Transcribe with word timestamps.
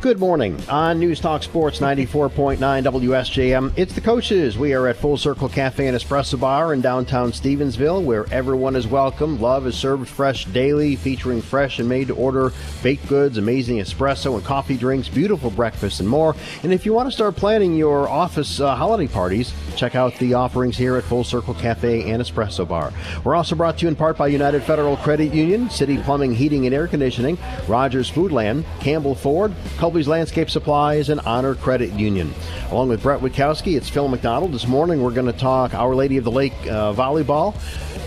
Good 0.00 0.20
morning 0.20 0.56
on 0.68 1.00
News 1.00 1.18
Talk 1.18 1.42
Sports 1.42 1.80
94.9 1.80 2.58
WSJM. 2.58 3.72
It's 3.74 3.94
the 3.94 4.00
coaches. 4.00 4.56
We 4.56 4.72
are 4.72 4.86
at 4.86 4.94
Full 4.94 5.16
Circle 5.16 5.48
Cafe 5.48 5.88
and 5.88 5.96
Espresso 5.96 6.38
Bar 6.38 6.72
in 6.72 6.80
downtown 6.80 7.32
Stevensville, 7.32 8.04
where 8.04 8.24
everyone 8.32 8.76
is 8.76 8.86
welcome. 8.86 9.40
Love 9.40 9.66
is 9.66 9.76
served 9.76 10.08
fresh 10.08 10.44
daily, 10.44 10.94
featuring 10.94 11.42
fresh 11.42 11.80
and 11.80 11.88
made 11.88 12.06
to 12.08 12.14
order 12.14 12.52
baked 12.80 13.08
goods, 13.08 13.38
amazing 13.38 13.78
espresso 13.78 14.36
and 14.36 14.44
coffee 14.44 14.76
drinks, 14.76 15.08
beautiful 15.08 15.50
breakfast, 15.50 15.98
and 15.98 16.08
more. 16.08 16.36
And 16.62 16.72
if 16.72 16.86
you 16.86 16.92
want 16.92 17.08
to 17.08 17.12
start 17.12 17.34
planning 17.34 17.74
your 17.74 18.08
office 18.08 18.60
uh, 18.60 18.76
holiday 18.76 19.08
parties, 19.08 19.52
check 19.74 19.96
out 19.96 20.16
the 20.18 20.32
offerings 20.34 20.76
here 20.76 20.96
at 20.96 21.02
Full 21.02 21.24
Circle 21.24 21.54
Cafe 21.54 22.08
and 22.08 22.22
Espresso 22.22 22.68
Bar. 22.68 22.92
We're 23.24 23.34
also 23.34 23.56
brought 23.56 23.78
to 23.78 23.82
you 23.82 23.88
in 23.88 23.96
part 23.96 24.16
by 24.16 24.28
United 24.28 24.62
Federal 24.62 24.96
Credit 24.98 25.34
Union, 25.34 25.68
City 25.70 25.98
Plumbing, 25.98 26.34
Heating, 26.34 26.66
and 26.66 26.74
Air 26.74 26.86
Conditioning, 26.86 27.36
Rogers 27.66 28.08
Foodland, 28.08 28.64
Campbell 28.78 29.16
Ford, 29.16 29.52
Colby's 29.88 30.06
Landscape 30.06 30.50
Supplies, 30.50 31.08
and 31.08 31.18
Honor 31.20 31.54
Credit 31.54 31.90
Union. 31.94 32.34
Along 32.70 32.90
with 32.90 33.02
Brett 33.02 33.20
Witkowski, 33.20 33.74
it's 33.74 33.88
Phil 33.88 34.06
McDonald. 34.06 34.52
This 34.52 34.66
morning 34.66 35.02
we're 35.02 35.14
going 35.14 35.32
to 35.32 35.32
talk 35.32 35.72
Our 35.72 35.94
Lady 35.94 36.18
of 36.18 36.24
the 36.24 36.30
Lake 36.30 36.52
uh, 36.66 36.92
volleyball, 36.92 37.58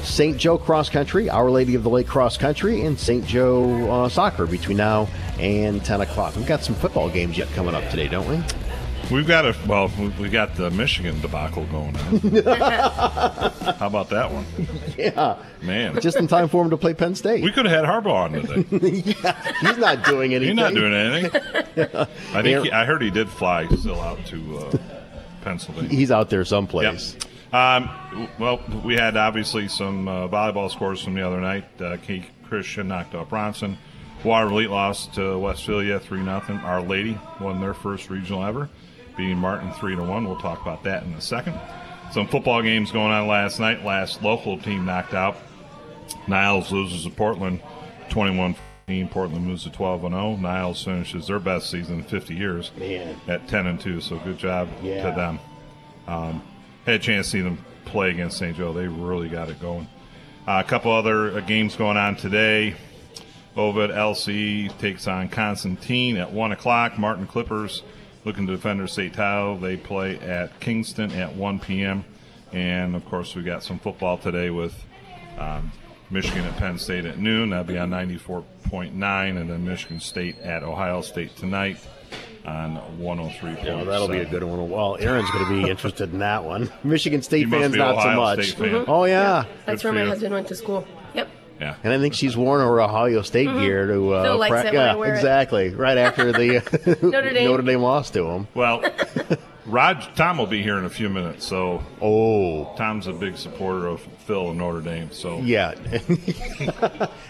St. 0.04 0.38
Joe 0.38 0.60
cross 0.60 0.90
country, 0.90 1.28
Our 1.28 1.50
Lady 1.50 1.74
of 1.74 1.82
the 1.82 1.90
Lake 1.90 2.06
cross 2.06 2.38
country, 2.38 2.86
and 2.86 3.00
St. 3.00 3.26
Joe 3.26 3.90
uh, 3.90 4.10
soccer 4.10 4.46
between 4.46 4.78
now 4.78 5.10
and 5.40 5.84
10 5.84 6.02
o'clock. 6.02 6.36
We've 6.36 6.46
got 6.46 6.64
some 6.64 6.76
football 6.76 7.10
games 7.10 7.36
yet 7.36 7.50
coming 7.54 7.74
up 7.74 7.90
today, 7.90 8.08
don't 8.08 8.30
we? 8.30 8.44
We've 9.12 9.28
got 9.28 9.46
a 9.46 9.54
well, 9.68 9.92
we 10.20 10.30
got 10.30 10.56
the 10.56 10.72
Michigan 10.72 11.20
debacle 11.22 11.66
going 11.66 11.96
on. 11.98 12.20
How 13.76 13.88
about 13.88 14.10
that 14.10 14.32
one? 14.32 14.46
Yeah. 14.98 15.38
Man, 15.62 16.00
Just 16.00 16.18
in 16.18 16.28
time 16.28 16.48
for 16.48 16.64
him 16.64 16.70
to 16.70 16.78
play 16.78 16.94
Penn 16.94 17.16
State. 17.16 17.44
we 17.44 17.52
could 17.52 17.66
have 17.66 17.84
had 17.86 17.90
Harbaugh 17.90 18.14
on 18.14 18.32
today. 18.34 19.14
Yeah, 19.22 19.54
he's 19.62 19.78
not 19.78 20.06
doing 20.06 20.34
anything. 20.34 20.56
He's 20.58 20.64
not 20.64 20.74
doing 20.74 20.94
anything. 20.94 21.42
I 22.34 22.42
think 22.42 22.66
he, 22.66 22.72
I 22.72 22.86
heard 22.86 23.02
he 23.02 23.12
did 23.12 23.30
fly 23.30 23.68
still 23.68 24.00
out 24.00 24.26
to 24.28 24.58
uh, 24.60 24.78
Pennsylvania. 25.42 25.90
He's 25.90 26.12
out 26.12 26.30
there 26.30 26.40
Yep. 26.42 26.48
someplace. 26.48 27.16
Um, 27.52 27.90
well, 28.40 28.62
we 28.86 28.96
had 28.96 29.18
obviously 29.18 29.68
some 29.68 30.08
uh, 30.08 30.28
volleyball 30.30 30.72
scores 30.72 31.02
from 31.04 31.16
the 31.16 31.22
other 31.28 31.42
night. 31.42 31.66
Uh, 31.82 31.98
Kate 32.02 32.24
Christian 32.48 32.88
knocked 32.88 33.14
out 33.14 33.28
Bronson. 33.30 33.78
Watervliet 34.24 34.70
lost 34.70 35.16
to 35.16 35.38
Westphalia 35.38 36.00
three 36.00 36.22
nothing. 36.22 36.58
Our 36.60 36.82
Lady 36.82 37.20
won 37.42 37.60
their 37.60 37.74
first 37.74 38.10
regional 38.10 38.44
ever, 38.44 38.70
beating 39.18 39.38
Martin 39.38 39.72
three 39.74 39.96
to 39.96 40.04
one. 40.04 40.26
We'll 40.28 40.40
talk 40.40 40.62
about 40.62 40.84
that 40.84 41.04
in 41.04 41.14
a 41.14 41.22
second. 41.22 41.60
Some 42.12 42.28
football 42.28 42.62
games 42.62 42.92
going 42.92 43.12
on 43.12 43.28
last 43.28 43.60
night. 43.60 43.86
Last 43.86 44.22
local 44.22 44.58
team 44.58 44.86
knocked 44.86 45.14
out. 45.14 45.38
Niles 46.28 46.72
loses 46.72 47.04
to 47.06 47.10
Portland, 47.10 47.62
21 48.10 48.54
14. 48.88 49.08
Portland 49.10 49.46
moves 49.46 49.64
to 49.64 49.70
12 49.70 50.04
and 50.06 50.14
0. 50.14 50.36
Niles 50.38 50.84
finishes 50.84 51.28
their 51.28 51.40
best 51.40 51.70
season 51.70 52.00
in 52.00 52.04
50 52.04 52.36
years 52.36 52.72
Man. 52.78 53.16
at 53.30 53.48
10 53.48 53.68
and 53.68 53.80
2. 53.80 54.02
So 54.02 54.18
good 54.20 54.38
job 54.38 54.68
Yeah. 54.84 55.10
to 55.10 55.16
them. 55.16 55.40
Um, 56.08 56.42
had 56.86 56.96
a 56.96 57.00
chance 57.00 57.28
to 57.28 57.32
see 57.32 57.42
them 57.42 57.64
play 57.86 58.10
against 58.10 58.38
St. 58.38 58.58
Joe. 58.58 58.74
They 58.74 58.88
really 58.88 59.30
got 59.30 59.50
it 59.50 59.62
going. 59.62 59.88
Uh, 60.48 60.62
a 60.66 60.68
couple 60.68 60.92
other 60.92 61.38
uh, 61.38 61.40
games 61.42 61.76
going 61.78 61.96
on 61.96 62.16
today. 62.18 62.76
Ovid-Elsie 63.56 64.70
takes 64.80 65.08
on 65.08 65.30
Constantine 65.30 66.18
at 66.18 66.32
1 66.32 66.52
o'clock. 66.52 66.98
Martin 66.98 67.28
Clippers 67.28 67.84
looking 68.26 68.46
to 68.48 68.54
defend 68.56 68.80
their 68.80 68.88
state 68.88 69.14
title. 69.14 69.58
They 69.58 69.78
play 69.78 70.20
at 70.20 70.60
Kingston 70.60 71.12
at 71.12 71.36
1 71.36 71.60
p.m. 71.60 72.06
And, 72.54 72.96
of 72.96 73.06
course, 73.06 73.36
we 73.36 73.44
got 73.44 73.64
some 73.64 73.80
football 73.80 74.18
today 74.18 74.50
with 74.50 74.76
um, 75.38 75.72
Michigan 76.10 76.44
at 76.46 76.58
Penn 76.58 76.78
State 76.78 77.06
at 77.06 77.18
noon. 77.18 77.50
That'll 77.52 77.66
be 77.66 77.78
on 77.78 77.90
94.9. 77.92 79.38
And 79.40 79.50
then 79.50 79.66
Michigan 79.66 80.00
State 80.00 80.38
at 80.40 80.64
Ohio 80.64 81.02
State 81.02 81.36
tonight 81.38 81.78
on 82.46 82.76
103.7. 83.00 83.68
Oh, 83.68 83.86
that'll 83.86 84.08
be 84.08 84.18
a 84.18 84.26
good 84.26 84.44
one. 84.44 84.70
Well, 84.70 84.98
Aaron's 85.00 85.30
going 85.32 85.46
to 85.46 85.64
be 85.64 85.70
interested 85.70 86.12
in 86.12 86.20
that 86.20 86.44
one. 86.44 86.72
Michigan 86.84 87.22
State 87.22 87.48
fans, 87.50 87.72
be 87.74 87.80
not 87.80 87.96
so 87.96 88.10
Ohio 88.10 88.16
much. 88.20 88.48
State 88.50 88.72
fan. 88.72 88.86
Oh, 88.88 89.06
yeah. 89.06 89.46
That's 89.66 89.82
Good 89.84 89.90
where 89.90 89.94
my 89.94 90.04
you. 90.04 90.10
husband 90.10 90.34
went 90.34 90.48
to 90.50 90.56
school. 90.56 90.86
Yep. 91.62 91.68
Yeah. 91.70 91.76
And 91.84 91.94
I 91.94 92.00
think 92.00 92.14
she's 92.16 92.36
worn 92.36 92.62
her 92.62 92.82
Ohio 92.82 93.22
State 93.22 93.46
gear 93.60 93.88
to 93.88 94.14
uh, 94.16 94.24
Phil 94.24 94.38
likes 94.38 94.52
prac- 94.52 94.66
it 94.66 94.74
when 94.74 94.82
I 94.82 94.86
yeah, 94.88 94.96
wear 94.96 95.14
it. 95.14 95.18
exactly. 95.18 95.70
Right 95.70 95.98
after 95.98 96.32
the 96.32 96.98
Notre 97.04 97.30
Dame. 97.34 97.46
Notre 97.46 97.64
Dame 97.64 97.82
lost 97.82 98.14
to 98.14 98.26
him. 98.26 98.48
Well, 98.54 98.84
Rod 99.68 100.06
Tom 100.16 100.40
will 100.40 100.48
be 100.48 100.64
here 100.64 100.78
in 100.80 100.86
a 100.86 100.90
few 100.90 101.08
minutes, 101.08 101.46
so 101.46 101.84
Oh, 102.02 102.74
Tom's 102.78 103.06
a 103.08 103.14
big 103.14 103.38
supporter 103.38 103.86
of 103.88 104.02
Phil 104.26 104.50
and 104.50 104.58
Notre 104.58 104.82
Dame. 104.82 105.12
So 105.12 105.38
yeah. 105.40 105.76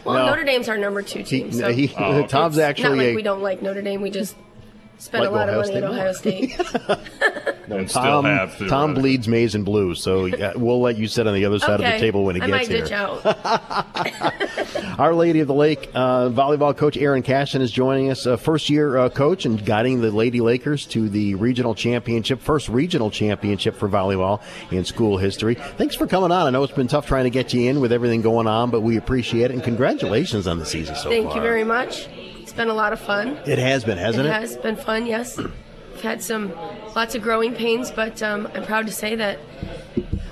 Well, 0.05 0.15
No. 0.15 0.25
Notre 0.27 0.43
Dame's 0.43 0.69
our 0.69 0.77
number 0.77 1.01
two 1.01 1.19
he, 1.19 1.25
team. 1.25 1.51
so 1.51 1.71
he- 1.71 1.93
Oh, 1.97 2.13
okay. 2.19 2.27
Tom's 2.27 2.57
actually 2.57 2.89
not 2.89 2.97
like 2.97 3.07
a 3.07 3.15
we 3.15 3.21
don't 3.21 3.41
like 3.41 3.61
Notre 3.61 3.81
Dame. 3.81 4.01
We 4.01 4.09
just 4.09 4.35
spend 5.01 5.23
Like 5.23 5.31
a 5.31 5.35
lot 5.35 5.49
Ohio 5.49 5.61
of 5.61 5.67
money 5.67 6.05
at 6.05 6.13
State? 6.13 6.57
Ohio 6.57 6.97
State. 6.97 7.67
no, 7.67 7.77
and 7.77 7.89
still 7.89 8.01
Tom. 8.03 8.25
have 8.25 8.49
Tom 8.51 8.57
theoretically. 8.67 9.01
bleeds 9.01 9.27
maize 9.27 9.55
and 9.55 9.65
blue, 9.65 9.95
so 9.95 10.25
yeah, 10.25 10.53
we'll 10.55 10.81
let 10.81 10.97
you 10.97 11.07
sit 11.07 11.27
on 11.27 11.33
the 11.33 11.45
other 11.45 11.59
side 11.59 11.79
okay. 11.81 11.95
of 11.95 11.99
the 11.99 12.05
table 12.05 12.23
when 12.23 12.35
he 12.35 12.41
I 12.41 12.47
gets 12.47 12.51
might 12.51 12.67
here. 12.67 12.81
ditch 12.83 12.91
out. 12.91 13.21
Our 14.99 15.13
Lady 15.15 15.39
of 15.39 15.47
the 15.47 15.53
Lake 15.53 15.89
uh, 15.93 16.29
volleyball 16.29 16.75
coach 16.75 16.97
Aaron 16.97 17.23
Cashin 17.23 17.61
is 17.61 17.71
joining 17.71 18.11
us, 18.11 18.27
uh, 18.27 18.37
first 18.37 18.69
year 18.69 18.97
uh, 18.97 19.09
coach 19.09 19.45
and 19.45 19.63
guiding 19.65 20.01
the 20.01 20.11
Lady 20.11 20.41
Lakers 20.41 20.85
to 20.87 21.09
the 21.09 21.35
regional 21.35 21.73
championship, 21.73 22.39
first 22.39 22.69
regional 22.69 23.09
championship 23.09 23.75
for 23.75 23.89
volleyball 23.89 24.41
in 24.71 24.85
school 24.85 25.17
history. 25.17 25.55
Thanks 25.55 25.95
for 25.95 26.07
coming 26.07 26.31
on. 26.31 26.47
I 26.47 26.49
know 26.51 26.63
it's 26.63 26.73
been 26.73 26.87
tough 26.87 27.07
trying 27.07 27.23
to 27.23 27.29
get 27.29 27.53
you 27.53 27.69
in 27.69 27.79
with 27.79 27.91
everything 27.91 28.21
going 28.21 28.47
on, 28.47 28.69
but 28.69 28.81
we 28.81 28.97
appreciate 28.97 29.45
it 29.45 29.51
and 29.51 29.63
congratulations 29.63 30.47
on 30.47 30.59
the 30.59 30.65
season 30.65 30.95
so 30.95 31.09
Thank 31.09 31.25
far. 31.25 31.33
Thank 31.33 31.35
you 31.35 31.41
very 31.41 31.63
much. 31.63 32.07
It's 32.51 32.57
been 32.57 32.67
a 32.67 32.73
lot 32.73 32.91
of 32.91 32.99
fun. 32.99 33.39
It 33.45 33.59
has 33.59 33.85
been, 33.85 33.97
hasn't 33.97 34.27
it 34.27 34.29
it? 34.29 34.33
has 34.33 34.57
been 34.57 34.75
fun. 34.75 35.05
Yes, 35.05 35.39
I've 35.39 36.01
had 36.01 36.21
some 36.21 36.51
lots 36.97 37.15
of 37.15 37.21
growing 37.21 37.55
pains, 37.55 37.91
but 37.91 38.21
um, 38.21 38.45
I'm 38.53 38.65
proud 38.65 38.87
to 38.87 38.91
say 38.91 39.15
that 39.15 39.39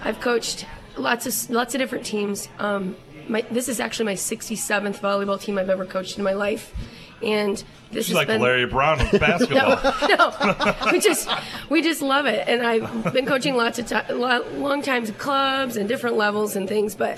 I've 0.02 0.20
coached 0.20 0.66
lots 0.98 1.26
of 1.26 1.50
lots 1.50 1.76
of 1.76 1.80
different 1.80 2.06
teams. 2.06 2.50
Um, 2.60 2.98
my, 3.30 3.46
this 3.50 3.70
is 3.70 3.80
actually 3.80 4.08
my 4.08 4.16
67th 4.16 5.00
volleyball 5.00 5.40
team 5.40 5.58
I've 5.58 5.70
ever 5.70 5.86
coached 5.86 6.18
in 6.18 6.26
my 6.26 6.34
life, 6.34 6.76
and 7.24 7.56
this 7.90 8.08
she's 8.08 8.08
has 8.08 8.16
like 8.16 8.28
been 8.28 8.42
Larry 8.42 8.66
Brown 8.66 9.00
of 9.00 9.12
basketball. 9.18 9.80
no, 10.10 10.92
we 10.92 11.00
just 11.00 11.30
we 11.70 11.82
just 11.82 12.02
love 12.02 12.26
it, 12.26 12.50
and 12.50 12.68
I've 12.68 13.14
been 13.14 13.28
coaching 13.28 13.56
lots 13.56 13.80
of 13.80 13.88
ti 13.88 14.14
long 14.14 14.82
times 14.82 15.10
at 15.10 15.18
clubs 15.18 15.78
and 15.78 15.88
different 15.88 16.18
levels 16.18 16.58
and 16.58 16.68
things, 16.68 16.96
but 16.96 17.18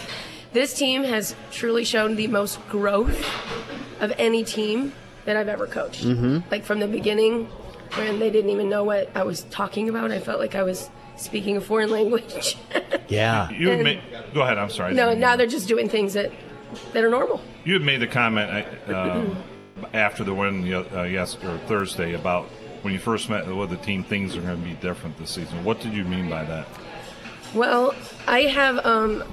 this 0.53 0.73
team 0.73 1.03
has 1.03 1.35
truly 1.51 1.83
shown 1.83 2.15
the 2.15 2.27
most 2.27 2.59
growth 2.69 3.25
of 3.99 4.13
any 4.17 4.43
team 4.43 4.93
that 5.25 5.37
I've 5.37 5.47
ever 5.47 5.67
coached. 5.67 6.03
Mm-hmm. 6.03 6.49
Like 6.49 6.63
from 6.63 6.79
the 6.79 6.87
beginning, 6.87 7.45
when 7.95 8.19
they 8.19 8.29
didn't 8.29 8.49
even 8.49 8.69
know 8.69 8.83
what 8.83 9.15
I 9.15 9.23
was 9.23 9.43
talking 9.45 9.89
about, 9.89 10.11
I 10.11 10.19
felt 10.19 10.39
like 10.39 10.55
I 10.55 10.63
was 10.63 10.89
speaking 11.15 11.57
a 11.57 11.61
foreign 11.61 11.89
language. 11.99 12.57
Yeah. 13.07 13.49
You 13.51 13.69
had 13.69 13.83
made, 13.83 14.01
go 14.33 14.41
ahead. 14.41 14.57
I'm 14.57 14.69
sorry. 14.69 14.93
no, 14.93 15.13
now 15.13 15.35
they're 15.35 15.47
just 15.47 15.67
doing 15.67 15.89
things 15.89 16.13
that 16.13 16.31
that 16.93 17.03
are 17.03 17.09
normal. 17.09 17.41
You 17.65 17.73
had 17.73 17.81
made 17.81 17.99
the 17.99 18.07
comment 18.07 18.65
uh, 18.87 19.25
after 19.93 20.23
the 20.23 20.33
win 20.33 20.63
uh, 20.73 21.03
yesterday 21.03 21.53
or 21.53 21.57
Thursday 21.67 22.13
about 22.13 22.45
when 22.81 22.93
you 22.93 22.99
first 22.99 23.29
met 23.29 23.45
with 23.45 23.69
the 23.69 23.77
team, 23.77 24.03
things 24.03 24.35
are 24.35 24.41
going 24.41 24.57
to 24.61 24.67
be 24.67 24.73
different 24.75 25.17
this 25.17 25.31
season. 25.31 25.63
What 25.63 25.81
did 25.81 25.93
you 25.93 26.03
mean 26.03 26.29
by 26.29 26.43
that? 26.45 26.65
Well, 27.53 27.93
I 28.27 28.43
have 28.43 28.83
um, 28.85 29.19
j- 29.19 29.25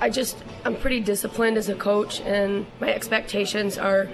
I 0.00 0.10
just 0.10 0.36
I'm 0.64 0.76
pretty 0.76 1.00
disciplined 1.00 1.56
as 1.56 1.68
a 1.68 1.74
coach, 1.74 2.20
and 2.20 2.66
my 2.80 2.92
expectations 2.92 3.78
are 3.78 4.08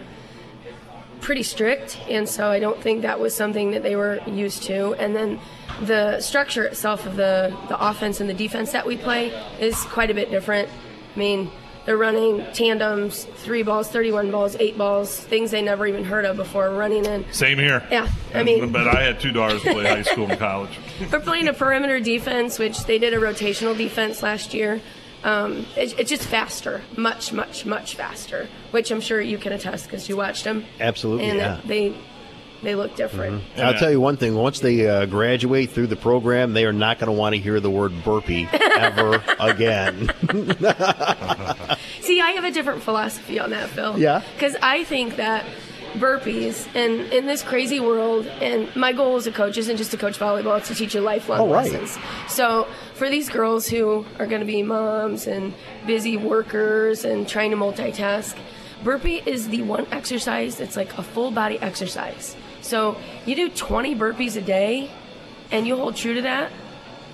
pretty 1.20 1.42
strict, 1.42 1.98
and 2.09 2.28
so 2.28 2.48
I 2.50 2.59
don't 2.60 2.81
think 2.81 3.03
that 3.03 3.19
was 3.20 3.34
something 3.34 3.72
that 3.72 3.82
they 3.82 3.97
were 3.97 4.20
used 4.26 4.62
to. 4.64 4.94
And 4.94 5.14
then 5.16 5.41
the 5.82 6.20
structure 6.20 6.64
itself 6.64 7.06
of 7.06 7.16
the 7.16 7.56
the 7.69 7.81
offense 7.81 8.20
and 8.20 8.28
the 8.28 8.34
defense 8.34 8.72
that 8.72 8.87
we 8.87 8.97
play 8.97 9.28
is 9.60 9.76
quite 9.84 10.10
a 10.10 10.14
bit 10.14 10.31
different. 10.31 10.69
I 11.14 11.19
mean. 11.19 11.50
They're 11.87 11.97
running 11.97 12.44
tandems, 12.53 13.25
three 13.25 13.62
balls, 13.62 13.88
31 13.88 14.31
balls, 14.31 14.54
eight 14.60 14.76
balls, 14.76 15.19
things 15.19 15.50
they 15.52 15.62
never 15.62 15.87
even 15.87 16.05
heard 16.05 16.26
of 16.26 16.37
before 16.37 16.69
running 16.69 17.06
in. 17.06 17.25
Same 17.32 17.56
here. 17.56 17.82
Yeah, 17.90 18.11
I 18.34 18.43
mean- 18.43 18.70
but 18.70 18.87
I 18.88 19.02
had 19.02 19.20
two 19.20 19.32
daughters 19.32 19.62
play 19.62 19.87
high 19.87 20.02
school 20.02 20.26
and 20.28 20.38
college. 20.38 20.78
We're 21.11 21.20
playing 21.20 21.49
a 21.49 21.55
perimeter 21.55 21.99
defense, 21.99 22.58
which 22.58 22.84
they 22.84 22.99
did 22.99 23.14
a 23.14 23.17
rotational 23.17 23.75
defense 23.75 24.23
last 24.23 24.52
year. 24.52 24.82
Um, 25.25 25.67
it, 25.76 25.99
it's 25.99 26.11
just 26.11 26.25
faster, 26.25 26.82
much, 26.97 27.32
much, 27.32 27.67
much 27.67 27.97
faster, 27.97 28.49
which 28.70 28.91
I'm 28.91 29.00
sure 29.00 29.20
you 29.20 29.38
can 29.38 29.53
attest 29.53 29.87
because 29.87 30.09
you 30.09 30.17
watched 30.17 30.44
them. 30.44 30.65
Absolutely, 30.81 31.29
and 31.29 31.38
yeah. 31.38 31.56
Mm-hmm. 31.56 31.69
they 31.69 31.97
they 32.62 32.75
look 32.75 32.97
different. 32.97 33.43
I'll 33.56 33.75
tell 33.75 33.91
you 33.91 34.00
one 34.00 34.17
thing. 34.17 34.35
Once 34.35 34.61
they 34.61 34.88
uh, 34.88 35.06
graduate 35.06 35.70
through 35.70 35.87
the 35.88 35.97
program, 35.97 36.55
they 36.55 36.65
are 36.65 36.73
not 36.73 36.99
going 36.99 37.06
to 37.06 37.12
want 37.12 37.35
to 37.35 37.41
hear 37.41 37.61
the 37.61 37.70
word 37.70 37.93
burpee 38.05 38.49
ever 38.76 39.23
again. 39.38 40.11
See, 42.00 42.21
I 42.21 42.32
have 42.35 42.44
a 42.44 42.50
different 42.50 42.82
philosophy 42.82 43.38
on 43.38 43.50
that, 43.50 43.71
Phil. 43.71 43.99
Yeah? 43.99 44.23
Because 44.35 44.56
I 44.61 44.85
think 44.85 45.17
that 45.17 45.44
burpees 45.94 46.67
and 46.75 47.12
in 47.12 47.26
this 47.26 47.43
crazy 47.43 47.81
world, 47.81 48.26
and 48.40 48.75
my 48.76 48.93
goal 48.93 49.17
as 49.17 49.26
a 49.26 49.32
coach 49.32 49.56
isn't 49.58 49.76
just 49.76 49.90
to 49.93 49.96
coach 49.96 50.19
volleyball; 50.19 50.58
it's 50.58 50.69
to 50.69 50.75
teach 50.75 50.94
you 50.94 51.00
lifelong 51.00 51.40
Oh, 51.40 51.52
right. 51.52 51.70
lessons. 51.70 51.99
So 52.29 52.67
for 52.94 53.08
these 53.11 53.29
girls 53.29 53.69
who 53.69 54.05
are 54.19 54.26
going 54.26 54.40
to 54.40 54.46
be 54.46 54.62
moms 54.62 55.26
and 55.26 55.55
busy 55.87 56.17
workers 56.17 57.05
and 57.05 57.29
trying 57.29 57.50
to 57.52 57.56
multitask, 57.56 58.37
burpee 58.85 59.23
is 59.26 59.49
the 59.49 59.62
one 59.62 59.87
exercise 59.93 60.56
that's 60.56 60.76
like 60.76 60.96
a 60.99 61.02
full 61.02 61.31
body 61.31 61.58
exercise. 61.61 62.37
So 62.61 62.96
you 63.26 63.35
do 63.37 63.49
20 63.49 63.94
burpees 63.96 64.37
a 64.37 64.40
day 64.43 64.90
and 65.50 65.67
you 65.67 65.76
hold 65.76 65.96
true 65.96 66.14
to 66.14 66.23
that, 66.23 66.50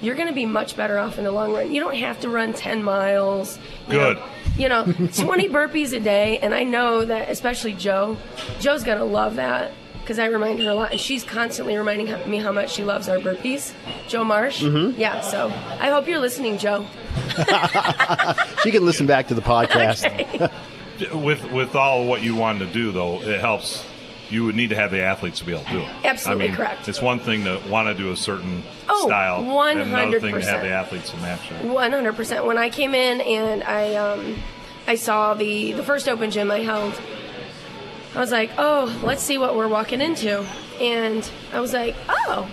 you're 0.05 0.15
going 0.15 0.29
to 0.29 0.35
be 0.35 0.47
much 0.47 0.77
better 0.77 0.99
off 0.99 1.19
in 1.19 1.25
the 1.25 1.33
long 1.33 1.53
run. 1.53 1.73
You 1.73 1.81
don't 1.81 1.97
have 1.97 2.21
to 2.21 2.29
run 2.29 2.53
10 2.53 2.83
miles. 2.83 3.59
you 3.89 3.95
Good. 3.95 4.17
know, 4.19 4.25
you 4.57 4.69
know, 4.69 4.85
20 4.85 5.49
burpees 5.49 5.93
a 5.93 6.01
day. 6.01 6.39
And 6.39 6.55
I 6.55 6.63
know 6.65 7.05
that, 7.05 7.29
especially 7.31 7.73
Joe, 7.73 8.17
Joe's 8.61 8.85
going 8.85 8.99
to 8.99 9.05
love 9.05 9.37
that 9.37 9.73
because 10.01 10.19
I 10.19 10.27
remind 10.27 10.61
her 10.61 10.71
a 10.71 10.75
lot. 10.75 10.93
And 10.93 11.01
she's 11.01 11.25
constantly 11.25 11.77
reminding 11.77 12.07
me 12.31 12.39
how 12.39 12.53
much 12.53 12.73
she 12.73 12.85
loves 12.85 13.09
our 13.09 13.19
burpees. 13.19 13.73
Joe 14.07 14.23
Marsh. 14.25 14.63
Mm-hmm. 14.63 15.01
Yeah, 15.01 15.21
so 15.23 15.47
I 15.81 15.89
hope 15.89 16.07
you're 16.07 16.21
listening, 16.21 16.59
Joe. 16.59 16.87
She 18.63 18.71
can 18.71 18.85
listen 18.87 19.07
back 19.07 19.29
to 19.29 19.35
the 19.35 19.43
podcast. 19.43 20.51
Okay. 20.97 21.13
With 21.13 21.51
with 21.51 21.75
all 21.75 22.07
what 22.07 22.23
you 22.23 22.37
wanted 22.37 22.69
to 22.69 22.73
do, 22.73 22.93
though, 22.93 23.21
it 23.21 23.41
helps. 23.41 23.85
You 24.31 24.45
would 24.47 24.55
need 24.57 24.71
to 24.71 24.77
have 24.77 24.91
the 24.91 25.03
athletes 25.03 25.39
to 25.41 25.45
be 25.45 25.53
able 25.53 25.65
to 25.65 25.71
do 25.71 25.81
it. 25.81 25.89
Absolutely 26.05 26.45
I 26.45 26.49
mean, 26.49 26.57
correct. 26.57 26.89
It's 26.89 27.01
one 27.03 27.19
thing 27.19 27.45
to 27.45 27.61
want 27.69 27.89
to 27.89 27.95
do 27.95 28.11
a 28.11 28.17
certain 28.17 28.63
Oh, 28.89 29.07
style, 29.07 29.41
and 29.63 29.81
another 29.81 30.19
thing 30.21 30.35
to 30.35 30.41
100%. 30.41 30.45
have 30.45 30.63
the 30.63 30.71
athletes 30.71 31.11
to 31.11 31.17
match 31.19 31.51
it. 31.51 31.65
One 31.65 31.93
hundred 31.93 32.17
percent. 32.17 32.45
When 32.47 32.59
I 32.59 32.71
came 32.71 32.95
in 32.95 33.21
and 33.21 33.63
I 33.65 33.95
um, 33.97 34.37
I 34.87 34.95
saw 34.97 35.35
the 35.35 35.73
the 35.73 35.83
first 35.83 36.09
open 36.09 36.31
gym 36.31 36.51
I 36.51 36.61
held, 36.61 36.99
I 38.15 38.21
was 38.21 38.31
like, 38.33 38.51
oh, 38.59 38.99
let's 39.03 39.23
see 39.23 39.39
what 39.39 39.57
we're 39.57 39.69
walking 39.69 40.01
into, 40.01 40.45
and 40.81 41.29
I 41.53 41.61
was 41.61 41.73
like, 41.73 41.95
oh, 42.09 42.49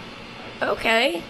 okay, 0.62 1.22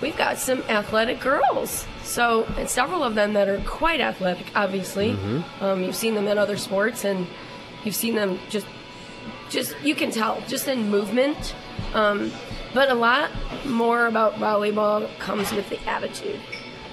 we've 0.00 0.16
got 0.16 0.38
some 0.38 0.60
athletic 0.68 1.20
girls. 1.20 1.86
So, 2.02 2.44
and 2.56 2.68
several 2.68 3.02
of 3.02 3.14
them 3.14 3.32
that 3.32 3.48
are 3.48 3.60
quite 3.62 4.00
athletic. 4.00 4.46
Obviously, 4.54 5.16
um, 5.60 5.82
you've 5.82 5.96
seen 5.96 6.14
them 6.14 6.28
in 6.28 6.38
other 6.38 6.56
sports, 6.56 7.04
and 7.04 7.26
you've 7.84 7.96
seen 7.96 8.14
them 8.14 8.38
just 8.48 8.66
just 9.50 9.74
you 9.82 9.94
can 9.94 10.10
tell 10.10 10.40
just 10.48 10.68
in 10.68 10.90
movement. 10.90 11.54
Um, 11.94 12.32
but 12.74 12.90
a 12.90 12.94
lot 12.94 13.30
more 13.64 14.06
about 14.06 14.34
volleyball 14.34 15.08
comes 15.18 15.50
with 15.52 15.68
the 15.70 15.80
attitude 15.88 16.40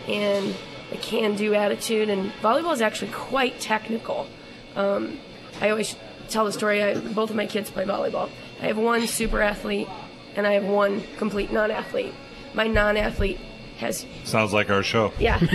and 0.07 0.55
the 0.89 0.97
can-do 0.97 1.53
attitude. 1.55 2.09
And 2.09 2.31
volleyball 2.41 2.73
is 2.73 2.81
actually 2.81 3.11
quite 3.11 3.59
technical. 3.59 4.27
Um, 4.75 5.19
i 5.61 5.69
always 5.69 5.95
tell 6.29 6.45
the 6.45 6.51
story 6.51 6.81
I, 6.81 6.95
both 6.95 7.29
of 7.29 7.35
my 7.35 7.45
kids 7.45 7.69
play 7.69 7.85
volleyball. 7.85 8.29
I 8.61 8.67
have 8.67 8.77
one 8.77 9.07
super 9.07 9.41
athlete 9.41 9.87
and 10.35 10.47
i 10.47 10.53
have 10.53 10.63
one 10.63 11.03
complete 11.17 11.51
non-athlete. 11.51 12.13
My 12.53 12.67
non-athlete 12.67 13.39
has 13.83 14.05
Sounds 14.23 14.51
like 14.53 14.69
our 14.69 14.81
show. 14.83 15.11
yeah 15.19 15.37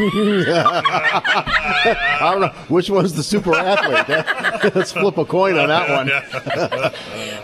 I 2.21 2.31
don't 2.33 2.41
know 2.41 2.49
which 2.69 2.91
one's 2.91 3.15
the 3.15 3.23
super 3.23 3.55
athlete. 3.55 4.07
That- 4.07 4.73
let's 4.75 4.93
flip 4.93 5.17
a 5.19 5.25
coin 5.25 5.59
on 5.59 5.69
that 5.69 5.89
one. 5.91 6.09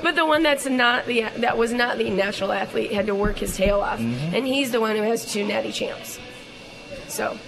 But 0.03 0.15
the 0.17 0.27
one 0.27 0.43
that's 0.43 0.67
not 0.67 1.07
the 1.07 1.23
that 1.39 1.57
was 1.59 1.73
not 1.73 1.99
the 1.99 2.11
natural 2.11 2.53
athlete 2.53 2.93
had 2.93 3.07
to 3.07 3.15
work 3.15 3.39
his 3.39 3.57
tail 3.57 3.81
off, 3.81 3.99
mm-hmm. 3.99 4.35
and 4.35 4.47
he's 4.47 4.71
the 4.73 4.81
one 4.81 4.97
who 4.97 5.03
has 5.03 5.25
two 5.31 5.45
natty 5.47 5.73
champs. 5.73 6.19
So, 7.09 7.39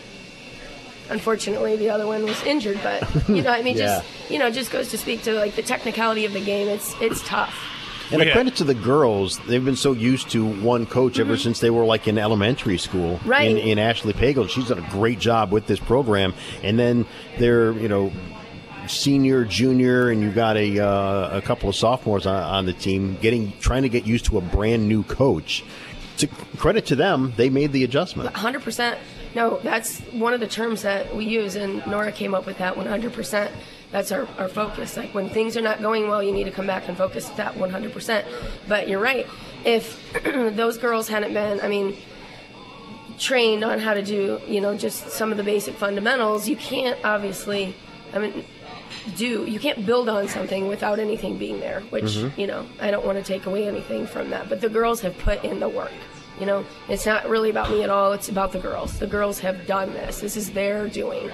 unfortunately, 1.11 1.77
the 1.77 1.91
other 1.91 2.07
one 2.07 2.25
was 2.25 2.43
injured. 2.45 2.81
But 2.83 3.29
you 3.29 3.43
know, 3.43 3.51
I 3.51 3.63
mean, 3.63 3.77
Yeah. 3.77 4.01
just 4.01 4.31
you 4.31 4.39
know, 4.39 4.51
just 4.51 4.71
goes 4.71 4.91
to 4.91 4.99
speak 4.99 5.23
to 5.23 5.33
like 5.33 5.55
the 5.57 5.63
technicality 5.63 6.25
of 6.25 6.33
the 6.33 6.41
game. 6.45 6.69
It's 6.69 6.95
it's 7.01 7.27
tough. 7.27 7.55
And 8.11 8.19
We 8.19 8.23
a 8.23 8.25
had- 8.27 8.33
credit 8.35 8.57
to 8.57 8.65
the 8.65 8.75
girls, 8.75 9.39
they've 9.49 9.65
been 9.65 9.77
so 9.77 9.93
used 9.93 10.31
to 10.31 10.45
one 10.47 10.87
coach 10.87 11.19
ever 11.19 11.37
since 11.37 11.61
they 11.61 11.71
were 11.71 11.85
like 11.85 12.07
in 12.07 12.19
elementary 12.19 12.79
school. 12.79 13.17
Mm-hmm. 13.17 13.29
Right. 13.29 13.51
In, 13.51 13.57
in 13.59 13.79
Ashley 13.79 14.13
Pagel, 14.13 14.49
she's 14.49 14.69
done 14.69 14.79
a 14.79 14.91
great 14.91 15.19
job 15.19 15.51
with 15.53 15.67
this 15.67 15.81
program. 15.81 16.35
And 16.63 16.79
then 16.79 17.05
they're, 17.39 17.73
you 17.73 17.89
know, 17.89 18.13
senior, 18.87 19.45
junior, 19.45 20.11
and 20.11 20.21
you've 20.23 20.35
got 20.37 20.57
a 20.57 20.79
uh, 20.79 21.39
a 21.39 21.43
couple 21.43 21.69
of 21.69 21.75
sophomores 21.75 22.27
on, 22.27 22.41
on 22.43 22.67
the 22.67 22.73
team 22.73 23.17
getting 23.21 23.53
trying 23.59 23.83
to 23.83 23.89
get 23.89 24.07
used 24.07 24.27
to 24.27 24.39
a 24.39 24.41
brand 24.41 24.89
new 24.89 25.03
coach. 25.03 25.65
To 26.19 26.29
credit 26.57 26.87
to 26.87 26.97
them, 26.97 27.35
they 27.37 27.51
made 27.51 27.73
the 27.73 27.85
adjustment. 27.85 28.33
100%. 28.33 28.97
No, 29.35 29.59
that's 29.63 29.99
one 30.13 30.33
of 30.33 30.41
the 30.41 30.47
terms 30.47 30.81
that 30.83 31.15
we 31.15 31.27
use, 31.27 31.57
and 31.57 31.87
Nora 31.87 32.11
came 32.11 32.35
up 32.35 32.47
with 32.47 32.57
that 32.59 32.75
100%. 32.75 33.51
That's 33.93 34.13
our, 34.13 34.27
our 34.39 34.49
focus. 34.49 34.97
Like 34.97 35.15
when 35.15 35.29
things 35.29 35.57
are 35.57 35.63
not 35.63 35.81
going 35.81 36.09
well, 36.09 36.23
you 36.23 36.33
need 36.33 36.45
to 36.45 36.51
come 36.51 36.67
back 36.67 36.89
and 36.89 36.97
focus 36.97 37.29
that 37.31 37.55
100%. 37.55 38.25
But 38.69 38.89
you're 38.89 39.01
right. 39.01 39.27
If 39.65 40.01
those 40.25 40.79
girls 40.79 41.09
hadn't 41.09 41.33
been, 41.33 41.61
I 41.61 41.69
mean, 41.69 41.97
trained 43.19 43.65
on 43.65 43.79
how 43.79 43.95
to 43.95 44.03
do, 44.03 44.41
you 44.47 44.61
know, 44.61 44.77
just 44.77 45.11
some 45.11 45.31
of 45.31 45.37
the 45.37 45.45
basic 45.45 45.75
fundamentals, 45.75 46.49
you 46.49 46.57
can't 46.57 47.03
obviously, 47.05 47.75
I 48.13 48.19
mean, 48.19 48.45
do, 49.17 49.47
you 49.47 49.59
can't 49.59 49.87
build 49.87 50.09
on 50.09 50.29
something 50.29 50.69
without 50.69 50.99
anything 50.99 51.39
being 51.39 51.61
there, 51.61 51.81
which, 51.91 52.05
mm-hmm. 52.05 52.41
you 52.41 52.47
know, 52.47 52.67
I 52.81 52.91
don't 52.91 53.07
want 53.07 53.19
to 53.19 53.25
take 53.25 53.47
away 53.47 53.69
anything 53.69 54.07
from 54.07 54.31
that. 54.31 54.49
But 54.49 54.61
the 54.61 54.69
girls 54.69 55.01
have 55.01 55.17
put 55.19 55.45
in 55.45 55.61
the 55.61 55.69
work. 55.69 55.93
You 56.41 56.47
know, 56.47 56.67
it's 56.89 57.07
not 57.07 57.29
really 57.29 57.49
about 57.49 57.71
me 57.71 57.83
at 57.83 57.89
all. 57.89 58.13
It's 58.13 58.29
about 58.29 58.53
the 58.53 58.59
girls. 58.59 58.99
The 58.99 59.07
girls 59.07 59.39
have 59.41 59.67
done 59.67 59.93
this. 59.93 60.21
This 60.21 60.37
is 60.37 60.51
their 60.51 60.87
doing. 60.89 61.31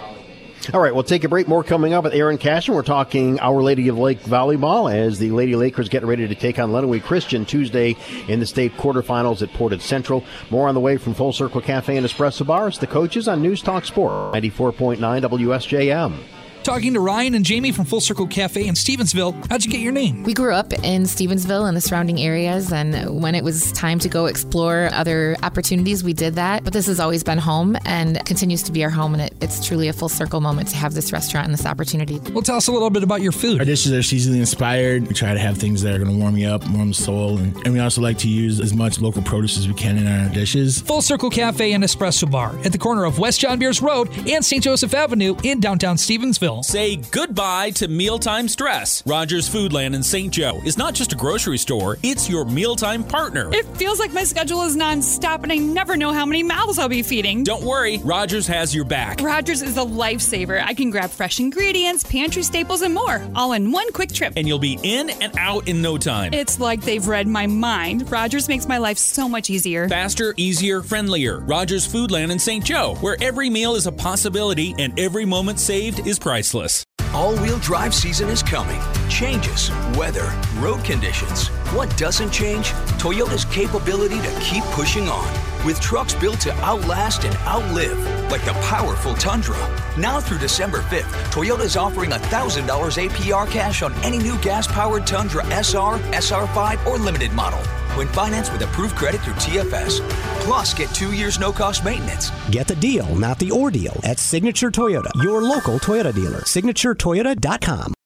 All 0.72 0.80
right, 0.80 0.94
we'll 0.94 1.02
take 1.02 1.24
a 1.24 1.28
break. 1.28 1.48
More 1.48 1.64
coming 1.64 1.92
up 1.92 2.04
with 2.04 2.14
Aaron 2.14 2.38
Cashin. 2.38 2.74
We're 2.74 2.82
talking 2.82 3.40
Our 3.40 3.62
Lady 3.62 3.88
of 3.88 3.98
Lake 3.98 4.20
volleyball 4.20 4.94
as 4.94 5.18
the 5.18 5.32
Lady 5.32 5.56
Lakers 5.56 5.88
get 5.88 6.04
ready 6.04 6.28
to 6.28 6.34
take 6.36 6.58
on 6.60 6.70
Lenawee 6.70 7.02
Christian 7.02 7.44
Tuesday 7.44 7.96
in 8.28 8.38
the 8.38 8.46
state 8.46 8.76
quarterfinals 8.76 9.42
at 9.42 9.52
Portage 9.52 9.82
Central. 9.82 10.24
More 10.50 10.68
on 10.68 10.74
the 10.74 10.80
way 10.80 10.98
from 10.98 11.14
Full 11.14 11.32
Circle 11.32 11.62
Cafe 11.62 11.96
and 11.96 12.06
Espresso 12.06 12.46
Bar. 12.46 12.68
It's 12.68 12.78
the 12.78 12.86
coaches 12.86 13.26
on 13.26 13.42
News 13.42 13.60
Talk 13.60 13.84
Sport 13.84 14.34
94.9 14.34 14.98
WSJM. 14.98 16.41
Talking 16.62 16.94
to 16.94 17.00
Ryan 17.00 17.34
and 17.34 17.44
Jamie 17.44 17.72
from 17.72 17.86
Full 17.86 18.00
Circle 18.00 18.28
Cafe 18.28 18.64
in 18.64 18.76
Stevensville. 18.76 19.34
How'd 19.50 19.64
you 19.64 19.70
get 19.70 19.80
your 19.80 19.90
name? 19.90 20.22
We 20.22 20.32
grew 20.32 20.54
up 20.54 20.72
in 20.72 21.02
Stevensville 21.02 21.66
and 21.66 21.76
the 21.76 21.80
surrounding 21.80 22.20
areas, 22.20 22.72
and 22.72 23.20
when 23.20 23.34
it 23.34 23.42
was 23.42 23.72
time 23.72 23.98
to 23.98 24.08
go 24.08 24.26
explore 24.26 24.88
other 24.92 25.36
opportunities, 25.42 26.04
we 26.04 26.12
did 26.12 26.36
that. 26.36 26.62
But 26.62 26.72
this 26.72 26.86
has 26.86 27.00
always 27.00 27.24
been 27.24 27.38
home 27.38 27.76
and 27.84 28.24
continues 28.26 28.62
to 28.62 28.72
be 28.72 28.84
our 28.84 28.90
home, 28.90 29.14
and 29.14 29.24
it, 29.24 29.34
it's 29.40 29.66
truly 29.66 29.88
a 29.88 29.92
full 29.92 30.08
circle 30.08 30.40
moment 30.40 30.68
to 30.68 30.76
have 30.76 30.94
this 30.94 31.12
restaurant 31.12 31.46
and 31.46 31.52
this 31.52 31.66
opportunity. 31.66 32.20
Well, 32.32 32.42
tell 32.42 32.56
us 32.56 32.68
a 32.68 32.72
little 32.72 32.90
bit 32.90 33.02
about 33.02 33.22
your 33.22 33.32
food. 33.32 33.58
Our 33.58 33.64
dishes 33.64 33.90
are 33.90 33.98
seasonally 33.98 34.38
inspired. 34.38 35.08
We 35.08 35.14
try 35.14 35.34
to 35.34 35.40
have 35.40 35.58
things 35.58 35.82
that 35.82 35.96
are 35.96 35.98
going 35.98 36.12
to 36.12 36.16
warm 36.16 36.36
you 36.36 36.46
up, 36.46 36.64
warm 36.70 36.88
the 36.88 36.94
soul, 36.94 37.38
and, 37.38 37.56
and 37.66 37.74
we 37.74 37.80
also 37.80 38.00
like 38.00 38.18
to 38.18 38.28
use 38.28 38.60
as 38.60 38.72
much 38.72 39.00
local 39.00 39.22
produce 39.22 39.58
as 39.58 39.66
we 39.66 39.74
can 39.74 39.98
in 39.98 40.06
our 40.06 40.28
dishes. 40.32 40.80
Full 40.82 41.02
Circle 41.02 41.30
Cafe 41.30 41.72
and 41.72 41.82
Espresso 41.82 42.30
Bar 42.30 42.56
at 42.64 42.70
the 42.70 42.78
corner 42.78 43.04
of 43.04 43.18
West 43.18 43.40
John 43.40 43.58
Beers 43.58 43.82
Road 43.82 44.08
and 44.28 44.44
St. 44.44 44.62
Joseph 44.62 44.94
Avenue 44.94 45.34
in 45.42 45.58
downtown 45.58 45.96
Stevensville. 45.96 46.51
Say 46.60 46.96
goodbye 46.96 47.70
to 47.70 47.88
mealtime 47.88 48.48
stress. 48.48 49.02
Rogers 49.06 49.48
Foodland 49.48 49.94
in 49.94 50.02
St. 50.02 50.30
Joe 50.30 50.60
is 50.66 50.76
not 50.76 50.92
just 50.92 51.12
a 51.14 51.16
grocery 51.16 51.56
store, 51.56 51.96
it's 52.02 52.28
your 52.28 52.44
mealtime 52.44 53.04
partner. 53.04 53.48
It 53.54 53.64
feels 53.78 53.98
like 53.98 54.12
my 54.12 54.24
schedule 54.24 54.62
is 54.62 54.76
nonstop 54.76 55.44
and 55.44 55.52
I 55.52 55.56
never 55.56 55.96
know 55.96 56.12
how 56.12 56.26
many 56.26 56.42
mouths 56.42 56.78
I'll 56.78 56.90
be 56.90 57.02
feeding. 57.02 57.44
Don't 57.44 57.62
worry, 57.64 57.98
Rogers 57.98 58.46
has 58.48 58.74
your 58.74 58.84
back. 58.84 59.20
Rogers 59.20 59.62
is 59.62 59.78
a 59.78 59.84
lifesaver. 59.84 60.62
I 60.62 60.74
can 60.74 60.90
grab 60.90 61.10
fresh 61.10 61.40
ingredients, 61.40 62.02
pantry 62.04 62.42
staples, 62.42 62.82
and 62.82 62.92
more, 62.92 63.24
all 63.34 63.52
in 63.52 63.72
one 63.72 63.90
quick 63.92 64.12
trip. 64.12 64.34
And 64.36 64.46
you'll 64.46 64.58
be 64.58 64.78
in 64.82 65.08
and 65.08 65.32
out 65.38 65.68
in 65.68 65.80
no 65.80 65.96
time. 65.96 66.34
It's 66.34 66.60
like 66.60 66.82
they've 66.82 67.06
read 67.06 67.28
my 67.28 67.46
mind. 67.46 68.10
Rogers 68.10 68.48
makes 68.48 68.68
my 68.68 68.78
life 68.78 68.98
so 68.98 69.28
much 69.28 69.48
easier. 69.48 69.88
Faster, 69.88 70.34
easier, 70.36 70.82
friendlier. 70.82 71.38
Rogers 71.38 71.86
Foodland 71.86 72.30
in 72.30 72.38
St. 72.38 72.64
Joe, 72.64 72.96
where 73.00 73.16
every 73.22 73.48
meal 73.48 73.76
is 73.76 73.86
a 73.86 73.92
possibility 73.92 74.74
and 74.78 74.98
every 74.98 75.24
moment 75.24 75.58
saved 75.58 76.06
is 76.06 76.18
priceless 76.18 76.41
priceless. 76.42 76.84
All 77.14 77.36
wheel 77.36 77.58
drive 77.58 77.94
season 77.94 78.30
is 78.30 78.42
coming. 78.42 78.80
Changes, 79.10 79.70
weather, 79.98 80.32
road 80.56 80.82
conditions. 80.82 81.48
What 81.74 81.94
doesn't 81.98 82.30
change? 82.30 82.70
Toyota's 82.98 83.44
capability 83.44 84.18
to 84.18 84.40
keep 84.40 84.64
pushing 84.72 85.08
on. 85.08 85.28
With 85.66 85.78
trucks 85.78 86.14
built 86.14 86.40
to 86.40 86.54
outlast 86.62 87.24
and 87.24 87.36
outlive, 87.46 87.98
like 88.30 88.44
the 88.46 88.54
powerful 88.62 89.12
Tundra. 89.14 89.58
Now 89.98 90.20
through 90.20 90.38
December 90.38 90.78
5th, 90.80 91.30
Toyota's 91.30 91.76
offering 91.76 92.10
$1,000 92.10 92.64
APR 92.64 93.50
cash 93.50 93.82
on 93.82 93.92
any 94.02 94.18
new 94.18 94.38
gas 94.38 94.66
powered 94.66 95.06
Tundra 95.06 95.44
SR, 95.48 95.98
SR5, 96.12 96.86
or 96.86 96.96
limited 96.96 97.32
model. 97.32 97.60
When 97.94 98.08
financed 98.08 98.52
with 98.52 98.62
approved 98.62 98.96
credit 98.96 99.20
through 99.20 99.34
TFS. 99.34 100.00
Plus, 100.40 100.72
get 100.72 100.88
two 100.94 101.12
years 101.12 101.38
no 101.38 101.52
cost 101.52 101.84
maintenance. 101.84 102.30
Get 102.50 102.66
the 102.66 102.74
deal, 102.74 103.14
not 103.16 103.38
the 103.38 103.52
ordeal, 103.52 104.00
at 104.02 104.18
Signature 104.18 104.70
Toyota, 104.70 105.10
your 105.22 105.42
local 105.42 105.78
Toyota 105.78 106.12
dealer. 106.14 106.40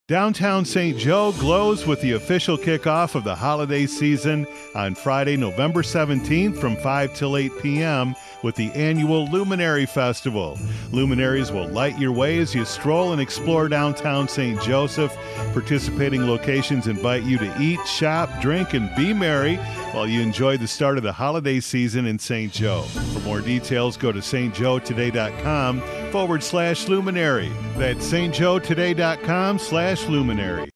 Downtown 0.07 0.67
St. 0.67 0.99
Joe 0.99 1.33
glows 1.41 1.87
with 1.87 2.03
the 2.03 2.13
official 2.13 2.59
kickoff 2.59 3.15
of 3.15 3.25
the 3.25 3.35
holiday 3.35 3.87
season 3.87 4.47
on 4.75 4.95
Friday, 4.95 5.35
November 5.39 5.81
17th 5.81 6.59
from 6.59 6.77
5 6.77 7.15
till 7.15 7.39
8 7.39 7.53
p.m. 7.63 8.15
with 8.47 8.55
the 8.55 8.71
annual 8.75 9.27
Luminary 9.27 9.87
Festival. 9.87 10.57
Luminaries 10.93 11.51
will 11.51 11.67
light 11.67 11.99
your 11.99 12.13
way 12.13 12.39
as 12.39 12.55
you 12.55 12.65
stroll 12.65 13.11
and 13.13 13.21
explore 13.21 13.69
downtown 13.69 14.29
St. 14.29 14.63
Joseph. 14.63 15.13
Participating 15.53 16.29
locations 16.29 16.87
invite 16.87 17.25
you 17.25 17.39
to 17.39 17.61
eat, 17.61 17.85
shop, 17.89 18.31
drink, 18.41 18.73
and 18.73 18.95
be 18.95 19.13
merry 19.13 19.57
while 19.93 20.07
you 20.07 20.21
enjoy 20.21 20.57
the 20.57 20.69
start 20.69 20.97
of 20.97 21.03
the 21.03 21.13
holiday 21.13 21.59
season 21.59 22.07
in 22.07 22.21
St. 22.21 22.53
Joe. 22.53 22.83
For 22.83 23.21
more 23.21 23.41
details, 23.41 23.97
go 23.97 24.13
to 24.13 24.21
stjoetoday.com 24.21 25.81
forward 26.13 26.45
slash 26.45 26.87
luminary. 26.87 27.51
That's 27.77 28.13
stjoetoday.com 28.13 29.59
slash 29.59 30.07
luminary. 30.07 30.71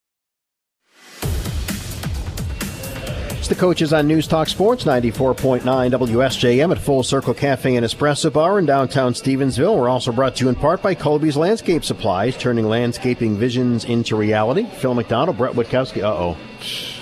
The 3.50 3.56
coaches 3.56 3.92
on 3.92 4.06
News 4.06 4.28
Talk 4.28 4.46
Sports 4.46 4.84
94.9 4.84 5.62
WSJM 5.62 6.70
at 6.70 6.78
Full 6.78 7.02
Circle 7.02 7.34
Cafe 7.34 7.74
and 7.74 7.84
Espresso 7.84 8.32
Bar 8.32 8.60
in 8.60 8.64
downtown 8.64 9.12
Stevensville. 9.12 9.76
We're 9.76 9.88
also 9.88 10.12
brought 10.12 10.36
to 10.36 10.44
you 10.44 10.48
in 10.48 10.54
part 10.54 10.80
by 10.80 10.94
Colby's 10.94 11.36
Landscape 11.36 11.84
Supplies, 11.84 12.36
turning 12.36 12.68
landscaping 12.68 13.36
visions 13.36 13.84
into 13.84 14.14
reality. 14.14 14.66
Phil 14.66 14.94
McDonald, 14.94 15.36
Brett 15.36 15.54
Witkowski. 15.54 16.02
Uh 16.04 16.14
oh. 16.14 16.99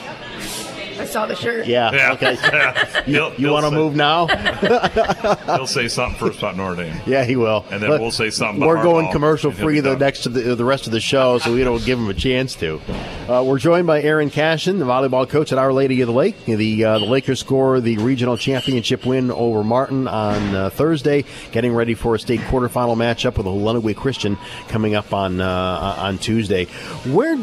I 1.08 1.10
saw 1.10 1.24
the 1.24 1.36
shirt. 1.36 1.66
Yeah. 1.66 1.90
Yeah. 1.92 2.12
Okay. 2.12 3.02
you 3.06 3.32
you 3.38 3.50
want 3.50 3.64
to 3.64 3.70
move 3.70 3.96
now? 3.96 4.26
He'll 5.46 5.66
say 5.66 5.88
something 5.88 6.18
first 6.18 6.38
about 6.38 6.58
Notre 6.58 6.84
Dame. 6.84 7.00
Yeah, 7.06 7.24
he 7.24 7.34
will. 7.34 7.64
And 7.70 7.82
then 7.82 7.88
But 7.88 8.02
we'll 8.02 8.10
say 8.10 8.28
something. 8.28 8.62
We're 8.62 8.82
going 8.82 9.06
Harbaugh, 9.06 9.12
commercial 9.12 9.50
and 9.50 9.58
he'll 9.58 9.66
free 9.66 9.80
the 9.80 9.96
next 9.96 10.24
to 10.24 10.28
the, 10.28 10.54
the 10.54 10.64
rest 10.66 10.86
of 10.86 10.92
the 10.92 11.00
show, 11.00 11.38
so 11.38 11.54
we 11.54 11.64
don't 11.64 11.82
give 11.82 11.98
him 11.98 12.08
a 12.08 12.14
chance 12.14 12.54
to. 12.56 12.78
Uh, 13.26 13.42
we're 13.42 13.58
joined 13.58 13.86
by 13.86 14.02
Aaron 14.02 14.28
Cashin, 14.28 14.78
the 14.78 14.84
volleyball 14.84 15.26
coach 15.26 15.50
at 15.50 15.58
Our 15.58 15.72
Lady 15.72 15.98
of 16.02 16.08
the 16.08 16.12
Lake. 16.12 16.44
The 16.44 16.84
uh, 16.84 16.98
the 16.98 17.06
Lakers 17.06 17.40
score 17.40 17.80
the 17.80 17.96
regional 17.96 18.36
championship 18.36 19.06
win 19.06 19.30
over 19.30 19.64
Martin 19.64 20.08
on 20.08 20.54
uh, 20.54 20.68
Thursday, 20.68 21.24
getting 21.52 21.74
ready 21.74 21.94
for 21.94 22.16
a 22.16 22.18
state 22.18 22.40
quarterfinal 22.40 22.96
matchup 22.96 23.38
with 23.38 23.46
the 23.46 23.50
Lenawee 23.50 23.96
Christian 23.96 24.36
coming 24.68 24.94
up 24.94 25.14
on 25.14 25.40
uh, 25.40 25.94
on 25.98 26.18
Tuesday. 26.18 26.66
Where 27.06 27.38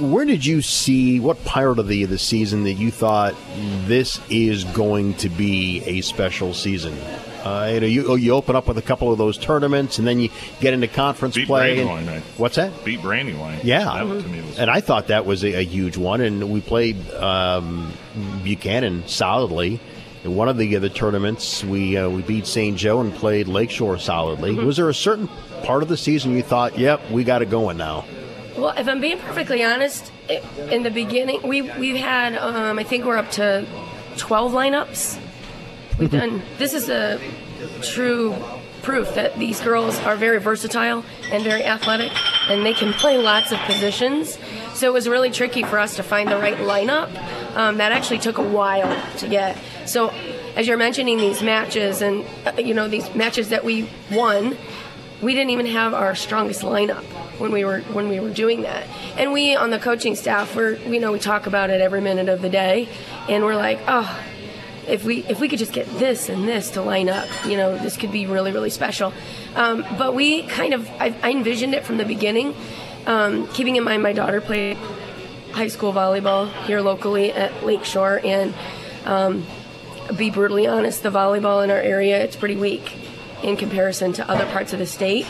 where 0.00 0.24
did 0.24 0.44
you 0.44 0.62
see 0.62 1.20
what 1.20 1.42
part 1.44 1.78
of 1.78 1.88
the 1.88 2.04
the 2.04 2.18
season 2.18 2.64
that 2.64 2.74
you 2.74 2.90
thought 2.90 3.34
this 3.86 4.20
is 4.30 4.64
going 4.64 5.14
to 5.14 5.28
be 5.28 5.82
a 5.84 6.00
special 6.02 6.54
season? 6.54 6.96
Uh, 7.44 7.70
you 7.74 7.80
know, 7.80 7.86
you, 7.86 8.16
you 8.16 8.32
open 8.32 8.56
up 8.56 8.66
with 8.66 8.76
a 8.76 8.82
couple 8.82 9.12
of 9.12 9.18
those 9.18 9.38
tournaments, 9.38 9.98
and 10.00 10.06
then 10.08 10.18
you 10.18 10.28
get 10.60 10.74
into 10.74 10.88
conference 10.88 11.36
Beat 11.36 11.46
play. 11.46 11.78
and- 11.78 11.88
Brandywine, 11.88 12.22
what's 12.38 12.56
that? 12.56 12.84
Beat 12.84 13.00
Brandywine. 13.00 13.60
Yeah, 13.62 13.84
That 13.84 14.22
to 14.22 14.28
me 14.28 14.40
was 14.42 14.58
and 14.58 14.68
I 14.68 14.80
thought 14.80 15.06
that 15.08 15.26
was 15.26 15.44
a, 15.44 15.52
a 15.60 15.64
huge 15.64 15.96
one. 15.96 16.20
And 16.20 16.50
we 16.50 16.60
played 16.60 16.96
um, 17.14 17.92
Buchanan 18.42 19.06
solidly. 19.06 19.78
In 20.24 20.34
one 20.34 20.48
of 20.48 20.56
the 20.58 20.74
other 20.74 20.88
tournaments, 20.88 21.62
we 21.62 21.96
uh, 21.96 22.08
we 22.08 22.22
beat 22.22 22.48
St. 22.48 22.76
Joe 22.76 23.00
and 23.00 23.14
played 23.14 23.46
Lakeshore 23.46 23.98
solidly. 23.98 24.56
Mhm. 24.56 24.64
Was 24.66 24.76
there 24.76 24.88
a 24.88 24.94
certain 24.94 25.28
part 25.62 25.84
of 25.84 25.88
the 25.88 25.96
season 25.96 26.32
you 26.32 26.42
thought, 26.42 26.76
"Yep, 26.76 27.12
we 27.12 27.22
got 27.22 27.42
it 27.42 27.50
going 27.50 27.76
now"? 27.76 28.04
Well, 28.56 28.72
if 28.76 28.88
I'm 28.88 29.00
being 29.00 29.18
perfectly 29.18 29.62
honest, 29.62 30.10
in 30.70 30.82
the 30.82 30.90
beginning, 30.90 31.42
we 31.42 31.60
we've 31.60 31.96
had 31.96 32.36
um, 32.36 32.78
I 32.78 32.84
think 32.84 33.04
we're 33.04 33.18
up 33.18 33.30
to 33.32 33.66
12 34.16 34.52
lineups. 34.52 35.20
We've 35.98 36.10
done. 36.10 36.42
This 36.56 36.72
is 36.72 36.88
a 36.88 37.20
true 37.82 38.34
proof 38.82 39.14
that 39.14 39.38
these 39.38 39.60
girls 39.60 39.98
are 40.00 40.16
very 40.16 40.38
versatile 40.38 41.04
and 41.30 41.44
very 41.44 41.64
athletic, 41.64 42.12
and 42.48 42.64
they 42.64 42.72
can 42.72 42.94
play 42.94 43.18
lots 43.18 43.52
of 43.52 43.58
positions. 43.60 44.38
So 44.72 44.86
it 44.86 44.92
was 44.92 45.06
really 45.06 45.30
tricky 45.30 45.62
for 45.62 45.78
us 45.78 45.96
to 45.96 46.02
find 46.02 46.30
the 46.30 46.38
right 46.38 46.56
lineup. 46.56 47.10
Um, 47.56 47.76
that 47.76 47.92
actually 47.92 48.20
took 48.20 48.38
a 48.38 48.42
while 48.42 48.90
to 49.18 49.28
get. 49.28 49.58
So, 49.84 50.10
as 50.56 50.66
you're 50.66 50.78
mentioning 50.78 51.18
these 51.18 51.42
matches, 51.42 52.00
and 52.00 52.24
uh, 52.46 52.52
you 52.56 52.72
know 52.72 52.88
these 52.88 53.14
matches 53.14 53.50
that 53.50 53.64
we 53.64 53.86
won, 54.10 54.56
we 55.20 55.34
didn't 55.34 55.50
even 55.50 55.66
have 55.66 55.92
our 55.92 56.14
strongest 56.14 56.62
lineup 56.62 57.04
when 57.38 57.52
we 57.52 57.64
were 57.64 57.80
when 57.80 58.08
we 58.08 58.20
were 58.20 58.30
doing 58.30 58.62
that. 58.62 58.86
And 59.16 59.32
we 59.32 59.54
on 59.54 59.70
the 59.70 59.78
coaching 59.78 60.14
staff, 60.14 60.54
we're 60.54 60.78
we 60.86 60.98
know 60.98 61.12
we 61.12 61.18
talk 61.18 61.46
about 61.46 61.70
it 61.70 61.80
every 61.80 62.00
minute 62.00 62.28
of 62.28 62.42
the 62.42 62.48
day, 62.48 62.88
and 63.28 63.44
we're 63.44 63.56
like, 63.56 63.80
oh, 63.86 64.18
if 64.86 65.04
we 65.04 65.24
if 65.24 65.40
we 65.40 65.48
could 65.48 65.58
just 65.58 65.72
get 65.72 65.86
this 65.98 66.28
and 66.28 66.46
this 66.46 66.70
to 66.72 66.82
line 66.82 67.08
up, 67.08 67.28
you 67.46 67.56
know, 67.56 67.76
this 67.76 67.96
could 67.96 68.12
be 68.12 68.26
really 68.26 68.52
really 68.52 68.70
special. 68.70 69.12
Um, 69.54 69.84
but 69.98 70.14
we 70.14 70.42
kind 70.42 70.74
of 70.74 70.88
I, 71.00 71.14
I 71.22 71.30
envisioned 71.30 71.74
it 71.74 71.84
from 71.84 71.96
the 71.96 72.04
beginning, 72.04 72.54
um, 73.06 73.48
keeping 73.48 73.76
in 73.76 73.84
mind 73.84 74.02
my 74.02 74.12
daughter 74.12 74.40
played 74.40 74.76
high 75.52 75.68
school 75.68 75.92
volleyball 75.92 76.52
here 76.64 76.80
locally 76.80 77.32
at 77.32 77.64
Lakeshore, 77.64 78.20
and 78.24 78.54
um, 79.04 79.46
be 80.16 80.30
brutally 80.30 80.66
honest, 80.66 81.02
the 81.02 81.10
volleyball 81.10 81.64
in 81.64 81.70
our 81.70 81.78
area 81.78 82.22
it's 82.22 82.36
pretty 82.36 82.56
weak 82.56 82.96
in 83.42 83.56
comparison 83.56 84.12
to 84.14 84.28
other 84.30 84.46
parts 84.46 84.72
of 84.72 84.78
the 84.78 84.86
state 84.86 85.26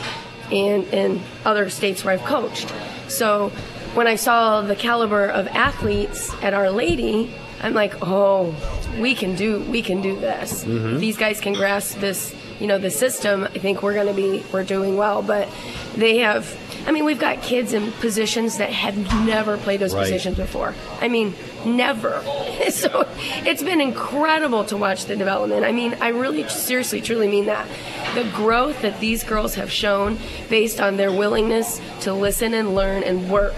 and 0.51 0.85
and 0.93 1.21
other 1.45 1.69
states 1.69 2.03
where 2.03 2.13
I've 2.13 2.23
coached. 2.25 2.71
So 3.07 3.49
when 3.93 4.07
I 4.07 4.15
saw 4.15 4.61
the 4.61 4.75
caliber 4.75 5.27
of 5.27 5.47
athletes 5.47 6.33
at 6.43 6.53
Our 6.53 6.69
Lady, 6.69 7.33
I'm 7.61 7.73
like, 7.73 7.95
oh, 8.01 8.53
we 8.99 9.15
can 9.15 9.35
do 9.35 9.59
we 9.61 9.81
can 9.81 10.01
do 10.01 10.19
this. 10.19 10.63
Mhm. 10.63 10.99
These 10.99 11.17
guys 11.17 11.39
can 11.39 11.53
grasp 11.53 11.99
this, 11.99 12.33
you 12.59 12.67
know, 12.67 12.77
the 12.77 12.91
system. 12.91 13.43
I 13.45 13.59
think 13.59 13.81
we're 13.81 13.93
going 13.93 14.07
to 14.07 14.13
be 14.13 14.43
we're 14.51 14.63
doing 14.63 14.97
well. 14.97 15.21
But 15.21 15.47
they 15.95 16.19
have. 16.19 16.55
I 16.87 16.91
mean, 16.91 17.03
we've 17.03 17.19
got 17.19 17.41
kids 17.41 17.73
in 17.73 17.91
positions 17.93 18.59
that 18.59 18.69
have 18.69 18.95
never 19.25 19.57
played 19.57 19.79
those 19.81 19.93
Right. 19.93 20.03
positions 20.03 20.37
before. 20.37 20.73
I 21.01 21.09
mean, 21.09 21.33
never. 21.67 22.21
so 22.69 23.07
it's 23.45 23.63
been 23.63 23.81
incredible 23.81 24.63
to 24.65 24.77
watch 24.77 25.05
the 25.05 25.15
development. 25.15 25.65
I 25.65 25.71
mean, 25.71 25.95
I 26.01 26.09
really 26.09 26.47
seriously, 26.49 27.01
truly 27.01 27.27
mean 27.27 27.45
that. 27.45 27.67
The 28.15 28.29
growth 28.35 28.81
that 28.81 28.99
these 28.99 29.23
girls 29.23 29.55
have 29.55 29.71
shown 29.71 30.17
based 30.49 30.79
on 30.79 30.97
their 30.97 31.11
willingness 31.11 31.81
to 32.01 32.13
listen 32.13 32.53
and 32.53 32.73
learn 32.73 33.03
and 33.03 33.29
work 33.29 33.55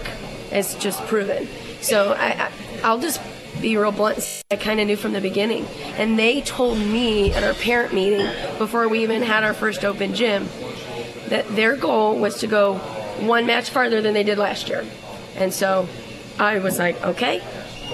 is 0.52 0.74
just 0.74 1.00
proven. 1.06 1.48
So 1.80 2.12
I, 2.12 2.26
I, 2.26 2.50
I'll 2.82 2.98
just 2.98 3.20
be 3.60 3.76
real 3.76 3.92
blunt. 3.92 4.42
I 4.50 4.56
kind 4.56 4.80
of 4.80 4.86
knew 4.86 4.96
from 4.96 5.12
the 5.12 5.20
beginning. 5.20 5.66
And 5.96 6.18
they 6.18 6.40
told 6.40 6.78
me 6.78 7.32
at 7.32 7.42
our 7.42 7.54
parent 7.54 7.92
meeting 7.92 8.26
before 8.58 8.88
we 8.88 9.02
even 9.02 9.22
had 9.22 9.44
our 9.44 9.54
first 9.54 9.84
open 9.84 10.14
gym 10.14 10.48
that 11.28 11.48
their 11.54 11.76
goal 11.76 12.18
was 12.18 12.40
to 12.40 12.46
go 12.46 12.74
one 13.20 13.46
match 13.46 13.70
farther 13.70 14.00
than 14.00 14.14
they 14.14 14.22
did 14.22 14.38
last 14.38 14.68
year. 14.68 14.84
And 15.36 15.52
so 15.52 15.88
I 16.38 16.58
was 16.58 16.78
like, 16.78 17.02
okay, 17.04 17.42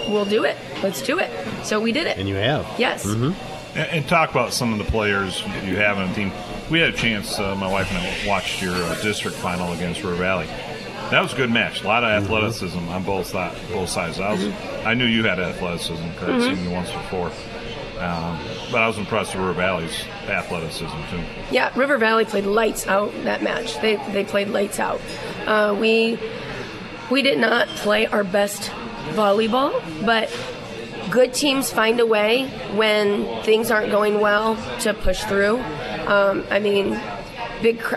we'll 0.09 0.25
do 0.25 0.45
it. 0.45 0.57
Let's 0.83 1.03
do 1.03 1.19
it. 1.19 1.31
So 1.65 1.81
we 1.81 1.93
did 1.93 2.07
it. 2.07 2.19
And 2.19 2.29
you 2.29 2.37
have. 2.37 2.67
Yes. 2.79 3.05
And, 3.05 3.35
and 3.75 4.09
talk 4.09 4.31
about 4.31 4.53
some 4.53 4.73
of 4.73 4.79
the 4.79 4.91
players 4.91 5.41
you 5.65 5.77
have 5.77 5.99
on 5.99 6.09
the 6.09 6.15
team. 6.15 6.33
We 6.71 6.81
had 6.81 6.95
a 6.95 6.97
chance. 6.97 7.39
Uh, 7.39 7.55
my 7.55 7.71
wife 7.71 7.89
and 7.91 7.99
I 7.99 8.27
watched 8.29 8.63
your 8.63 8.75
uh, 8.75 9.01
district 9.03 9.37
final 9.37 9.73
against 9.73 10.03
River 10.03 10.17
Valley. 10.17 10.47
That 11.11 11.21
was 11.23 11.33
a 11.33 11.37
good 11.37 11.51
match. 11.51 11.83
A 11.85 11.87
lot 11.87 12.03
of 12.03 12.11
athleticism 12.11 12.89
on 12.89 13.05
both 13.05 13.27
sides. 13.29 13.57
Both 13.71 13.91
sides. 13.91 14.19
I 14.19 14.33
was. 14.33 14.45
I 14.85 14.95
knew 14.95 15.05
you 15.05 15.23
had 15.25 15.39
athleticism 15.39 16.05
because 16.11 16.29
I'd 16.29 16.41
Mhm. 16.51 16.57
seen 16.57 16.65
you 16.65 16.71
once 16.75 16.91
before. 16.91 17.31
Um, 18.01 18.39
but 18.73 18.83
I 18.83 18.89
was 18.89 18.99
impressed 18.99 19.35
with 19.35 19.41
River 19.43 19.55
Valley's 19.55 20.05
athleticism 20.29 20.97
too. 21.11 21.23
Yeah, 21.51 21.71
River 21.79 21.97
Valley 21.97 22.25
played 22.25 22.45
lights 22.45 22.87
out 22.89 23.13
that 23.25 23.43
match. 23.43 23.81
They 23.81 23.97
they 24.13 24.25
played 24.25 24.49
lights 24.49 24.79
out. 24.81 25.01
Uh, 25.47 25.75
we 25.79 26.19
we 27.11 27.23
did 27.23 27.39
not 27.39 27.69
play 27.69 28.07
our 28.07 28.25
best 28.25 28.71
volleyball, 29.15 29.73
but 30.05 30.31
good 31.11 31.33
teams 31.33 31.71
find 31.71 32.01
a 32.01 32.07
way 32.07 32.49
when 32.75 33.43
things 33.43 33.71
aren't 33.71 33.91
going 33.91 34.21
well 34.21 34.57
to 34.81 34.95
push 34.95 35.23
through. 35.25 35.59
Um, 36.07 36.45
I 36.51 36.59
mean, 36.59 37.01
big 37.63 37.81
cr- 37.81 37.97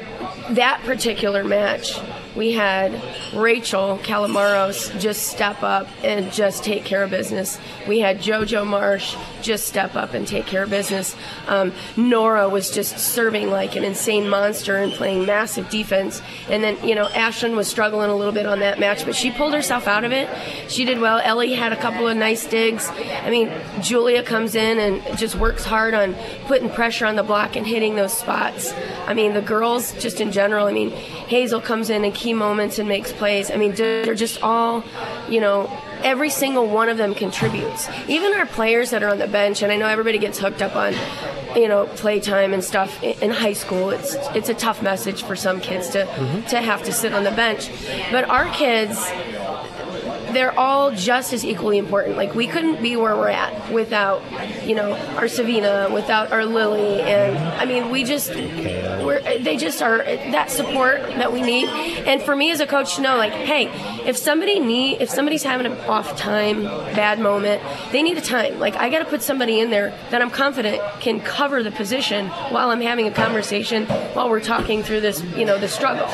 that 0.52 0.82
particular 0.84 1.44
match. 1.44 2.00
We 2.36 2.54
had 2.54 3.02
Rachel 3.34 4.00
Calamaros 4.04 4.98
just 5.00 5.28
step 5.28 5.64
up 5.64 5.88
and 6.04 6.32
just 6.32 6.64
take 6.64 6.86
care 6.86 7.04
of 7.04 7.10
business. 7.10 7.60
We 7.88 8.00
had 8.00 8.20
JoJo 8.20 8.66
Marsh 8.66 9.16
just 9.42 9.68
step 9.68 9.96
up 9.96 10.14
and 10.14 10.28
take 10.28 10.46
care 10.46 10.64
of 10.64 10.70
business. 10.70 11.16
Um, 11.48 11.74
Nora 11.96 12.50
was 12.50 12.72
just 12.72 12.98
serving 13.00 13.50
like 13.50 13.76
an 13.76 13.84
insane 13.84 14.30
monster 14.30 14.78
and 14.78 14.92
playing 14.92 15.26
massive 15.26 15.70
defense. 15.70 16.22
And 16.50 16.64
then, 16.64 16.78
you 16.88 16.96
know, 16.96 17.08
Ashlyn 17.08 17.56
was 17.56 17.68
struggling 17.68 18.10
a 18.10 18.16
little 18.16 18.34
bit 18.34 18.46
on 18.46 18.60
that 18.60 18.80
match, 18.80 19.06
but 19.06 19.16
she 19.16 19.32
pulled 19.32 19.54
herself 19.54 19.88
out 19.88 20.04
of 20.04 20.12
it. 20.12 20.30
She 20.70 20.86
did 20.86 21.00
well. 21.00 21.20
Ellie 21.24 21.54
had 21.54 21.74
a 21.74 21.78
couple 21.78 22.08
of 22.08 22.18
nice 22.18 22.46
digs. 22.46 22.90
I 22.90 23.30
mean, 23.30 23.52
Julia 23.82 24.24
comes 24.24 24.56
in 24.56 24.80
and 24.80 25.18
just 25.18 25.36
works 25.36 25.66
hard 25.66 25.94
on 25.94 26.16
putting 26.46 26.70
pressure 26.70 27.06
on 27.06 27.16
the 27.16 27.24
block 27.24 27.56
and 27.56 27.66
hitting 27.66 27.96
those 27.96 28.14
spots. 28.14 28.74
I 29.06 29.14
mean, 29.14 29.34
the 29.34 29.42
girls, 29.42 29.94
just 29.94 30.22
in 30.22 30.32
general, 30.32 30.68
I 30.68 30.74
mean, 30.74 30.92
Hazel 30.92 31.62
comes 31.62 31.90
in 31.90 32.06
in 32.06 32.12
key 32.12 32.34
moments 32.34 32.80
and 32.80 32.88
makes 32.88 33.12
plays. 33.12 33.52
I 33.52 33.56
mean, 33.56 33.74
they're 33.74 34.16
just 34.16 34.42
all, 34.42 34.84
you 35.30 35.42
know, 35.42 35.70
every 36.04 36.30
single 36.30 36.68
one 36.68 36.90
of 36.90 36.98
them 36.98 37.14
contributes. 37.14 37.88
Even 38.08 38.34
our 38.34 38.46
players 38.46 38.92
that 38.92 39.04
are 39.04 39.10
on 39.10 39.20
the 39.20 39.28
bench, 39.28 39.62
and 39.62 39.72
I 39.72 39.78
know 39.78 39.88
everybody 39.88 40.18
gets 40.18 40.40
hooked 40.40 40.62
up 40.62 40.76
on, 40.76 40.94
you 41.56 41.68
know, 41.68 41.86
playtime 41.96 42.54
and 42.54 42.64
stuff 42.64 43.02
in 43.04 43.32
high 43.32 43.54
school. 43.54 43.90
It's 43.90 44.16
it's 44.36 44.50
a 44.50 44.54
tough 44.54 44.82
message 44.82 45.24
for 45.24 45.36
some 45.36 45.60
kids 45.60 45.90
to 45.90 46.06
mm-hmm. 46.06 46.48
to 46.48 46.62
have 46.62 46.84
to 46.84 46.92
sit 46.92 47.14
on 47.14 47.24
the 47.24 47.32
bench, 47.32 47.70
but 48.12 48.30
our 48.30 48.50
kids 48.50 48.98
they're 50.34 50.58
all 50.58 50.92
just 50.92 51.34
as 51.34 51.46
equally 51.46 51.78
important. 51.78 52.18
Like 52.18 52.36
we 52.36 52.48
couldn't 52.48 52.82
be 52.82 52.96
where 52.96 53.16
we're 53.16 53.30
at 53.30 53.72
without, 53.72 54.22
you 54.66 54.76
know, 54.76 54.94
our 55.16 55.28
Savina, 55.28 55.90
without 55.92 56.32
our 56.32 56.46
Lily, 56.46 57.02
and 57.02 57.38
I 57.38 57.66
mean, 57.66 57.90
we 57.90 58.04
just, 58.04 58.30
we're, 58.30 59.22
they 59.40 59.58
just 59.58 59.82
are 59.82 59.98
that 59.98 60.52
support 60.52 61.02
that 61.02 61.32
we 61.32 61.42
need. 61.42 61.68
And 61.68 62.22
for 62.22 62.36
me 62.36 62.52
as 62.52 62.60
a 62.60 62.68
coach 62.68 62.96
to 62.96 63.02
know, 63.02 63.18
like, 63.18 63.34
hey, 63.34 63.70
if 64.06 64.18
somebody 64.18 64.60
need, 64.60 65.02
if 65.02 65.10
somebody's 65.10 65.44
having 65.44 65.66
an 65.66 65.78
off 65.82 66.18
time, 66.18 66.64
bad 66.64 67.20
moment, 67.20 67.62
they 67.92 68.02
need 68.02 68.18
a 68.18 68.22
time. 68.22 68.60
Like 68.60 68.76
I 68.76 68.90
got 68.90 69.00
to 69.00 69.06
put 69.06 69.22
somebody 69.22 69.60
in 69.60 69.70
there 69.70 69.98
that 70.12 70.22
I'm 70.22 70.30
confident 70.30 70.82
can 71.00 71.20
cover 71.20 71.64
the 71.64 71.72
position 71.72 72.28
while 72.28 72.70
I'm 72.70 72.82
having 72.82 73.08
a 73.08 73.12
conversation 73.12 73.86
while 74.14 74.30
we're 74.30 74.42
talking 74.42 74.84
through 74.84 75.02
this, 75.02 75.24
you 75.36 75.46
know, 75.46 75.58
the 75.58 75.68
struggle. 75.68 76.08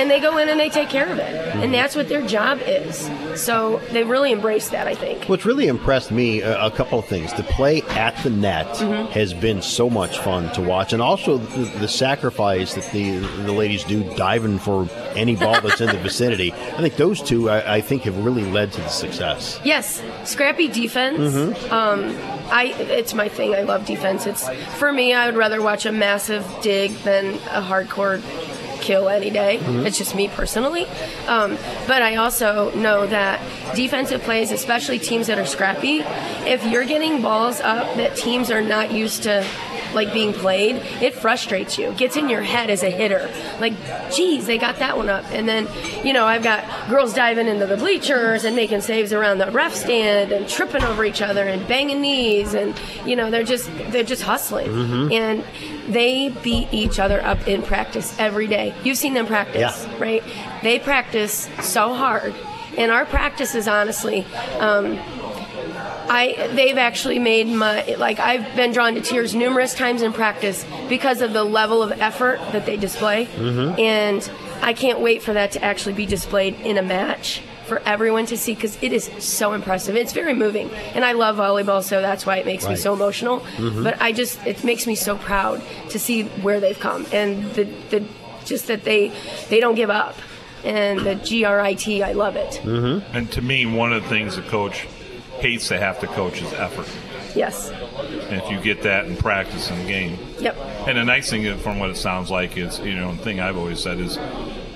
And 0.00 0.10
they 0.10 0.18
go 0.20 0.38
in 0.38 0.48
and 0.48 0.58
they 0.58 0.70
take 0.70 0.88
care 0.88 1.06
of 1.12 1.18
it, 1.18 1.34
and 1.62 1.72
that's 1.74 1.94
what 1.94 2.08
their 2.08 2.22
job 2.26 2.58
is. 2.66 3.10
So 3.34 3.80
they 3.92 4.02
really 4.04 4.32
embrace 4.32 4.70
that, 4.70 4.86
I 4.88 4.94
think. 4.94 5.24
What's 5.26 5.44
really 5.44 5.66
impressed 5.68 6.10
me 6.10 6.42
uh, 6.42 6.66
a 6.66 6.70
couple 6.70 6.98
of 6.98 7.06
things. 7.06 7.32
The 7.34 7.42
play 7.44 7.82
at 7.82 8.16
the 8.22 8.30
net 8.30 8.66
Mhm. 8.66 9.08
has 9.10 9.34
been 9.34 9.60
so 9.62 9.90
much 9.90 10.18
fun 10.18 10.50
to 10.52 10.62
watch, 10.62 10.92
and 10.92 11.02
also 11.02 11.38
the, 11.38 11.78
the 11.80 11.88
sacrifice 11.88 12.74
that 12.74 12.90
the 12.92 13.18
the 13.44 13.52
ladies 13.52 13.84
do 13.84 14.02
diving 14.16 14.58
for 14.58 14.88
any 15.14 15.36
ball 15.36 15.60
that's 15.60 15.80
in 15.80 15.88
the 15.88 15.98
vicinity. 16.10 16.52
I 16.52 16.80
think 16.80 16.96
those 16.96 17.20
two, 17.22 17.50
I, 17.50 17.76
I 17.76 17.80
think, 17.82 18.02
have 18.04 18.16
really 18.24 18.44
led 18.50 18.72
to 18.72 18.80
the 18.80 18.88
success. 18.88 19.60
Yes, 19.64 20.02
scrappy 20.24 20.68
defense. 20.68 21.18
Mhm. 21.18 21.72
Um, 21.72 22.16
I 22.50 22.74
it's 23.00 23.12
my 23.14 23.28
thing. 23.28 23.54
I 23.54 23.62
love 23.62 23.84
defense. 23.86 24.26
It's 24.26 24.48
for 24.78 24.92
me. 24.92 25.12
I 25.14 25.26
would 25.26 25.36
rather 25.36 25.60
watch 25.62 25.84
a 25.86 25.92
massive 25.92 26.44
dig 26.62 26.90
than 27.04 27.34
a 27.50 27.60
hardcore 27.62 28.20
kill 28.90 29.08
any 29.08 29.30
day. 29.30 29.60
Mhm. 29.62 29.86
It's 29.86 29.98
just 29.98 30.16
me 30.16 30.26
personally. 30.26 30.84
Um, 31.28 31.56
but 31.86 32.02
I 32.02 32.16
also 32.16 32.72
know 32.74 33.06
that 33.06 33.38
defensive 33.76 34.20
plays, 34.22 34.50
especially 34.50 34.98
teams 34.98 35.28
that 35.28 35.38
are 35.38 35.46
scrappy, 35.46 36.02
if 36.44 36.64
you're 36.66 36.84
getting 36.84 37.22
balls 37.22 37.60
up 37.60 37.86
that 37.94 38.16
teams 38.16 38.50
are 38.50 38.62
not 38.62 38.90
used 38.90 39.22
to 39.22 39.44
like 39.94 40.12
being 40.12 40.32
played, 40.32 40.76
it 41.02 41.14
frustrates 41.14 41.78
you. 41.78 41.90
It 41.90 41.96
gets 41.96 42.16
in 42.16 42.28
your 42.28 42.42
head 42.42 42.70
as 42.70 42.82
a 42.82 42.90
hitter. 42.90 43.30
Like, 43.60 43.74
geez, 44.12 44.46
they 44.46 44.58
got 44.58 44.76
that 44.78 44.96
one 44.96 45.08
up. 45.08 45.24
And 45.32 45.48
then, 45.48 45.68
you 46.04 46.12
know, 46.12 46.24
I've 46.26 46.42
got 46.42 46.64
girls 46.88 47.14
diving 47.14 47.46
into 47.48 47.66
the 47.66 47.76
bleachers 47.76 48.44
and 48.44 48.54
making 48.56 48.80
saves 48.82 49.12
around 49.12 49.38
the 49.38 49.50
ref 49.50 49.74
stand 49.74 50.32
and 50.32 50.48
tripping 50.48 50.84
over 50.84 51.04
each 51.04 51.22
other 51.22 51.42
and 51.44 51.66
banging 51.68 52.00
knees 52.00 52.54
and 52.54 52.74
you 53.04 53.16
know, 53.16 53.30
they're 53.30 53.42
just 53.44 53.70
they're 53.90 54.02
just 54.04 54.22
hustling. 54.22 54.68
Mhm. 54.68 55.12
And 55.12 55.44
they 55.92 56.28
beat 56.42 56.68
each 56.72 56.98
other 56.98 57.20
up 57.24 57.48
in 57.48 57.62
practice 57.62 58.14
every 58.18 58.46
day. 58.46 58.74
You've 58.84 58.98
seen 58.98 59.14
them 59.14 59.26
practice, 59.26 59.86
Yeah. 59.88 59.96
right? 59.98 60.22
They 60.62 60.78
practice 60.78 61.48
so 61.62 61.94
hard. 61.94 62.34
And 62.78 62.92
our 62.92 63.04
practices, 63.04 63.66
honestly, 63.66 64.24
um, 64.60 64.98
I 66.12 66.48
they've 66.54 66.76
actually 66.76 67.18
made 67.20 67.46
my 67.46 67.94
like 67.96 68.18
I've 68.18 68.56
been 68.56 68.72
drawn 68.72 68.94
to 68.96 69.00
tears 69.00 69.34
numerous 69.34 69.74
times 69.74 70.02
in 70.02 70.12
practice 70.12 70.66
because 70.88 71.20
of 71.22 71.32
the 71.32 71.44
level 71.44 71.82
of 71.84 71.92
effort 72.00 72.40
that 72.52 72.66
they 72.66 72.76
display, 72.76 73.26
Mhm. 73.38 73.78
and 73.78 74.30
I 74.60 74.72
can't 74.72 74.98
wait 75.00 75.22
for 75.22 75.32
that 75.32 75.52
to 75.52 75.64
actually 75.64 75.92
be 75.94 76.06
displayed 76.06 76.56
in 76.64 76.76
a 76.78 76.82
match 76.82 77.40
for 77.66 77.80
everyone 77.86 78.26
to 78.26 78.36
see 78.36 78.54
because 78.54 78.76
it 78.82 78.92
is 78.92 79.08
so 79.20 79.52
impressive. 79.52 79.94
It's 79.94 80.12
very 80.12 80.34
moving, 80.34 80.68
and 80.96 81.04
I 81.04 81.12
love 81.12 81.36
volleyball, 81.36 81.82
so 81.84 82.00
that's 82.02 82.26
why 82.26 82.38
it 82.38 82.44
makes 82.44 82.68
me 82.68 82.74
so 82.74 82.92
emotional. 82.92 83.40
Mhm. 83.58 83.84
But 83.84 84.02
I 84.02 84.10
just 84.10 84.44
it 84.44 84.64
makes 84.64 84.88
me 84.88 84.96
so 84.96 85.14
proud 85.16 85.62
to 85.90 85.98
see 86.00 86.24
where 86.42 86.58
they've 86.58 86.80
come 86.80 87.06
and 87.12 87.54
the 87.54 87.68
the 87.90 88.02
just 88.44 88.66
that 88.66 88.82
they 88.84 89.12
they 89.48 89.60
don't 89.60 89.76
give 89.76 89.90
up. 89.90 90.16
And 90.62 91.00
the 91.00 91.14
GRIT, 91.14 92.02
I 92.02 92.12
love 92.12 92.36
it. 92.36 92.60
Mm-hmm. 92.64 93.16
And 93.16 93.30
to 93.32 93.40
me, 93.40 93.64
one 93.64 93.94
of 93.94 94.02
the 94.02 94.08
things 94.10 94.36
a 94.36 94.42
coach 94.42 94.86
hates 95.40 95.68
to 95.68 95.78
have 95.78 95.98
to 96.00 96.06
coach 96.06 96.42
is 96.42 96.52
effort. 96.54 96.88
Yes. 97.34 97.70
And 97.70 98.40
if 98.42 98.50
you 98.50 98.60
get 98.60 98.82
that 98.82 99.06
in 99.06 99.16
practice 99.16 99.70
and 99.70 99.86
game, 99.86 100.18
Yep. 100.40 100.56
And 100.88 100.96
the 100.98 101.04
nice 101.04 101.28
thing, 101.30 101.46
uh, 101.46 101.56
from 101.58 101.78
what 101.78 101.90
it 101.90 101.96
sounds 101.96 102.30
like, 102.30 102.56
is 102.56 102.78
you 102.80 102.94
know, 102.94 103.12
the 103.14 103.22
thing 103.22 103.40
I've 103.40 103.56
always 103.56 103.80
said 103.80 103.98
is, 104.00 104.18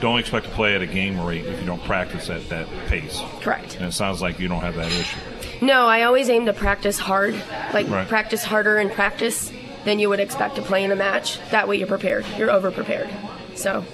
don't 0.00 0.18
expect 0.18 0.47
to 0.47 0.52
play 0.52 0.75
at 0.75 0.83
a 0.83 0.87
game 0.87 1.18
rate 1.21 1.44
if 1.47 1.59
you 1.61 1.66
don't 1.66 1.83
practice 1.85 2.28
at 2.30 2.49
that 2.50 2.68
pace. 2.87 3.21
Correct. 3.40 3.76
And 3.76 3.87
it 3.87 3.92
sounds 3.92 4.21
like 4.21 4.38
you 4.38 4.47
don't 4.49 4.61
have 4.61 4.75
that 4.76 4.92
issue. 4.92 5.18
No, 5.62 5.87
I 5.87 6.02
always 6.02 6.28
aim 6.28 6.47
to 6.47 6.52
practice 6.52 6.99
hard, 6.99 7.35
like 7.73 7.88
Right. 7.88 8.06
practice 8.06 8.44
harder 8.44 8.78
in 8.78 8.90
practice 8.90 9.50
than 9.85 9.99
you 9.99 10.09
would 10.11 10.21
expect 10.21 10.56
to 10.56 10.62
play 10.62 10.85
in 10.85 10.92
a 10.92 10.97
match. 10.97 11.38
That 11.50 11.66
way 11.68 11.76
you're 11.76 11.87
prepared. 11.88 12.25
You're 12.38 12.50
over 12.50 12.71
prepared. 12.71 13.09
So, 13.54 13.85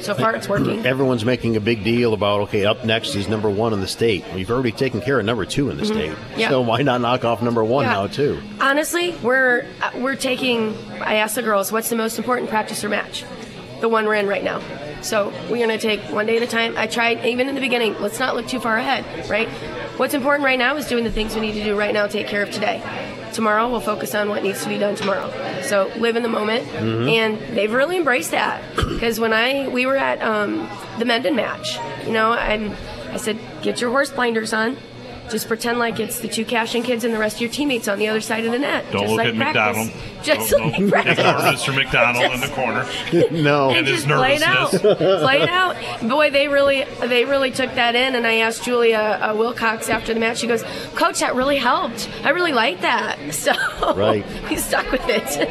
so 0.00 0.14
far 0.14 0.34
it's 0.34 0.48
working. 0.48 0.84
Everyone's 0.86 1.24
making 1.24 1.56
a 1.56 1.60
big 1.60 1.84
deal 1.84 2.12
about 2.14 2.40
okay, 2.42 2.64
up 2.64 2.84
next 2.84 3.14
is 3.14 3.28
number 3.28 3.48
one 3.50 3.72
in 3.72 3.80
the 3.80 3.86
state. 3.88 4.24
We've 4.34 4.50
already 4.50 4.72
taken 4.72 5.00
care 5.00 5.18
of 5.20 5.24
number 5.26 5.44
two 5.44 5.70
in 5.70 5.76
the 5.76 5.84
Mhm. 5.84 5.86
state, 5.86 6.12
Yeah. 6.36 6.48
so 6.50 6.60
why 6.60 6.82
not 6.82 7.00
knock 7.00 7.24
off 7.24 7.42
number 7.42 7.62
one 7.64 7.84
Yeah. 7.84 7.92
now 7.92 8.06
too? 8.08 8.40
Honestly, 8.60 9.14
we're 9.22 9.64
uh, 9.82 9.90
we're 9.98 10.16
taking. 10.16 10.74
I 11.00 11.16
asked 11.16 11.34
the 11.34 11.42
girls, 11.42 11.70
"What's 11.72 11.88
the 11.88 11.96
most 11.96 12.18
important 12.18 12.50
practice 12.50 12.82
or 12.84 12.88
match?" 12.88 13.24
The 13.80 13.88
one 13.88 14.06
we're 14.06 14.14
in 14.14 14.28
right 14.28 14.44
now. 14.44 14.60
So 15.00 15.32
we're 15.50 15.58
gonna 15.58 15.76
take 15.78 16.00
one 16.12 16.26
day 16.26 16.36
at 16.36 16.42
a 16.42 16.46
time. 16.46 16.74
I 16.76 16.86
tried 16.86 17.24
even 17.26 17.48
in 17.48 17.54
the 17.56 17.60
beginning. 17.60 17.96
Let's 18.00 18.20
not 18.20 18.36
look 18.36 18.46
too 18.46 18.60
far 18.60 18.76
ahead, 18.76 19.04
right? 19.28 19.48
What's 19.96 20.14
important 20.14 20.44
right 20.44 20.58
now 20.58 20.76
is 20.76 20.86
doing 20.86 21.02
the 21.02 21.10
things 21.10 21.34
we 21.34 21.40
need 21.40 21.54
to 21.54 21.64
do 21.64 21.76
right 21.76 21.92
now. 21.92 22.06
Take 22.06 22.28
care 22.28 22.42
of 22.42 22.50
today. 22.52 22.80
Tomorrow 23.32 23.68
we'll 23.70 23.80
focus 23.80 24.14
on 24.14 24.28
what 24.28 24.42
needs 24.42 24.62
to 24.62 24.68
be 24.68 24.78
done 24.78 24.94
tomorrow. 24.94 25.30
So 25.62 25.90
live 25.96 26.16
in 26.16 26.22
the 26.22 26.28
moment, 26.28 26.66
Mhm. 26.68 27.10
and 27.10 27.56
they've 27.56 27.72
really 27.72 27.96
embraced 27.96 28.30
that. 28.32 28.62
Because 29.02 29.18
when 29.18 29.32
I 29.32 29.68
we 29.68 29.84
were 29.86 29.96
at 29.96 30.22
um, 30.22 30.68
the 30.98 31.04
Mendon 31.04 31.34
match, 31.34 31.78
you 32.06 32.12
know, 32.12 32.32
I'm 32.32 32.72
I 33.12 33.16
said, 33.16 33.38
get 33.62 33.80
your 33.80 33.90
horse 33.90 34.10
blinders 34.10 34.52
on. 34.52 34.76
Just 35.32 35.48
pretend 35.48 35.78
like 35.78 35.98
it's 35.98 36.20
the 36.20 36.28
two 36.28 36.44
Cashin 36.44 36.82
kids 36.82 37.04
and 37.04 37.12
the 37.12 37.18
rest 37.18 37.36
of 37.36 37.40
your 37.42 37.50
teammates 37.50 37.88
on 37.88 37.98
the 37.98 38.08
other 38.08 38.20
side 38.20 38.44
of 38.44 38.52
the 38.52 38.58
net. 38.58 38.84
Don't 38.92 39.02
just 39.02 39.10
look 39.10 39.18
like 39.18 39.28
at 39.34 39.36
practice. 39.36 39.76
McDonald. 39.86 39.92
Just 40.22 40.50
Don't- 40.50 40.62
like 40.62 40.76
don't 40.76 40.90
practice. 40.90 41.64
Mr. 41.64 41.74
McDonald 41.74 42.32
in 42.32 42.40
the 42.40 42.48
corner. 42.48 42.86
no. 43.42 43.70
And 43.70 43.86
his 43.86 44.04
just 44.04 44.06
play 44.06 44.34
it 44.36 44.42
out. 44.42 44.70
play 44.70 45.40
it 45.40 45.48
out. 45.48 45.76
Boy, 46.08 46.30
they 46.30 46.46
really 46.46 46.84
they 47.00 47.24
really 47.24 47.50
took 47.50 47.74
that 47.74 47.94
in. 47.96 48.14
And 48.14 48.24
I 48.26 48.34
asked 48.36 48.62
Julia 48.62 48.98
uh, 48.98 49.34
Wilcox 49.36 49.88
after 49.88 50.14
the 50.14 50.20
match. 50.20 50.38
She 50.38 50.46
goes, 50.46 50.62
"Coach, 50.94 51.20
that 51.20 51.34
really 51.34 51.56
helped. 51.56 52.08
I 52.22 52.30
really 52.30 52.52
like 52.52 52.82
that." 52.82 53.18
So 53.32 53.52
Right. 53.94 54.24
we 54.50 54.56
stuck 54.56 54.88
with 54.92 55.02
it. 55.08 55.48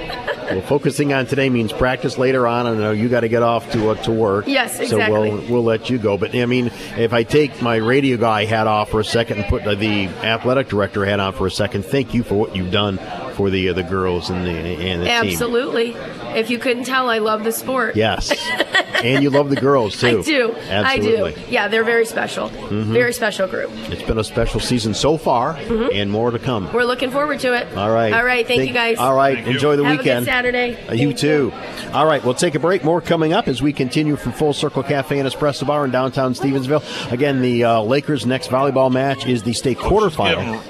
Well, 0.52 0.62
focusing 0.62 1.12
on 1.14 1.26
today 1.26 1.50
means 1.50 1.74
practice 1.74 2.18
later 2.18 2.48
on. 2.48 2.66
I 2.68 2.74
know 2.76 2.92
you 2.92 3.10
got 3.10 3.22
to 3.22 3.28
get 3.30 3.44
off 3.44 3.70
to 3.72 3.90
uh, 3.90 3.96
to 4.04 4.12
work. 4.12 4.48
Yes, 4.48 4.80
exactly. 4.80 5.30
So 5.32 5.36
we'll 5.36 5.52
we'll 5.52 5.64
let 5.64 5.90
you 5.90 5.98
go. 5.98 6.18
But 6.18 6.34
I 6.36 6.46
mean, 6.46 6.68
if 6.98 7.12
I 7.12 7.24
take 7.24 7.62
my 7.62 7.76
radio 7.78 8.16
guy 8.18 8.46
hat 8.46 8.68
off 8.68 8.90
for 8.92 9.00
a 9.02 9.06
second 9.06 9.40
and 9.40 9.48
put 9.48 9.64
the 9.76 10.08
athletic 10.24 10.68
director 10.68 11.06
hat 11.06 11.20
on 11.20 11.34
for 11.34 11.48
a 11.48 11.52
second, 11.52 11.86
thank 11.86 12.14
you 12.14 12.24
for 12.24 12.36
what 12.36 12.56
you've 12.56 12.72
done 12.72 13.00
for 13.42 13.50
the 13.50 13.70
uh, 13.70 13.74
the 13.74 13.82
girls 13.82 14.30
and 14.30 14.46
the 14.46 14.52
and 14.52 15.02
the 15.02 15.06
team. 15.06 15.14
Absolutely. 15.32 15.96
If 16.38 16.50
you 16.52 16.60
couldn't 16.60 16.84
tell, 16.84 17.10
I 17.10 17.18
love 17.18 17.44
the 17.44 17.52
sport. 17.52 17.96
Yes, 17.96 18.32
and 19.04 19.24
you 19.24 19.32
love 19.32 19.50
the 19.50 19.56
girls 19.56 20.00
too. 20.00 20.20
I 20.20 20.22
do. 20.22 20.56
Absolutely. 20.56 21.32
I 21.32 21.36
do. 21.36 21.42
Yeah, 21.52 21.68
they're 21.68 21.84
very 21.84 22.06
special. 22.06 22.50
Mhm. 22.50 22.84
Very 22.94 23.14
special 23.14 23.48
group. 23.48 23.72
It's 23.90 24.04
been 24.04 24.20
a 24.20 24.24
special 24.24 24.60
season 24.60 24.94
so 24.94 25.18
far, 25.18 25.56
Mhm. 25.56 25.90
and 25.96 26.12
more 26.12 26.30
to 26.30 26.38
come. 26.40 26.72
We're 26.72 26.84
looking 26.84 27.10
forward 27.10 27.40
to 27.40 27.54
it. 27.54 27.76
All 27.76 27.90
right. 27.90 28.14
All 28.14 28.24
right. 28.24 28.48
Thank, 28.48 28.62
you 28.68 28.74
guys. 28.74 28.98
All 29.00 29.16
right. 29.16 29.46
Enjoy 29.48 29.76
the 29.76 29.84
Have 29.84 29.98
weekend. 29.98 30.18
A 30.20 30.22
good 30.22 30.32
Saturday. 30.32 30.78
Uh, 30.88 30.94
you 30.94 31.14
too. 31.14 31.52
All 31.94 32.06
right, 32.06 32.24
we'll 32.24 32.34
take 32.36 32.54
a 32.56 32.60
break. 32.60 32.84
More 32.84 33.02
coming 33.02 33.34
up 33.34 33.48
as 33.48 33.62
we 33.62 33.74
continue 33.74 34.16
from 34.16 34.32
Full 34.34 34.54
Circle 34.54 34.84
Cafe 34.84 35.18
and 35.20 35.28
Espresso 35.28 35.66
Bar 35.66 35.86
in 35.86 35.92
downtown 35.92 36.34
Stevensville. 36.36 36.84
Again, 37.12 37.42
the 37.42 37.64
uh, 37.66 37.82
Lakers' 37.82 38.26
next 38.26 38.50
volleyball 38.50 38.92
match 38.92 39.26
is 39.26 39.42
the 39.44 39.54
state 39.54 39.78
quarterfinal. 39.80 40.62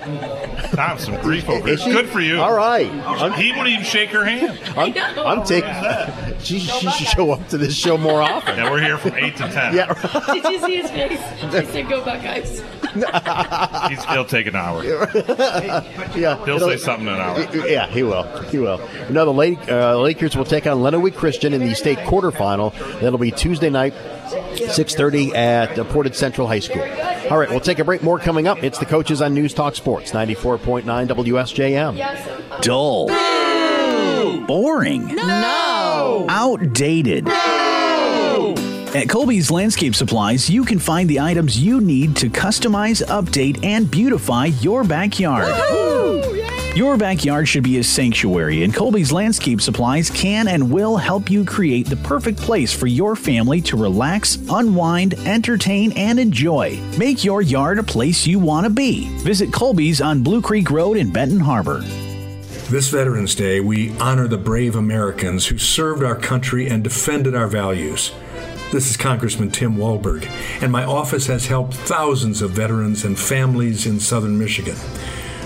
Tom, 0.76 0.98
some 0.98 1.20
grief 1.22 1.48
over 1.50 1.66
here. 1.66 1.74
Is 1.76 1.84
she? 1.84 1.92
Good 1.92 2.08
for 2.10 2.22
you. 2.22 2.40
All 2.42 2.54
right. 2.54 2.61
He 3.38 3.52
wouldn't 3.52 3.68
even 3.68 3.86
shake 3.86 4.10
her 4.10 4.24
hand. 4.24 4.60
I'm, 4.78 4.94
I'm 5.26 5.44
taking. 5.46 5.72
She, 6.42 6.58
she 6.58 6.90
should 6.90 7.08
show 7.08 7.32
up 7.34 7.48
to 7.50 7.58
this 7.60 7.76
show 7.76 8.00
more 8.00 8.20
often. 8.20 8.56
Yeah, 8.58 8.72
we're 8.72 8.82
here 8.82 8.98
from 8.98 9.14
8 9.14 9.36
to 9.38 9.44
10. 9.48 9.76
Yeah. 9.76 9.94
Did 10.34 10.44
you 10.46 10.60
see 10.60 10.78
his 10.78 10.90
face? 10.90 11.20
He 11.40 11.72
said, 11.72 11.88
"Go 11.88 12.04
Buckeyes." 12.04 12.64
He's, 13.90 14.04
he'll 14.06 14.26
take 14.26 14.48
an 14.48 14.56
hour. 14.56 14.84
yeah, 14.84 16.44
He'll 16.46 16.60
say 16.60 16.78
something 16.78 17.08
in 17.08 17.14
an 17.14 17.20
hour. 17.20 17.68
Yeah, 17.68 17.86
he 17.88 18.02
will. 18.02 18.24
He 18.46 18.58
will. 18.58 18.80
No, 19.12 19.26
the 19.26 19.32
Lake, 19.34 19.60
uh, 19.72 20.00
Lakers 20.00 20.36
will 20.36 20.46
take 20.46 20.66
on 20.66 20.80
Lenawee 20.80 21.14
Christian 21.14 21.54
in 21.54 21.62
the 21.62 21.76
state 21.76 22.00
quarterfinal. 22.00 22.74
That'll 23.02 23.20
be 23.20 23.32
Tuesday 23.32 23.70
night, 23.70 23.94
6.30 24.32 25.36
at 25.36 25.76
Portage 25.90 26.16
Central 26.16 26.48
High 26.48 26.60
School. 26.60 26.82
All 27.30 27.38
right, 27.38 27.50
we'll 27.50 27.60
take 27.60 27.80
a 27.80 27.84
break. 27.84 28.02
More 28.04 28.20
coming 28.20 28.48
up. 28.48 28.64
It's 28.64 28.80
the 28.80 28.86
coaches 28.86 29.22
on 29.22 29.34
News 29.34 29.54
Talk 29.54 29.76
Sports, 29.76 30.12
94.9 30.12 30.84
WSJM. 31.08 32.62
Dull. 32.62 33.08
Boring. 34.46 35.16
No. 35.16 36.26
Outdated. 36.30 37.28
At 38.94 39.08
Colby's 39.08 39.50
Landscape 39.50 39.96
Supplies, 39.96 40.50
you 40.50 40.66
can 40.66 40.78
find 40.78 41.10
the 41.10 41.22
items 41.22 41.58
you 41.58 41.80
need 41.80 42.18
to 42.18 42.30
customize, 42.30 43.02
update, 43.06 43.64
and 43.64 43.90
beautify 43.90 44.48
your 44.48 44.84
backyard. 44.84 45.48
Your 46.74 46.96
backyard 46.96 47.50
should 47.50 47.66
be 47.66 47.80
a 47.80 47.84
sanctuary, 47.84 48.64
and 48.64 48.74
Colby's 48.74 49.12
Landscape 49.12 49.60
Supplies 49.60 50.10
can 50.10 50.48
and 50.48 50.72
will 50.72 50.96
help 50.96 51.30
you 51.30 51.44
create 51.44 51.86
the 51.86 51.98
perfect 51.98 52.40
place 52.40 52.74
for 52.74 52.88
your 52.88 53.18
family 53.18 53.60
to 53.64 53.76
relax, 53.76 54.38
unwind, 54.50 55.16
entertain, 55.28 55.92
and 55.98 56.18
enjoy. 56.18 56.80
Make 56.98 57.26
your 57.26 57.42
yard 57.42 57.78
a 57.78 57.84
place 57.84 58.26
you 58.26 58.40
want 58.40 58.64
to 58.64 58.70
be. 58.70 59.10
Visit 59.18 59.52
Colby's 59.52 60.00
on 60.00 60.24
Blue 60.24 60.42
Creek 60.42 60.72
Road 60.72 60.96
in 60.96 61.12
Benton 61.12 61.42
Harbor. 61.42 61.80
This 62.70 62.88
Veterans 62.88 63.36
Day, 63.36 63.60
we 63.60 63.92
honor 63.98 64.30
the 64.30 64.38
brave 64.38 64.78
Americans 64.78 65.48
who 65.48 65.58
served 65.58 66.04
our 66.04 66.16
country 66.16 66.70
and 66.70 66.82
defended 66.82 67.36
our 67.36 67.48
values. 67.48 68.14
This 68.72 68.90
is 68.90 68.96
Congressman 68.96 69.52
Tim 69.52 69.76
Walberg, 69.76 70.26
and 70.62 70.72
my 70.72 70.86
office 70.86 71.28
has 71.28 71.48
helped 71.48 71.74
thousands 71.74 72.42
of 72.42 72.52
veterans 72.52 73.04
and 73.04 73.20
families 73.20 73.86
in 73.86 74.00
southern 74.00 74.40
Michigan. 74.40 74.78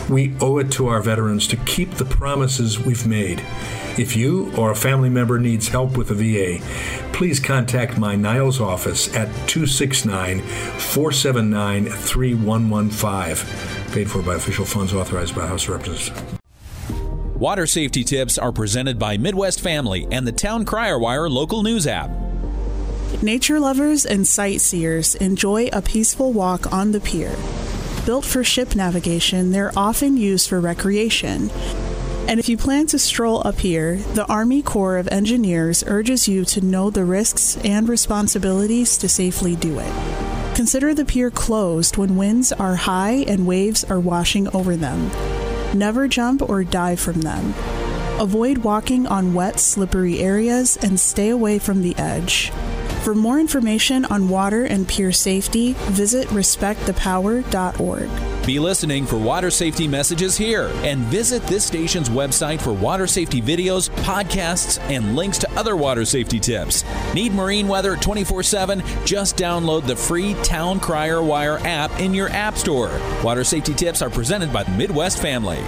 We 0.10 0.36
owe 0.40 0.60
it 0.60 0.72
to 0.74 0.88
our 0.88 1.02
veterans 1.02 1.48
to 1.48 1.58
keep 1.58 1.92
the 1.92 2.06
promises 2.06 2.80
we've 2.80 3.08
made. 3.08 3.40
If 3.98 4.16
you 4.16 4.54
or 4.56 4.72
a 4.72 4.76
family 4.76 5.10
member 5.10 5.40
needs 5.40 5.70
help 5.70 5.98
with 5.98 6.10
the 6.10 6.16
VA, 6.16 6.64
please 7.12 7.40
contact 7.40 7.98
my 7.98 8.16
Niles 8.16 8.60
office 8.60 9.08
at 9.16 9.28
269 9.48 10.42
479 10.42 11.86
3115. 11.86 13.94
Paid 13.94 14.12
for 14.12 14.22
by 14.22 14.36
official 14.36 14.66
funds 14.66 14.94
authorized 14.94 15.34
by 15.34 15.48
House 15.48 15.64
of 15.64 15.70
Representatives. 15.70 16.40
Water 17.36 17.66
safety 17.66 18.04
tips 18.04 18.38
are 18.38 18.52
presented 18.52 19.00
by 19.00 19.18
Midwest 19.18 19.60
Family 19.60 20.08
and 20.12 20.28
the 20.28 20.32
Town 20.32 20.66
Crier 20.66 21.00
Wire 21.00 21.30
local 21.30 21.64
news 21.64 21.88
app. 21.88 22.12
Nature 23.22 23.60
lovers 23.60 24.06
and 24.06 24.28
sightseers 24.28 25.16
enjoy 25.16 25.68
a 25.74 25.82
peaceful 25.82 26.32
walk 26.32 26.72
on 26.72 26.92
the 26.92 27.00
pier. 27.00 27.36
Built 28.06 28.24
for 28.24 28.44
ship 28.44 28.76
navigation, 28.76 29.52
they're 29.52 29.72
often 29.76 30.16
used 30.16 30.48
for 30.48 30.60
recreation. 30.60 31.50
And 32.28 32.40
if 32.40 32.48
you 32.48 32.56
plan 32.56 32.86
to 32.88 33.00
stroll 33.00 33.42
up 33.46 33.60
here, 33.60 33.96
the 33.96 34.28
Army 34.28 34.62
Corps 34.62 34.98
of 34.98 35.08
Engineers 35.08 35.84
urges 35.88 36.28
you 36.28 36.46
to 36.46 36.62
know 36.62 36.92
the 36.92 37.04
risks 37.04 37.58
and 37.64 37.90
responsibilities 37.90 38.96
to 38.98 39.10
safely 39.10 39.56
do 39.56 39.80
it. 39.80 40.56
Consider 40.56 40.94
the 40.94 41.04
pier 41.04 41.32
closed 41.32 41.98
when 41.98 42.16
winds 42.16 42.52
are 42.52 42.76
high 42.76 43.26
and 43.28 43.48
waves 43.48 43.84
are 43.84 44.00
washing 44.00 44.48
over 44.56 44.76
them. 44.76 45.10
Never 45.74 46.08
jump 46.08 46.48
or 46.48 46.64
dive 46.64 47.00
from 47.00 47.22
them. 47.22 47.56
Avoid 48.20 48.60
walking 48.60 49.08
on 49.08 49.34
wet, 49.34 49.60
slippery 49.60 50.20
areas 50.20 50.78
and 50.78 51.00
stay 51.00 51.30
away 51.30 51.58
from 51.58 51.82
the 51.82 51.96
edge. 51.98 52.52
For 53.06 53.14
more 53.14 53.40
information 53.40 54.04
on 54.06 54.30
water 54.30 54.64
and 54.64 54.88
pier 54.88 55.12
safety, 55.12 55.74
visit 55.92 56.28
respectthepower.org. 56.30 58.46
Be 58.48 58.58
listening 58.58 59.06
for 59.06 59.18
water 59.18 59.52
safety 59.52 59.88
messages 59.88 60.36
here 60.36 60.72
and 60.78 61.02
visit 61.02 61.44
this 61.44 61.64
station's 61.64 62.10
website 62.10 62.60
for 62.60 62.74
water 62.74 63.06
safety 63.06 63.44
videos, 63.44 63.92
podcasts, 64.02 64.80
and 64.90 65.16
links 65.16 65.38
to 65.38 65.52
other 65.52 65.76
water 65.76 66.04
safety 66.04 66.40
tips. 66.40 66.84
Need 67.14 67.34
marine 67.34 67.68
weather 67.68 67.96
24 67.96 68.42
7? 68.42 68.82
Just 69.06 69.38
download 69.38 69.86
the 69.86 69.96
free 69.96 70.34
Town 70.42 70.80
Crier 70.80 71.22
Wire 71.22 71.60
app 71.60 71.92
in 72.00 72.12
your 72.12 72.30
App 72.30 72.58
Store. 72.58 72.90
Water 73.24 73.44
safety 73.44 73.76
tips 73.76 74.02
are 74.02 74.10
presented 74.10 74.52
by 74.52 74.64
the 74.64 74.72
Midwest 74.72 75.22
Family. 75.22 75.64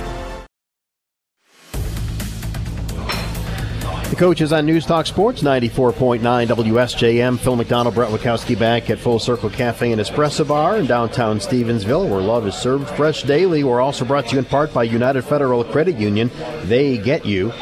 Coaches 4.17 4.51
on 4.51 4.65
News 4.65 4.83
Talk 4.83 5.05
Sports 5.05 5.43
94.9 5.43 6.21
WSJM. 6.21 7.37
Phil 7.37 7.55
McDonald, 7.55 7.93
Brett 7.93 8.09
Witkowski 8.09 8.57
back 8.57 8.89
at 8.89 8.97
Full 8.97 9.19
Circle 9.19 9.51
Cafe 9.51 9.91
and 9.91 10.01
Espresso 10.01 10.47
Bar 10.47 10.77
in 10.77 10.87
downtown 10.87 11.37
Stevensville, 11.37 12.09
where 12.09 12.19
love 12.19 12.47
is 12.47 12.55
served 12.55 12.89
fresh 12.89 13.21
daily. 13.21 13.63
We're 13.63 13.79
also 13.79 14.05
brought 14.05 14.25
to 14.27 14.33
you 14.33 14.39
in 14.39 14.45
part 14.45 14.73
by 14.73 14.85
United 14.85 15.21
Federal 15.21 15.63
Credit 15.63 15.97
Union. 15.97 16.31
They 16.63 16.97
get 16.97 17.27
you. 17.27 17.53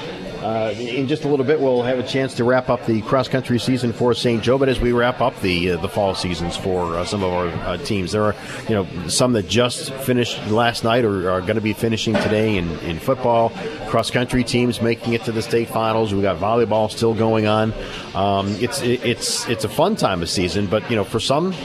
Uh, 0.45 0.69
in 0.77 1.07
just 1.07 1.23
a 1.23 1.27
little 1.27 1.43
bit, 1.43 1.59
we'll 1.59 1.81
have 1.81 1.97
a 1.97 2.03
chance 2.03 2.35
to 2.35 2.43
wrap 2.43 2.69
up 2.69 2.85
the 2.85 3.01
cross 3.01 3.27
country 3.27 3.57
season 3.57 3.91
for 3.91 4.13
St. 4.13 4.43
Joe. 4.43 4.59
But 4.59 4.69
as 4.69 4.79
we 4.79 4.91
wrap 4.91 5.19
up 5.19 5.35
the 5.41 5.71
uh, 5.71 5.77
the 5.77 5.89
fall 5.89 6.13
seasons 6.13 6.55
for 6.55 6.97
uh, 6.97 7.03
some 7.03 7.23
of 7.23 7.33
our 7.33 7.47
uh, 7.47 7.77
teams, 7.77 8.11
there 8.11 8.21
are 8.25 8.35
you 8.69 8.75
know 8.75 9.07
some 9.07 9.33
that 9.33 9.47
just 9.47 9.91
finished 9.91 10.39
last 10.45 10.83
night 10.83 11.03
or 11.03 11.31
are 11.31 11.41
going 11.41 11.55
to 11.55 11.61
be 11.61 11.73
finishing 11.73 12.13
today 12.13 12.57
in, 12.57 12.69
in 12.81 12.99
football. 12.99 13.49
Cross 13.87 14.11
country 14.11 14.43
teams 14.43 14.83
making 14.83 15.13
it 15.13 15.23
to 15.23 15.31
the 15.31 15.41
state 15.41 15.67
finals. 15.67 16.13
We 16.13 16.21
got 16.21 16.37
volleyball 16.37 16.91
still 16.91 17.15
going 17.15 17.47
on. 17.47 17.73
Um, 18.13 18.49
it's 18.59 18.83
it, 18.83 19.03
it's 19.03 19.49
it's 19.49 19.63
a 19.63 19.69
fun 19.69 19.95
time 19.95 20.21
of 20.21 20.29
season, 20.29 20.67
but 20.67 20.87
you 20.91 20.95
know 20.95 21.05
for 21.05 21.19
some 21.19 21.55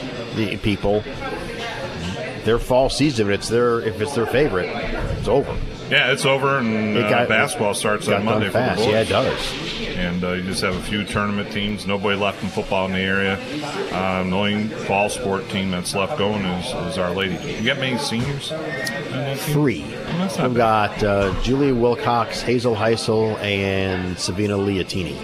people, 0.63 1.03
their 2.45 2.57
fall 2.57 2.89
season, 2.89 3.31
it's 3.31 3.47
their 3.47 3.79
if 3.81 4.01
it's 4.01 4.15
their 4.15 4.25
favorite, 4.25 4.69
it's 5.19 5.27
over. 5.27 5.55
Yeah, 5.91 6.13
it's 6.13 6.25
over, 6.25 6.57
and 6.59 6.95
It 6.97 7.09
got- 7.09 7.25
uh, 7.25 7.27
basketball 7.27 7.73
starts 7.73 8.07
on 8.07 8.23
Monday 8.23 8.47
for 8.47 8.59
the 8.61 8.75
boys. 8.77 8.87
Yeah, 8.87 9.01
it 9.01 9.09
does. 9.09 9.53
And 9.97 10.23
uh, 10.23 10.31
you 10.33 10.43
just 10.43 10.61
have 10.61 10.73
a 10.75 10.81
few 10.81 11.03
tournament 11.03 11.51
teams. 11.51 11.85
Nobody 11.85 12.17
left 12.17 12.41
in 12.41 12.49
football 12.49 12.85
in 12.85 12.93
the 12.93 12.99
area. 12.99 13.33
Um, 13.93 14.29
the 14.29 14.35
only 14.37 14.67
fall 14.69 15.09
sport 15.09 15.49
team 15.49 15.69
that's 15.69 15.93
left 15.93 16.17
going 16.17 16.45
is, 16.45 16.65
is 16.93 16.97
Our 16.97 17.11
Lady. 17.11 17.35
You 17.59 17.65
got 17.65 17.77
many 17.77 17.97
seniors? 17.97 18.53
on 18.53 18.59
that 18.61 19.37
team? 19.37 19.53
Three. 19.53 19.81
not 20.17 20.39
We've 20.39 20.55
got 20.55 21.03
uh, 21.03 21.39
Julia 21.43 21.75
Wilcox, 21.75 22.41
Hazel 22.41 22.73
Heisel, 22.75 23.37
and 23.39 24.17
Savina 24.17 24.55
Liatini. 24.55 25.17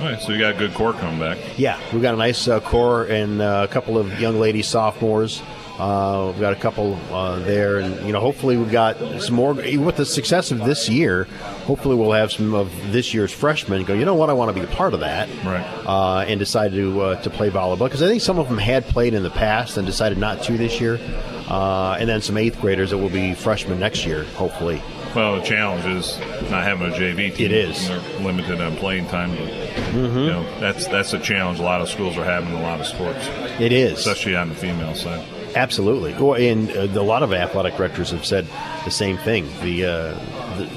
All 0.00 0.08
right, 0.08 0.20
so 0.20 0.32
you 0.32 0.38
got 0.38 0.54
a 0.54 0.58
good 0.58 0.74
core 0.74 0.92
coming 0.92 1.18
back. 1.20 1.38
Yeah, 1.56 1.78
we've 1.92 2.02
got 2.02 2.14
a 2.14 2.16
nice 2.16 2.46
uh, 2.48 2.60
core 2.60 3.04
and 3.04 3.40
uh, 3.42 3.66
a 3.68 3.72
couple 3.72 3.98
of 3.98 4.20
young 4.20 4.38
lady 4.38 4.62
sophomores. 4.62 5.42
Uh, 5.82 6.30
we've 6.30 6.40
got 6.40 6.52
a 6.52 6.56
couple 6.56 6.94
uh, 7.12 7.40
there, 7.40 7.78
and 7.78 8.06
you 8.06 8.12
know, 8.12 8.20
hopefully, 8.20 8.56
we've 8.56 8.70
got 8.70 8.96
some 9.20 9.34
more. 9.34 9.52
With 9.52 9.96
the 9.96 10.06
success 10.06 10.52
of 10.52 10.64
this 10.64 10.88
year, 10.88 11.24
hopefully, 11.64 11.96
we'll 11.96 12.12
have 12.12 12.30
some 12.30 12.54
of 12.54 12.70
this 12.92 13.12
year's 13.12 13.32
freshmen 13.32 13.82
go. 13.84 13.92
You 13.92 14.04
know 14.04 14.14
what? 14.14 14.30
I 14.30 14.32
want 14.32 14.54
to 14.54 14.60
be 14.60 14.64
a 14.64 14.76
part 14.76 14.94
of 14.94 15.00
that, 15.00 15.28
right? 15.44 15.66
Uh, 15.84 16.20
and 16.28 16.38
decide 16.38 16.70
to 16.72 17.00
uh, 17.00 17.22
to 17.22 17.30
play 17.30 17.50
volleyball 17.50 17.80
because 17.86 18.00
I 18.00 18.06
think 18.06 18.22
some 18.22 18.38
of 18.38 18.48
them 18.48 18.58
had 18.58 18.84
played 18.84 19.12
in 19.12 19.24
the 19.24 19.30
past 19.30 19.76
and 19.76 19.84
decided 19.84 20.18
not 20.18 20.44
to 20.44 20.56
this 20.56 20.80
year, 20.80 21.00
uh, 21.48 21.96
and 21.98 22.08
then 22.08 22.20
some 22.22 22.36
eighth 22.36 22.60
graders 22.60 22.90
that 22.90 22.98
will 22.98 23.10
be 23.10 23.34
freshmen 23.34 23.80
next 23.80 24.06
year, 24.06 24.22
hopefully. 24.36 24.80
Well, 25.16 25.40
the 25.40 25.42
challenge 25.42 25.84
is 25.84 26.16
not 26.48 26.62
having 26.62 26.92
a 26.92 26.94
JV 26.94 27.34
team. 27.34 27.46
It 27.46 27.52
is. 27.52 27.88
They're 27.88 27.98
limited 28.20 28.60
on 28.60 28.76
playing 28.76 29.08
time. 29.08 29.30
But, 29.32 29.48
Mhm. 29.92 30.24
You 30.26 30.30
know, 30.30 30.60
that's 30.60 30.86
that's 30.86 31.12
a 31.12 31.18
challenge 31.18 31.58
a 31.58 31.62
lot 31.62 31.80
of 31.80 31.88
schools 31.88 32.16
are 32.16 32.24
having 32.24 32.50
in 32.50 32.56
a 32.56 32.62
lot 32.62 32.78
of 32.80 32.86
sports. 32.86 33.28
It 33.58 33.72
is. 33.72 33.98
Especially 33.98 34.36
on 34.36 34.48
the 34.48 34.54
female 34.54 34.94
side. 34.94 35.20
Absolutely. 35.54 36.14
Well, 36.14 36.34
and 36.34 36.70
uh, 36.70 37.00
a 37.00 37.02
lot 37.02 37.22
of 37.22 37.32
athletic 37.32 37.76
directors 37.76 38.10
have 38.10 38.24
said 38.24 38.46
the 38.84 38.90
same 38.90 39.16
thing. 39.18 39.46
The, 39.62 39.84
uh, 39.84 40.58
the 40.58 40.70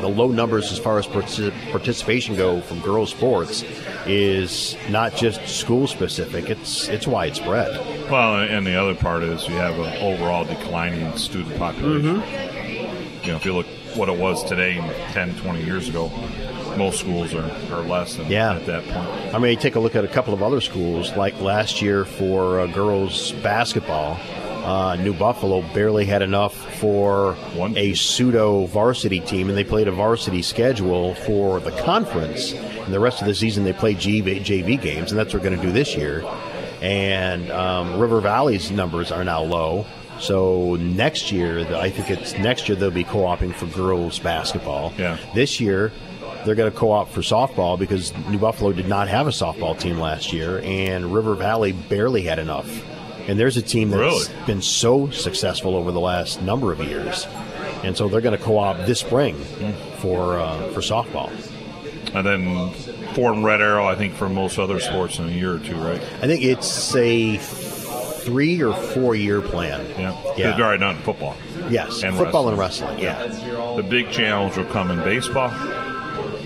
the 0.00 0.08
low 0.08 0.28
numbers 0.28 0.72
as 0.72 0.78
far 0.78 0.98
as 0.98 1.06
partic- 1.06 1.52
participation 1.70 2.36
go 2.36 2.60
from 2.60 2.80
girls 2.80 3.10
sports 3.10 3.64
is 4.06 4.76
not 4.88 5.14
just 5.16 5.46
school 5.48 5.86
specific. 5.86 6.48
It's 6.48 6.88
it's 6.88 7.06
widespread. 7.06 7.76
Well, 8.10 8.36
and 8.36 8.66
the 8.66 8.76
other 8.80 8.94
part 8.94 9.22
is 9.22 9.46
you 9.48 9.54
have 9.56 9.78
an 9.78 9.96
overall 10.02 10.44
declining 10.44 11.16
student 11.16 11.56
population. 11.58 12.22
You 13.22 13.32
know, 13.32 13.36
if 13.36 13.44
you 13.44 13.52
look 13.52 13.66
what 13.94 14.08
it 14.08 14.16
was 14.18 14.44
today 14.44 14.78
and 14.78 14.90
10, 15.12 15.34
20 15.36 15.64
years 15.64 15.88
ago, 15.88 16.06
most 16.78 17.00
schools 17.00 17.34
are, 17.34 17.50
are 17.72 17.82
less 17.82 18.14
than 18.16 18.30
Yeah. 18.30 18.54
at 18.54 18.66
that 18.66 18.84
point. 18.84 19.34
I 19.34 19.38
mean, 19.38 19.50
you 19.50 19.56
take 19.58 19.74
a 19.74 19.80
look 19.80 19.94
at 19.96 20.04
a 20.04 20.08
couple 20.08 20.32
of 20.32 20.42
other 20.42 20.60
schools, 20.60 21.14
like 21.16 21.38
last 21.40 21.82
year 21.82 22.04
for 22.04 22.60
uh, 22.60 22.66
girls 22.68 23.32
basketball. 23.42 24.18
Uh, 24.64 24.96
New 24.96 25.14
Buffalo 25.14 25.62
barely 25.72 26.04
had 26.04 26.20
enough 26.22 26.54
for 26.78 27.36
a 27.76 27.94
pseudo 27.94 28.66
varsity 28.66 29.20
team, 29.20 29.48
and 29.48 29.56
they 29.56 29.64
played 29.64 29.88
a 29.88 29.92
varsity 29.92 30.42
schedule 30.42 31.14
for 31.14 31.58
the 31.60 31.70
conference. 31.82 32.52
And 32.52 32.92
the 32.92 33.00
rest 33.00 33.20
of 33.22 33.26
the 33.26 33.34
season, 33.34 33.64
they 33.64 33.72
played 33.72 33.96
JV, 33.98 34.40
JV 34.40 34.80
games, 34.80 35.10
and 35.10 35.18
that's 35.18 35.32
what 35.32 35.42
we're 35.42 35.48
going 35.48 35.60
to 35.60 35.66
do 35.66 35.72
this 35.72 35.96
year. 35.96 36.22
And 36.82 37.50
um, 37.50 37.98
River 37.98 38.20
Valley's 38.20 38.70
numbers 38.70 39.10
are 39.10 39.24
now 39.24 39.42
low. 39.42 39.86
So 40.20 40.74
next 40.76 41.30
year, 41.32 41.60
I 41.76 41.90
think 41.90 42.10
it's 42.10 42.34
next 42.34 42.68
year 42.68 42.76
they'll 42.76 42.90
be 42.90 43.04
co-oping 43.04 43.52
for 43.52 43.66
girls 43.66 44.18
basketball. 44.18 44.92
Yeah. 44.98 45.16
This 45.34 45.60
year, 45.60 45.92
they're 46.44 46.54
going 46.54 46.70
to 46.70 46.76
co-op 46.76 47.10
for 47.10 47.20
softball 47.20 47.78
because 47.78 48.12
New 48.28 48.38
Buffalo 48.38 48.72
did 48.72 48.88
not 48.88 49.08
have 49.08 49.26
a 49.26 49.30
softball 49.30 49.78
team 49.78 49.98
last 49.98 50.32
year, 50.32 50.60
and 50.64 51.12
River 51.12 51.34
Valley 51.34 51.72
barely 51.72 52.22
had 52.22 52.38
enough. 52.38 52.68
And 53.28 53.38
there's 53.38 53.56
a 53.56 53.62
team 53.62 53.90
that's 53.90 54.28
Really? 54.30 54.46
been 54.46 54.62
so 54.62 55.10
successful 55.10 55.76
over 55.76 55.92
the 55.92 56.00
last 56.00 56.40
number 56.40 56.72
of 56.72 56.80
years, 56.80 57.26
and 57.84 57.96
so 57.96 58.08
they're 58.08 58.22
going 58.22 58.36
to 58.38 58.42
co-op 58.42 58.86
this 58.86 59.00
spring 59.00 59.34
for 59.98 60.38
uh, 60.38 60.68
for 60.72 60.80
softball. 60.80 61.30
And 62.14 62.26
then 62.26 62.72
and 63.16 63.44
Red 63.44 63.60
Arrow, 63.60 63.84
I 63.86 63.96
think, 63.96 64.14
for 64.14 64.28
most 64.28 64.58
other 64.58 64.80
sports 64.80 65.18
in 65.18 65.26
a 65.26 65.32
year 65.32 65.54
or 65.54 65.58
two, 65.58 65.76
right? 65.76 66.00
I 66.00 66.26
think 66.26 66.42
it's 66.44 66.94
a 66.94 67.36
three 67.36 68.62
or 68.62 68.74
four 68.74 69.14
year 69.14 69.40
plan. 69.40 69.84
Yeah. 69.98 70.34
Yeah. 70.36 70.50
They've 70.52 70.60
already 70.64 70.80
done 70.80 70.96
football. 70.98 71.36
Yes, 71.68 72.02
And 72.02 72.16
football 72.16 72.48
and 72.48 72.58
wrestling. 72.58 72.98
Yeah, 72.98 73.26
The 73.76 73.82
big 73.82 74.10
challenge 74.10 74.56
will 74.56 74.64
come 74.66 74.90
in 74.90 74.98
baseball 75.00 75.50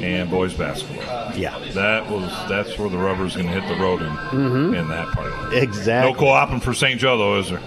and 0.03 0.31
boys 0.31 0.53
basketball. 0.55 1.33
Yeah. 1.37 1.59
That 1.75 2.11
was 2.11 2.29
that's 2.49 2.77
where 2.79 2.89
the 2.89 2.99
rubber's 2.99 3.37
going 3.37 3.49
to 3.49 3.61
hit 3.61 3.69
the 3.69 3.83
road 3.83 4.03
in, 4.03 4.09
Mhm. 4.09 4.77
in 4.79 4.89
that 4.89 5.09
part. 5.13 5.33
of 5.33 5.53
it. 5.53 5.63
exactly. 5.63 6.13
No 6.13 6.19
co-oping 6.19 6.61
for 6.61 6.75
St. 6.75 6.99
Joe, 7.01 7.17
though, 7.19 7.39
is 7.39 7.51
there? 7.51 7.61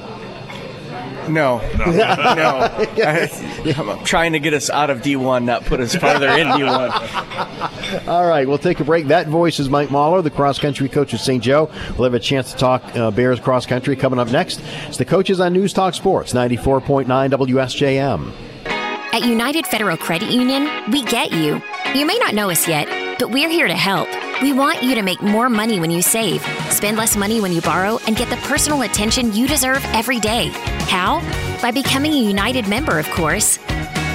No, 1.28 1.58
No. 1.80 1.86
no. 1.92 1.96
I, 3.04 3.30
am 3.66 4.04
trying 4.04 4.34
to 4.34 4.40
get 4.40 4.54
us 4.54 4.70
out 4.70 4.92
of 4.92 5.02
D1, 5.02 5.44
not 5.44 5.66
put 5.66 5.80
us 5.80 5.96
farther 5.96 6.28
in 6.30 6.48
D1. 6.48 8.08
All 8.08 8.28
right, 8.28 8.48
we'll 8.48 8.60
take 8.60 8.80
a 8.80 8.84
break. 8.84 9.08
That 9.08 9.28
voice 9.28 9.60
is 9.60 9.68
Mike 9.68 9.90
Mahler, 9.90 10.22
the 10.22 10.30
cross 10.30 10.60
country 10.60 10.88
coach 10.88 11.14
at 11.16 11.20
St. 11.20 11.42
Joe. 11.42 11.70
We'll 11.98 12.04
have 12.04 12.14
a 12.14 12.20
chance 12.20 12.52
to 12.52 12.58
talk 12.58 12.84
uh, 12.96 13.10
Bears 13.10 13.40
cross 13.40 13.66
country 13.66 13.96
coming 13.96 14.20
up 14.20 14.30
next. 14.30 14.62
It's 14.88 14.98
the 14.98 15.06
coaches 15.06 15.40
on 15.40 15.54
News 15.54 15.74
Talk 15.74 15.96
Sports, 15.96 16.34
94.9 16.34 17.06
WSJM. 17.32 18.32
At 19.16 19.24
United 19.24 19.66
Federal 19.66 19.96
Credit 19.96 20.30
Union, 20.30 20.68
we 20.92 21.02
get 21.02 21.32
you. 21.32 21.62
You 21.94 22.06
may 22.06 22.18
not 22.18 22.36
know 22.36 22.50
us 22.50 22.68
yet, 22.68 22.90
But 23.18 23.32
we're 23.32 23.48
here 23.48 23.66
to 23.66 23.74
help. 23.74 24.10
We 24.42 24.52
want 24.52 24.84
you 24.84 24.94
to 24.96 25.02
make 25.02 25.22
more 25.22 25.48
money 25.48 25.80
when 25.80 25.90
you 25.90 26.02
save, 26.02 26.46
spend 26.70 26.98
less 26.98 27.16
money 27.16 27.40
when 27.40 27.54
you 27.54 27.62
borrow, 27.62 27.98
and 28.08 28.18
get 28.18 28.30
the 28.30 28.36
personal 28.46 28.82
attention 28.82 29.32
you 29.32 29.48
deserve 29.48 29.82
every 29.94 30.20
day. 30.20 30.50
How? 30.90 31.22
By 31.62 31.72
becoming 31.72 32.12
a 32.12 32.18
United 32.18 32.68
member, 32.68 33.00
of 33.00 33.10
course. 33.12 33.58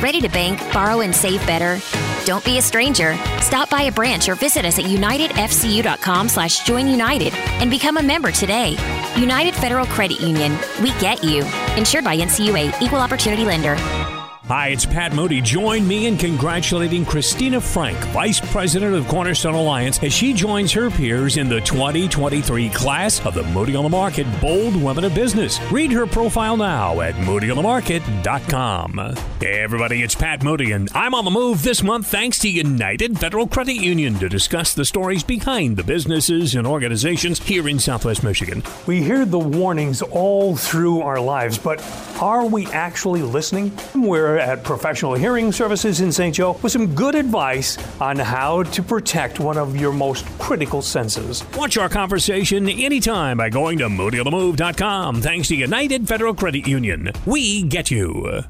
Ready 0.02 0.20
to 0.20 0.28
bank, 0.28 0.60
borrow, 0.70 1.00
and 1.00 1.16
save 1.16 1.40
better? 1.46 1.80
Don't 2.26 2.44
be 2.44 2.58
a 2.58 2.62
stranger. 2.62 3.16
Stop 3.40 3.70
by 3.70 3.84
a 3.84 3.92
branch 3.92 4.28
or 4.28 4.34
visit 4.34 4.66
us 4.66 4.78
at 4.78 4.84
unitedfcu.com 4.84 6.28
slash 6.28 6.62
join 6.64 6.86
united 6.86 7.32
and 7.34 7.70
become 7.70 7.96
a 7.96 8.02
member 8.02 8.30
today. 8.30 8.76
United 9.16 9.54
Federal 9.54 9.86
Credit 9.86 10.20
Union. 10.20 10.58
We 10.82 10.92
get 11.00 11.24
you. 11.24 11.42
Insured 11.78 12.04
by 12.04 12.18
NCUA, 12.18 12.82
Equal 12.82 13.00
Opportunity 13.00 13.46
Lender. 13.46 13.76
Hi, 14.50 14.70
it's 14.70 14.84
Pat 14.84 15.14
Moody. 15.14 15.40
Join 15.40 15.86
me 15.86 16.08
in 16.08 16.16
congratulating 16.16 17.04
Christina 17.04 17.60
Frank, 17.60 17.96
Vice 18.06 18.40
President 18.50 18.96
of 18.96 19.06
Cornerstone 19.06 19.54
Alliance, 19.54 20.02
as 20.02 20.12
she 20.12 20.32
joins 20.32 20.72
her 20.72 20.90
peers 20.90 21.36
in 21.36 21.48
the 21.48 21.60
2023 21.60 22.68
class 22.70 23.24
of 23.24 23.34
the 23.34 23.44
Moody 23.44 23.76
on 23.76 23.84
the 23.84 23.88
Market 23.88 24.26
Bold 24.40 24.74
Women 24.74 25.04
of 25.04 25.14
Business. 25.14 25.60
Read 25.70 25.92
her 25.92 26.04
profile 26.04 26.56
now 26.56 27.00
at 27.00 27.14
moodyonthemarket.com. 27.14 29.14
Hey, 29.40 29.60
everybody, 29.60 30.02
it's 30.02 30.16
Pat 30.16 30.42
Moody, 30.42 30.72
and 30.72 30.88
I'm 30.96 31.14
on 31.14 31.24
the 31.24 31.30
move 31.30 31.62
this 31.62 31.84
month 31.84 32.08
thanks 32.08 32.40
to 32.40 32.50
United 32.50 33.20
Federal 33.20 33.46
Credit 33.46 33.76
Union 33.76 34.18
to 34.18 34.28
discuss 34.28 34.74
the 34.74 34.84
stories 34.84 35.22
behind 35.22 35.76
the 35.76 35.84
businesses 35.84 36.56
and 36.56 36.66
organizations 36.66 37.38
here 37.38 37.68
in 37.68 37.78
Southwest 37.78 38.24
Michigan. 38.24 38.64
We 38.88 39.00
hear 39.00 39.24
the 39.24 39.38
warnings 39.38 40.02
all 40.02 40.56
through 40.56 41.02
our 41.02 41.20
lives, 41.20 41.56
but 41.56 41.80
are 42.20 42.44
we 42.44 42.66
actually 42.66 43.22
listening? 43.22 43.70
We're 43.94 44.39
at 44.40 44.64
Professional 44.64 45.14
Hearing 45.14 45.52
Services 45.52 46.00
in 46.00 46.10
St. 46.10 46.34
Joe 46.34 46.58
with 46.62 46.72
some 46.72 46.94
good 46.94 47.14
advice 47.14 47.78
on 48.00 48.16
how 48.16 48.62
to 48.64 48.82
protect 48.82 49.38
one 49.38 49.58
of 49.58 49.76
your 49.76 49.92
most 49.92 50.26
critical 50.38 50.82
senses. 50.82 51.44
Watch 51.56 51.76
our 51.76 51.88
conversation 51.88 52.68
anytime 52.68 53.36
by 53.36 53.50
going 53.50 53.78
to 53.78 53.88
moodyonthemove.com. 53.88 55.22
Thanks 55.22 55.48
to 55.48 55.56
United 55.56 56.08
Federal 56.08 56.34
Credit 56.34 56.66
Union. 56.66 57.12
We 57.26 57.62
get 57.62 57.90
you. 57.90 58.42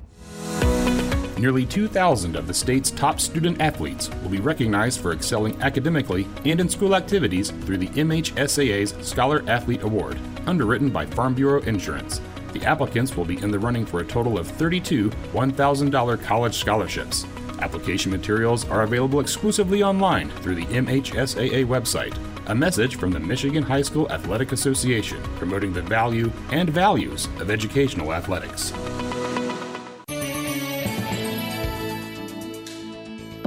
Nearly 1.41 1.65
2,000 1.65 2.37
of 2.37 2.47
the 2.47 2.53
state's 2.53 2.91
top 2.91 3.19
student 3.19 3.63
athletes 3.63 4.11
will 4.23 4.29
be 4.29 4.41
recognized 4.41 5.01
for 5.01 5.13
excelling 5.13 5.61
academically 5.63 6.29
and 6.45 6.61
in 6.61 6.69
school 6.69 6.95
activities 6.95 7.51
through 7.51 7.79
the 7.79 7.89
MHSAA's 7.89 8.95
Scholar 9.07 9.43
Athlete 9.47 9.83
Award, 9.83 10.19
underwritten 10.47 10.91
by 10.91 11.07
Farm 11.07 11.33
Bureau 11.33 11.63
Insurance. 11.63 12.21
The 12.53 12.65
applicants 12.65 13.17
will 13.17 13.25
be 13.25 13.41
in 13.43 13.51
the 13.51 13.59
running 13.59 13.87
for 13.87 14.01
a 14.01 14.05
total 14.05 14.39
of 14.39 14.47
32 14.47 15.11
$1,000 15.11 16.23
college 16.23 16.57
scholarships. 16.57 17.27
Application 17.61 18.11
materials 18.11 18.69
are 18.69 18.83
available 18.83 19.21
exclusively 19.21 19.83
online 19.83 20.31
through 20.43 20.55
the 20.57 20.67
MHSAA 20.67 21.67
website. 21.67 22.17
A 22.47 22.55
message 22.55 22.97
from 22.97 23.13
the 23.13 23.21
Michigan 23.21 23.63
High 23.63 23.83
School 23.83 24.11
Athletic 24.11 24.53
Association 24.53 25.23
promoting 25.37 25.73
the 25.73 25.83
value 25.83 26.33
and 26.51 26.69
values 26.71 27.27
of 27.39 27.51
educational 27.51 28.13
athletics. 28.13 28.73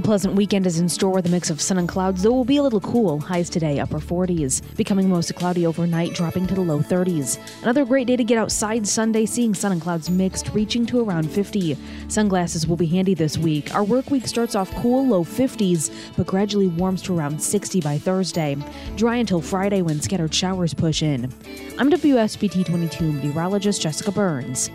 Pleasant 0.03 0.35
weekend 0.35 0.67
is 0.67 0.79
in 0.79 0.89
store 0.89 1.11
with 1.11 1.25
a 1.25 1.29
mix 1.29 1.49
of 1.49 1.61
sun 1.61 1.77
and 1.77 1.87
clouds, 1.87 2.21
though 2.21 2.29
it 2.29 2.33
will 2.33 2.43
be 2.43 2.57
a 2.57 2.63
little 2.63 2.81
cool. 2.81 3.19
Highs 3.19 3.49
today, 3.49 3.79
upper 3.79 3.99
40s, 3.99 4.61
becoming 4.75 5.09
mostly 5.09 5.35
cloudy 5.35 5.65
overnight, 5.65 6.13
dropping 6.13 6.45
to 6.47 6.55
the 6.55 6.61
low 6.61 6.79
30s. 6.79 7.39
Another 7.63 7.85
great 7.85 8.05
day 8.07 8.17
to 8.17 8.23
get 8.23 8.37
outside 8.37 8.85
Sunday, 8.85 9.25
seeing 9.25 9.53
sun 9.53 9.71
and 9.71 9.81
clouds 9.81 10.09
mixed, 10.09 10.49
reaching 10.49 10.85
to 10.87 11.01
around 11.01 11.31
50. 11.31 11.77
Sunglasses 12.09 12.67
will 12.67 12.75
be 12.75 12.85
handy 12.85 13.13
this 13.13 13.37
week. 13.37 13.73
Our 13.73 13.85
work 13.85 14.11
week 14.11 14.27
starts 14.27 14.55
off 14.55 14.69
cool, 14.75 15.07
low 15.07 15.23
50s, 15.23 15.89
but 16.17 16.27
gradually 16.27 16.67
warms 16.67 17.01
to 17.03 17.17
around 17.17 17.41
60 17.41 17.79
by 17.79 17.97
Thursday. 17.97 18.57
Dry 18.97 19.15
until 19.15 19.39
Friday 19.39 19.81
when 19.81 20.01
scattered 20.01 20.33
showers 20.33 20.73
push 20.73 21.01
in. 21.01 21.31
I'm 21.79 21.89
WSBT 21.89 22.65
22 22.65 23.13
meteorologist 23.13 23.81
Jessica 23.81 24.11
Burns. 24.11 24.69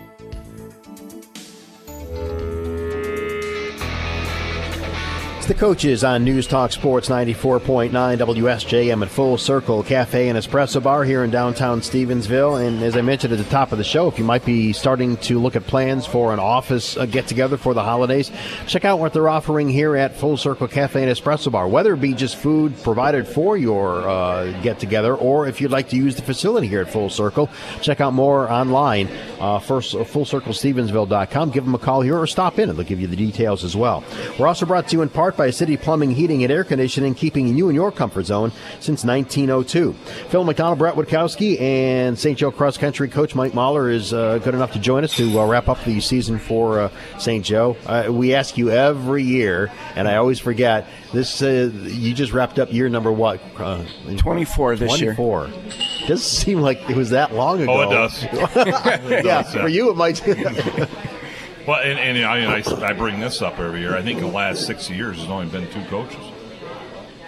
The 5.49 5.55
coaches 5.55 6.03
on 6.03 6.23
News 6.23 6.45
Talk 6.45 6.71
Sports 6.71 7.09
94.9 7.09 7.89
WSJM 7.89 9.01
at 9.01 9.09
Full 9.09 9.35
Circle 9.35 9.81
Cafe 9.81 10.29
and 10.29 10.37
Espresso 10.37 10.81
Bar 10.81 11.03
here 11.03 11.23
in 11.23 11.31
downtown 11.31 11.81
Stevensville. 11.81 12.63
And 12.63 12.83
as 12.83 12.95
I 12.95 13.01
mentioned 13.01 13.33
at 13.33 13.39
the 13.39 13.49
top 13.49 13.71
of 13.71 13.79
the 13.79 13.83
show, 13.83 14.07
if 14.07 14.19
you 14.19 14.23
might 14.23 14.45
be 14.45 14.73
starting 14.73 15.17
to 15.17 15.39
look 15.39 15.55
at 15.55 15.65
plans 15.65 16.05
for 16.05 16.33
an 16.33 16.39
office 16.39 16.95
get 17.09 17.25
together 17.25 17.57
for 17.57 17.73
the 17.73 17.81
holidays, 17.81 18.31
check 18.67 18.85
out 18.85 18.99
what 18.99 19.11
they're 19.11 19.27
offering 19.27 19.67
here 19.67 19.95
at 19.95 20.15
Full 20.15 20.37
Circle 20.37 20.67
Cafe 20.67 21.01
and 21.01 21.11
Espresso 21.11 21.51
Bar. 21.51 21.67
Whether 21.67 21.95
it 21.95 22.01
be 22.01 22.13
just 22.13 22.35
food 22.35 22.79
provided 22.83 23.27
for 23.27 23.57
your 23.57 24.07
uh, 24.07 24.51
get 24.61 24.77
together, 24.77 25.15
or 25.15 25.47
if 25.47 25.61
you'd 25.61 25.71
like 25.71 25.89
to 25.89 25.95
use 25.95 26.15
the 26.15 26.21
facility 26.21 26.67
here 26.67 26.81
at 26.81 26.91
Full 26.91 27.09
Circle, 27.09 27.49
check 27.81 28.01
out 28.01 28.13
more 28.13 28.51
online. 28.51 29.09
Uh, 29.39 29.57
first, 29.57 29.95
uh, 29.95 29.99
FullCircleStevensville.com. 29.99 31.49
Give 31.49 31.65
them 31.65 31.73
a 31.73 31.79
call 31.79 32.01
here 32.01 32.19
or 32.19 32.27
stop 32.27 32.59
in 32.59 32.69
and 32.69 32.77
they'll 32.77 32.85
give 32.85 33.01
you 33.01 33.07
the 33.07 33.15
details 33.15 33.63
as 33.63 33.75
well. 33.75 34.03
We're 34.37 34.47
also 34.47 34.67
brought 34.67 34.87
to 34.89 34.95
you 34.95 35.01
in 35.01 35.09
part 35.09 35.38
by 35.39 35.49
City 35.51 35.77
Plumbing, 35.77 36.11
Heating, 36.11 36.43
and 36.43 36.51
Air 36.51 36.65
Conditioning, 36.65 37.15
keeping 37.15 37.47
you 37.57 37.69
in 37.69 37.75
your 37.75 37.93
comfort 37.93 38.25
zone 38.25 38.51
since 38.81 39.05
1902. 39.05 39.93
Phil 40.27 40.43
McDonald, 40.43 40.77
Brett 40.77 40.95
Witkowski, 40.95 41.59
and 41.61 42.19
St. 42.19 42.37
Joe 42.37 42.51
Cross 42.51 42.77
Country 42.77 43.07
coach 43.07 43.35
Mike 43.35 43.53
Mahler 43.53 43.89
is 43.89 44.13
uh, 44.13 44.39
good 44.39 44.53
enough 44.53 44.73
to 44.73 44.79
join 44.79 45.05
us 45.05 45.15
to 45.15 45.39
uh, 45.39 45.47
wrap 45.47 45.69
up 45.69 45.81
the 45.85 46.01
season 46.01 46.39
for 46.39 46.81
uh, 46.81 46.91
St. 47.19 47.45
Joe. 47.45 47.77
Uh, 47.85 48.07
we 48.11 48.35
ask 48.35 48.57
you 48.57 48.69
every 48.69 49.23
year, 49.23 49.71
and 49.95 50.09
I 50.09 50.17
always 50.17 50.39
forget. 50.39 50.85
This 51.13 51.41
uh, 51.41 51.71
you 51.73 52.13
just 52.13 52.33
wrapped 52.33 52.59
up 52.59 52.71
year 52.73 52.89
number 52.89 53.11
what? 53.11 53.39
Uh, 53.57 53.85
24 54.17 54.75
this 54.75 54.97
24. 54.97 55.47
year. 55.47 55.55
Doesn't 56.01 56.17
seem 56.19 56.59
like 56.59 56.87
it 56.89 56.97
was 56.97 57.11
that 57.11 57.33
long 57.33 57.61
ago. 57.61 57.73
Oh, 57.73 57.81
it 57.81 57.89
does. 57.89 58.23
yeah, 58.23 59.21
does, 59.41 59.53
for 59.53 59.69
you 59.69 59.89
it 59.89 59.95
might. 59.95 60.21
Well, 61.69 61.81
and, 61.81 61.99
and 61.99 62.25
I, 62.25 62.57
I, 62.57 62.87
I, 62.87 62.93
bring 62.93 63.19
this 63.19 63.43
up 63.43 63.59
every 63.59 63.81
year. 63.81 63.95
I 63.95 64.01
think 64.01 64.21
the 64.21 64.25
last 64.25 64.65
six 64.65 64.89
years 64.89 65.19
has 65.19 65.29
only 65.29 65.45
been 65.45 65.71
two 65.71 65.83
coaches, 65.83 66.17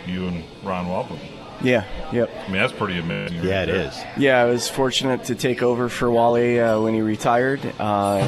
you 0.08 0.25
and 0.25 0.43
Ron 0.63 0.89
Welcome. 0.89 1.19
Yeah. 1.62 1.86
Yep. 2.12 2.32
I 2.36 2.43
mean, 2.47 2.54
that's 2.54 2.73
pretty 2.73 2.97
amazing. 2.97 3.43
Yeah, 3.43 3.60
right 3.60 3.69
it 3.69 3.75
is. 3.75 4.01
Yeah, 4.17 4.41
I 4.41 4.45
was 4.45 4.67
fortunate 4.67 5.25
to 5.25 5.36
take 5.36 5.62
over 5.62 5.89
for 5.89 6.10
Wally 6.10 6.60
uh, 6.60 6.82
when 6.82 6.95
he 6.95 7.01
retired. 7.01 7.62
Uh, 7.77 8.27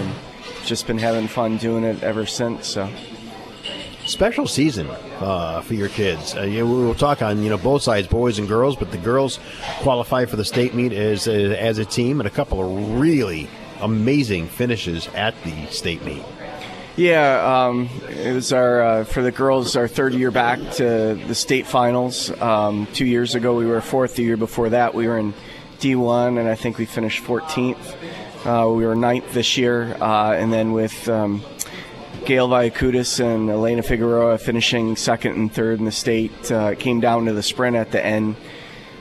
just 0.65 0.85
been 0.85 0.99
having 0.99 1.27
fun 1.27 1.57
doing 1.57 1.83
it 1.83 2.03
ever 2.03 2.27
since. 2.27 2.67
So. 2.67 2.87
Special 4.05 4.45
season 4.45 4.91
uh, 5.19 5.61
for 5.61 5.73
your 5.73 5.89
kids. 5.89 6.35
Uh, 6.35 6.43
you 6.43 6.59
know, 6.59 6.71
we'll 6.71 6.93
talk 6.93 7.23
on 7.23 7.41
you 7.41 7.49
know 7.49 7.57
both 7.57 7.81
sides, 7.81 8.07
boys 8.07 8.37
and 8.37 8.47
girls, 8.47 8.75
but 8.75 8.91
the 8.91 8.99
girls 8.99 9.39
qualify 9.79 10.25
for 10.25 10.35
the 10.35 10.45
state 10.45 10.75
meet 10.75 10.93
as 10.93 11.27
as 11.27 11.79
a 11.79 11.85
team, 11.85 12.19
and 12.19 12.27
a 12.27 12.31
couple 12.31 12.61
of 12.63 12.99
really 12.99 13.49
amazing 13.83 14.47
finishes 14.47 15.07
at 15.13 15.35
the 15.43 15.67
state 15.67 16.03
meet. 16.03 16.23
Yeah, 16.95 17.65
um, 17.67 17.89
it 18.09 18.33
was 18.33 18.53
our 18.53 18.81
uh, 18.81 19.03
for 19.03 19.23
the 19.23 19.31
girls 19.31 19.75
our 19.75 19.87
third 19.87 20.13
year 20.13 20.29
back 20.29 20.59
to 20.73 21.19
the 21.27 21.33
state 21.33 21.65
finals. 21.65 22.29
Um, 22.39 22.87
two 22.93 23.05
years 23.05 23.33
ago 23.33 23.55
we 23.55 23.65
were 23.65 23.81
fourth. 23.81 24.15
The 24.15 24.23
year 24.23 24.37
before 24.37 24.69
that 24.69 24.93
we 24.93 25.07
were 25.07 25.17
in 25.17 25.33
D1, 25.79 26.39
and 26.39 26.47
I 26.47 26.55
think 26.55 26.77
we 26.77 26.85
finished 26.85 27.23
14th. 27.23 27.95
Uh, 28.45 28.69
we 28.69 28.85
were 28.85 28.95
ninth 28.95 29.33
this 29.33 29.57
year, 29.57 29.97
uh, 30.01 30.33
and 30.33 30.53
then 30.53 30.71
with 30.71 31.09
um, 31.09 31.43
Gail 32.25 32.47
Viacutis 32.47 33.19
and 33.19 33.49
Elena 33.49 33.81
Figueroa 33.81 34.37
finishing 34.37 34.95
second 34.95 35.33
and 35.33 35.51
third 35.51 35.79
in 35.79 35.85
the 35.85 35.91
state, 35.91 36.51
uh, 36.51 36.75
came 36.75 36.99
down 36.99 37.25
to 37.25 37.33
the 37.33 37.43
sprint 37.43 37.75
at 37.75 37.91
the 37.91 38.05
end 38.05 38.35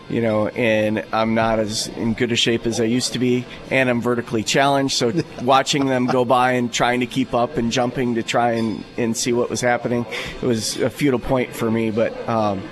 you 0.08 0.20
know, 0.20 0.48
and 0.48 1.04
I'm 1.12 1.34
not 1.34 1.58
as 1.58 1.88
in 1.88 2.14
good 2.14 2.32
a 2.32 2.36
shape 2.36 2.66
as 2.66 2.80
I 2.80 2.84
used 2.84 3.14
to 3.14 3.18
be, 3.18 3.46
and 3.70 3.88
I'm 3.88 4.00
vertically 4.00 4.42
challenged. 4.42 4.96
So 4.96 5.12
watching 5.42 5.86
them 5.86 6.06
go 6.06 6.24
by 6.24 6.52
and 6.52 6.72
trying 6.72 7.00
to 7.00 7.06
keep 7.06 7.34
up 7.34 7.56
and 7.56 7.72
jumping 7.72 8.16
to 8.16 8.22
try 8.22 8.52
and, 8.52 8.84
and 8.96 9.16
see 9.16 9.32
what 9.32 9.50
was 9.50 9.60
happening, 9.60 10.06
it 10.40 10.46
was 10.46 10.76
a 10.80 10.90
futile 10.90 11.18
point 11.18 11.54
for 11.54 11.70
me. 11.70 11.90
But 11.90 12.28
um, 12.28 12.62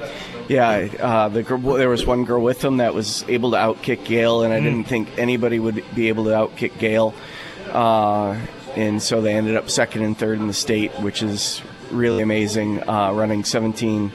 yeah, 0.48 0.88
uh, 0.98 1.28
the 1.28 1.42
girl, 1.42 1.58
there 1.58 1.88
was 1.88 2.04
one 2.04 2.24
girl 2.24 2.42
with 2.42 2.60
them 2.60 2.78
that 2.78 2.94
was 2.94 3.24
able 3.28 3.52
to 3.52 3.56
outkick 3.56 4.04
Gail, 4.04 4.42
and 4.42 4.52
I 4.52 4.60
mm. 4.60 4.64
didn't 4.64 4.84
think 4.84 5.18
anybody 5.18 5.58
would 5.58 5.84
be 5.94 6.08
able 6.08 6.24
to 6.24 6.30
outkick 6.30 6.78
Gail. 6.78 7.14
Uh, 7.68 8.38
and 8.76 9.02
so 9.02 9.20
they 9.20 9.34
ended 9.34 9.56
up 9.56 9.70
second 9.70 10.02
and 10.02 10.16
third 10.16 10.38
in 10.38 10.46
the 10.46 10.54
state, 10.54 10.92
which 11.00 11.22
is 11.22 11.62
really 11.90 12.22
amazing, 12.22 12.88
uh, 12.88 13.12
running 13.12 13.42
17- 13.42 14.12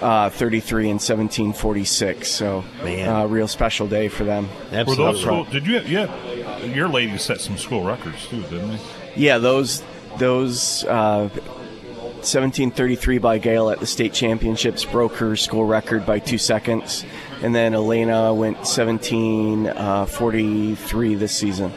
uh, 0.00 0.30
33 0.30 0.84
and 0.84 0.94
1746. 0.94 2.28
So, 2.28 2.64
uh, 2.82 3.26
real 3.26 3.48
special 3.48 3.86
day 3.86 4.08
for 4.08 4.24
them. 4.24 4.48
Absolutely. 4.72 5.04
Were 5.04 5.12
those 5.12 5.22
school, 5.22 5.44
did 5.44 5.66
you? 5.66 5.80
Yeah, 5.80 6.64
your 6.64 6.88
ladies 6.88 7.22
set 7.22 7.40
some 7.40 7.56
school 7.56 7.84
records 7.84 8.26
too, 8.26 8.42
didn't 8.42 8.70
they? 8.70 8.80
Yeah, 9.16 9.38
those 9.38 9.82
those. 10.18 10.84
Uh, 10.84 11.28
1733 12.18 13.18
by 13.18 13.38
Gail 13.38 13.70
at 13.70 13.78
the 13.78 13.86
state 13.86 14.12
championships 14.12 14.84
broke 14.84 15.14
her 15.18 15.36
school 15.36 15.64
record 15.64 16.04
by 16.04 16.18
two 16.18 16.36
seconds, 16.36 17.04
and 17.42 17.54
then 17.54 17.74
Elena 17.74 18.34
went 18.34 18.56
1743 18.56 21.14
uh, 21.14 21.18
this 21.18 21.32
season. 21.32 21.72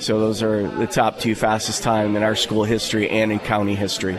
So 0.00 0.18
those 0.18 0.42
are 0.42 0.68
the 0.68 0.88
top 0.88 1.20
two 1.20 1.36
fastest 1.36 1.84
time 1.84 2.16
in 2.16 2.24
our 2.24 2.34
school 2.34 2.64
history 2.64 3.08
and 3.08 3.30
in 3.30 3.38
county 3.38 3.76
history. 3.76 4.18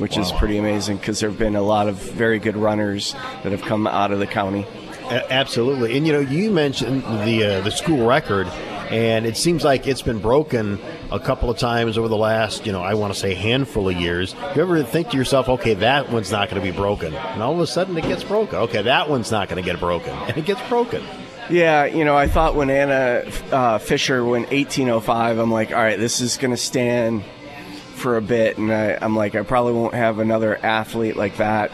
Which 0.00 0.16
is 0.16 0.32
pretty 0.32 0.56
amazing 0.56 0.96
because 0.96 1.20
there 1.20 1.28
have 1.28 1.38
been 1.38 1.56
a 1.56 1.62
lot 1.62 1.86
of 1.86 1.96
very 1.96 2.38
good 2.38 2.56
runners 2.56 3.12
that 3.42 3.52
have 3.52 3.62
come 3.62 3.86
out 3.86 4.12
of 4.12 4.18
the 4.18 4.26
county. 4.26 4.66
A- 5.04 5.32
absolutely. 5.32 5.96
And 5.96 6.06
you 6.06 6.12
know, 6.12 6.20
you 6.20 6.50
mentioned 6.50 7.02
the 7.02 7.44
uh, 7.44 7.60
the 7.60 7.70
school 7.70 8.06
record, 8.06 8.46
and 8.90 9.26
it 9.26 9.36
seems 9.36 9.62
like 9.62 9.86
it's 9.86 10.02
been 10.02 10.18
broken 10.18 10.78
a 11.12 11.20
couple 11.20 11.50
of 11.50 11.58
times 11.58 11.98
over 11.98 12.08
the 12.08 12.16
last, 12.16 12.64
you 12.64 12.72
know, 12.72 12.82
I 12.82 12.94
want 12.94 13.12
to 13.12 13.18
say 13.18 13.34
handful 13.34 13.88
of 13.88 13.96
years. 13.96 14.34
You 14.54 14.62
ever 14.62 14.82
think 14.82 15.10
to 15.10 15.16
yourself, 15.16 15.48
okay, 15.48 15.74
that 15.74 16.10
one's 16.10 16.32
not 16.32 16.48
going 16.48 16.62
to 16.62 16.70
be 16.70 16.76
broken, 16.76 17.14
and 17.14 17.42
all 17.42 17.52
of 17.52 17.60
a 17.60 17.66
sudden 17.66 17.96
it 17.98 18.02
gets 18.02 18.24
broken. 18.24 18.56
Okay, 18.56 18.82
that 18.82 19.10
one's 19.10 19.30
not 19.30 19.48
going 19.48 19.62
to 19.62 19.68
get 19.70 19.78
broken, 19.78 20.12
and 20.12 20.36
it 20.36 20.46
gets 20.46 20.66
broken. 20.68 21.02
Yeah, 21.50 21.84
you 21.84 22.04
know, 22.04 22.16
I 22.16 22.28
thought 22.28 22.54
when 22.54 22.70
Anna 22.70 23.28
uh, 23.50 23.78
Fisher 23.78 24.24
went 24.24 24.50
1805, 24.52 25.38
I'm 25.38 25.50
like, 25.50 25.72
all 25.72 25.78
right, 25.78 25.98
this 25.98 26.20
is 26.20 26.36
going 26.36 26.52
to 26.52 26.56
stand 26.56 27.24
for 28.00 28.16
a 28.16 28.22
bit, 28.22 28.58
and 28.58 28.72
I, 28.72 28.98
I'm 29.00 29.14
like, 29.14 29.34
I 29.34 29.42
probably 29.42 29.74
won't 29.74 29.94
have 29.94 30.18
another 30.18 30.56
athlete 30.56 31.16
like 31.16 31.36
that 31.36 31.70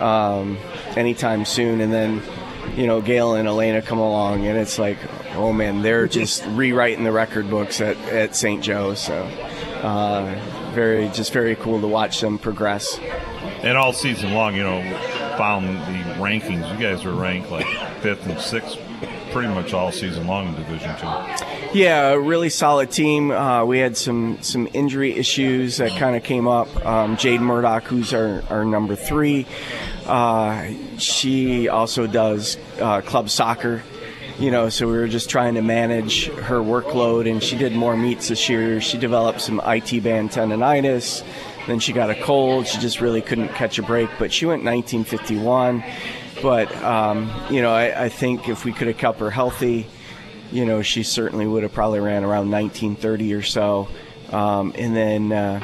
um, 0.00 0.58
anytime 0.96 1.44
soon. 1.44 1.80
And 1.80 1.92
then, 1.92 2.22
you 2.76 2.86
know, 2.86 3.00
Gail 3.00 3.34
and 3.34 3.46
Elena 3.46 3.82
come 3.82 3.98
along, 3.98 4.46
and 4.46 4.58
it's 4.58 4.78
like, 4.78 4.98
oh 5.34 5.52
man, 5.52 5.82
they're 5.82 6.08
just 6.08 6.44
rewriting 6.46 7.04
the 7.04 7.12
record 7.12 7.48
books 7.50 7.80
at, 7.80 7.96
at 8.08 8.34
St. 8.34 8.62
Joe. 8.62 8.94
So, 8.94 9.14
uh, 9.82 10.72
very, 10.74 11.08
just 11.08 11.32
very 11.32 11.54
cool 11.56 11.80
to 11.80 11.86
watch 11.86 12.20
them 12.20 12.38
progress. 12.38 12.98
And 13.62 13.76
all 13.76 13.92
season 13.92 14.34
long, 14.34 14.54
you 14.54 14.62
know, 14.62 14.82
found 15.36 15.66
the 15.66 16.14
rankings. 16.14 16.70
You 16.72 16.78
guys 16.78 17.04
were 17.04 17.14
ranked 17.14 17.50
like 17.50 17.66
fifth 18.00 18.26
and 18.26 18.40
sixth 18.40 18.78
pretty 19.30 19.48
much 19.48 19.72
all 19.72 19.92
season 19.92 20.26
long 20.26 20.48
in 20.48 20.54
Division 20.54 20.96
Two. 20.96 21.78
Yeah, 21.78 22.10
a 22.10 22.18
really 22.18 22.48
solid 22.48 22.90
team. 22.90 23.30
Uh, 23.30 23.64
we 23.64 23.78
had 23.78 23.96
some 23.96 24.38
some 24.42 24.68
injury 24.72 25.12
issues 25.12 25.78
that 25.78 25.90
kind 25.98 26.16
of 26.16 26.22
came 26.22 26.48
up. 26.48 26.68
Um, 26.84 27.16
Jade 27.16 27.40
Murdoch, 27.40 27.84
who's 27.84 28.14
our, 28.14 28.42
our 28.50 28.64
number 28.64 28.96
three, 28.96 29.46
uh, 30.06 30.70
she 30.98 31.68
also 31.68 32.06
does 32.06 32.56
uh, 32.80 33.00
club 33.02 33.30
soccer. 33.30 33.82
You 34.38 34.52
know, 34.52 34.68
so 34.68 34.86
we 34.86 34.92
were 34.92 35.08
just 35.08 35.28
trying 35.30 35.54
to 35.54 35.62
manage 35.62 36.28
her 36.28 36.60
workload, 36.60 37.28
and 37.28 37.42
she 37.42 37.56
did 37.56 37.72
more 37.72 37.96
meets 37.96 38.28
this 38.28 38.48
year. 38.48 38.80
She 38.80 38.96
developed 38.96 39.40
some 39.40 39.60
IT 39.64 40.04
band 40.04 40.30
tendonitis. 40.30 41.24
Then 41.66 41.80
she 41.80 41.92
got 41.92 42.08
a 42.08 42.14
cold. 42.14 42.66
She 42.66 42.78
just 42.78 43.00
really 43.00 43.20
couldn't 43.20 43.48
catch 43.48 43.78
a 43.78 43.82
break. 43.82 44.08
But 44.18 44.32
she 44.32 44.46
went 44.46 44.64
1951. 44.64 45.82
But 46.42 46.74
um, 46.82 47.30
you 47.50 47.62
know, 47.62 47.72
I, 47.72 48.04
I 48.04 48.08
think 48.08 48.48
if 48.48 48.64
we 48.64 48.72
could 48.72 48.86
have 48.86 48.98
kept 48.98 49.20
her 49.20 49.30
healthy, 49.30 49.86
you 50.52 50.64
know, 50.64 50.82
she 50.82 51.02
certainly 51.02 51.46
would 51.46 51.62
have 51.62 51.72
probably 51.72 52.00
ran 52.00 52.24
around 52.24 52.50
1930 52.50 53.34
or 53.34 53.42
so. 53.42 53.88
Um, 54.30 54.72
and 54.76 54.94
then 54.94 55.32
uh, 55.32 55.60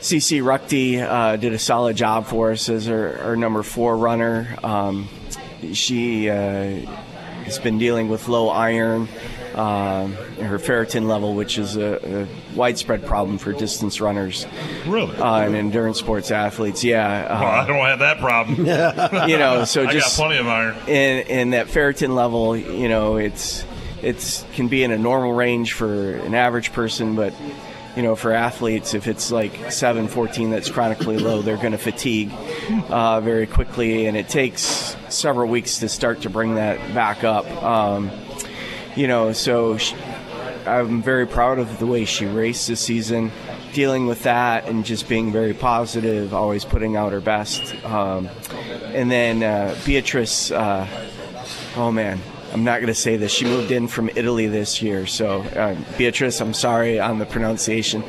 CC 0.00 0.42
Ruckty 0.42 1.00
uh, 1.00 1.36
did 1.36 1.52
a 1.52 1.58
solid 1.58 1.96
job 1.96 2.26
for 2.26 2.52
us 2.52 2.68
as 2.68 2.88
our, 2.88 3.18
our 3.18 3.36
number 3.36 3.62
four 3.62 3.96
runner. 3.96 4.56
Um, 4.62 5.08
she 5.72 6.30
uh, 6.30 6.34
has 7.44 7.58
been 7.58 7.78
dealing 7.78 8.08
with 8.08 8.28
low 8.28 8.48
iron, 8.48 9.08
um, 9.54 10.12
her 10.12 10.58
ferritin 10.58 11.06
level, 11.06 11.34
which 11.34 11.58
is 11.58 11.76
a, 11.76 12.22
a 12.22 12.54
widespread 12.54 13.04
problem 13.04 13.38
for 13.38 13.52
distance 13.52 14.00
runners. 14.00 14.46
Really? 14.86 15.16
Uh, 15.16 15.40
and 15.40 15.54
endurance 15.54 15.98
sports 15.98 16.30
athletes, 16.30 16.84
yeah. 16.84 17.06
uh, 17.06 17.40
well, 17.40 17.50
I 17.50 17.66
don't 17.66 17.86
have 17.86 17.98
that 18.00 18.18
problem. 18.18 18.58
you 19.28 19.38
know, 19.38 19.64
so 19.64 19.84
I 19.86 19.92
just 19.92 20.16
got 20.16 20.24
plenty 20.24 20.40
of 20.40 20.46
iron. 20.46 20.76
and 20.88 21.28
and 21.28 21.52
that 21.52 21.66
ferritin 21.66 22.14
level, 22.14 22.56
you 22.56 22.88
know, 22.88 23.16
it's 23.16 23.64
it's 24.02 24.44
can 24.54 24.68
be 24.68 24.82
in 24.82 24.92
a 24.92 24.98
normal 24.98 25.32
range 25.32 25.72
for 25.72 26.14
an 26.16 26.34
average 26.34 26.72
person, 26.72 27.16
but 27.16 27.34
you 27.96 28.02
know, 28.02 28.14
for 28.14 28.32
athletes, 28.32 28.94
if 28.94 29.08
it's 29.08 29.32
like 29.32 29.72
7, 29.72 30.08
14 30.08 30.50
that's 30.50 30.70
chronically 30.70 31.18
low, 31.18 31.42
they're 31.42 31.56
going 31.56 31.72
to 31.72 31.78
fatigue 31.78 32.30
uh, 32.88 33.20
very 33.20 33.46
quickly, 33.46 34.06
and 34.06 34.16
it 34.16 34.28
takes 34.28 34.96
several 35.08 35.48
weeks 35.48 35.78
to 35.78 35.88
start 35.88 36.22
to 36.22 36.30
bring 36.30 36.54
that 36.54 36.94
back 36.94 37.24
up. 37.24 37.46
Um, 37.62 38.10
you 38.96 39.06
know, 39.06 39.32
so 39.32 39.78
sh 39.78 39.94
I'm 40.66 41.02
very 41.02 41.26
proud 41.26 41.58
of 41.58 41.78
the 41.78 41.86
way 41.86 42.04
she 42.04 42.26
raced 42.26 42.68
this 42.68 42.80
season, 42.80 43.32
dealing 43.72 44.06
with 44.06 44.24
that 44.24 44.68
and 44.68 44.84
just 44.84 45.08
being 45.08 45.32
very 45.32 45.54
positive, 45.54 46.34
always 46.34 46.64
putting 46.64 46.96
out 46.96 47.12
her 47.12 47.20
best. 47.20 47.74
Um, 47.84 48.28
and 48.92 49.10
then 49.10 49.42
uh, 49.42 49.74
Beatrice, 49.86 50.50
uh, 50.50 50.86
oh 51.76 51.90
man, 51.90 52.20
I'm 52.52 52.64
not 52.64 52.76
going 52.80 52.88
to 52.88 52.94
say 52.94 53.16
this. 53.16 53.32
She 53.32 53.44
moved 53.44 53.70
in 53.70 53.88
from 53.88 54.10
Italy 54.10 54.48
this 54.48 54.82
year, 54.82 55.06
so 55.06 55.40
uh, 55.42 55.76
Beatrice, 55.96 56.40
I'm 56.40 56.54
sorry 56.54 57.00
on 57.00 57.18
the 57.18 57.26
pronunciation. 57.26 58.02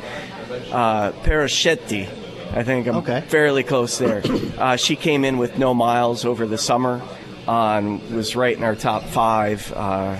Uh, 0.70 1.12
Paraschetti, 1.22 2.08
I 2.52 2.62
think 2.64 2.86
I'm 2.86 3.02
fairly 3.22 3.62
close 3.62 3.98
there. 3.98 4.22
Uh, 4.62 4.76
she 4.76 4.94
came 4.94 5.24
in 5.24 5.38
with 5.38 5.58
no 5.58 5.74
miles 5.74 6.24
over 6.24 6.46
the 6.46 6.58
summer, 6.58 7.02
and 7.48 8.00
was 8.14 8.36
right 8.36 8.56
in 8.56 8.62
our 8.62 8.76
top 8.76 9.02
five. 9.02 9.72
Uh, 9.74 10.16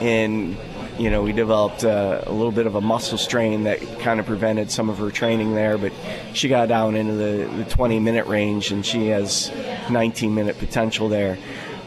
and 0.00 0.56
you 0.98 1.10
know, 1.10 1.22
we 1.22 1.32
developed 1.32 1.84
uh, 1.84 2.22
a 2.26 2.32
little 2.32 2.52
bit 2.52 2.66
of 2.66 2.76
a 2.76 2.80
muscle 2.80 3.18
strain 3.18 3.64
that 3.64 3.80
kind 3.98 4.20
of 4.20 4.26
prevented 4.26 4.70
some 4.70 4.88
of 4.88 4.98
her 4.98 5.10
training 5.10 5.54
there, 5.54 5.76
but 5.76 5.92
she 6.34 6.48
got 6.48 6.68
down 6.68 6.94
into 6.94 7.14
the, 7.14 7.64
the 7.64 7.64
20 7.64 7.98
minute 7.98 8.26
range 8.26 8.70
and 8.70 8.86
she 8.86 9.08
has 9.08 9.50
19 9.90 10.34
minute 10.34 10.58
potential 10.58 11.08
there. 11.08 11.36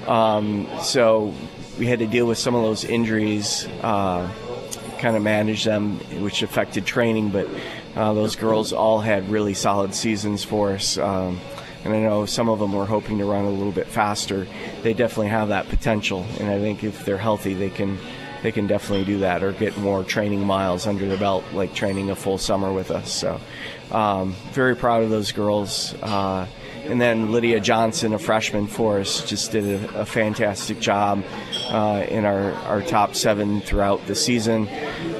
Um, 0.07 0.67
so 0.81 1.33
we 1.79 1.87
had 1.87 1.99
to 1.99 2.07
deal 2.07 2.25
with 2.25 2.37
some 2.37 2.53
of 2.55 2.63
those 2.63 2.83
injuries, 2.83 3.65
uh, 3.81 4.29
kind 4.99 5.15
of 5.15 5.21
manage 5.21 5.63
them, 5.63 5.99
which 6.21 6.41
affected 6.41 6.85
training, 6.85 7.29
but 7.29 7.47
uh, 7.95 8.13
those 8.13 8.35
girls 8.35 8.73
all 8.73 8.99
had 8.99 9.29
really 9.29 9.53
solid 9.53 9.93
seasons 9.93 10.43
for 10.43 10.71
us. 10.71 10.97
Um, 10.97 11.39
and 11.83 11.93
I 11.93 11.99
know 11.99 12.25
some 12.25 12.49
of 12.49 12.59
them 12.59 12.73
were 12.73 12.85
hoping 12.85 13.17
to 13.19 13.25
run 13.25 13.45
a 13.45 13.49
little 13.49 13.71
bit 13.71 13.87
faster. 13.87 14.47
They 14.83 14.93
definitely 14.93 15.29
have 15.29 15.49
that 15.49 15.69
potential, 15.69 16.25
and 16.39 16.49
I 16.49 16.59
think 16.59 16.83
if 16.83 17.05
they're 17.05 17.17
healthy, 17.17 17.53
they 17.53 17.69
can 17.69 17.97
they 18.43 18.51
can 18.51 18.67
definitely 18.67 19.05
do 19.05 19.19
that 19.19 19.43
or 19.43 19.51
get 19.51 19.77
more 19.77 20.03
training 20.03 20.45
miles 20.45 20.85
under 20.85 21.07
their 21.07 21.17
belt, 21.17 21.43
like 21.53 21.73
training 21.73 22.11
a 22.11 22.15
full 22.15 22.37
summer 22.37 22.71
with 22.71 22.91
us. 22.91 23.11
So, 23.11 23.41
um, 23.91 24.35
very 24.51 24.75
proud 24.75 25.03
of 25.03 25.09
those 25.09 25.31
girls. 25.31 25.95
Uh, 26.01 26.47
and 26.85 27.01
then 27.01 27.31
Lydia 27.31 27.59
Johnson, 27.59 28.13
a 28.13 28.19
freshman 28.19 28.67
for 28.67 28.99
us, 28.99 29.25
just 29.25 29.51
did 29.51 29.65
a, 29.65 30.01
a 30.01 30.05
fantastic 30.05 30.79
job 30.79 31.23
uh, 31.69 32.05
in 32.07 32.23
our, 32.23 32.53
our 32.53 32.81
top 32.81 33.15
seven 33.15 33.59
throughout 33.59 34.05
the 34.07 34.15
season. 34.15 34.69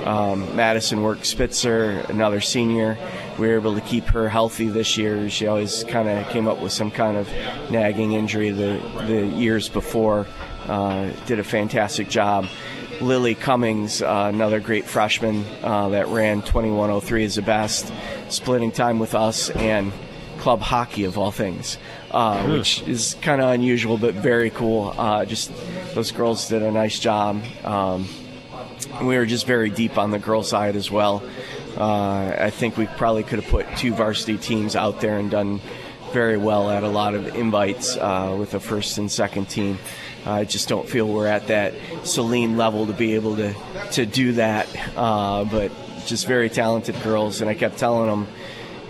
Um, 0.06 0.56
Madison 0.56 1.04
Work 1.04 1.26
Spitzer, 1.26 2.06
another 2.08 2.39
senior, 2.39 2.98
we 3.38 3.47
were 3.47 3.56
able 3.56 3.76
to 3.76 3.82
keep 3.82 4.06
her 4.06 4.30
healthy 4.30 4.67
this 4.67 4.97
year. 4.97 5.30
She 5.30 5.47
always 5.47 5.84
kind 5.86 6.10
of 6.10 6.28
came 6.30 6.47
up 6.47 6.60
with 6.62 6.71
some 6.71 6.91
kind 6.91 7.17
of 7.17 7.30
nagging 7.69 8.13
injury 8.13 8.52
the, 8.52 8.82
the 9.08 9.26
years 9.26 9.69
before. 9.69 10.26
Uh, 10.67 11.12
did 11.28 11.39
a 11.39 11.43
fantastic 11.43 12.10
job. 12.10 12.45
Lily 13.00 13.36
Cummings, 13.36 14.02
uh, 14.02 14.32
another 14.34 14.60
great 14.60 14.86
freshman 14.86 15.45
uh, 15.63 15.89
that 15.89 16.08
ran 16.08 16.41
2103 16.41 17.23
is 17.23 17.36
the 17.36 17.41
best, 17.43 17.91
splitting 18.30 18.71
time 18.71 18.97
with 19.00 19.13
us 19.13 19.50
and 19.52 19.93
club 20.39 20.60
hockey 20.62 21.04
of 21.06 21.17
all 21.17 21.32
things, 21.32 21.78
uh, 22.12 22.41
Hmm. 22.43 22.52
which 22.54 22.82
is 22.88 23.15
kind 23.21 23.39
of 23.41 23.50
unusual 23.50 23.97
but 23.97 24.13
very 24.15 24.50
cool. 24.50 24.93
Uh, 24.97 25.26
just 25.26 25.52
those 25.93 26.12
girls 26.12 26.47
did 26.50 26.63
a 26.63 26.71
nice 26.71 27.00
job. 27.00 27.41
Um, 27.63 28.08
we 29.02 29.17
were 29.17 29.26
just 29.26 29.45
very 29.45 29.69
deep 29.69 29.97
on 29.97 30.12
the 30.12 30.19
girl 30.19 30.43
side 30.43 30.76
as 30.76 30.89
well. 30.91 31.23
Uh, 31.78 32.36
I 32.40 32.50
think 32.50 32.78
we 32.78 32.88
probably 32.88 33.24
could 33.24 33.40
have 33.40 33.50
put 33.50 33.66
two 33.78 33.94
varsity 33.94 34.38
teams 34.38 34.76
out 34.76 35.00
there 35.02 35.18
and 35.18 35.30
done 35.30 35.62
very 36.12 36.38
well 36.38 36.70
at 36.70 36.84
a 36.84 36.88
lot 36.88 37.13
of 37.13 37.36
invites 37.36 37.96
uh, 37.98 38.36
with 38.38 38.52
the 38.52 38.60
first 38.60 38.98
and 38.98 39.12
second 39.12 39.50
team. 39.50 39.78
I 40.26 40.44
just 40.44 40.68
don't 40.68 40.88
feel 40.88 41.08
we're 41.08 41.28
at 41.28 41.48
that 41.48 41.74
Celine 42.04 42.58
level 42.58 42.88
to 42.88 42.94
be 42.94 43.16
able 43.16 43.36
to, 43.38 43.54
to 43.92 44.06
do 44.06 44.34
that. 44.34 44.68
Uh, 44.98 45.46
but 45.46 45.72
just 46.06 46.26
very 46.26 46.50
talented 46.50 47.02
girls, 47.04 47.42
and 47.42 47.50
I 47.50 47.54
kept 47.54 47.78
telling 47.78 48.08
them, 48.08 48.28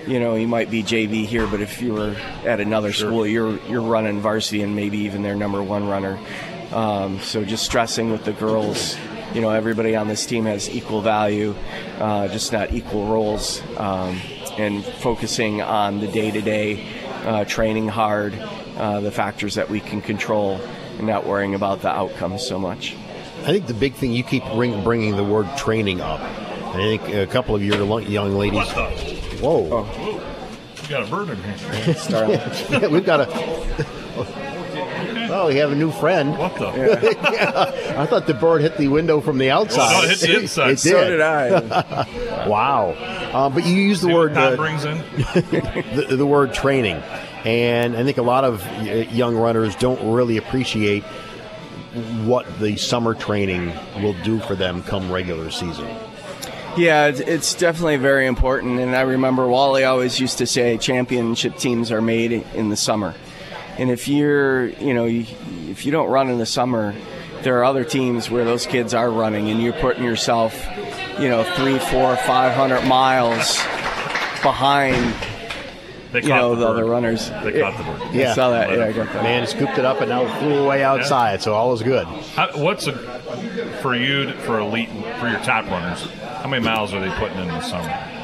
you 0.07 0.19
know, 0.19 0.35
you 0.35 0.47
might 0.47 0.71
be 0.71 0.83
JV 0.83 1.25
here, 1.25 1.45
but 1.47 1.59
if 1.59 1.81
you 1.81 1.93
were 1.93 2.15
at 2.45 2.61
another 2.61 2.93
school, 2.93 3.27
you're 3.27 3.59
you're 3.67 3.81
running 3.81 4.21
varsity 4.21 4.61
and 4.61 4.75
maybe 4.75 4.99
even 4.99 5.21
their 5.21 5.35
number 5.35 5.61
one 5.61 5.87
runner. 5.87 6.17
Um, 6.71 7.19
so 7.19 7.43
just 7.43 7.65
stressing 7.65 8.11
with 8.11 8.23
the 8.23 8.33
girls, 8.33 8.97
you 9.33 9.41
know, 9.41 9.49
everybody 9.49 9.95
on 9.95 10.07
this 10.07 10.25
team 10.25 10.45
has 10.45 10.69
equal 10.69 11.01
value, 11.01 11.53
uh, 11.99 12.27
just 12.27 12.51
not 12.51 12.71
equal 12.73 13.07
roles, 13.07 13.61
um, 13.77 14.19
and 14.57 14.83
focusing 14.85 15.61
on 15.61 15.99
the 15.99 16.07
day-to-day 16.07 16.85
uh, 17.25 17.45
training 17.45 17.87
hard, 17.87 18.33
uh, 18.77 18.99
the 19.01 19.11
factors 19.11 19.55
that 19.55 19.69
we 19.69 19.79
can 19.79 20.01
control, 20.01 20.59
and 20.97 21.07
not 21.07 21.25
worrying 21.25 21.55
about 21.55 21.81
the 21.81 21.89
outcomes 21.89 22.45
so 22.45 22.57
much. 22.57 22.95
I 23.41 23.51
think 23.51 23.67
the 23.67 23.73
big 23.73 23.93
thing 23.93 24.11
you 24.11 24.23
keep 24.23 24.43
bring, 24.53 24.83
bringing 24.83 25.15
the 25.15 25.23
word 25.23 25.47
training 25.57 26.01
up. 26.01 26.19
I 26.21 26.73
think 26.73 27.09
a 27.09 27.27
couple 27.27 27.55
of 27.55 27.63
your 27.63 28.01
young 28.01 28.35
ladies. 28.35 28.59
What 28.59 28.75
the? 28.75 29.17
Whoa! 29.41 29.85
You 30.83 30.89
got 30.89 31.03
a 31.03 31.07
bird 31.07 31.29
in 31.29 31.37
here. 31.37 31.95
yeah, 32.81 32.87
we've 32.87 33.05
got 33.05 33.21
a. 33.21 33.85
Oh, 35.39 35.49
you 35.49 35.59
have 35.61 35.71
a 35.71 35.75
new 35.75 35.91
friend. 35.91 36.37
What 36.37 36.55
the? 36.55 36.67
Yeah. 37.31 38.01
I 38.01 38.05
thought 38.05 38.25
the 38.27 38.33
bird 38.33 38.61
hit 38.61 38.77
the 38.77 38.87
window 38.87 39.21
from 39.21 39.37
the 39.37 39.51
outside. 39.51 39.95
Oh, 39.95 40.01
no, 40.01 40.09
it 40.09 40.19
hit 40.19 40.27
the 40.29 40.39
inside. 40.41 40.71
It 40.71 40.79
So 40.79 40.99
did. 41.03 41.09
did 41.09 41.21
I. 41.21 42.45
wow. 42.47 42.89
Uh, 43.33 43.49
but 43.49 43.65
you 43.65 43.75
use 43.75 44.01
the 44.01 44.07
See 44.07 44.13
word 44.13 44.31
what 44.35 44.53
uh, 44.53 44.55
brings 44.55 44.85
in. 44.85 44.97
the, 45.17 46.15
the 46.17 46.25
word 46.25 46.53
training, 46.53 46.97
and 47.45 47.95
I 47.95 48.03
think 48.03 48.17
a 48.17 48.21
lot 48.23 48.43
of 48.45 48.65
young 49.11 49.35
runners 49.35 49.75
don't 49.75 50.13
really 50.13 50.37
appreciate 50.37 51.03
what 52.23 52.45
the 52.59 52.75
summer 52.77 53.13
training 53.13 53.71
will 54.01 54.15
do 54.23 54.39
for 54.39 54.55
them 54.55 54.83
come 54.83 55.11
regular 55.11 55.49
season. 55.51 55.87
Yeah, 56.77 57.07
it's, 57.07 57.19
it's 57.19 57.55
definitely 57.55 57.97
very 57.97 58.27
important. 58.27 58.79
And 58.79 58.95
I 58.95 59.01
remember 59.01 59.47
Wally 59.47 59.83
always 59.83 60.19
used 60.19 60.37
to 60.39 60.45
say 60.45 60.77
championship 60.77 61.57
teams 61.57 61.91
are 61.91 62.01
made 62.01 62.31
in 62.31 62.69
the 62.69 62.77
summer. 62.77 63.15
And 63.77 63.91
if 63.91 64.07
you're, 64.07 64.67
you 64.67 64.93
know, 64.93 65.05
if 65.05 65.85
you 65.85 65.91
don't 65.91 66.09
run 66.09 66.29
in 66.29 66.37
the 66.37 66.45
summer, 66.45 66.95
there 67.41 67.59
are 67.59 67.63
other 67.65 67.83
teams 67.83 68.29
where 68.29 68.43
those 68.43 68.65
kids 68.65 68.93
are 68.93 69.09
running, 69.09 69.49
and 69.49 69.61
you're 69.61 69.73
putting 69.73 70.03
yourself, 70.03 70.65
you 71.19 71.29
know, 71.29 71.43
three, 71.55 71.77
four, 71.79 72.15
five 72.17 72.53
hundred 72.53 72.85
miles 72.85 73.57
behind. 74.41 75.15
They 76.11 76.21
you 76.21 76.29
know 76.29 76.55
the 76.55 76.61
the 76.61 76.67
other 76.67 76.85
runners. 76.85 77.29
They 77.29 77.59
caught 77.59 77.77
the 77.77 77.83
bird. 77.83 78.01
I 78.15 78.33
saw 78.33 78.51
that. 78.51 78.69
Let 78.69 78.79
Yeah, 78.79 78.85
I 78.85 78.91
got 78.93 79.13
that. 79.13 79.23
Man 79.23 79.45
scooped 79.45 79.77
it 79.77 79.85
up 79.85 79.99
and 79.99 80.09
now 80.09 80.25
it 80.25 80.39
flew 80.39 80.63
away 80.63 80.83
outside, 80.83 81.41
so 81.41 81.53
all 81.53 81.73
is 81.73 81.83
good. 81.83 82.07
How, 82.07 82.49
what's 82.57 82.87
a, 82.87 82.93
for 83.81 83.93
you 83.93 84.31
for 84.39 84.59
elite 84.59 84.89
for 85.19 85.27
your 85.29 85.39
top 85.41 85.65
runners? 85.65 86.01
How 86.21 86.47
many 86.47 86.63
miles 86.63 86.93
are 86.93 87.01
they 87.01 87.13
putting 87.17 87.39
in 87.39 87.47
the 87.49 87.61
summer? 87.61 88.16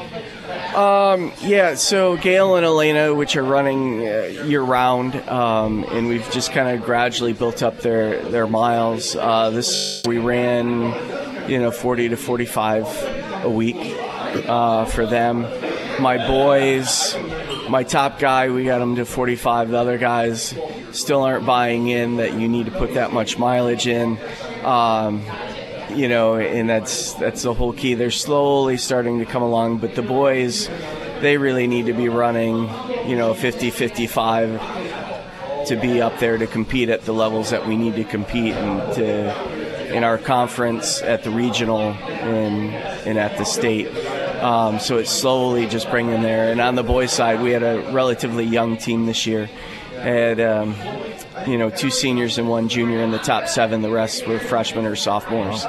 Um, 0.74 1.32
yeah, 1.42 1.76
so 1.76 2.16
Gail 2.16 2.56
and 2.56 2.66
Elena, 2.66 3.14
which 3.14 3.36
are 3.36 3.44
running 3.44 4.00
uh, 4.08 4.44
year 4.44 4.60
round, 4.60 5.14
um, 5.28 5.84
and 5.90 6.08
we've 6.08 6.28
just 6.32 6.50
kind 6.50 6.76
of 6.76 6.84
gradually 6.84 7.32
built 7.32 7.62
up 7.62 7.78
their 7.80 8.20
their 8.22 8.48
miles. 8.48 9.14
Uh, 9.14 9.50
this 9.50 10.02
we 10.04 10.18
ran, 10.18 11.48
you 11.48 11.60
know, 11.60 11.70
40 11.70 12.08
to 12.08 12.16
45 12.16 13.44
a 13.44 13.50
week 13.50 13.76
uh, 14.48 14.84
for 14.86 15.06
them. 15.06 15.42
My 16.02 16.18
boys, 16.26 17.16
my 17.68 17.84
top 17.84 18.18
guy, 18.18 18.50
we 18.50 18.64
got 18.64 18.82
him 18.82 18.96
to 18.96 19.04
45. 19.04 19.70
The 19.70 19.78
other 19.78 19.96
guys 19.96 20.58
still 20.90 21.22
aren't 21.22 21.46
buying 21.46 21.86
in 21.86 22.16
that 22.16 22.32
you 22.32 22.48
need 22.48 22.66
to 22.66 22.72
put 22.72 22.94
that 22.94 23.12
much 23.12 23.38
mileage 23.38 23.86
in. 23.86 24.18
Um, 24.64 25.22
you 25.94 26.08
know, 26.08 26.36
and 26.36 26.68
that's 26.68 27.14
that's 27.14 27.42
the 27.42 27.54
whole 27.54 27.72
key. 27.72 27.94
They're 27.94 28.10
slowly 28.10 28.76
starting 28.76 29.18
to 29.20 29.24
come 29.24 29.42
along, 29.42 29.78
but 29.78 29.94
the 29.94 30.02
boys, 30.02 30.68
they 31.20 31.38
really 31.38 31.66
need 31.66 31.86
to 31.86 31.92
be 31.92 32.08
running, 32.08 32.68
you 33.08 33.16
know, 33.16 33.34
50, 33.34 33.70
55 33.70 35.66
to 35.66 35.76
be 35.76 36.02
up 36.02 36.18
there 36.18 36.36
to 36.36 36.46
compete 36.46 36.90
at 36.90 37.02
the 37.02 37.12
levels 37.12 37.50
that 37.50 37.66
we 37.66 37.76
need 37.76 37.94
to 37.96 38.04
compete 38.04 38.54
and 38.54 38.94
to 38.94 39.94
in 39.94 40.02
our 40.02 40.18
conference 40.18 41.00
at 41.02 41.22
the 41.22 41.30
regional 41.30 41.80
and 41.80 42.74
and 43.06 43.18
at 43.18 43.38
the 43.38 43.44
state. 43.44 43.88
Um, 44.42 44.78
so 44.78 44.98
it's 44.98 45.10
slowly 45.10 45.66
just 45.66 45.88
bringing 45.90 46.20
there. 46.20 46.50
And 46.50 46.60
on 46.60 46.74
the 46.74 46.82
boys' 46.82 47.12
side, 47.12 47.40
we 47.40 47.52
had 47.52 47.62
a 47.62 47.90
relatively 47.92 48.44
young 48.44 48.76
team 48.76 49.06
this 49.06 49.26
year. 49.26 49.48
Had 49.94 50.38
um, 50.38 50.74
you 51.46 51.58
know 51.58 51.70
two 51.70 51.90
seniors 51.90 52.38
and 52.38 52.48
one 52.48 52.68
junior 52.68 53.00
in 53.00 53.10
the 53.10 53.18
top 53.18 53.48
seven. 53.48 53.82
The 53.82 53.90
rest 53.90 54.26
were 54.26 54.38
freshmen 54.38 54.84
or 54.84 54.96
sophomores. 54.96 55.66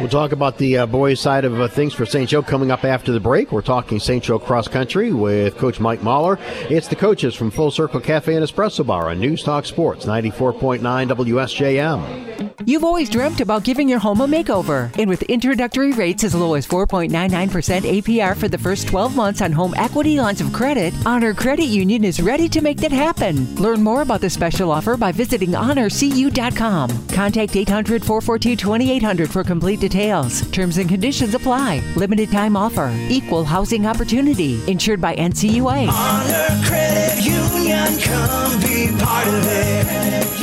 We'll 0.00 0.08
talk 0.08 0.32
about 0.32 0.58
the 0.58 0.78
uh, 0.78 0.86
boys' 0.86 1.20
side 1.20 1.44
of 1.44 1.60
uh, 1.60 1.68
things 1.68 1.94
for 1.94 2.06
St. 2.06 2.28
Joe 2.28 2.42
coming 2.42 2.70
up 2.70 2.84
after 2.84 3.12
the 3.12 3.20
break. 3.20 3.52
We're 3.52 3.62
talking 3.62 4.00
St. 4.00 4.24
Joe 4.24 4.38
cross 4.38 4.66
country 4.66 5.12
with 5.12 5.56
Coach 5.58 5.80
Mike 5.80 6.02
Mahler. 6.02 6.38
It's 6.70 6.88
the 6.88 6.96
coaches 6.96 7.34
from 7.34 7.50
Full 7.50 7.70
Circle 7.70 8.00
Cafe 8.00 8.34
and 8.34 8.44
Espresso 8.44 8.86
Bar 8.86 9.10
on 9.10 9.20
News 9.20 9.42
Talk 9.42 9.64
Sports 9.66 10.06
94.9 10.06 10.80
WSJM. 10.80 12.51
You've 12.66 12.84
always 12.84 13.08
dreamt 13.08 13.40
about 13.40 13.64
giving 13.64 13.88
your 13.88 13.98
home 13.98 14.20
a 14.20 14.26
makeover. 14.26 14.96
And 14.98 15.08
with 15.08 15.22
introductory 15.22 15.92
rates 15.92 16.22
as 16.24 16.34
low 16.34 16.54
as 16.54 16.66
4.99% 16.66 18.02
APR 18.02 18.36
for 18.36 18.48
the 18.48 18.58
first 18.58 18.88
12 18.88 19.16
months 19.16 19.42
on 19.42 19.52
home 19.52 19.74
equity 19.76 20.18
lines 20.18 20.40
of 20.40 20.52
credit, 20.52 20.94
Honor 21.04 21.34
Credit 21.34 21.64
Union 21.64 22.04
is 22.04 22.20
ready 22.20 22.48
to 22.48 22.60
make 22.60 22.78
that 22.78 22.92
happen. 22.92 23.54
Learn 23.56 23.82
more 23.82 24.02
about 24.02 24.20
the 24.20 24.30
special 24.30 24.70
offer 24.70 24.96
by 24.96 25.12
visiting 25.12 25.50
honorcu.com. 25.50 27.08
Contact 27.08 27.56
800 27.56 28.04
442 28.04 28.56
2800 28.56 29.30
for 29.30 29.42
complete 29.42 29.80
details. 29.80 30.48
Terms 30.50 30.78
and 30.78 30.88
conditions 30.88 31.34
apply. 31.34 31.82
Limited 31.96 32.30
time 32.30 32.56
offer. 32.56 32.92
Equal 33.08 33.44
housing 33.44 33.86
opportunity. 33.86 34.60
Insured 34.70 35.00
by 35.00 35.16
NCUA. 35.16 35.88
Honor 35.88 36.66
Credit 36.68 37.24
Union, 37.24 38.00
come 38.00 38.60
be 38.60 39.04
part 39.04 39.28
of 39.28 39.46
it. 39.46 40.41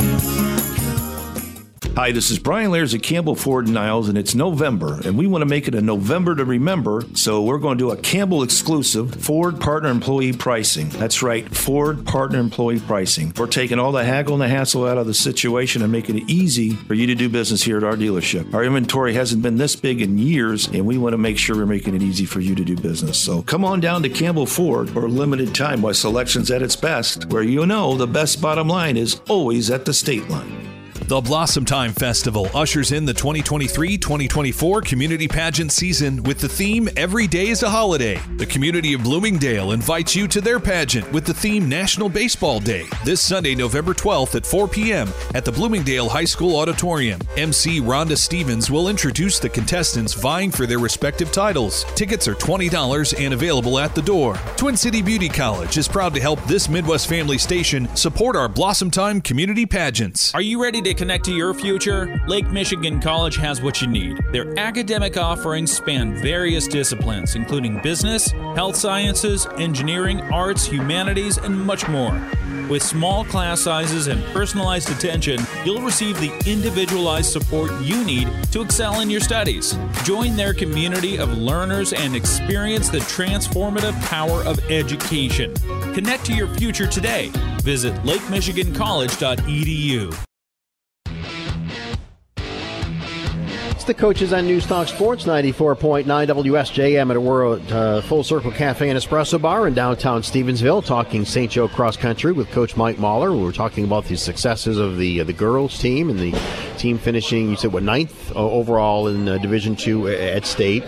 Hi, 1.96 2.12
this 2.12 2.30
is 2.30 2.38
Brian 2.38 2.70
Lairs 2.70 2.94
at 2.94 3.02
Campbell 3.02 3.34
Ford 3.34 3.68
Niles, 3.68 4.08
and 4.08 4.16
it's 4.16 4.34
November, 4.34 5.00
and 5.04 5.18
we 5.18 5.26
want 5.26 5.42
to 5.42 5.46
make 5.46 5.66
it 5.66 5.74
a 5.74 5.82
November 5.82 6.36
to 6.36 6.44
remember, 6.44 7.02
so 7.14 7.42
we're 7.42 7.58
going 7.58 7.76
to 7.78 7.84
do 7.84 7.90
a 7.90 7.96
Campbell 7.96 8.44
exclusive 8.44 9.16
Ford 9.16 9.60
Partner 9.60 9.90
Employee 9.90 10.32
Pricing. 10.32 10.88
That's 10.90 11.20
right, 11.20 11.52
Ford 11.54 12.06
Partner 12.06 12.38
Employee 12.38 12.78
Pricing. 12.78 13.32
We're 13.36 13.48
taking 13.48 13.80
all 13.80 13.90
the 13.90 14.04
haggle 14.04 14.34
and 14.34 14.42
the 14.42 14.48
hassle 14.48 14.86
out 14.86 14.98
of 14.98 15.08
the 15.08 15.14
situation 15.14 15.82
and 15.82 15.90
making 15.90 16.16
it 16.18 16.30
easy 16.30 16.70
for 16.70 16.94
you 16.94 17.08
to 17.08 17.16
do 17.16 17.28
business 17.28 17.64
here 17.64 17.76
at 17.76 17.84
our 17.84 17.96
dealership. 17.96 18.54
Our 18.54 18.62
inventory 18.62 19.12
hasn't 19.14 19.42
been 19.42 19.56
this 19.56 19.74
big 19.74 20.00
in 20.00 20.16
years, 20.16 20.68
and 20.68 20.86
we 20.86 20.96
want 20.96 21.14
to 21.14 21.18
make 21.18 21.38
sure 21.38 21.56
we're 21.56 21.66
making 21.66 21.96
it 21.96 22.02
easy 22.02 22.24
for 22.24 22.38
you 22.38 22.54
to 22.54 22.64
do 22.64 22.76
business. 22.76 23.18
So 23.18 23.42
come 23.42 23.64
on 23.64 23.80
down 23.80 24.04
to 24.04 24.08
Campbell 24.08 24.46
Ford 24.46 24.88
for 24.90 25.06
a 25.06 25.08
limited 25.08 25.56
time 25.56 25.82
while 25.82 25.92
selection's 25.92 26.52
at 26.52 26.62
its 26.62 26.76
best, 26.76 27.26
where 27.30 27.42
you 27.42 27.66
know 27.66 27.96
the 27.96 28.06
best 28.06 28.40
bottom 28.40 28.68
line 28.68 28.96
is 28.96 29.20
always 29.28 29.72
at 29.72 29.84
the 29.84 29.92
state 29.92 30.28
line. 30.30 30.79
The 31.06 31.20
Blossom 31.20 31.64
Time 31.64 31.92
Festival 31.92 32.48
ushers 32.54 32.92
in 32.92 33.04
the 33.04 33.12
2023 33.12 33.98
2024 33.98 34.82
community 34.82 35.26
pageant 35.26 35.72
season 35.72 36.22
with 36.22 36.38
the 36.38 36.48
theme 36.48 36.88
Every 36.96 37.26
Day 37.26 37.48
is 37.48 37.64
a 37.64 37.68
Holiday. 37.68 38.20
The 38.36 38.46
community 38.46 38.92
of 38.92 39.02
Bloomingdale 39.02 39.72
invites 39.72 40.14
you 40.14 40.28
to 40.28 40.40
their 40.40 40.60
pageant 40.60 41.10
with 41.12 41.24
the 41.26 41.34
theme 41.34 41.68
National 41.68 42.08
Baseball 42.08 42.60
Day 42.60 42.84
this 43.04 43.20
Sunday, 43.20 43.56
November 43.56 43.92
12th 43.92 44.36
at 44.36 44.46
4 44.46 44.68
p.m. 44.68 45.08
at 45.34 45.44
the 45.44 45.50
Bloomingdale 45.50 46.08
High 46.08 46.24
School 46.24 46.56
Auditorium. 46.56 47.20
MC 47.36 47.80
Rhonda 47.80 48.16
Stevens 48.16 48.70
will 48.70 48.88
introduce 48.88 49.40
the 49.40 49.48
contestants 49.48 50.14
vying 50.14 50.52
for 50.52 50.64
their 50.64 50.78
respective 50.78 51.32
titles. 51.32 51.84
Tickets 51.96 52.28
are 52.28 52.36
$20 52.36 53.18
and 53.18 53.34
available 53.34 53.80
at 53.80 53.96
the 53.96 54.02
door. 54.02 54.36
Twin 54.56 54.76
City 54.76 55.02
Beauty 55.02 55.28
College 55.28 55.76
is 55.76 55.88
proud 55.88 56.14
to 56.14 56.20
help 56.20 56.40
this 56.44 56.68
Midwest 56.68 57.08
family 57.08 57.38
station 57.38 57.88
support 57.96 58.36
our 58.36 58.48
Blossom 58.48 58.92
Time 58.92 59.20
community 59.20 59.66
pageants. 59.66 60.32
Are 60.36 60.40
you 60.40 60.62
ready 60.62 60.80
to 60.82 60.89
connect 60.94 61.24
to 61.26 61.32
your 61.32 61.54
future? 61.54 62.20
Lake 62.26 62.50
Michigan 62.50 63.00
College 63.00 63.36
has 63.36 63.62
what 63.62 63.80
you 63.80 63.86
need. 63.86 64.18
Their 64.32 64.58
academic 64.58 65.16
offerings 65.16 65.72
span 65.72 66.14
various 66.14 66.66
disciplines, 66.66 67.34
including 67.34 67.80
business, 67.82 68.30
health 68.30 68.76
sciences, 68.76 69.46
engineering, 69.58 70.20
arts, 70.32 70.64
humanities, 70.64 71.38
and 71.38 71.60
much 71.60 71.88
more. 71.88 72.20
With 72.68 72.82
small 72.82 73.24
class 73.24 73.60
sizes 73.60 74.06
and 74.06 74.24
personalized 74.26 74.90
attention, 74.90 75.40
you'll 75.64 75.82
receive 75.82 76.20
the 76.20 76.30
individualized 76.50 77.32
support 77.32 77.72
you 77.80 78.04
need 78.04 78.28
to 78.52 78.62
excel 78.62 79.00
in 79.00 79.10
your 79.10 79.20
studies. 79.20 79.76
Join 80.04 80.36
their 80.36 80.54
community 80.54 81.18
of 81.18 81.36
learners 81.36 81.92
and 81.92 82.14
experience 82.14 82.88
the 82.88 82.98
transformative 82.98 84.00
power 84.02 84.44
of 84.44 84.60
education. 84.70 85.52
Connect 85.94 86.24
to 86.26 86.32
your 86.32 86.46
future 86.54 86.86
today. 86.86 87.32
Visit 87.62 87.94
lakemichigancollege.edu. 88.04 90.29
the 93.90 93.94
coaches 93.94 94.32
on 94.32 94.46
News 94.46 94.66
Talk 94.66 94.86
Sports 94.86 95.24
94.9 95.24 96.04
WSJM 96.04 97.10
at 97.10 97.16
a 97.16 97.20
World 97.20 97.72
uh, 97.72 98.00
Full 98.02 98.22
Circle 98.22 98.52
Cafe 98.52 98.88
and 98.88 98.96
Espresso 98.96 99.42
Bar 99.42 99.66
in 99.66 99.74
downtown 99.74 100.22
Stevensville, 100.22 100.84
talking 100.84 101.24
St. 101.24 101.50
Joe 101.50 101.66
cross 101.66 101.96
country 101.96 102.30
with 102.30 102.48
Coach 102.52 102.76
Mike 102.76 103.00
Mahler. 103.00 103.32
We 103.32 103.42
were 103.42 103.50
talking 103.50 103.82
about 103.82 104.04
the 104.04 104.16
successes 104.16 104.78
of 104.78 104.96
the 104.96 105.22
uh, 105.22 105.24
the 105.24 105.32
girls 105.32 105.76
team 105.76 106.08
and 106.08 106.20
the 106.20 106.30
team 106.78 106.98
finishing. 106.98 107.50
You 107.50 107.56
said 107.56 107.72
what 107.72 107.82
ninth 107.82 108.30
uh, 108.30 108.38
overall 108.38 109.08
in 109.08 109.28
uh, 109.28 109.38
Division 109.38 109.74
Two 109.74 110.06
at 110.06 110.46
state. 110.46 110.84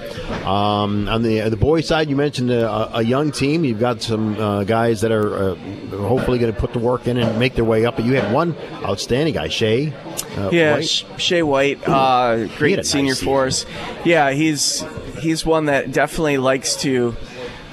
Um, 0.46 1.08
on 1.08 1.22
the 1.22 1.48
the 1.48 1.56
boys 1.56 1.88
side, 1.88 2.08
you 2.08 2.14
mentioned 2.14 2.52
a, 2.52 2.98
a 2.98 3.02
young 3.02 3.32
team. 3.32 3.64
You've 3.64 3.80
got 3.80 4.00
some 4.00 4.38
uh, 4.38 4.62
guys 4.62 5.00
that 5.00 5.10
are 5.10 5.50
uh, 5.50 5.54
hopefully 5.90 6.38
going 6.38 6.54
to 6.54 6.60
put 6.60 6.72
the 6.72 6.78
work 6.78 7.08
in 7.08 7.16
and 7.16 7.36
make 7.36 7.56
their 7.56 7.64
way 7.64 7.84
up. 7.84 7.96
But 7.96 8.04
you 8.04 8.12
had 8.12 8.32
one 8.32 8.54
outstanding 8.84 9.34
guy, 9.34 9.48
Shay. 9.48 9.92
Uh, 10.36 10.50
yeah, 10.52 10.74
White. 10.74 11.04
Shea 11.18 11.42
White, 11.42 11.86
uh, 11.86 12.36
He 12.36 12.40
had 12.42 12.50
a 12.50 12.58
great 12.58 12.86
senior 12.92 13.14
season. 13.14 13.26
for 13.26 13.46
us. 13.46 13.66
Yeah, 14.04 14.30
he's 14.32 14.84
he's 15.20 15.44
one 15.44 15.66
that 15.66 15.92
definitely 15.92 16.38
likes 16.38 16.76
to 16.82 17.16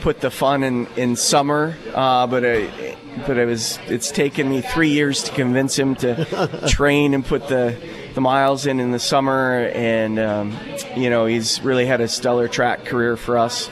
put 0.02 0.22
the 0.22 0.32
fun 0.32 0.64
in 0.64 0.88
in 0.96 1.16
summer, 1.16 1.76
uh, 1.94 2.28
but 2.28 2.46
I, 2.46 2.98
but 3.28 3.38
it 3.38 3.46
was 3.46 3.80
it's 3.88 4.12
taken 4.12 4.50
me 4.50 4.62
three 4.62 4.90
years 4.90 5.24
to 5.24 5.32
convince 5.32 5.78
him 5.78 5.96
to 5.96 6.66
train 6.68 7.14
and 7.14 7.26
put 7.26 7.48
the 7.48 7.76
the 8.14 8.22
miles 8.22 8.66
in 8.66 8.80
in 8.80 8.92
the 8.92 9.00
summer, 9.00 9.70
and 9.74 10.20
um, 10.20 10.58
you 10.96 11.10
know 11.10 11.26
he's 11.26 11.62
really 11.62 11.86
had 11.86 12.02
a 12.02 12.08
stellar 12.08 12.48
track 12.48 12.86
career 12.86 13.18
for 13.18 13.38
us. 13.38 13.70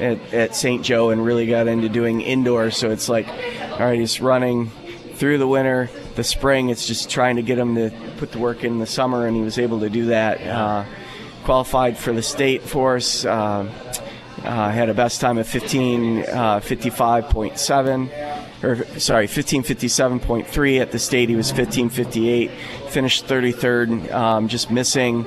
At, 0.00 0.32
at 0.32 0.54
St. 0.54 0.84
Joe 0.84 1.10
and 1.10 1.24
really 1.24 1.48
got 1.48 1.66
into 1.66 1.88
doing 1.88 2.20
indoor. 2.20 2.70
So 2.70 2.90
it's 2.90 3.08
like, 3.08 3.26
all 3.26 3.80
right, 3.80 3.98
he's 3.98 4.20
running 4.20 4.70
through 5.14 5.38
the 5.38 5.48
winter, 5.48 5.90
the 6.18 6.24
spring. 6.24 6.68
It's 6.68 6.84
just 6.84 7.08
trying 7.08 7.36
to 7.36 7.42
get 7.42 7.58
him 7.58 7.76
to 7.76 7.92
put 8.18 8.32
the 8.32 8.40
work 8.40 8.64
in 8.64 8.80
the 8.80 8.86
summer, 8.86 9.28
and 9.28 9.36
he 9.36 9.42
was 9.42 9.56
able 9.56 9.78
to 9.80 9.88
do 9.88 10.06
that. 10.06 10.44
Uh, 10.44 10.84
qualified 11.44 11.96
for 11.96 12.12
the 12.12 12.22
state 12.22 12.62
for 12.62 12.96
us. 12.96 13.24
Uh, 13.24 13.72
uh, 14.44 14.70
had 14.70 14.88
a 14.88 14.94
best 14.94 15.20
time 15.20 15.36
of 15.38 15.48
15 15.48 16.20
uh, 16.20 16.60
55.7 16.60 18.62
or 18.62 19.00
sorry 19.00 19.26
1557.3 19.26 20.80
at 20.80 20.92
the 20.92 20.98
state 20.98 21.28
he 21.28 21.34
was 21.34 21.48
1558 21.48 22.48
finished 22.88 23.26
33rd 23.26 24.12
um, 24.12 24.46
just 24.46 24.70
missing 24.70 25.26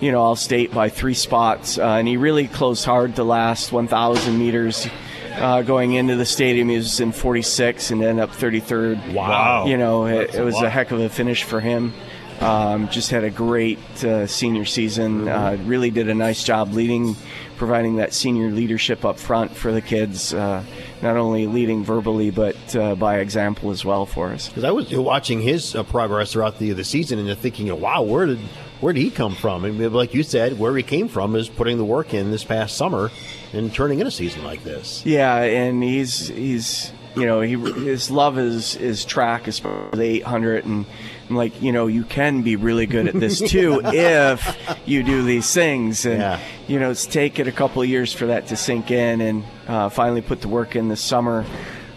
you 0.00 0.12
know 0.12 0.20
all 0.20 0.36
state 0.36 0.70
by 0.70 0.90
three 0.90 1.14
spots 1.14 1.78
uh, 1.78 1.92
and 1.92 2.06
he 2.06 2.18
really 2.18 2.46
closed 2.46 2.84
hard 2.84 3.16
the 3.16 3.24
last 3.24 3.72
1000 3.72 4.38
meters 4.38 4.86
uh, 5.34 5.62
going 5.62 5.92
into 5.94 6.16
the 6.16 6.26
stadium 6.26 6.68
he 6.68 6.76
was 6.76 7.00
in 7.00 7.12
46 7.12 7.90
and 7.90 8.02
ended 8.02 8.22
up 8.22 8.30
33rd 8.30 9.14
Wow. 9.14 9.66
you 9.66 9.76
know 9.76 10.06
it, 10.06 10.34
it 10.34 10.42
was 10.42 10.54
a 10.56 10.62
lot. 10.64 10.72
heck 10.72 10.90
of 10.90 11.00
a 11.00 11.08
finish 11.08 11.42
for 11.44 11.60
him 11.60 11.92
um, 12.40 12.88
just 12.88 13.10
had 13.10 13.22
a 13.22 13.30
great 13.30 13.78
uh, 14.02 14.26
senior 14.26 14.64
season. 14.64 15.28
Uh, 15.28 15.56
really 15.64 15.90
did 15.92 16.08
a 16.08 16.14
nice 16.14 16.42
job 16.42 16.72
leading, 16.72 17.14
providing 17.56 17.96
that 17.96 18.12
senior 18.12 18.50
leadership 18.50 19.04
up 19.04 19.16
front 19.20 19.54
for 19.54 19.70
the 19.70 19.80
kids. 19.80 20.34
Uh, 20.34 20.64
not 21.02 21.16
only 21.16 21.46
leading 21.46 21.84
verbally, 21.84 22.30
but 22.32 22.56
uh, 22.74 22.96
by 22.96 23.18
example 23.20 23.70
as 23.70 23.84
well 23.84 24.06
for 24.06 24.30
us. 24.30 24.48
Because 24.48 24.64
I 24.64 24.72
was 24.72 24.92
watching 24.92 25.40
his 25.40 25.76
uh, 25.76 25.84
progress 25.84 26.32
throughout 26.32 26.58
the 26.58 26.72
the 26.72 26.82
season 26.82 27.20
and 27.20 27.38
thinking, 27.38 27.80
wow, 27.80 28.02
where 28.02 28.26
did 28.26 28.40
where 28.82 28.92
did 28.92 29.00
he 29.00 29.10
come 29.10 29.34
from? 29.34 29.64
And 29.64 29.92
like 29.94 30.12
you 30.12 30.22
said, 30.22 30.58
where 30.58 30.76
he 30.76 30.82
came 30.82 31.08
from 31.08 31.34
is 31.36 31.48
putting 31.48 31.78
the 31.78 31.84
work 31.84 32.12
in 32.12 32.30
this 32.30 32.44
past 32.44 32.76
summer 32.76 33.10
and 33.54 33.72
turning 33.72 34.00
in 34.00 34.06
a 34.06 34.10
season 34.10 34.44
like 34.44 34.62
this. 34.64 35.06
Yeah, 35.06 35.36
and 35.36 35.82
he's 35.82 36.28
he's 36.28 36.92
you 37.16 37.24
know 37.26 37.40
he 37.42 37.54
his 37.56 38.10
love 38.10 38.38
is 38.38 38.76
is 38.76 39.04
track, 39.04 39.46
especially 39.46 39.96
the 39.96 40.02
800, 40.20 40.64
and 40.66 40.84
I'm 41.30 41.36
like 41.36 41.62
you 41.62 41.70
know 41.72 41.86
you 41.86 42.04
can 42.04 42.42
be 42.42 42.56
really 42.56 42.86
good 42.86 43.06
at 43.08 43.14
this 43.18 43.38
too 43.38 43.80
if 43.84 44.76
you 44.84 45.02
do 45.02 45.22
these 45.22 45.52
things, 45.54 46.04
and 46.04 46.18
Yeah. 46.20 46.40
you 46.66 46.80
know 46.80 46.90
it's 46.90 47.06
taken 47.06 47.46
a 47.48 47.52
couple 47.52 47.82
of 47.82 47.88
years 47.88 48.12
for 48.12 48.26
that 48.26 48.48
to 48.48 48.56
sink 48.56 48.90
in, 48.90 49.20
and 49.20 49.44
uh, 49.68 49.88
finally 49.90 50.22
put 50.22 50.40
the 50.40 50.48
work 50.48 50.74
in 50.76 50.88
this 50.88 51.00
summer. 51.00 51.46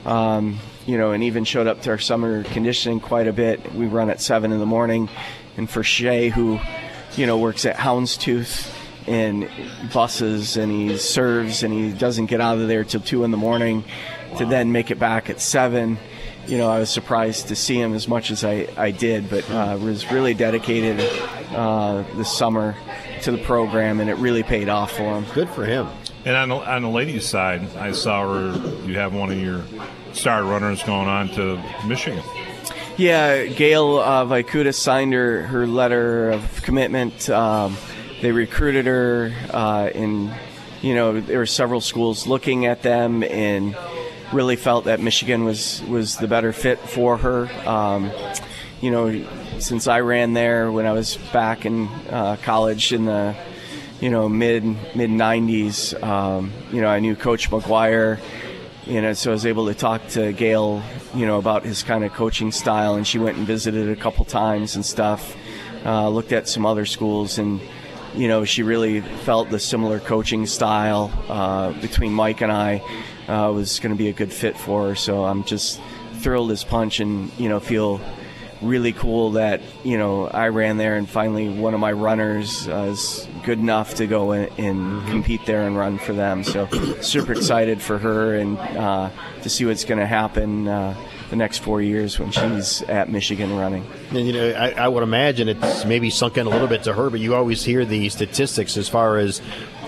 Um, 0.05 0.59
you 0.85 0.99
know, 0.99 1.13
and 1.13 1.23
even 1.23 1.45
showed 1.45 1.65
up 1.65 1.81
to 1.81 1.89
our 1.89 1.97
summer 1.97 2.43
conditioning 2.43 2.99
quite 2.99 3.27
a 3.27 3.33
bit. 3.33 3.73
We 3.73 3.87
run 3.87 4.11
at 4.11 4.21
seven 4.21 4.51
in 4.51 4.59
the 4.59 4.67
morning, 4.67 5.09
and 5.57 5.69
for 5.69 5.83
Shay, 5.83 6.29
who, 6.29 6.59
you 7.15 7.25
know, 7.25 7.37
works 7.37 7.65
at 7.65 7.75
Houndstooth 7.75 8.73
and 9.07 9.49
buses, 9.93 10.57
and 10.57 10.71
he 10.71 10.97
serves, 10.97 11.63
and 11.63 11.73
he 11.73 11.91
doesn't 11.91 12.25
get 12.25 12.41
out 12.41 12.57
of 12.57 12.67
there 12.67 12.83
till 12.83 13.01
two 13.01 13.23
in 13.23 13.31
the 13.31 13.37
morning, 13.37 13.83
to 14.37 14.45
then 14.45 14.71
make 14.71 14.91
it 14.91 14.99
back 14.99 15.29
at 15.29 15.39
seven. 15.39 15.97
You 16.47 16.57
know, 16.57 16.69
I 16.69 16.79
was 16.79 16.89
surprised 16.89 17.47
to 17.49 17.55
see 17.55 17.79
him 17.79 17.93
as 17.93 18.07
much 18.07 18.31
as 18.31 18.43
I, 18.43 18.67
I 18.77 18.91
did, 18.91 19.29
but 19.29 19.49
uh, 19.49 19.77
was 19.81 20.11
really 20.11 20.33
dedicated 20.33 20.99
uh, 21.51 22.03
this 22.15 22.35
summer 22.35 22.75
to 23.21 23.31
the 23.31 23.37
program, 23.39 23.99
and 23.99 24.09
it 24.09 24.15
really 24.17 24.43
paid 24.43 24.69
off 24.69 24.91
for 24.91 25.17
him. 25.17 25.25
Good 25.33 25.49
for 25.49 25.65
him. 25.65 25.87
And 26.25 26.35
on 26.35 26.49
the, 26.49 26.55
on 26.55 26.81
the 26.81 26.89
ladies' 26.89 27.27
side, 27.27 27.61
I 27.77 27.91
saw 27.91 28.27
her. 28.27 28.87
You 28.87 28.97
have 28.97 29.13
one 29.13 29.31
of 29.31 29.37
your 29.37 29.63
star 30.13 30.43
runners 30.43 30.81
going 30.83 31.07
on 31.07 31.29
to 31.29 31.61
Michigan. 31.87 32.23
Yeah, 32.97 33.47
Gail 33.47 33.99
uh, 33.99 34.23
Vaikuda 34.23 34.73
signed 34.73 35.11
her, 35.11 35.41
her 35.47 35.67
letter 35.67 36.31
of 36.31 36.61
commitment. 36.61 37.29
Um, 37.29 37.75
they 38.21 38.31
recruited 38.31 38.85
her, 38.85 39.33
uh, 39.53 39.89
and 39.93 40.33
you 40.81 40.95
know 40.95 41.19
there 41.19 41.39
were 41.39 41.45
several 41.45 41.81
schools 41.81 42.25
looking 42.25 42.65
at 42.65 42.83
them, 42.83 43.21
and 43.23 43.75
really 44.31 44.55
felt 44.55 44.85
that 44.85 45.01
Michigan 45.01 45.43
was 45.43 45.83
was 45.89 46.15
the 46.17 46.29
better 46.29 46.53
fit 46.53 46.79
for 46.79 47.17
her. 47.17 47.49
Um, 47.67 48.11
you 48.79 48.91
know, 48.91 49.27
since 49.59 49.87
I 49.87 49.99
ran 49.99 50.31
there 50.31 50.71
when 50.71 50.85
I 50.85 50.93
was 50.93 51.17
back 51.33 51.65
in 51.65 51.89
uh, 52.09 52.37
college 52.43 52.93
in 52.93 53.03
the 53.03 53.35
you 53.99 54.09
know 54.09 54.29
mid 54.29 54.63
mid 54.63 55.09
90s, 55.09 56.01
um, 56.01 56.53
you 56.71 56.79
know 56.79 56.87
I 56.87 56.99
knew 56.99 57.17
Coach 57.17 57.49
McGuire 57.49 58.21
you 58.85 59.01
know, 59.01 59.13
so 59.13 59.31
I 59.31 59.33
was 59.33 59.45
able 59.45 59.65
to 59.67 59.73
talk 59.73 60.07
to 60.09 60.31
Gail, 60.31 60.83
you 61.15 61.25
know, 61.25 61.39
about 61.39 61.63
his 61.63 61.81
kind 61.81 62.03
of 62.03 62.13
coaching 62.13 62.51
style, 62.51 62.95
and 62.95 63.05
she 63.05 63.17
went 63.17 63.37
and 63.37 63.47
visited 63.47 63.89
a 63.89 63.95
couple 63.95 64.25
times 64.25 64.75
and 64.75 64.85
stuff. 64.85 65.35
Uh, 65.83 66.09
looked 66.09 66.31
at 66.31 66.47
some 66.47 66.65
other 66.65 66.85
schools, 66.85 67.37
and 67.37 67.61
you 68.15 68.27
know, 68.27 68.45
she 68.45 68.63
really 68.63 69.01
felt 69.01 69.49
the 69.49 69.59
similar 69.59 69.99
coaching 69.99 70.45
style 70.45 71.11
uh, 71.27 71.71
between 71.81 72.13
Mike 72.13 72.41
and 72.41 72.51
I 72.51 72.81
uh, 73.27 73.51
was 73.53 73.79
going 73.79 73.93
to 73.93 73.97
be 73.97 74.09
a 74.09 74.13
good 74.13 74.31
fit 74.31 74.57
for 74.57 74.89
her. 74.89 74.95
So 74.95 75.25
I'm 75.25 75.43
just 75.43 75.81
thrilled 76.19 76.51
as 76.51 76.63
punch, 76.63 76.99
and 76.99 77.31
you 77.39 77.49
know, 77.49 77.59
feel 77.59 77.99
really 78.67 78.93
cool 78.93 79.31
that 79.31 79.61
you 79.83 79.97
know 79.97 80.27
I 80.27 80.49
ran 80.49 80.77
there, 80.77 80.95
and 80.95 81.09
finally 81.09 81.49
one 81.49 81.73
of 81.73 81.79
my 81.79 81.91
runners 81.91 82.67
uh, 82.67 82.89
is 82.91 83.27
good 83.43 83.59
enough 83.59 83.95
to 83.95 84.07
go 84.07 84.31
and 84.31 85.07
compete 85.07 85.45
there 85.45 85.67
and 85.67 85.77
run 85.77 85.97
for 85.99 86.13
them. 86.13 86.43
So 86.43 86.67
super 87.01 87.33
excited 87.33 87.81
for 87.81 87.97
her 87.97 88.35
and 88.35 88.57
uh, 88.57 89.09
to 89.43 89.49
see 89.49 89.65
what's 89.65 89.85
going 89.85 89.99
to 89.99 90.07
happen 90.07 90.67
uh, 90.67 90.95
the 91.29 91.35
next 91.35 91.59
four 91.59 91.81
years 91.81 92.19
when 92.19 92.31
she's 92.31 92.81
at 92.83 93.09
Michigan 93.09 93.55
running. 93.55 93.85
And 94.09 94.27
you 94.27 94.33
know, 94.33 94.49
I, 94.51 94.71
I 94.71 94.87
would 94.87 95.03
imagine 95.03 95.49
it's 95.49 95.85
maybe 95.85 96.09
sunk 96.09 96.37
in 96.37 96.47
a 96.47 96.49
little 96.49 96.67
bit 96.67 96.83
to 96.83 96.93
her, 96.93 97.09
but 97.09 97.19
you 97.19 97.35
always 97.35 97.63
hear 97.63 97.85
the 97.85 98.09
statistics 98.09 98.77
as 98.77 98.89
far 98.89 99.17
as, 99.17 99.41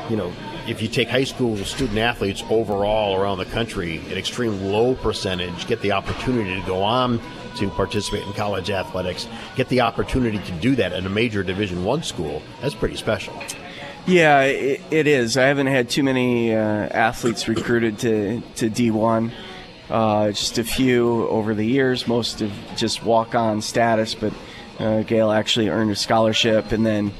you 0.09 0.15
know, 0.15 0.31
if 0.67 0.81
you 0.81 0.87
take 0.87 1.09
high 1.09 1.23
school 1.23 1.55
student 1.57 1.97
athletes 1.97 2.43
overall 2.49 3.19
around 3.19 3.37
the 3.37 3.45
country, 3.45 3.97
an 3.97 4.17
extreme 4.17 4.65
low 4.65 4.95
percentage 4.95 5.65
get 5.67 5.81
the 5.81 5.93
opportunity 5.93 6.59
to 6.59 6.67
go 6.67 6.83
on 6.83 7.19
to 7.59 7.69
participate 7.69 8.25
in 8.25 8.33
college 8.33 8.69
athletics, 8.69 9.27
get 9.55 9.69
the 9.69 9.81
opportunity 9.81 10.39
to 10.39 10.51
do 10.53 10.75
that 10.75 10.93
at 10.93 11.05
a 11.05 11.09
major 11.09 11.43
Division 11.43 11.83
One 11.83 12.03
school. 12.03 12.41
That's 12.61 12.75
pretty 12.75 12.95
special. 12.95 13.33
Yeah, 14.07 14.43
it, 14.43 14.81
it 14.89 15.05
is. 15.05 15.35
I 15.35 15.47
haven't 15.47 15.67
had 15.67 15.89
too 15.89 16.01
many 16.01 16.55
uh, 16.55 16.59
athletes 16.59 17.47
recruited 17.49 17.99
to, 17.99 18.41
to 18.55 18.69
D1. 18.69 19.31
Uh, 19.89 20.31
just 20.31 20.57
a 20.57 20.63
few 20.63 21.27
over 21.27 21.53
the 21.53 21.65
years, 21.65 22.07
most 22.07 22.41
of 22.41 22.51
just 22.75 23.03
walk 23.03 23.35
on 23.35 23.61
status, 23.61 24.15
but 24.15 24.33
uh, 24.79 25.01
Gail 25.01 25.31
actually 25.31 25.69
earned 25.69 25.91
a 25.91 25.95
scholarship. 25.95 26.71
And 26.71 26.85
then 26.85 27.11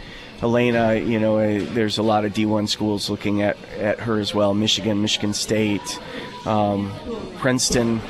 Elena, 0.41 0.95
you 0.95 1.19
know, 1.19 1.39
uh, 1.39 1.65
there's 1.73 1.97
a 1.97 2.03
lot 2.03 2.23
of 2.23 2.33
D1 2.33 2.69
schools 2.69 3.09
looking 3.09 3.41
at, 3.41 3.57
at 3.77 3.99
her 4.01 4.19
as 4.19 4.33
well 4.33 4.53
Michigan, 4.53 5.01
Michigan 5.01 5.33
State, 5.33 5.99
um, 6.45 6.93
Princeton 7.37 8.01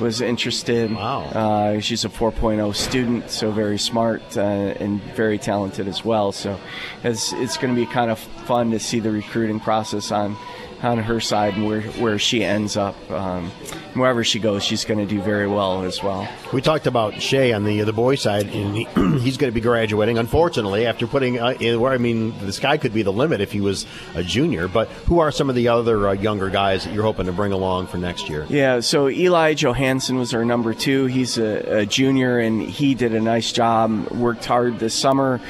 was 0.00 0.20
interested. 0.20 0.92
Wow. 0.92 1.24
Uh, 1.24 1.80
she's 1.80 2.04
a 2.04 2.08
4.0 2.08 2.74
student, 2.74 3.30
so 3.30 3.50
very 3.50 3.78
smart 3.78 4.22
uh, 4.36 4.40
and 4.40 5.00
very 5.14 5.38
talented 5.38 5.86
as 5.86 6.04
well. 6.04 6.32
So 6.32 6.58
it's, 7.04 7.32
it's 7.34 7.56
going 7.56 7.74
to 7.74 7.80
be 7.80 7.86
kind 7.86 8.10
of 8.10 8.18
fun 8.18 8.70
to 8.72 8.80
see 8.80 9.00
the 9.00 9.10
recruiting 9.10 9.60
process 9.60 10.10
on 10.10 10.36
on 10.82 10.98
her 10.98 11.20
side 11.20 11.54
and 11.54 11.66
where, 11.66 11.82
where 11.82 12.18
she 12.18 12.44
ends 12.44 12.76
up. 12.76 12.96
Um, 13.10 13.50
wherever 13.94 14.24
she 14.24 14.38
goes, 14.38 14.64
she's 14.64 14.84
going 14.84 14.98
to 14.98 15.06
do 15.06 15.20
very 15.20 15.46
well 15.46 15.82
as 15.82 16.02
well. 16.02 16.28
We 16.52 16.62
talked 16.62 16.86
about 16.86 17.20
Shay 17.20 17.52
on 17.52 17.64
the 17.64 17.82
the 17.82 17.92
boy 17.92 18.14
side, 18.14 18.46
and 18.48 18.76
he, 18.76 18.84
he's 19.20 19.36
going 19.36 19.50
to 19.50 19.54
be 19.54 19.60
graduating. 19.60 20.18
Unfortunately, 20.18 20.86
after 20.86 21.06
putting 21.06 21.40
uh, 21.40 21.54
in 21.60 21.80
where 21.80 21.92
I 21.92 21.98
mean, 21.98 22.38
the 22.38 22.52
sky 22.52 22.76
could 22.76 22.92
be 22.92 23.02
the 23.02 23.12
limit 23.12 23.40
if 23.40 23.52
he 23.52 23.60
was 23.60 23.86
a 24.14 24.22
junior. 24.22 24.68
But 24.68 24.88
who 25.06 25.18
are 25.20 25.30
some 25.30 25.48
of 25.48 25.54
the 25.54 25.68
other 25.68 26.08
uh, 26.08 26.12
younger 26.12 26.50
guys 26.50 26.84
that 26.84 26.94
you're 26.94 27.02
hoping 27.02 27.26
to 27.26 27.32
bring 27.32 27.52
along 27.52 27.88
for 27.88 27.98
next 27.98 28.28
year? 28.28 28.46
Yeah, 28.48 28.80
so 28.80 29.08
Eli 29.08 29.54
Johansson 29.54 30.16
was 30.16 30.34
our 30.34 30.44
number 30.44 30.74
two. 30.74 31.06
He's 31.06 31.38
a, 31.38 31.80
a 31.80 31.86
junior, 31.86 32.38
and 32.38 32.62
he 32.62 32.94
did 32.94 33.14
a 33.14 33.20
nice 33.20 33.52
job. 33.52 34.10
Worked 34.10 34.44
hard 34.44 34.78
this 34.78 34.94
summer, 34.94 35.40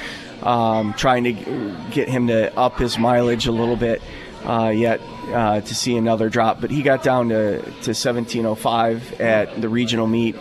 um, 0.43 0.95
trying 0.95 1.24
to 1.24 1.33
get 1.91 2.09
him 2.09 2.26
to 2.28 2.57
up 2.59 2.78
his 2.78 2.99
mileage 2.99 3.47
a 3.47 3.53
little 3.53 3.76
bit. 3.76 4.03
Uh, 4.45 4.72
yet 4.74 5.01
uh, 5.33 5.61
to 5.61 5.74
see 5.74 5.97
another 5.97 6.28
drop, 6.28 6.61
but 6.61 6.70
he 6.70 6.83
got 6.83 7.03
down 7.03 7.28
to, 7.31 7.61
to 7.61 7.91
1705 7.95 9.20
at 9.20 9.61
the 9.61 9.68
regional 9.68 10.07
meet, 10.07 10.37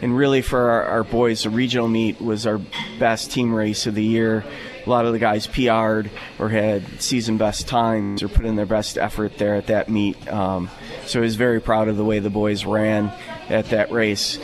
and 0.00 0.16
really 0.16 0.42
for 0.42 0.70
our, 0.70 0.84
our 0.84 1.04
boys, 1.04 1.44
the 1.44 1.50
regional 1.50 1.88
meet 1.88 2.20
was 2.20 2.46
our 2.46 2.60
best 2.98 3.30
team 3.30 3.54
race 3.54 3.86
of 3.86 3.94
the 3.94 4.04
year. 4.04 4.44
A 4.84 4.90
lot 4.90 5.06
of 5.06 5.12
the 5.12 5.20
guys 5.20 5.46
PR'd 5.46 6.10
or 6.40 6.48
had 6.48 7.00
season 7.00 7.36
best 7.36 7.68
times 7.68 8.22
or 8.22 8.28
put 8.28 8.44
in 8.44 8.56
their 8.56 8.66
best 8.66 8.98
effort 8.98 9.38
there 9.38 9.54
at 9.54 9.68
that 9.68 9.88
meet. 9.88 10.28
Um, 10.28 10.70
so 11.06 11.20
I 11.20 11.22
was 11.22 11.36
very 11.36 11.60
proud 11.60 11.86
of 11.86 11.96
the 11.96 12.04
way 12.04 12.18
the 12.18 12.30
boys 12.30 12.64
ran 12.64 13.12
at 13.48 13.66
that 13.66 13.92
race. 13.92 14.40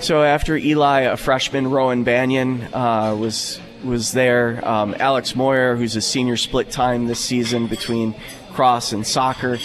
So 0.00 0.22
after 0.22 0.56
Eli, 0.56 1.00
a 1.00 1.16
freshman, 1.16 1.70
Rowan 1.70 2.04
Banyan, 2.04 2.62
uh, 2.74 3.16
was 3.18 3.60
was 3.84 4.12
there. 4.12 4.66
Um, 4.66 4.94
Alex 4.98 5.34
Moyer, 5.36 5.76
who's 5.76 5.96
a 5.96 6.00
senior 6.00 6.36
split 6.36 6.70
time 6.70 7.06
this 7.06 7.20
season 7.20 7.66
between 7.66 8.14
cross 8.58 8.92
and 8.92 9.06
soccer, 9.06 9.56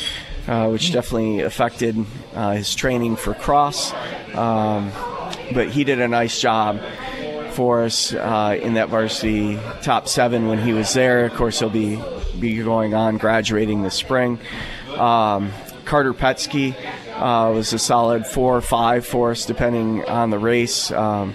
uh, 0.47 0.67
which 0.67 0.91
definitely 0.91 1.39
affected 1.39 2.05
uh, 2.35 2.51
his 2.51 2.75
training 2.75 3.15
for 3.15 3.33
cross. 3.33 3.91
Um, 4.35 4.91
but 5.51 5.69
he 5.69 5.83
did 5.83 5.99
a 5.99 6.07
nice 6.07 6.39
job 6.39 6.79
for 7.53 7.81
us 7.81 8.13
uh, 8.13 8.55
in 8.61 8.75
that 8.75 8.89
varsity 8.89 9.57
top 9.81 10.07
seven 10.07 10.47
when 10.47 10.59
he 10.59 10.73
was 10.73 10.93
there. 10.93 11.25
Of 11.25 11.33
course, 11.33 11.57
he'll 11.57 11.71
be 11.71 11.99
be 12.39 12.61
going 12.61 12.93
on 12.93 13.17
graduating 13.17 13.81
this 13.81 13.95
spring. 13.95 14.37
Um, 14.89 15.51
Carter 15.85 16.13
Petsky 16.13 16.75
uh, 17.15 17.51
was 17.51 17.73
a 17.73 17.79
solid 17.79 18.27
four 18.27 18.55
or 18.55 18.61
five 18.61 19.07
for 19.07 19.31
us, 19.31 19.47
depending 19.47 20.05
on 20.05 20.29
the 20.29 20.37
race. 20.37 20.91
Um, 20.91 21.33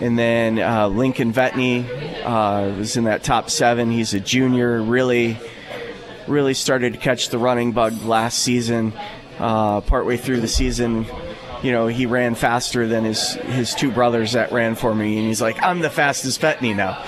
and 0.00 0.18
then 0.18 0.58
uh, 0.58 0.88
Lincoln 0.88 1.32
Vetney 1.32 1.86
uh, 2.24 2.76
was 2.76 2.96
in 2.96 3.04
that 3.04 3.22
top 3.22 3.48
seven. 3.48 3.92
He's 3.92 4.12
a 4.12 4.18
junior, 4.18 4.82
really, 4.82 5.38
really 6.28 6.54
started 6.54 6.94
to 6.94 6.98
catch 6.98 7.28
the 7.28 7.38
running 7.38 7.72
bug 7.72 8.02
last 8.04 8.38
season. 8.38 8.92
Uh, 9.38 9.80
partway 9.80 10.16
through 10.16 10.40
the 10.40 10.48
season, 10.48 11.06
you 11.64 11.72
know, 11.72 11.86
he 11.86 12.04
ran 12.04 12.34
faster 12.34 12.86
than 12.86 13.04
his 13.04 13.32
his 13.32 13.74
two 13.74 13.90
brothers 13.90 14.32
that 14.32 14.52
ran 14.52 14.74
for 14.74 14.94
me, 14.94 15.18
and 15.18 15.26
he's 15.26 15.40
like, 15.40 15.60
"I'm 15.62 15.80
the 15.80 15.90
fastest 15.90 16.40
Vetney 16.40 16.76
now," 16.76 17.02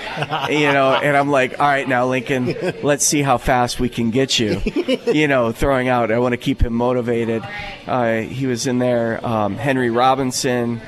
you 0.49 0.73
know, 0.73 0.93
and 0.95 1.15
I'm 1.15 1.29
like, 1.29 1.59
"All 1.59 1.67
right, 1.67 1.87
now 1.87 2.07
Lincoln, 2.07 2.55
let's 2.81 3.05
see 3.05 3.21
how 3.21 3.37
fast 3.37 3.79
we 3.79 3.87
can 3.87 4.09
get 4.09 4.39
you," 4.39 4.61
you 5.13 5.27
know, 5.27 5.51
throwing 5.51 5.89
out. 5.89 6.11
I 6.11 6.17
want 6.17 6.33
to 6.33 6.37
keep 6.37 6.61
him 6.61 6.73
motivated. 6.73 7.47
Uh, 7.85 8.21
he 8.21 8.47
was 8.47 8.65
in 8.65 8.79
there. 8.79 9.25
Um, 9.25 9.55
Henry 9.55 9.91
Robinson 9.91 10.81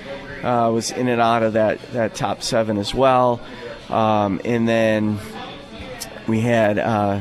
uh, 0.43 0.71
was 0.73 0.91
in 0.91 1.07
and 1.07 1.21
out 1.21 1.43
of 1.43 1.53
that 1.53 1.79
that 1.93 2.15
top 2.15 2.41
seven 2.41 2.77
as 2.79 2.93
well, 2.93 3.39
um, 3.89 4.41
and 4.43 4.67
then 4.67 5.19
we 6.27 6.41
had 6.41 6.79
uh, 6.79 7.19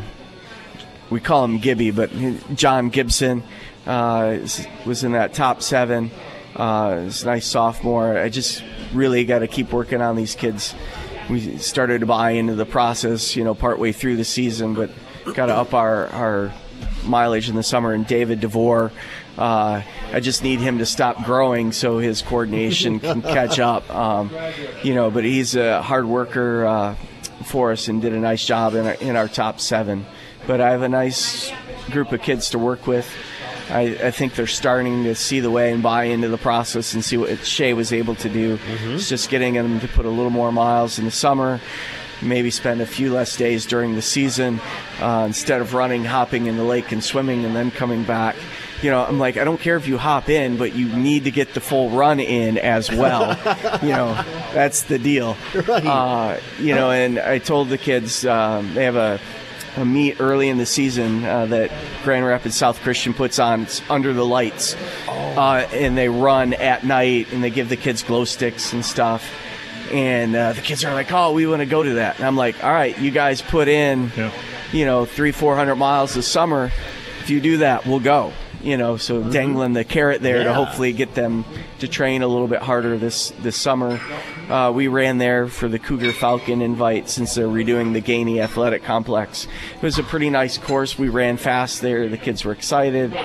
we 1.11 1.21
call 1.21 1.45
him 1.45 1.59
Gibby, 1.59 1.91
but 1.91 2.11
John 2.55 2.89
Gibson 2.91 3.43
uh, 3.87 4.39
was 4.85 5.05
in 5.05 5.13
that 5.13 5.35
top 5.35 5.63
seven. 5.63 6.11
Uh, 6.55 7.03
he's 7.03 7.23
a 7.23 7.27
nice 7.27 7.47
sophomore. 7.47 8.19
I 8.19 8.29
just 8.29 8.63
really 8.93 9.25
got 9.25 9.41
to 9.41 9.47
keep 9.47 9.73
working 9.73 10.01
on 10.01 10.17
these 10.17 10.35
kids. 10.35 10.75
We 11.31 11.59
started 11.59 12.01
to 12.01 12.07
buy 12.07 12.33
into 12.33 12.55
the 12.55 12.67
process, 12.67 13.37
you 13.37 13.45
know, 13.45 13.55
partway 13.55 13.93
through 13.93 14.17
the 14.17 14.25
season, 14.25 14.75
but 14.75 14.91
got 15.35 15.47
to 15.47 15.55
up 15.55 15.75
our, 15.75 16.07
our 16.09 16.55
mileage 17.05 17.49
in 17.49 17.55
the 17.55 17.63
summer. 17.63 17.93
And 17.93 18.07
David 18.07 18.41
DeVore, 18.41 18.93
uh, 19.37 19.83
I 20.13 20.21
just 20.21 20.43
need 20.43 20.61
him 20.61 20.79
to 20.79 20.87
stop 20.87 21.25
growing 21.25 21.73
so 21.73 21.99
his 21.99 22.23
coordination 22.23 22.99
can 23.01 23.23
catch 23.23 23.59
up. 23.59 23.89
Um, 23.95 24.31
you 24.83 24.95
know, 24.95 25.11
but 25.11 25.25
he's 25.25 25.55
a 25.55 25.83
hard 25.83 26.07
worker 26.07 26.67
uh, 26.67 26.95
for 27.45 27.73
us 27.73 27.89
and 27.89 28.03
did 28.03 28.13
a 28.15 28.19
nice 28.19 28.45
job 28.45 28.75
in 28.75 28.87
our, 28.87 28.95
in 28.95 29.17
our 29.17 29.29
top 29.29 29.61
seven. 29.61 30.07
But 30.49 30.63
I 30.63 30.71
have 30.71 30.81
a 30.81 30.89
nice 30.89 31.53
group 31.91 32.11
of 32.11 32.23
kids 32.23 32.51
to 32.51 32.59
work 32.59 32.87
with. 32.87 33.07
I, 33.69 33.83
I, 34.03 34.11
think 34.13 34.35
they're 34.35 34.47
starting 34.47 35.05
to 35.05 35.15
see 35.15 35.41
the 35.41 35.51
way 35.51 35.71
and 35.73 35.83
buy 35.83 36.05
into 36.05 36.29
the 36.29 36.39
process 36.39 36.95
and 36.95 37.05
see 37.05 37.19
what 37.19 37.45
Shea 37.45 37.75
was 37.75 37.93
able 37.93 38.15
to 38.15 38.29
do. 38.31 38.57
Mm-hmm. 38.57 38.93
It's 38.93 39.11
just 39.11 39.29
getting 39.29 39.55
them 39.55 39.79
to 39.81 39.89
put 39.89 40.07
a 40.07 40.09
little 40.09 40.31
more 40.31 40.51
miles 40.51 40.99
in 40.99 41.05
the 41.05 41.11
summer, 41.11 41.61
maybe 42.23 42.51
spend 42.51 42.81
a 42.81 42.87
few 42.87 43.13
less 43.13 43.37
days 43.37 43.67
during 43.67 43.95
the 43.95 44.01
season 44.01 44.59
uh, 45.01 45.25
instead 45.27 45.61
of 45.61 45.75
running, 45.75 46.03
hopping 46.03 46.47
in 46.47 46.57
the 46.57 46.65
lake 46.65 46.93
and 46.93 47.05
swimming 47.05 47.45
and 47.45 47.55
then 47.55 47.71
coming 47.71 48.05
back. 48.05 48.37
You 48.81 48.91
know, 48.91 49.05
I'm 49.05 49.19
like, 49.19 49.37
I 49.37 49.45
don't 49.45 49.61
care 49.61 49.77
if 49.77 49.87
you 49.87 49.99
hop 49.99 50.31
in, 50.31 50.57
but 50.57 50.75
you 50.75 50.89
need 50.97 51.25
to 51.25 51.31
get 51.31 51.53
the 51.53 51.61
full 51.61 51.91
run 51.91 52.21
in 52.21 52.57
as 52.57 52.91
well. 52.91 53.31
you 53.83 53.89
know, 53.89 54.15
that's 54.55 54.85
the 54.85 54.99
deal. 54.99 55.37
Right. 55.67 55.85
Uh, 55.85 56.41
you 56.59 56.75
know, 56.75 56.91
and 56.91 57.19
I 57.19 57.39
told 57.39 57.69
the 57.69 57.79
kids 57.79 58.25
um, 58.25 58.73
they 58.75 58.85
have 58.85 58.97
a 58.97 59.21
a 59.77 59.85
meet 59.85 60.21
early 60.21 60.49
in 60.49 60.59
the 60.59 60.67
season 60.67 61.25
uh, 61.25 61.47
that 61.47 61.71
Grand 62.05 62.25
Rapids 62.27 62.57
South 62.57 62.81
Christian 62.81 63.15
puts 63.15 63.39
on. 63.39 63.63
It's 63.63 63.83
under 63.91 64.13
the 64.13 64.25
lights, 64.25 64.75
uh, 65.09 65.69
and 65.73 65.97
they 65.97 66.09
run 66.09 66.55
at 66.55 66.85
night, 66.85 67.33
and 67.33 67.43
they 67.43 67.51
give 67.51 67.69
the 67.69 67.77
kids 67.77 68.03
glow 68.03 68.25
sticks 68.25 68.73
and 68.73 68.85
stuff. 68.85 69.25
And 69.93 70.35
uh, 70.37 70.53
the 70.53 70.61
kids 70.61 70.85
are 70.85 70.93
like, 70.93 71.13
"Oh, 71.13 71.33
we 71.33 71.47
want 71.47 71.61
to 71.61 71.67
go 71.67 71.83
to 71.83 71.95
that." 71.95 72.17
And 72.19 72.27
I'm 72.27 72.37
like, 72.37 72.63
"All 72.63 72.71
right, 72.73 72.99
you 72.99 73.11
guys 73.11 73.41
put 73.41 73.69
in, 73.69 74.11
Yeah. 74.17 74.31
you 74.73 74.85
know, 74.85 75.05
three, 75.07 75.33
four 75.33 75.57
hundred 75.57 75.77
miles 75.77 76.15
this 76.15 76.27
summer. 76.29 76.71
If 77.21 77.31
you 77.31 77.41
do 77.41 77.59
that, 77.59 77.87
we'll 77.87 78.01
go." 78.01 78.33
You 78.63 78.77
know, 78.77 78.97
so 78.97 79.23
dangling 79.23 79.73
the 79.73 79.85
carrot 79.85 80.21
there 80.21 80.43
to 80.43 80.53
hopefully 80.53 80.93
get 80.93 81.15
them 81.15 81.45
to 81.79 81.87
train 81.87 82.23
a 82.23 82.29
little 82.29 82.49
bit 82.49 82.61
harder 82.61 82.99
this 82.99 83.31
this 83.43 83.57
summer. 83.57 84.01
Uh, 84.49 84.73
we 84.75 84.89
ran 84.89 85.19
there 85.19 85.47
for 85.47 85.69
the 85.69 85.79
Cougar 85.79 86.13
Falcon 86.13 86.61
invite 86.63 87.09
since 87.09 87.35
they're 87.35 87.47
redoing 87.47 87.93
the 87.93 88.01
Gainey 88.01 88.41
Athletic 88.41 88.83
Complex. 88.83 89.47
It 89.77 89.83
was 89.83 89.99
a 89.99 90.03
pretty 90.03 90.31
nice 90.31 90.59
course. 90.59 90.99
We 90.99 91.09
ran 91.09 91.37
fast 91.37 91.83
there. 91.83 92.09
The 92.09 92.19
kids 92.19 92.45
were 92.45 92.53
excited, 92.53 93.17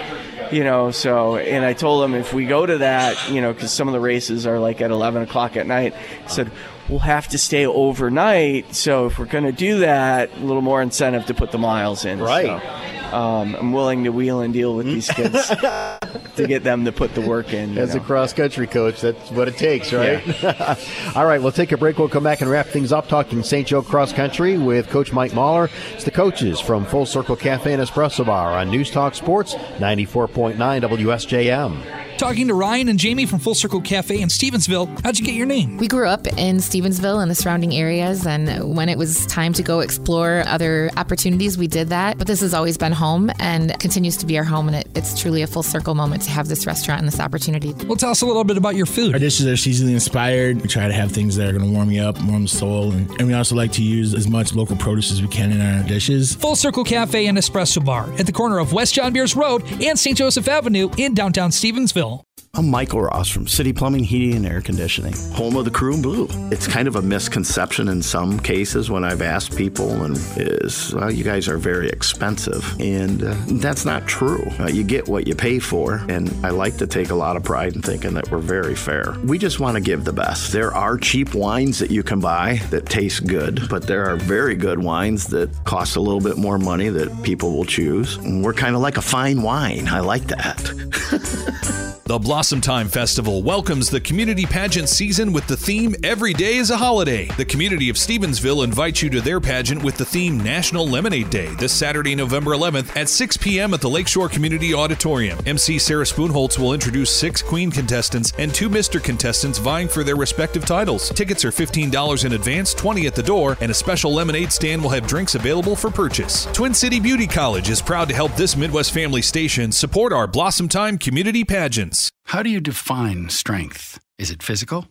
you 0.51 0.63
know. 0.63 0.91
So, 0.91 1.37
and 1.37 1.65
I 1.65 1.73
told 1.73 2.03
them 2.03 2.13
if 2.13 2.33
we 2.33 2.45
go 2.45 2.65
to 2.65 2.79
that, 2.79 3.31
you 3.31 3.41
know, 3.41 3.53
because 3.53 3.71
some 3.71 3.87
of 3.87 3.93
the 3.93 3.99
races 3.99 4.45
are 4.45 4.59
like 4.59 4.81
at 4.81 4.91
11 4.91 5.23
o'clock 5.23 5.57
at 5.57 5.65
night. 5.65 5.95
I 6.23 6.27
said 6.27 6.51
we'll 6.89 6.99
have 6.99 7.27
to 7.29 7.37
stay 7.37 7.65
overnight. 7.65 8.75
So 8.75 9.07
if 9.07 9.17
we're 9.17 9.25
going 9.25 9.45
to 9.45 9.51
do 9.51 9.79
that, 9.79 10.35
a 10.35 10.39
little 10.39 10.61
more 10.61 10.81
incentive 10.81 11.25
to 11.27 11.33
put 11.33 11.51
the 11.51 11.57
miles 11.57 12.05
in. 12.05 12.19
Right. 12.19 12.45
So, 12.45 13.02
um, 13.13 13.55
I'm 13.55 13.71
willing 13.71 14.03
to 14.05 14.09
wheel 14.09 14.41
and 14.41 14.53
deal 14.53 14.75
with 14.75 14.85
these 14.85 15.07
kids 15.09 15.47
to 15.49 16.47
get 16.47 16.63
them 16.63 16.85
to 16.85 16.91
put 16.91 17.13
the 17.13 17.21
work 17.21 17.53
in. 17.53 17.77
As 17.77 17.95
a 17.95 17.99
cross 17.99 18.33
country 18.33 18.67
coach, 18.67 19.01
that's 19.01 19.31
what 19.31 19.47
it 19.47 19.57
takes, 19.57 19.93
right? 19.93 20.21
All 21.15 21.25
right, 21.25 21.41
we'll 21.41 21.51
take 21.51 21.71
a 21.71 21.77
break. 21.77 21.97
We'll 21.97 22.09
come 22.09 22.23
back 22.23 22.41
and 22.41 22.49
wrap 22.49 22.67
things 22.67 22.91
up 22.91 23.07
talking 23.07 23.43
St. 23.43 23.67
Joe 23.67 23.81
cross 23.81 24.11
country 24.11 24.57
with 24.57 24.89
Coach 24.89 25.13
Mike 25.13 25.33
Mahler. 25.33 25.69
It's 25.93 26.03
the 26.03 26.11
coaches 26.11 26.59
from 26.59 26.85
Full 26.85 27.05
Circle 27.05 27.35
Cafe 27.35 27.71
and 27.71 27.81
Espresso 27.81 28.25
Bar 28.25 28.57
on 28.57 28.69
News 28.69 28.89
Talk 28.89 29.15
Sports 29.15 29.53
94.9 29.53 30.55
WSJM. 30.57 32.02
Talking 32.17 32.47
to 32.47 32.53
Ryan 32.53 32.89
and 32.89 32.99
Jamie 32.99 33.25
from 33.25 33.39
Full 33.39 33.55
Circle 33.55 33.81
Cafe 33.81 34.21
in 34.21 34.29
Stevensville. 34.29 34.87
How'd 35.03 35.19
you 35.19 35.25
get 35.25 35.33
your 35.33 35.45
name? 35.47 35.77
We 35.77 35.87
grew 35.87 36.07
up 36.07 36.25
in 36.27 36.57
Stevensville 36.57 37.21
and 37.21 37.29
the 37.29 37.35
surrounding 37.35 37.73
areas, 37.73 38.25
and 38.25 38.75
when 38.75 38.87
it 38.87 38.97
was 38.97 39.25
time 39.25 39.51
to 39.53 39.63
go 39.63 39.79
explore 39.81 40.43
other 40.47 40.89
opportunities, 40.95 41.57
we 41.57 41.67
did 41.67 41.89
that. 41.89 42.17
But 42.17 42.27
this 42.27 42.39
has 42.41 42.53
always 42.53 42.77
been 42.77 42.91
home 42.91 43.31
and 43.39 43.77
continues 43.79 44.15
to 44.17 44.25
be 44.25 44.37
our 44.37 44.43
home, 44.43 44.67
and 44.67 44.77
it, 44.77 44.87
it's 44.95 45.19
truly 45.19 45.41
a 45.41 45.47
full 45.47 45.63
circle 45.63 45.95
moment 45.95 46.21
to 46.23 46.29
have 46.29 46.47
this 46.47 46.65
restaurant 46.65 46.99
and 46.99 47.07
this 47.07 47.19
opportunity. 47.19 47.73
Well, 47.87 47.97
tell 47.97 48.11
us 48.11 48.21
a 48.21 48.25
little 48.25 48.43
bit 48.43 48.57
about 48.57 48.75
your 48.75 48.85
food. 48.85 49.13
Our 49.13 49.19
dishes 49.19 49.47
are 49.47 49.53
seasonally 49.53 49.93
inspired. 49.93 50.61
We 50.61 50.69
try 50.69 50.87
to 50.87 50.93
have 50.93 51.11
things 51.11 51.35
that 51.35 51.49
are 51.49 51.51
going 51.51 51.65
to 51.65 51.71
warm 51.71 51.91
you 51.91 52.03
up, 52.03 52.21
warm 52.23 52.43
the 52.43 52.47
soul, 52.47 52.91
and, 52.91 53.09
and 53.19 53.27
we 53.27 53.33
also 53.33 53.55
like 53.55 53.71
to 53.73 53.83
use 53.83 54.13
as 54.13 54.27
much 54.29 54.53
local 54.53 54.77
produce 54.77 55.11
as 55.11 55.21
we 55.21 55.27
can 55.27 55.51
in 55.51 55.59
our 55.59 55.83
dishes. 55.87 56.35
Full 56.35 56.55
Circle 56.55 56.85
Cafe 56.85 57.25
and 57.25 57.37
Espresso 57.37 57.83
Bar 57.83 58.13
at 58.19 58.27
the 58.27 58.31
corner 58.31 58.59
of 58.59 58.71
West 58.71 58.93
John 58.93 59.11
Beers 59.11 59.35
Road 59.35 59.63
and 59.81 59.99
St. 59.99 60.17
Joseph 60.17 60.47
Avenue 60.47 60.89
in 60.97 61.13
downtown 61.13 61.49
Stevensville. 61.49 62.12
I'm 62.55 62.69
Michael 62.69 63.01
Ross 63.01 63.29
from 63.29 63.47
City 63.47 63.73
Plumbing, 63.73 64.03
Heating, 64.03 64.35
and 64.35 64.45
Air 64.45 64.61
Conditioning, 64.61 65.13
home 65.33 65.55
of 65.55 65.65
the 65.65 65.71
crew 65.71 65.95
in 65.95 66.03
blue. 66.03 66.27
It's 66.51 66.67
kind 66.67 66.87
of 66.87 66.95
a 66.95 67.01
misconception 67.01 67.87
in 67.87 67.99
some 68.03 68.39
cases 68.39 68.91
when 68.91 69.03
I've 69.03 69.23
asked 69.23 69.57
people, 69.57 70.03
and 70.03 70.15
is, 70.37 70.93
well, 70.93 71.11
you 71.11 71.23
guys 71.23 71.47
are 71.47 71.57
very 71.57 71.89
expensive. 71.89 72.63
And 72.79 73.23
uh, 73.23 73.35
that's 73.53 73.85
not 73.85 74.05
true. 74.05 74.45
Uh, 74.59 74.67
you 74.67 74.83
get 74.83 75.07
what 75.07 75.25
you 75.25 75.33
pay 75.33 75.57
for, 75.57 76.05
and 76.09 76.31
I 76.45 76.51
like 76.51 76.77
to 76.77 76.85
take 76.85 77.09
a 77.09 77.15
lot 77.15 77.37
of 77.37 77.43
pride 77.43 77.73
in 77.73 77.81
thinking 77.81 78.13
that 78.13 78.29
we're 78.29 78.37
very 78.37 78.75
fair. 78.75 79.15
We 79.23 79.39
just 79.39 79.59
want 79.59 79.73
to 79.77 79.81
give 79.81 80.05
the 80.05 80.13
best. 80.13 80.51
There 80.51 80.75
are 80.75 80.95
cheap 80.97 81.33
wines 81.33 81.79
that 81.79 81.89
you 81.89 82.03
can 82.03 82.19
buy 82.19 82.61
that 82.69 82.85
taste 82.85 83.25
good, 83.25 83.67
but 83.67 83.87
there 83.87 84.05
are 84.07 84.15
very 84.15 84.55
good 84.55 84.77
wines 84.77 85.25
that 85.29 85.49
cost 85.63 85.95
a 85.95 86.01
little 86.01 86.21
bit 86.21 86.37
more 86.37 86.59
money 86.59 86.89
that 86.89 87.23
people 87.23 87.51
will 87.51 87.65
choose. 87.65 88.17
And 88.17 88.43
we're 88.45 88.53
kind 88.53 88.75
of 88.75 88.83
like 88.83 88.97
a 88.97 89.01
fine 89.01 89.41
wine. 89.41 89.87
I 89.87 90.01
like 90.01 90.25
that. 90.25 91.89
The 92.05 92.19
Blossom 92.19 92.59
Time 92.59 92.89
Festival 92.89 93.43
welcomes 93.43 93.89
the 93.89 94.01
community 94.01 94.45
pageant 94.45 94.89
season 94.89 95.31
with 95.31 95.47
the 95.47 95.55
theme 95.55 95.95
Every 96.03 96.33
Day 96.33 96.57
is 96.57 96.69
a 96.69 96.75
Holiday. 96.75 97.27
The 97.37 97.45
community 97.45 97.87
of 97.87 97.95
Stevensville 97.95 98.65
invites 98.65 99.01
you 99.01 99.09
to 99.11 99.21
their 99.21 99.39
pageant 99.39 99.81
with 99.81 99.95
the 99.95 100.03
theme 100.03 100.37
National 100.37 100.85
Lemonade 100.85 101.29
Day 101.29 101.55
this 101.55 101.71
Saturday, 101.71 102.13
November 102.13 102.51
11th 102.51 102.93
at 102.97 103.07
6 103.07 103.37
p.m. 103.37 103.73
at 103.73 103.79
the 103.79 103.89
Lakeshore 103.89 104.27
Community 104.27 104.73
Auditorium. 104.73 105.39
MC 105.45 105.79
Sarah 105.79 106.03
Spoonholtz 106.03 106.59
will 106.59 106.73
introduce 106.73 107.09
six 107.09 107.41
Queen 107.41 107.71
contestants 107.71 108.33
and 108.37 108.53
two 108.53 108.69
Mr. 108.69 109.01
contestants 109.01 109.57
vying 109.57 109.87
for 109.87 110.03
their 110.03 110.17
respective 110.17 110.65
titles. 110.65 111.07
Tickets 111.07 111.45
are 111.45 111.51
$15 111.51 112.25
in 112.25 112.33
advance, 112.33 112.73
20 112.73 113.07
at 113.07 113.15
the 113.15 113.23
door, 113.23 113.55
and 113.61 113.71
a 113.71 113.73
special 113.73 114.13
lemonade 114.13 114.51
stand 114.51 114.83
will 114.83 114.89
have 114.89 115.07
drinks 115.07 115.35
available 115.35 115.77
for 115.77 115.89
purchase. 115.89 116.47
Twin 116.51 116.73
City 116.73 116.99
Beauty 116.99 117.27
College 117.27 117.69
is 117.69 117.81
proud 117.81 118.09
to 118.09 118.13
help 118.13 118.35
this 118.35 118.57
Midwest 118.57 118.93
family 118.93 119.21
station 119.21 119.71
support 119.71 120.11
our 120.11 120.27
Blossom 120.27 120.67
Time 120.67 120.97
community 120.97 121.45
pageants. 121.45 121.93
How 122.25 122.43
do 122.43 122.49
you 122.49 122.59
define 122.59 123.29
strength? 123.29 123.99
Is 124.17 124.31
it 124.31 124.41
physical? 124.43 124.87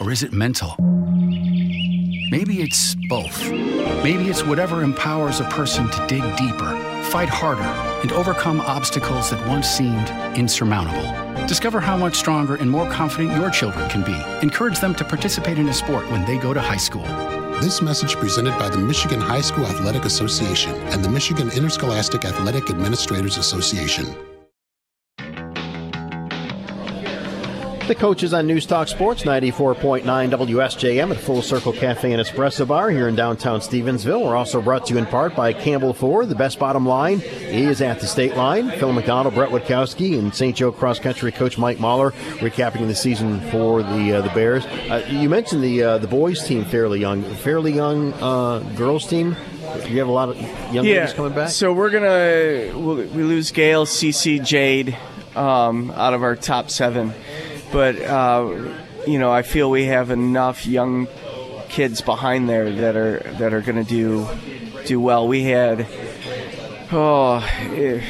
Or 0.00 0.10
is 0.10 0.22
it 0.22 0.32
mental? 0.32 0.76
Maybe 2.30 2.60
it's 2.60 2.94
both. 3.08 3.50
Maybe 4.02 4.28
it's 4.28 4.44
whatever 4.44 4.82
empowers 4.82 5.40
a 5.40 5.44
person 5.44 5.88
to 5.90 6.06
dig 6.06 6.22
deeper, 6.36 6.72
fight 7.10 7.28
harder, 7.28 7.62
and 8.02 8.12
overcome 8.12 8.60
obstacles 8.60 9.30
that 9.30 9.46
once 9.48 9.68
seemed 9.68 10.08
insurmountable. 10.36 11.46
Discover 11.46 11.80
how 11.80 11.96
much 11.96 12.16
stronger 12.16 12.56
and 12.56 12.70
more 12.70 12.90
confident 12.90 13.36
your 13.36 13.50
children 13.50 13.88
can 13.88 14.02
be. 14.02 14.16
Encourage 14.42 14.80
them 14.80 14.94
to 14.96 15.04
participate 15.04 15.58
in 15.58 15.68
a 15.68 15.72
sport 15.72 16.10
when 16.10 16.24
they 16.24 16.36
go 16.36 16.52
to 16.52 16.60
high 16.60 16.76
school. 16.76 17.06
This 17.60 17.80
message 17.80 18.16
presented 18.16 18.56
by 18.58 18.68
the 18.68 18.76
Michigan 18.76 19.18
High 19.18 19.40
School 19.40 19.64
Athletic 19.64 20.04
Association 20.04 20.74
and 20.92 21.02
the 21.02 21.08
Michigan 21.08 21.50
Interscholastic 21.50 22.26
Athletic 22.26 22.68
Administrators 22.68 23.38
Association. 23.38 24.14
The 27.86 27.94
coaches 27.94 28.34
on 28.34 28.48
News 28.48 28.66
Talk 28.66 28.88
Sports 28.88 29.22
94.9 29.22 30.02
WSJM 30.02 31.12
at 31.12 31.20
Full 31.20 31.40
Circle 31.40 31.72
Cafe 31.72 32.12
and 32.12 32.20
Espresso 32.20 32.66
Bar 32.66 32.90
here 32.90 33.06
in 33.06 33.14
downtown 33.14 33.60
Stevensville. 33.60 34.24
We're 34.24 34.34
also 34.34 34.60
brought 34.60 34.86
to 34.86 34.94
you 34.94 34.98
in 34.98 35.06
part 35.06 35.36
by 35.36 35.52
Campbell 35.52 35.94
Ford. 35.94 36.28
The 36.28 36.34
best 36.34 36.58
bottom 36.58 36.84
line 36.84 37.20
is 37.20 37.80
at 37.80 38.00
the 38.00 38.08
state 38.08 38.36
line. 38.36 38.70
Phil 38.72 38.92
McDonald, 38.92 39.36
Brett 39.36 39.50
Witkowski, 39.50 40.18
and 40.18 40.34
St. 40.34 40.56
Joe 40.56 40.72
cross 40.72 40.98
country 40.98 41.30
coach 41.30 41.58
Mike 41.58 41.78
Mahler 41.78 42.10
recapping 42.40 42.88
the 42.88 42.94
season 42.94 43.40
for 43.52 43.84
the 43.84 44.14
uh, 44.14 44.20
the 44.20 44.30
Bears. 44.30 44.66
Uh, 44.66 45.06
you 45.08 45.28
mentioned 45.28 45.62
the 45.62 45.84
uh, 45.84 45.98
the 45.98 46.08
boys 46.08 46.44
team 46.44 46.64
fairly 46.64 46.98
young, 46.98 47.22
fairly 47.36 47.72
young 47.72 48.12
uh, 48.14 48.58
girls 48.74 49.06
team. 49.06 49.36
You 49.86 50.00
have 50.00 50.08
a 50.08 50.12
lot 50.12 50.30
of 50.30 50.40
young 50.74 50.86
ladies 50.86 51.12
coming 51.12 51.34
back. 51.34 51.50
So 51.50 51.72
we're 51.72 51.90
gonna 51.90 52.76
we'll, 52.76 52.96
we 52.96 53.22
lose 53.22 53.52
Gail, 53.52 53.86
CC, 53.86 54.44
Jade 54.44 54.96
um, 55.36 55.90
out 55.92 56.14
of 56.14 56.22
our 56.22 56.34
top 56.34 56.70
seven, 56.70 57.12
but 57.72 58.00
uh, 58.00 58.72
you 59.06 59.18
know 59.18 59.30
I 59.30 59.42
feel 59.42 59.70
we 59.70 59.86
have 59.86 60.10
enough 60.10 60.66
young 60.66 61.08
kids 61.68 62.00
behind 62.00 62.48
there 62.48 62.70
that 62.70 62.96
are 62.96 63.18
that 63.38 63.52
are 63.52 63.60
going 63.60 63.82
to 63.82 63.88
do 63.88 64.28
do 64.86 65.00
well. 65.00 65.26
We 65.28 65.44
had 65.44 65.86
oh, 66.92 67.46
eh, 67.74 68.02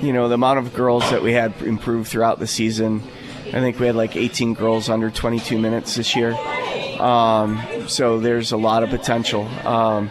you 0.00 0.12
know 0.12 0.28
the 0.28 0.34
amount 0.34 0.58
of 0.58 0.74
girls 0.74 1.08
that 1.10 1.22
we 1.22 1.32
had 1.32 1.60
improved 1.62 2.08
throughout 2.08 2.38
the 2.38 2.46
season. 2.46 3.02
I 3.48 3.60
think 3.60 3.78
we 3.78 3.86
had 3.86 3.96
like 3.96 4.14
18 4.14 4.52
girls 4.52 4.90
under 4.90 5.10
22 5.10 5.58
minutes 5.58 5.94
this 5.94 6.14
year. 6.14 6.36
Um, 7.00 7.88
so 7.88 8.20
there's 8.20 8.52
a 8.52 8.58
lot 8.58 8.82
of 8.82 8.90
potential. 8.90 9.46
Um, 9.66 10.10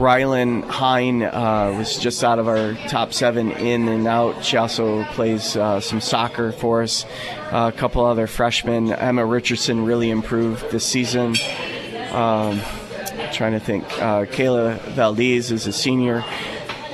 Rylan 0.00 0.64
Hine 0.64 1.22
uh, 1.22 1.74
was 1.76 1.98
just 1.98 2.24
out 2.24 2.38
of 2.38 2.48
our 2.48 2.72
top 2.88 3.12
seven 3.12 3.50
in 3.50 3.86
and 3.86 4.06
out. 4.06 4.42
She 4.42 4.56
also 4.56 5.04
plays 5.04 5.58
uh, 5.58 5.80
some 5.80 6.00
soccer 6.00 6.52
for 6.52 6.82
us. 6.82 7.04
Uh, 7.52 7.70
a 7.74 7.76
couple 7.76 8.06
other 8.06 8.26
freshmen. 8.26 8.90
Emma 8.92 9.26
Richardson 9.26 9.84
really 9.84 10.08
improved 10.08 10.70
this 10.70 10.86
season. 10.86 11.36
Um, 12.12 12.62
trying 13.34 13.52
to 13.52 13.60
think. 13.60 13.84
Uh, 14.00 14.24
Kayla 14.24 14.80
Valdez 14.92 15.52
is 15.52 15.66
a 15.66 15.72
senior. 15.72 16.24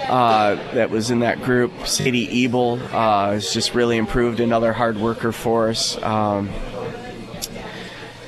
Uh, 0.09 0.57
that 0.75 0.91
was 0.91 1.13
in 1.13 1.21
that 1.21 1.41
group. 1.45 1.87
Sadie 1.87 2.45
Ebel 2.45 2.81
uh, 2.93 3.31
has 3.31 3.53
just 3.53 3.73
really 3.73 3.99
improved, 3.99 4.41
another 4.41 4.73
hard 4.73 4.99
worker 4.99 5.31
for 5.31 5.69
us. 5.69 5.97
Um, 6.03 6.51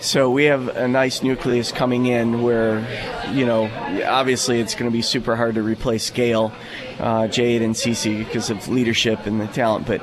so 0.00 0.30
we 0.30 0.44
have 0.44 0.68
a 0.68 0.86
nice 0.86 1.22
nucleus 1.22 1.72
coming 1.72 2.06
in 2.06 2.42
where, 2.42 2.86
you 3.32 3.44
know, 3.44 3.64
obviously 4.06 4.60
it's 4.60 4.74
going 4.74 4.90
to 4.90 4.94
be 4.94 5.02
super 5.02 5.34
hard 5.34 5.56
to 5.56 5.62
replace 5.62 6.10
Gail, 6.10 6.52
uh, 7.00 7.26
Jade, 7.28 7.62
and 7.62 7.74
Cece 7.74 8.18
because 8.18 8.50
of 8.50 8.68
leadership 8.68 9.26
and 9.26 9.40
the 9.40 9.46
talent. 9.48 9.86
But, 9.86 10.02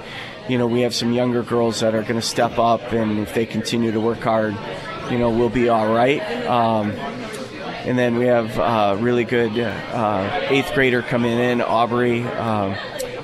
you 0.49 0.57
know, 0.57 0.67
we 0.67 0.81
have 0.81 0.93
some 0.93 1.13
younger 1.13 1.43
girls 1.43 1.79
that 1.79 1.95
are 1.95 2.01
going 2.01 2.15
to 2.15 2.21
step 2.21 2.59
up, 2.59 2.91
and 2.91 3.19
if 3.19 3.33
they 3.33 3.45
continue 3.45 3.91
to 3.91 3.99
work 3.99 4.19
hard, 4.19 4.55
you 5.09 5.17
know, 5.17 5.29
we'll 5.29 5.49
be 5.49 5.69
all 5.69 5.93
right. 5.93 6.21
Um, 6.45 6.91
and 6.91 7.97
then 7.97 8.17
we 8.17 8.25
have 8.25 8.59
uh, 8.59 8.97
really 8.99 9.23
good 9.23 9.57
uh, 9.59 10.47
eighth 10.49 10.73
grader 10.73 11.03
coming 11.03 11.37
in, 11.37 11.61
Aubrey 11.61 12.23
um, 12.23 12.75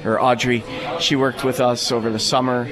or 0.06 0.22
Audrey. 0.22 0.64
She 1.00 1.16
worked 1.16 1.44
with 1.44 1.60
us 1.60 1.92
over 1.92 2.10
the 2.12 2.20
summer 2.20 2.66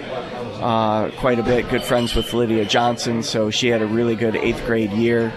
uh, 0.59 1.09
quite 1.17 1.39
a 1.39 1.43
bit. 1.43 1.69
Good 1.69 1.83
friends 1.83 2.15
with 2.15 2.33
Lydia 2.33 2.65
Johnson, 2.65 3.23
so 3.23 3.49
she 3.49 3.69
had 3.69 3.81
a 3.81 3.87
really 3.87 4.15
good 4.15 4.35
eighth 4.35 4.65
grade 4.65 4.91
year. 4.91 5.33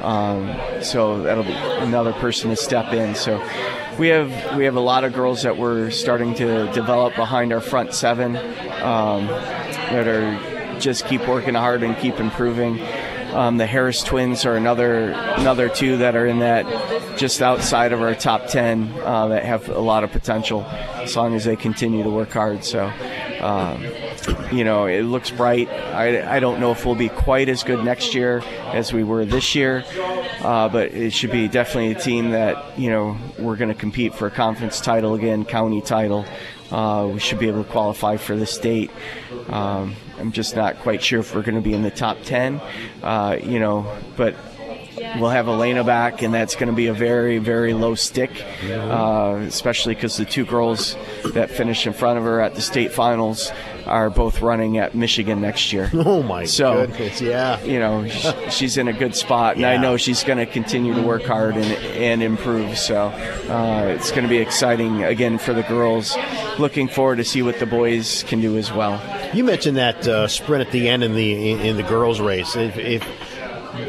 Um, 0.00 0.54
so 0.82 1.22
that'll 1.22 1.44
be 1.44 1.52
another 1.52 2.12
person 2.12 2.50
to 2.50 2.56
step 2.56 2.92
in. 2.92 3.14
So 3.14 3.42
we 3.98 4.08
have 4.08 4.56
we 4.56 4.64
have 4.64 4.76
a 4.76 4.80
lot 4.80 5.04
of 5.04 5.12
girls 5.12 5.42
that 5.42 5.56
we're 5.56 5.90
starting 5.90 6.34
to 6.34 6.70
develop 6.72 7.16
behind 7.16 7.52
our 7.52 7.60
front 7.60 7.94
seven 7.94 8.36
um, 8.36 9.26
that 9.26 10.06
are 10.06 10.78
just 10.78 11.06
keep 11.06 11.26
working 11.26 11.54
hard 11.54 11.82
and 11.82 11.96
keep 11.96 12.20
improving. 12.20 12.80
Um, 13.32 13.56
the 13.56 13.66
Harris 13.66 14.02
twins 14.02 14.46
are 14.46 14.54
another 14.56 15.10
another 15.10 15.68
two 15.68 15.98
that 15.98 16.14
are 16.14 16.26
in 16.26 16.38
that 16.38 17.18
just 17.18 17.42
outside 17.42 17.92
of 17.92 18.00
our 18.00 18.14
top 18.14 18.46
ten 18.46 18.92
uh, 19.02 19.28
that 19.28 19.44
have 19.44 19.68
a 19.68 19.80
lot 19.80 20.04
of 20.04 20.12
potential 20.12 20.64
as 20.64 21.16
long 21.16 21.34
as 21.34 21.44
they 21.44 21.56
continue 21.56 22.04
to 22.04 22.10
work 22.10 22.30
hard. 22.30 22.64
So. 22.64 22.92
Um, 23.40 23.84
you 24.52 24.64
know, 24.64 24.86
it 24.86 25.02
looks 25.02 25.30
bright. 25.30 25.68
I, 25.68 26.36
I 26.36 26.40
don't 26.40 26.60
know 26.60 26.72
if 26.72 26.84
we'll 26.84 26.94
be 26.94 27.08
quite 27.08 27.48
as 27.48 27.62
good 27.62 27.84
next 27.84 28.14
year 28.14 28.42
as 28.72 28.92
we 28.92 29.04
were 29.04 29.24
this 29.24 29.54
year, 29.54 29.84
uh, 30.40 30.68
but 30.68 30.92
it 30.92 31.12
should 31.12 31.30
be 31.30 31.48
definitely 31.48 31.92
a 31.92 31.98
team 31.98 32.30
that, 32.30 32.78
you 32.78 32.90
know, 32.90 33.16
we're 33.38 33.56
going 33.56 33.68
to 33.68 33.74
compete 33.74 34.14
for 34.14 34.26
a 34.26 34.30
conference 34.30 34.80
title 34.80 35.14
again, 35.14 35.44
county 35.44 35.80
title. 35.80 36.26
Uh, 36.70 37.08
we 37.12 37.18
should 37.18 37.38
be 37.38 37.48
able 37.48 37.64
to 37.64 37.70
qualify 37.70 38.16
for 38.16 38.36
the 38.36 38.46
state. 38.46 38.90
Um, 39.48 39.94
I'm 40.18 40.32
just 40.32 40.56
not 40.56 40.80
quite 40.80 41.02
sure 41.02 41.20
if 41.20 41.34
we're 41.34 41.42
going 41.42 41.54
to 41.54 41.60
be 41.60 41.72
in 41.72 41.82
the 41.82 41.90
top 41.90 42.18
10, 42.24 42.60
uh, 43.02 43.38
you 43.42 43.58
know, 43.58 43.96
but 44.16 44.34
we'll 45.18 45.30
have 45.30 45.48
Elena 45.48 45.84
back, 45.84 46.22
and 46.22 46.32
that's 46.32 46.54
going 46.54 46.68
to 46.68 46.74
be 46.74 46.86
a 46.86 46.94
very, 46.94 47.38
very 47.38 47.74
low 47.74 47.94
stick, 47.94 48.44
uh, 48.64 49.40
especially 49.46 49.94
because 49.94 50.16
the 50.16 50.24
two 50.24 50.44
girls 50.44 50.96
that 51.32 51.50
finished 51.50 51.86
in 51.86 51.92
front 51.92 52.18
of 52.18 52.24
her 52.24 52.40
at 52.40 52.54
the 52.54 52.60
state 52.60 52.92
finals 52.92 53.50
are 53.86 54.10
both 54.10 54.42
running 54.42 54.78
at 54.78 54.94
Michigan 54.94 55.40
next 55.40 55.72
year. 55.72 55.90
Oh 56.08 56.22
my 56.22 56.44
so, 56.44 56.86
goodness! 56.86 57.20
Yeah, 57.20 57.62
you 57.64 57.78
know 57.78 58.08
she's 58.50 58.78
in 58.78 58.88
a 58.88 58.92
good 58.92 59.14
spot, 59.14 59.56
and 59.56 59.66
I 59.66 59.76
know 59.76 59.96
she's 59.96 60.24
going 60.24 60.38
to 60.38 60.46
continue 60.46 60.94
to 60.94 61.02
work 61.02 61.24
hard 61.24 61.56
and, 61.56 61.66
and 61.66 62.22
improve. 62.22 62.78
So 62.78 63.08
uh, 63.08 63.94
it's 63.94 64.10
going 64.10 64.22
to 64.22 64.28
be 64.28 64.38
exciting 64.38 65.04
again 65.04 65.38
for 65.38 65.52
the 65.52 65.64
girls. 65.64 66.16
Looking 66.58 66.88
forward 66.88 67.16
to 67.16 67.24
see 67.24 67.42
what 67.42 67.58
the 67.58 67.66
boys 67.66 68.24
can 68.24 68.40
do 68.40 68.56
as 68.56 68.72
well. 68.72 69.02
You 69.34 69.44
mentioned 69.44 69.76
that 69.76 70.06
uh, 70.08 70.28
sprint 70.28 70.66
at 70.66 70.72
the 70.72 70.88
end 70.88 71.04
in 71.04 71.14
the 71.14 71.52
in, 71.52 71.60
in 71.60 71.76
the 71.76 71.82
girls' 71.82 72.20
race. 72.20 72.56
If, 72.56 72.78
if 72.78 73.06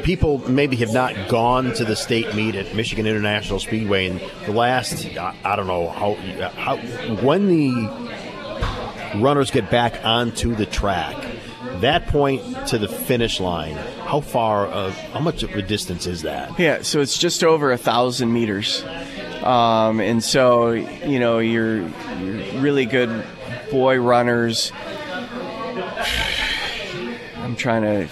people 0.03 0.37
maybe 0.49 0.75
have 0.77 0.93
not 0.93 1.29
gone 1.29 1.73
to 1.73 1.85
the 1.85 1.95
state 1.95 2.33
meet 2.35 2.55
at 2.55 2.75
Michigan 2.75 3.05
International 3.05 3.59
Speedway 3.59 4.07
in 4.07 4.19
the 4.45 4.51
last, 4.51 5.05
I, 5.17 5.35
I 5.43 5.55
don't 5.55 5.67
know 5.67 5.89
how, 5.89 6.15
how 6.55 6.77
when 7.23 7.47
the 7.47 7.71
runners 9.17 9.51
get 9.51 9.69
back 9.69 10.03
onto 10.03 10.55
the 10.55 10.65
track, 10.65 11.15
that 11.81 12.07
point 12.07 12.67
to 12.67 12.77
the 12.77 12.87
finish 12.87 13.39
line, 13.39 13.75
how 14.05 14.21
far 14.21 14.67
of 14.67 14.93
how 15.13 15.19
much 15.19 15.43
of 15.43 15.55
a 15.55 15.61
distance 15.61 16.05
is 16.05 16.23
that? 16.23 16.57
Yeah, 16.59 16.81
so 16.81 16.99
it's 17.01 17.17
just 17.17 17.43
over 17.43 17.71
a 17.71 17.77
thousand 17.77 18.33
meters, 18.33 18.83
um, 19.43 19.99
and 19.99 20.23
so 20.23 20.71
you 20.71 21.19
know 21.19 21.39
you're, 21.39 21.81
you're 22.19 22.61
really 22.61 22.85
good 22.85 23.25
boy 23.71 23.99
runners. 23.99 24.71
I'm 27.37 27.55
trying 27.55 27.83
to. 27.83 28.09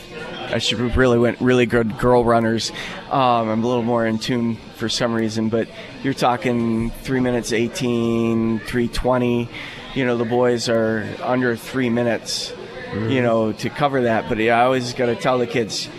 I 0.47 0.59
should 0.59 0.79
have 0.79 0.97
really 0.97 1.17
went 1.17 1.39
really 1.41 1.65
good 1.65 1.97
girl 1.99 2.23
runners. 2.23 2.71
Um, 3.09 3.49
I'm 3.49 3.63
a 3.63 3.67
little 3.67 3.83
more 3.83 4.05
in 4.05 4.17
tune 4.19 4.55
for 4.75 4.89
some 4.89 5.13
reason, 5.13 5.49
but 5.49 5.67
you're 6.03 6.13
talking 6.13 6.89
three 6.89 7.19
minutes 7.19 7.51
18, 7.53 8.59
320. 8.59 9.49
You 9.95 10.05
know 10.05 10.17
the 10.17 10.25
boys 10.25 10.69
are 10.69 11.07
under 11.21 11.55
three 11.55 11.89
minutes. 11.89 12.53
You 12.93 13.21
know 13.21 13.51
to 13.51 13.69
cover 13.69 14.03
that, 14.03 14.29
but 14.29 14.39
I 14.39 14.49
always 14.61 14.93
got 14.93 15.07
to 15.07 15.15
tell 15.15 15.37
the 15.39 15.47
kids 15.47 15.89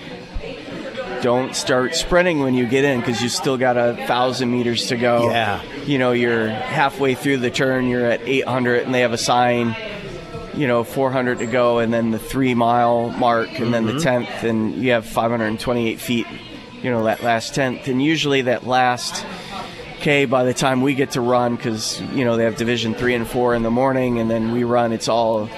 don't 1.22 1.54
start 1.54 1.94
sprinting 1.94 2.40
when 2.40 2.54
you 2.54 2.66
get 2.66 2.84
in 2.84 3.00
because 3.00 3.20
you 3.20 3.28
still 3.28 3.56
got 3.56 3.76
a 3.76 3.94
thousand 4.06 4.50
meters 4.50 4.86
to 4.88 4.96
go. 4.96 5.30
Yeah. 5.30 5.62
You 5.84 5.98
know, 5.98 6.12
you're 6.12 6.48
halfway 6.48 7.14
through 7.14 7.38
the 7.38 7.50
turn, 7.50 7.86
you're 7.86 8.06
at 8.06 8.20
800, 8.22 8.84
and 8.84 8.94
they 8.94 9.00
have 9.00 9.12
a 9.12 9.18
sign, 9.18 9.74
you 10.58 10.66
know, 10.66 10.82
400 10.84 11.38
to 11.38 11.46
go, 11.46 11.78
and 11.78 11.92
then 11.92 12.10
the 12.10 12.18
three 12.18 12.54
mile 12.54 13.10
mark, 13.10 13.58
and 13.60 13.72
then 13.72 13.86
the 13.86 13.92
Mhm. 13.92 14.02
10th, 14.02 14.42
and 14.42 14.74
you 14.82 14.90
have 14.92 15.06
528 15.06 16.00
feet, 16.00 16.26
you 16.82 16.90
know, 16.90 17.04
that 17.04 17.22
last 17.22 17.54
10th. 17.54 17.86
And 17.88 18.02
usually 18.02 18.42
that 18.42 18.66
last 18.66 19.24
K 20.00 20.24
by 20.26 20.44
the 20.44 20.54
time 20.54 20.82
we 20.82 20.94
get 20.94 21.12
to 21.12 21.20
run, 21.20 21.56
because, 21.56 22.02
you 22.14 22.24
know, 22.24 22.36
they 22.36 22.44
have 22.44 22.56
Division 22.56 22.94
3 22.94 23.14
and 23.14 23.26
4 23.26 23.54
in 23.54 23.62
the 23.62 23.70
morning, 23.70 24.18
and 24.18 24.30
then 24.30 24.52
we 24.52 24.64
run, 24.64 24.92
it's 24.92 25.08
all 25.08 25.48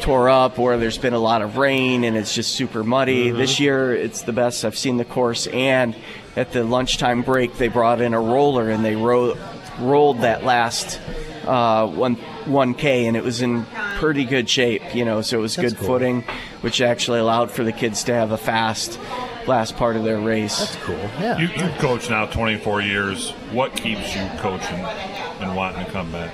tore 0.00 0.28
up 0.28 0.58
or 0.58 0.76
there's 0.76 0.98
been 0.98 1.14
a 1.14 1.18
lot 1.18 1.40
of 1.40 1.56
rain 1.56 2.04
and 2.04 2.14
it's 2.14 2.34
just 2.34 2.52
super 2.52 2.84
muddy. 2.84 3.30
Mhm. 3.30 3.38
This 3.38 3.58
year 3.58 3.94
it's 3.94 4.20
the 4.22 4.34
best 4.34 4.62
I've 4.62 4.76
seen 4.76 4.98
the 4.98 5.04
course 5.04 5.46
and 5.46 5.94
at 6.36 6.52
the 6.52 6.62
lunchtime 6.62 7.22
break 7.22 7.56
they 7.56 7.68
brought 7.68 8.02
in 8.02 8.12
a 8.12 8.20
roller 8.20 8.68
and 8.68 8.84
they 8.84 8.96
ro- 8.96 9.34
rolled 9.80 10.20
that 10.20 10.44
last 10.44 11.00
uh, 11.46 11.86
one 11.86 12.18
1k 12.46 13.06
and 13.06 13.16
it 13.16 13.24
was 13.24 13.40
in 13.40 13.64
pretty 13.94 14.24
good 14.24 14.48
shape, 14.48 14.94
you 14.94 15.04
know, 15.04 15.22
so 15.22 15.38
it 15.38 15.40
was 15.40 15.56
That's 15.56 15.72
good 15.72 15.78
cool. 15.78 15.86
footing 15.86 16.24
which 16.64 16.80
actually 16.80 17.18
allowed 17.20 17.50
for 17.50 17.62
the 17.62 17.72
kids 17.72 18.04
to 18.04 18.14
have 18.14 18.30
a 18.30 18.38
fast 18.38 18.98
last 19.46 19.76
part 19.76 19.96
of 19.96 20.04
their 20.04 20.18
race. 20.18 20.58
That's 20.58 20.76
cool. 20.76 20.96
Yeah. 21.20 21.36
You, 21.36 21.48
you've 21.48 21.76
coached 21.76 22.08
now 22.08 22.24
24 22.24 22.80
years. 22.80 23.32
What 23.52 23.76
keeps 23.76 24.16
you 24.16 24.26
coaching 24.38 24.78
and 24.78 25.54
wanting 25.54 25.84
to 25.84 25.90
come 25.90 26.10
back? 26.10 26.32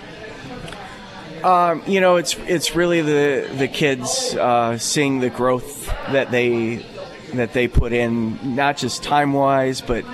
Um, 1.43 1.83
you 1.85 2.01
know, 2.01 2.15
it's 2.15 2.37
it's 2.47 2.77
really 2.77 3.01
the 3.01 3.51
the 3.57 3.67
kids 3.67 4.37
uh, 4.37 4.79
seeing 4.79 5.19
the 5.19 5.31
growth 5.31 5.87
that 6.13 6.31
they 6.31 6.87
that 7.35 7.53
they 7.53 7.67
put 7.67 7.93
in, 7.93 8.55
not 8.55 8.77
just 8.77 9.03
time 9.03 9.33
wise, 9.33 9.81
but 9.81 10.05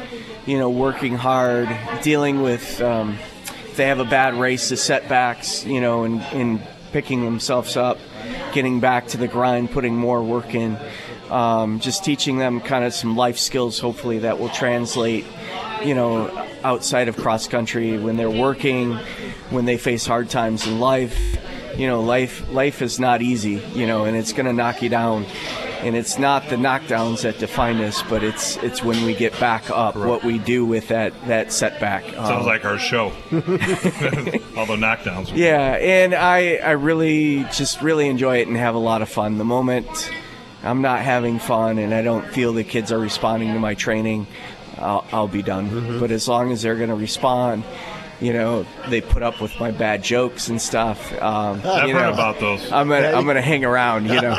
you 0.47 0.59
know, 0.59 0.70
working 0.70 1.14
hard, 1.14 1.68
dealing 2.03 2.40
with 2.40 2.80
um, 2.80 3.18
if 3.66 3.76
they 3.76 3.88
have 3.88 3.99
a 4.01 4.05
bad 4.05 4.34
race, 4.34 4.70
the 4.70 4.78
setbacks, 4.78 5.66
you 5.66 5.82
know, 5.82 6.05
and, 6.05 6.22
and 6.32 6.66
picking 6.93 7.24
themselves 7.24 7.76
up. 7.76 7.99
getting 8.53 8.80
back 8.80 9.07
to 9.09 9.18
the 9.18 9.28
grind, 9.28 9.70
putting 9.70 9.95
more 9.95 10.22
work 10.22 10.55
in, 10.55 10.78
um, 11.30 11.78
just 11.78 12.03
teaching 12.03 12.39
them 12.39 12.59
kind 12.61 12.84
of 12.84 12.95
some 12.95 13.14
life 13.14 13.39
skills, 13.39 13.78
hopefully 13.78 14.20
that 14.20 14.39
will 14.41 14.49
translate, 14.49 15.26
you 15.84 15.95
know, 15.95 16.30
outside 16.64 17.09
of 17.09 17.16
cross 17.16 17.47
country 17.49 17.99
when 17.99 18.16
they're 18.16 18.30
working, 18.30 18.95
when 19.51 19.66
they 19.66 19.76
face 19.76 20.07
hard 20.07 20.30
times 20.30 20.66
in 20.66 20.80
life. 20.80 21.18
You 21.76 21.87
know, 21.87 22.01
life 22.01 22.51
life 22.51 22.80
is 22.80 22.99
not 22.99 23.20
easy, 23.20 23.62
you 23.74 23.87
know, 23.87 24.07
and 24.07 24.16
it's 24.16 24.32
going 24.32 24.47
to 24.47 24.55
knock 24.55 24.80
you 24.80 24.89
down. 24.89 25.26
And 25.83 25.95
it's 25.95 26.18
not 26.18 26.49
the 26.49 26.57
knockdowns 26.57 27.22
that 27.22 27.39
define 27.39 27.77
us, 27.83 28.03
but 28.09 28.24
it's 28.24 28.57
it's 28.59 28.83
when 28.83 29.05
we 29.05 29.14
get 29.14 29.39
back 29.39 29.70
up, 29.70 29.95
what 29.95 30.24
we 30.24 30.39
do 30.39 30.64
with 30.64 30.89
that 30.89 31.12
that 31.27 31.53
setback. 31.53 32.05
Sounds 32.05 32.31
Um, 32.31 32.47
like 32.47 32.64
our 32.64 32.79
show. 32.79 33.12
All 34.57 34.66
the 34.66 34.77
knockdowns. 34.77 35.31
yeah, 35.35 35.72
and 35.77 36.14
I 36.14 36.57
I 36.57 36.70
really 36.72 37.45
just 37.53 37.83
really 37.83 38.09
enjoy 38.09 38.39
it 38.39 38.49
and 38.49 38.57
have 38.57 38.74
a 38.74 38.79
lot 38.79 39.03
of 39.03 39.09
fun. 39.09 39.39
The 39.39 39.45
moment 39.45 39.87
I'm 40.64 40.83
not 40.83 41.01
having 41.01 41.39
fun 41.39 41.79
and 41.79 41.95
I 41.95 42.03
don't 42.03 42.27
feel 42.27 42.53
the 42.53 42.64
kids 42.64 42.91
are 42.91 42.99
responding 42.99 43.53
to 43.53 43.59
my 43.61 43.74
training, 43.74 44.27
I'll, 44.79 45.07
I'll 45.12 45.29
be 45.29 45.43
done. 45.43 46.01
But 46.01 46.11
as 46.11 46.27
long 46.27 46.51
as 46.51 46.62
they're 46.62 46.74
going 46.77 46.89
to 46.89 46.97
respond, 46.97 47.62
you 48.20 48.33
know, 48.33 48.66
they 48.89 49.01
put 49.01 49.22
up 49.22 49.41
with 49.41 49.53
my 49.61 49.70
bad 49.70 50.03
jokes 50.03 50.49
and 50.49 50.61
stuff. 50.61 51.12
Um, 51.22 51.61
I've 51.64 51.89
you 51.89 51.95
heard 51.95 52.07
know, 52.07 52.12
about 52.14 52.41
those. 52.41 52.72
I'm 52.72 52.89
gonna 52.89 53.09
I'm 53.12 53.27
gonna 53.27 53.43
hang 53.43 53.64
around. 53.64 54.07
You 54.07 54.20
know, 54.22 54.33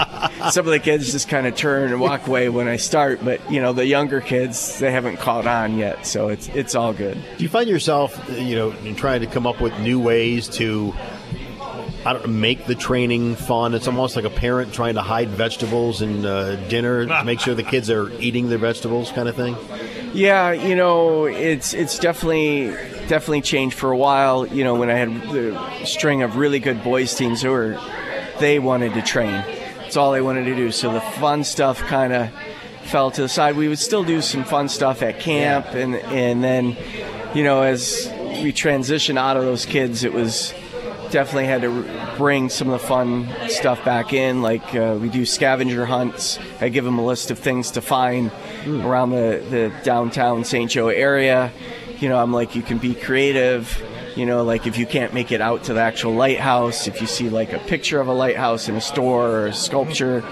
some 0.52 0.66
of 0.66 0.72
the 0.72 0.80
kids 0.80 1.12
just 1.12 1.28
kind 1.30 1.48
of 1.48 1.56
turn 1.56 1.92
and 1.92 2.00
walk 2.00 2.28
away 2.28 2.50
when 2.50 2.68
I 2.68 2.78
start, 2.78 3.24
but 3.24 3.52
you 3.52 3.62
know, 3.62 3.74
the 3.74 3.86
younger 3.86 4.22
kids 4.22 4.80
they 4.80 4.92
haven't 4.92 5.18
caught 5.18 5.48
on 5.48 5.78
yet, 5.78 6.06
so 6.06 6.30
it's 6.30 6.48
it's 6.50 6.76
all 6.76 6.94
good. 6.94 7.18
Do 7.38 7.44
you 7.44 7.50
find 7.50 7.70
yourself, 7.70 8.20
you 8.38 8.56
know, 8.56 8.94
trying 8.94 9.22
to 9.22 9.28
come 9.28 9.48
up 9.48 9.60
with 9.62 9.78
new 9.80 10.00
ways 10.00 10.48
to, 10.50 10.94
I 12.06 12.14
don't 12.14 12.40
make 12.40 12.66
the 12.66 12.76
training 12.76 13.36
fun? 13.36 13.74
It's 13.74 13.88
almost 13.88 14.16
like 14.16 14.26
a 14.26 14.30
parent 14.30 14.74
trying 14.74 14.96
to 14.96 15.02
hide 15.02 15.30
vegetables 15.30 16.02
in 16.02 16.26
uh, 16.26 16.56
dinner 16.70 17.06
to 17.06 17.24
make 17.26 17.40
sure 17.40 17.56
the 17.56 17.64
kids 17.64 17.90
are 17.90 18.12
eating 18.20 18.50
their 18.50 18.60
vegetables, 18.60 19.12
kind 19.12 19.28
of 19.28 19.36
thing. 19.36 19.56
Yeah, 20.14 20.52
you 20.52 20.76
know, 20.76 21.26
it's 21.26 21.74
it's 21.74 22.00
definitely 22.00 22.70
definitely 23.08 23.42
changed 23.42 23.78
for 23.78 23.92
a 23.92 23.98
while. 23.98 24.46
You 24.48 24.64
know, 24.64 24.76
when 24.76 24.90
I 24.90 24.96
had 24.96 25.10
the 25.30 25.86
string 25.86 26.22
of 26.24 26.38
really 26.38 26.60
good 26.60 26.84
boys 26.84 27.14
teams 27.14 27.42
who 27.42 27.50
were 27.50 27.80
they 28.40 28.60
wanted 28.60 28.94
to 28.94 29.02
train. 29.02 29.44
That's 29.88 29.96
all 29.96 30.12
they 30.12 30.20
wanted 30.20 30.44
to 30.44 30.54
do. 30.54 30.70
So 30.74 30.92
the 30.92 31.00
fun 31.00 31.46
stuff 31.46 31.80
kind 31.80 32.12
of 32.12 32.30
fell 32.88 33.10
to 33.10 33.22
the 33.22 33.30
side. 33.30 33.56
We 33.56 33.70
would 33.70 33.80
still 33.80 34.04
do 34.04 34.22
some 34.22 34.44
fun 34.44 34.68
stuff 34.68 35.02
at 35.02 35.22
camp, 35.22 35.68
and 35.68 35.96
and 35.96 36.44
then, 36.44 36.76
you 37.34 37.46
know, 37.46 37.62
as 37.62 38.12
we 38.44 38.52
transitioned 38.52 39.18
out 39.18 39.38
of 39.38 39.44
those 39.44 39.66
kids, 39.66 40.04
it 40.04 40.12
was 40.12 40.54
definitely 41.10 41.46
had 41.46 41.62
to 41.62 42.16
bring 42.18 42.50
some 42.50 42.70
of 42.70 42.82
the 42.82 42.86
fun 42.86 43.30
stuff 43.48 43.86
back 43.86 44.12
in. 44.12 44.42
Like 44.42 44.76
uh, 44.76 44.98
we 45.00 45.08
do 45.08 45.26
scavenger 45.26 45.86
hunts. 45.86 46.38
I 46.60 46.68
give 46.68 46.84
them 46.84 47.00
a 47.00 47.06
list 47.06 47.32
of 47.32 47.40
things 47.40 47.72
to 47.72 47.82
find 47.82 48.30
around 48.68 49.12
the, 49.12 49.42
the 49.50 49.74
downtown 49.86 50.44
St. 50.44 50.70
Joe 50.70 50.90
area. 50.90 51.54
You 52.02 52.10
know, 52.10 52.22
I'm 52.22 52.34
like, 52.34 52.58
you 52.58 52.62
can 52.62 52.78
be 52.78 52.94
creative. 52.94 53.82
You 54.18 54.26
know, 54.26 54.44
like 54.44 54.66
if 54.66 54.80
you 54.80 54.88
can't 54.88 55.14
make 55.14 55.32
it 55.32 55.42
out 55.42 55.66
to 55.66 55.76
the 55.76 55.80
actual 55.80 56.14
lighthouse, 56.14 56.88
if 56.88 57.02
you 57.02 57.06
see 57.06 57.30
like 57.30 57.54
a 57.54 57.60
picture 57.60 58.02
of 58.02 58.08
a 58.08 58.14
lighthouse 58.14 58.68
in 58.68 58.76
a 58.76 58.82
store 58.82 59.30
or 59.30 59.46
a 59.46 59.54
sculpture, 59.54 60.24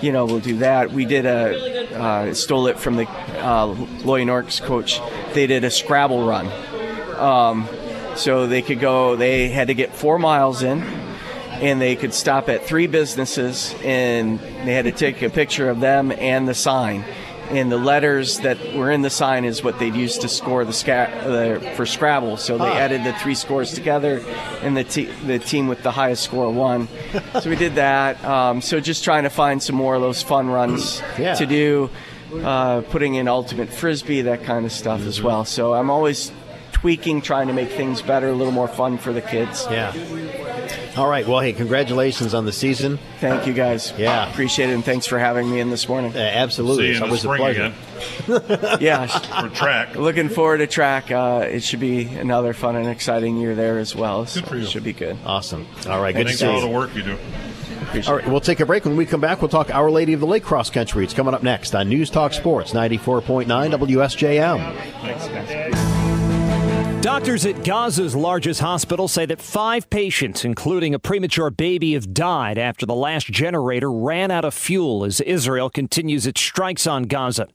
you 0.00 0.10
know, 0.10 0.24
we'll 0.24 0.40
do 0.40 0.58
that. 0.58 0.90
We 0.90 1.04
did 1.04 1.26
a, 1.26 1.96
uh, 1.96 2.34
stole 2.34 2.66
it 2.66 2.76
from 2.76 2.96
the 2.96 3.08
uh, 3.08 3.66
Loy 4.04 4.22
Norrix 4.24 4.60
coach. 4.60 5.00
They 5.32 5.46
did 5.46 5.62
a 5.62 5.70
Scrabble 5.70 6.26
run. 6.26 6.48
Um, 7.20 7.68
so 8.16 8.48
they 8.48 8.62
could 8.62 8.80
go, 8.80 9.14
they 9.14 9.48
had 9.48 9.68
to 9.68 9.74
get 9.74 9.94
four 9.94 10.18
miles 10.18 10.64
in, 10.64 10.82
and 10.82 11.80
they 11.80 11.94
could 11.94 12.12
stop 12.12 12.48
at 12.48 12.64
three 12.64 12.88
businesses, 12.88 13.76
and 13.84 14.40
they 14.40 14.74
had 14.74 14.86
to 14.86 14.92
take 14.92 15.22
a 15.22 15.30
picture 15.30 15.70
of 15.70 15.78
them 15.78 16.10
and 16.10 16.48
the 16.48 16.54
sign. 16.54 17.04
And 17.50 17.70
the 17.72 17.76
letters 17.76 18.38
that 18.40 18.58
were 18.74 18.90
in 18.92 19.02
the 19.02 19.10
sign 19.10 19.44
is 19.44 19.62
what 19.64 19.78
they'd 19.80 19.94
use 19.94 20.18
to 20.18 20.28
score 20.28 20.64
the, 20.64 20.72
sca- 20.72 21.10
uh, 21.10 21.74
for 21.74 21.84
Scrabble. 21.84 22.36
So 22.36 22.56
they 22.56 22.70
added 22.70 23.02
the 23.02 23.12
three 23.14 23.34
scores 23.34 23.72
together, 23.74 24.20
and 24.62 24.76
the, 24.76 24.84
te- 24.84 25.06
the 25.26 25.38
team 25.40 25.66
with 25.66 25.82
the 25.82 25.90
highest 25.90 26.22
score 26.22 26.48
won. 26.52 26.86
so 27.40 27.50
we 27.50 27.56
did 27.56 27.74
that. 27.74 28.24
Um, 28.24 28.60
so 28.62 28.78
just 28.78 29.02
trying 29.02 29.24
to 29.24 29.30
find 29.30 29.60
some 29.62 29.74
more 29.74 29.96
of 29.96 30.00
those 30.00 30.22
fun 30.22 30.48
runs 30.48 31.02
Yeah. 31.18 31.34
to 31.34 31.46
do, 31.46 31.90
uh, 32.44 32.82
putting 32.82 33.16
in 33.16 33.26
ultimate 33.26 33.68
frisbee, 33.70 34.22
that 34.22 34.44
kind 34.44 34.64
of 34.64 34.70
stuff 34.70 35.00
as 35.02 35.20
well. 35.20 35.44
So 35.44 35.74
I'm 35.74 35.90
always 35.90 36.30
tweaking, 36.70 37.20
trying 37.20 37.48
to 37.48 37.52
make 37.52 37.70
things 37.72 38.00
better, 38.00 38.28
a 38.28 38.32
little 38.32 38.52
more 38.52 38.68
fun 38.68 38.96
for 38.96 39.12
the 39.12 39.20
kids. 39.22 39.66
Yeah. 39.68 39.92
All 41.00 41.08
right. 41.08 41.26
Well, 41.26 41.40
hey, 41.40 41.54
congratulations 41.54 42.34
on 42.34 42.44
the 42.44 42.52
season. 42.52 42.98
Thank 43.20 43.46
you 43.46 43.54
guys. 43.54 43.94
Yeah. 43.96 44.30
Appreciate 44.30 44.68
it, 44.68 44.74
and 44.74 44.84
thanks 44.84 45.06
for 45.06 45.18
having 45.18 45.50
me 45.50 45.58
in 45.60 45.70
this 45.70 45.88
morning. 45.88 46.14
absolutely. 46.14 46.92
See 46.92 46.98
you 46.98 47.04
in 47.06 47.10
It's 47.10 47.22
the 47.22 47.30
a 47.30 47.36
spring 47.36 47.40
pleasure. 47.40 47.72
again. 48.28 48.78
yeah. 48.82 49.06
For 49.06 49.48
track. 49.48 49.96
Looking 49.96 50.28
forward 50.28 50.58
to 50.58 50.66
track. 50.66 51.10
Uh, 51.10 51.46
it 51.50 51.62
should 51.62 51.80
be 51.80 52.02
another 52.04 52.52
fun 52.52 52.76
and 52.76 52.86
exciting 52.86 53.38
year 53.38 53.54
there 53.54 53.78
as 53.78 53.96
well. 53.96 54.26
So 54.26 54.40
It 54.54 54.66
should 54.68 54.84
be 54.84 54.92
good. 54.92 55.16
Awesome. 55.24 55.66
All 55.88 56.02
right. 56.02 56.14
Good 56.14 56.26
to 56.26 56.36
Thanks 56.36 56.40
see 56.40 56.44
for 56.44 56.50
all 56.52 56.60
you. 56.60 56.66
the 56.68 56.74
work 56.74 56.94
you 56.94 57.02
do. 57.02 57.16
All 58.06 58.14
right, 58.16 58.28
we'll 58.28 58.40
take 58.40 58.60
a 58.60 58.66
break. 58.66 58.84
When 58.84 58.96
we 58.96 59.04
come 59.06 59.20
back, 59.22 59.40
we'll 59.42 59.48
talk 59.48 59.74
Our 59.74 59.90
Lady 59.90 60.12
of 60.12 60.20
the 60.20 60.26
Lake 60.26 60.44
Cross 60.44 60.70
Country. 60.70 61.02
It's 61.02 61.14
coming 61.14 61.32
up 61.34 61.42
next 61.42 61.74
on 61.74 61.88
News 61.88 62.08
Talk 62.10 62.32
Sports 62.34 62.72
94.9 62.72 63.46
WSJM. 63.48 65.89
Doctors 67.02 67.46
at 67.46 67.64
Gaza's 67.64 68.14
largest 68.14 68.60
hospital 68.60 69.08
say 69.08 69.24
that 69.24 69.40
five 69.40 69.88
patients, 69.88 70.44
including 70.44 70.94
a 70.94 70.98
premature 70.98 71.48
baby, 71.48 71.94
have 71.94 72.12
died 72.12 72.58
after 72.58 72.84
the 72.84 72.94
last 72.94 73.26
generator 73.26 73.90
ran 73.90 74.30
out 74.30 74.44
of 74.44 74.52
fuel 74.52 75.06
as 75.06 75.22
Israel 75.22 75.70
continues 75.70 76.26
its 76.26 76.42
strikes 76.42 76.86
on 76.86 77.04
Gaza. 77.04 77.48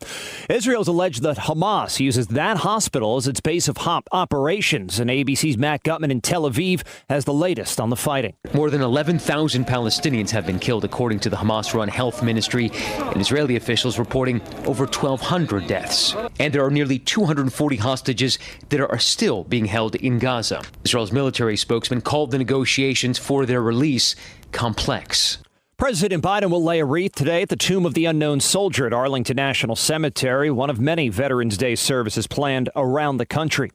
Israel's 0.50 0.88
alleged 0.88 1.22
that 1.22 1.38
Hamas 1.38 2.00
uses 2.00 2.26
that 2.30 2.58
hospital 2.58 3.18
as 3.18 3.28
its 3.28 3.40
base 3.40 3.68
of 3.68 3.78
operations, 3.78 5.00
and 5.00 5.12
ABC's 5.12 5.60
Matt 5.60 5.84
Gutman 5.84 6.10
in 6.10 6.22
Tel 6.22 6.50
Aviv 6.50 6.82
has 7.08 7.26
the 7.26 7.34
latest 7.34 7.80
on 7.80 7.92
the 7.92 7.96
fighting. 7.96 8.34
More 8.56 8.72
than 8.72 8.82
11,000 8.82 9.68
Palestinians 9.68 10.32
have 10.32 10.48
been 10.48 10.58
killed, 10.58 10.86
according 10.86 11.20
to 11.20 11.30
the 11.30 11.38
Hamas 11.38 11.72
run 11.76 11.88
health 11.88 12.24
ministry, 12.24 12.72
and 12.98 13.22
Israeli 13.22 13.58
officials 13.58 14.00
reporting 14.00 14.42
over 14.66 14.86
1,200 14.86 15.68
deaths. 15.68 16.16
And 16.40 16.52
there 16.52 16.66
are 16.66 16.72
nearly 16.72 16.98
240 16.98 17.76
hostages 17.76 18.40
that 18.70 18.82
are 18.82 18.98
still 18.98 19.35
being 19.44 19.66
held 19.66 19.96
in 19.96 20.20
Gaza. 20.20 20.64
Israel's 20.84 21.12
military 21.12 21.58
spokesman 21.58 22.02
called 22.02 22.32
the 22.32 22.38
negotiations 22.38 23.20
for 23.20 23.46
their 23.46 23.62
release 23.62 24.16
complex. 24.52 25.40
President 25.78 26.24
Biden 26.24 26.50
will 26.50 26.64
lay 26.64 26.80
a 26.80 26.86
wreath 26.86 27.16
today 27.16 27.42
at 27.42 27.50
the 27.50 27.58
Tomb 27.58 27.86
of 27.86 27.96
the 27.96 28.06
Unknown 28.06 28.40
Soldier 28.40 28.88
at 28.88 28.94
Arlington 28.94 29.36
National 29.36 29.76
Cemetery, 29.76 30.50
one 30.50 30.70
of 30.70 30.80
many 30.80 31.10
Veterans 31.10 31.58
Day 31.58 31.76
services 31.76 32.28
planned 32.28 32.70
around 32.78 33.18
the 33.18 33.26
country. 33.26 33.74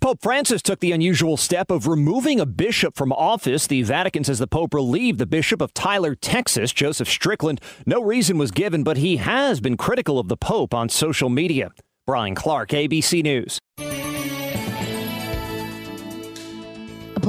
Pope 0.00 0.20
Francis 0.22 0.62
took 0.62 0.78
the 0.78 0.92
unusual 0.92 1.36
step 1.36 1.72
of 1.72 1.88
removing 1.88 2.38
a 2.38 2.46
bishop 2.46 2.94
from 2.94 3.12
office. 3.12 3.66
The 3.66 3.82
Vatican 3.82 4.22
says 4.22 4.38
the 4.38 4.46
Pope 4.46 4.74
relieved 4.74 5.18
the 5.18 5.26
Bishop 5.26 5.60
of 5.60 5.74
Tyler, 5.74 6.14
Texas, 6.14 6.72
Joseph 6.72 7.08
Strickland. 7.08 7.60
No 7.84 8.00
reason 8.00 8.38
was 8.38 8.52
given, 8.52 8.84
but 8.84 8.98
he 8.98 9.16
has 9.16 9.60
been 9.60 9.76
critical 9.76 10.20
of 10.20 10.28
the 10.28 10.36
Pope 10.36 10.72
on 10.72 10.88
social 10.88 11.28
media. 11.28 11.72
Brian 12.06 12.36
Clark, 12.36 12.68
ABC 12.68 13.24
News. 13.24 13.58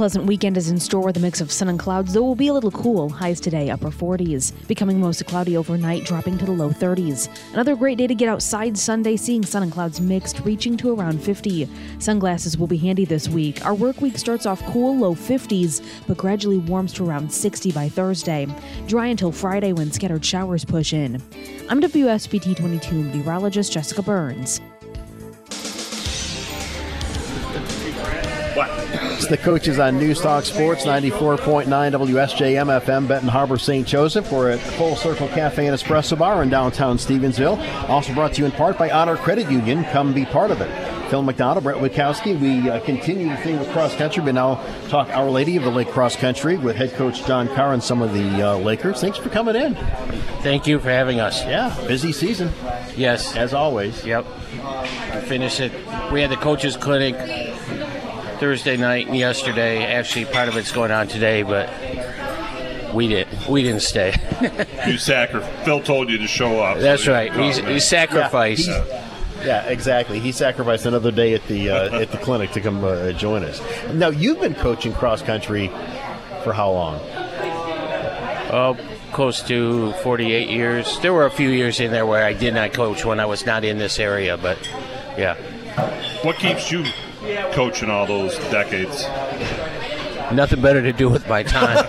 Pleasant 0.02 0.26
weekend 0.26 0.56
is 0.56 0.68
in 0.68 0.80
store 0.80 1.04
with 1.04 1.16
a 1.16 1.20
mix 1.20 1.40
of 1.40 1.52
sun 1.52 1.68
and 1.68 1.78
clouds, 1.78 2.12
though 2.12 2.24
it 2.24 2.26
will 2.26 2.34
be 2.34 2.48
a 2.48 2.52
little 2.52 2.72
cool. 2.72 3.08
Highs 3.08 3.38
today, 3.38 3.70
upper 3.70 3.88
40s. 3.88 4.52
Becoming 4.66 4.98
mostly 4.98 5.24
cloudy 5.24 5.56
overnight, 5.56 6.04
dropping 6.04 6.38
to 6.38 6.44
the 6.44 6.50
low 6.50 6.70
30s. 6.70 7.28
Another 7.52 7.76
great 7.76 7.98
day 7.98 8.08
to 8.08 8.14
get 8.16 8.28
outside 8.28 8.76
Sunday, 8.76 9.16
seeing 9.16 9.44
sun 9.44 9.62
and 9.62 9.70
clouds 9.70 10.00
mixed, 10.00 10.40
reaching 10.40 10.76
to 10.78 10.92
around 10.92 11.22
50. 11.22 11.68
Sunglasses 12.00 12.58
will 12.58 12.66
be 12.66 12.76
handy 12.78 13.04
this 13.04 13.28
week. 13.28 13.64
Our 13.64 13.76
work 13.76 14.00
week 14.00 14.18
starts 14.18 14.44
off 14.44 14.60
cool, 14.72 14.98
low 14.98 15.14
50s, 15.14 15.80
but 16.08 16.16
gradually 16.16 16.58
warms 16.58 16.92
to 16.94 17.08
around 17.08 17.32
60 17.32 17.70
by 17.70 17.88
Thursday. 17.88 18.48
Dry 18.88 19.06
until 19.06 19.30
Friday 19.30 19.72
when 19.72 19.92
scattered 19.92 20.24
showers 20.24 20.64
push 20.64 20.92
in. 20.92 21.22
I'm 21.68 21.80
WSBT 21.80 22.56
22 22.56 22.92
meteorologist 22.92 23.72
Jessica 23.72 24.02
Burns. 24.02 24.60
The 29.32 29.38
coaches 29.38 29.78
on 29.78 29.96
News 29.96 30.20
Talk 30.20 30.44
Sports 30.44 30.84
94.9 30.84 31.64
WSJM 31.66 32.82
FM, 32.82 33.08
Benton 33.08 33.30
Harbor, 33.30 33.56
St. 33.56 33.86
Joseph. 33.86 34.30
We're 34.30 34.50
at 34.50 34.58
Full 34.58 34.94
Circle 34.94 35.28
Cafe 35.28 35.66
and 35.66 35.74
Espresso 35.74 36.18
Bar 36.18 36.42
in 36.42 36.50
downtown 36.50 36.98
Stevensville. 36.98 37.56
Also 37.88 38.12
brought 38.12 38.34
to 38.34 38.40
you 38.40 38.44
in 38.44 38.52
part 38.52 38.76
by 38.76 38.90
Honor 38.90 39.16
Credit 39.16 39.50
Union. 39.50 39.84
Come 39.84 40.12
be 40.12 40.26
part 40.26 40.50
of 40.50 40.60
it. 40.60 40.70
Phil 41.08 41.22
McDonald, 41.22 41.64
Brett 41.64 41.78
Witkowski. 41.78 42.38
We 42.38 42.68
uh, 42.68 42.80
continue 42.80 43.30
the 43.30 43.38
thing 43.38 43.58
with 43.58 43.70
cross 43.72 43.96
country, 43.96 44.22
but 44.22 44.34
now 44.34 44.62
talk 44.88 45.08
Our 45.08 45.30
Lady 45.30 45.56
of 45.56 45.62
the 45.62 45.70
Lake 45.70 45.88
Cross 45.88 46.16
Country 46.16 46.58
with 46.58 46.76
head 46.76 46.92
coach 46.92 47.24
John 47.24 47.48
Carr 47.54 47.72
and 47.72 47.82
some 47.82 48.02
of 48.02 48.12
the 48.12 48.42
uh, 48.42 48.56
Lakers. 48.56 49.00
Thanks 49.00 49.16
for 49.16 49.30
coming 49.30 49.56
in. 49.56 49.74
Thank 50.42 50.66
you 50.66 50.78
for 50.78 50.90
having 50.90 51.20
us. 51.20 51.42
Yeah, 51.42 51.74
busy 51.86 52.12
season. 52.12 52.52
Yes. 52.96 53.34
As 53.34 53.54
always. 53.54 54.04
Yep. 54.04 54.26
I 54.62 55.20
finished 55.22 55.60
it. 55.60 55.72
We 56.12 56.20
had 56.20 56.30
the 56.30 56.36
coaches 56.36 56.76
clinic 56.76 57.14
Thursday 58.42 58.76
night 58.76 59.06
and 59.06 59.16
yesterday. 59.16 59.84
Actually, 59.84 60.24
part 60.24 60.48
of 60.48 60.56
it's 60.56 60.72
going 60.72 60.90
on 60.90 61.06
today, 61.06 61.44
but 61.44 61.70
we 62.92 63.06
didn't. 63.06 63.46
We 63.46 63.62
didn't 63.62 63.82
stay. 63.82 64.12
You 64.84 64.98
sacri- 64.98 65.44
Phil 65.64 65.80
told 65.80 66.10
you 66.10 66.18
to 66.18 66.26
show 66.26 66.58
up. 66.58 66.78
That's 66.78 67.06
you 67.06 67.12
right. 67.12 67.32
He's, 67.32 67.58
he 67.58 67.78
sacrificed. 67.78 68.66
Yeah, 68.66 69.62
exactly. 69.66 70.18
He 70.18 70.32
sacrificed 70.32 70.86
another 70.86 71.12
day 71.12 71.34
at 71.34 71.46
the 71.46 71.70
uh, 71.70 72.00
at 72.00 72.10
the 72.10 72.18
clinic 72.18 72.50
to 72.52 72.60
come 72.60 72.82
uh, 72.82 73.12
join 73.12 73.44
us. 73.44 73.62
Now 73.92 74.08
you've 74.08 74.40
been 74.40 74.56
coaching 74.56 74.92
cross 74.92 75.22
country 75.22 75.68
for 76.42 76.52
how 76.52 76.72
long? 76.72 76.98
Oh, 78.50 78.76
close 79.12 79.40
to 79.42 79.92
48 80.02 80.50
years. 80.50 80.98
There 80.98 81.12
were 81.12 81.26
a 81.26 81.30
few 81.30 81.50
years 81.50 81.78
in 81.78 81.92
there 81.92 82.06
where 82.06 82.24
I 82.24 82.32
did 82.32 82.54
not 82.54 82.72
coach 82.72 83.04
when 83.04 83.20
I 83.20 83.26
was 83.26 83.46
not 83.46 83.62
in 83.62 83.78
this 83.78 84.00
area, 84.00 84.36
but 84.36 84.58
yeah. 85.16 85.36
What 86.24 86.38
keeps 86.38 86.72
you 86.72 86.84
coaching 87.52 87.90
all 87.90 88.06
those 88.06 88.36
decades? 88.50 89.04
Nothing 90.32 90.62
better 90.62 90.82
to 90.82 90.92
do 90.92 91.08
with 91.08 91.28
my 91.28 91.42
time. 91.42 91.84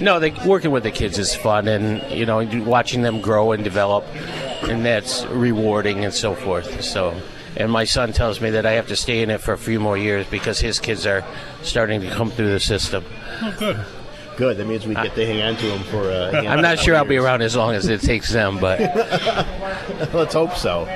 no, 0.00 0.18
they, 0.20 0.30
working 0.46 0.70
with 0.70 0.82
the 0.82 0.90
kids 0.90 1.18
is 1.18 1.34
fun, 1.34 1.68
and 1.68 2.02
you 2.10 2.26
know, 2.26 2.44
watching 2.64 3.02
them 3.02 3.20
grow 3.20 3.52
and 3.52 3.62
develop, 3.62 4.04
and 4.62 4.84
that's 4.84 5.24
rewarding 5.26 6.04
and 6.04 6.14
so 6.14 6.34
forth. 6.34 6.82
So, 6.82 7.14
and 7.56 7.70
my 7.70 7.84
son 7.84 8.12
tells 8.12 8.40
me 8.40 8.50
that 8.50 8.64
I 8.64 8.72
have 8.72 8.88
to 8.88 8.96
stay 8.96 9.22
in 9.22 9.30
it 9.30 9.40
for 9.40 9.52
a 9.52 9.58
few 9.58 9.80
more 9.80 9.98
years 9.98 10.26
because 10.26 10.60
his 10.60 10.78
kids 10.78 11.06
are 11.06 11.24
starting 11.62 12.00
to 12.00 12.10
come 12.10 12.30
through 12.30 12.52
the 12.52 12.60
system. 12.60 13.04
Oh, 13.42 13.54
good. 13.58 13.84
Good. 14.36 14.56
That 14.58 14.68
means 14.68 14.86
we 14.86 14.94
get 14.94 15.16
to 15.16 15.26
hang 15.26 15.42
on 15.42 15.56
to 15.56 15.66
him 15.66 15.82
for. 15.84 16.04
Uh, 16.04 16.30
a 16.32 16.46
I'm 16.48 16.62
not 16.62 16.78
sure 16.78 16.94
I'll 16.94 17.04
be 17.04 17.16
around 17.16 17.42
as 17.42 17.56
long 17.56 17.74
as 17.74 17.88
it 17.88 18.00
takes 18.00 18.32
them, 18.32 18.58
but 18.60 18.78
Let's 20.14 20.34
hope 20.34 20.54
so. 20.54 20.86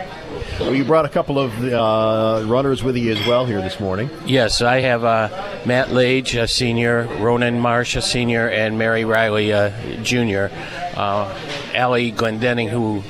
Well, 0.63 0.77
you 0.77 0.85
brought 0.85 1.05
a 1.05 1.09
couple 1.09 1.41
of 1.41 1.53
uh, 1.61 2.45
runners 2.47 2.85
with 2.85 2.97
you 2.97 3.11
as 3.11 3.27
well 3.27 3.45
here 3.45 3.61
this 3.61 3.81
morning. 3.81 4.09
Yes, 4.25 4.63
I 4.63 4.79
have 4.81 5.03
uh, 5.03 5.29
Matt 5.67 5.91
Lage, 5.91 6.37
a 6.37 6.47
senior, 6.47 7.09
Ronan 7.19 7.59
Marsh, 7.59 7.97
a 7.97 8.01
senior, 8.01 8.49
and 8.49 8.79
Mary 8.79 9.05
Riley, 9.05 9.51
a 9.51 9.99
junior. 10.05 10.53
Uh, 10.95 11.37
Allie 11.75 12.13
Glendenning, 12.13 12.69
who 12.71 13.03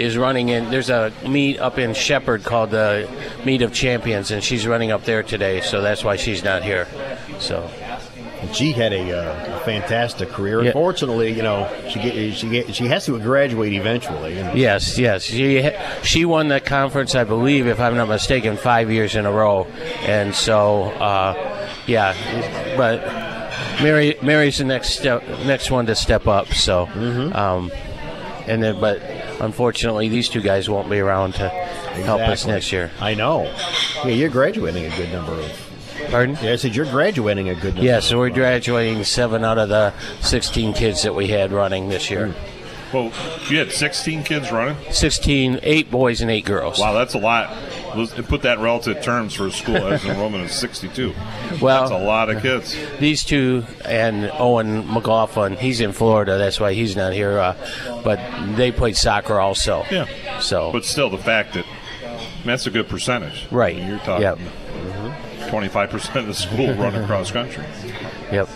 is 0.00 0.16
running 0.16 0.50
in. 0.50 0.70
There's 0.70 0.88
a 0.88 1.12
meet 1.28 1.58
up 1.58 1.78
in 1.78 1.94
Shepherd 1.94 2.44
called 2.44 2.70
the 2.70 3.10
Meet 3.44 3.62
of 3.62 3.72
Champions, 3.72 4.30
and 4.30 4.42
she's 4.42 4.68
running 4.68 4.92
up 4.92 5.04
there 5.04 5.24
today, 5.24 5.60
so 5.62 5.82
that's 5.82 6.04
why 6.04 6.14
she's 6.14 6.44
not 6.44 6.62
here. 6.62 6.86
So. 7.40 7.68
And 8.40 8.56
she 8.56 8.72
had 8.72 8.92
a, 8.94 9.12
uh, 9.12 9.56
a 9.56 9.60
fantastic 9.60 10.30
career. 10.30 10.60
Yeah. 10.62 10.68
Unfortunately, 10.68 11.30
you 11.32 11.42
know, 11.42 11.68
she 11.90 12.00
get, 12.00 12.34
she 12.34 12.48
get, 12.48 12.74
she 12.74 12.86
has 12.86 13.04
to 13.06 13.18
graduate 13.20 13.74
eventually. 13.74 14.38
And 14.38 14.58
Yes, 14.58 14.98
yes. 14.98 15.24
She 15.24 15.70
she 16.02 16.24
won 16.24 16.48
the 16.48 16.60
conference, 16.60 17.14
I 17.14 17.24
believe, 17.24 17.66
if 17.66 17.78
I'm 17.80 17.96
not 17.96 18.08
mistaken, 18.08 18.56
five 18.56 18.90
years 18.90 19.14
in 19.14 19.26
a 19.26 19.32
row, 19.32 19.64
and 20.06 20.34
so 20.34 20.84
uh, 20.84 21.68
yeah. 21.86 22.14
But 22.78 23.02
Mary 23.82 24.16
Mary's 24.22 24.58
the 24.58 24.64
next 24.64 24.90
step, 24.98 25.22
next 25.44 25.70
one 25.70 25.86
to 25.86 25.94
step 25.94 26.26
up. 26.26 26.48
So, 26.54 26.86
um, 27.34 27.70
and 28.46 28.62
then 28.62 28.80
but 28.80 29.02
unfortunately, 29.40 30.08
these 30.08 30.28
two 30.30 30.40
guys 30.40 30.68
won't 30.70 30.88
be 30.88 30.98
around 30.98 31.34
to 31.34 31.48
help 31.48 32.22
us 32.22 32.46
next 32.46 32.72
year. 32.72 32.90
I 33.00 33.14
know. 33.14 33.42
Yeah, 34.04 34.12
you're 34.12 34.30
graduating 34.30 34.86
a 34.90 34.96
good 34.96 35.12
number 35.12 35.32
of. 35.32 35.69
Pardon? 36.10 36.36
Yeah, 36.42 36.52
I 36.52 36.56
said 36.56 36.74
you're 36.74 36.86
graduating 36.86 37.48
a 37.48 37.54
good 37.54 37.74
number. 37.74 37.82
Yeah, 37.82 38.00
so 38.00 38.18
we're 38.18 38.30
graduating 38.30 39.04
seven 39.04 39.44
out 39.44 39.58
of 39.58 39.68
the 39.68 39.92
16 40.22 40.74
kids 40.74 41.02
that 41.02 41.14
we 41.14 41.28
had 41.28 41.52
running 41.52 41.88
this 41.88 42.10
year. 42.10 42.34
Well, 42.92 43.12
you 43.48 43.58
had 43.58 43.70
16 43.70 44.24
kids 44.24 44.50
running. 44.50 44.76
16, 44.92 45.60
eight 45.62 45.90
boys 45.92 46.22
and 46.22 46.30
eight 46.30 46.44
girls. 46.44 46.80
Wow, 46.80 46.92
that's 46.92 47.14
a 47.14 47.18
lot. 47.18 47.56
Let's 47.96 48.12
put 48.12 48.42
that 48.42 48.58
in 48.58 48.64
relative 48.64 49.00
terms 49.02 49.34
for 49.34 49.46
a 49.46 49.52
school 49.52 49.76
as 49.76 50.04
enrollment 50.04 50.44
is 50.44 50.52
62. 50.54 51.14
Well, 51.60 51.80
that's 51.82 51.92
a 51.92 52.04
lot 52.04 52.30
of 52.30 52.42
kids. 52.42 52.76
These 52.98 53.24
two 53.24 53.64
and 53.84 54.30
Owen 54.34 54.92
McLaughlin, 54.92 55.56
he's 55.56 55.80
in 55.80 55.92
Florida, 55.92 56.36
that's 56.38 56.58
why 56.58 56.72
he's 56.72 56.96
not 56.96 57.12
here. 57.12 57.38
Uh, 57.38 57.56
but 58.02 58.18
they 58.56 58.72
played 58.72 58.96
soccer 58.96 59.38
also. 59.38 59.84
Yeah. 59.90 60.06
So, 60.40 60.72
But 60.72 60.84
still, 60.84 61.10
the 61.10 61.18
fact 61.18 61.54
that 61.54 61.66
I 62.04 62.08
mean, 62.08 62.46
that's 62.46 62.66
a 62.66 62.70
good 62.70 62.88
percentage. 62.88 63.46
Right. 63.52 63.76
I 63.76 63.80
mean, 63.80 63.88
you're 63.88 63.98
talking 63.98 64.22
Yep. 64.22 64.38
25% 65.50 66.16
of 66.16 66.26
the 66.26 66.34
school 66.34 66.72
run 66.74 66.94
across 66.94 67.30
country. 67.30 67.64
Yep. 68.30 68.48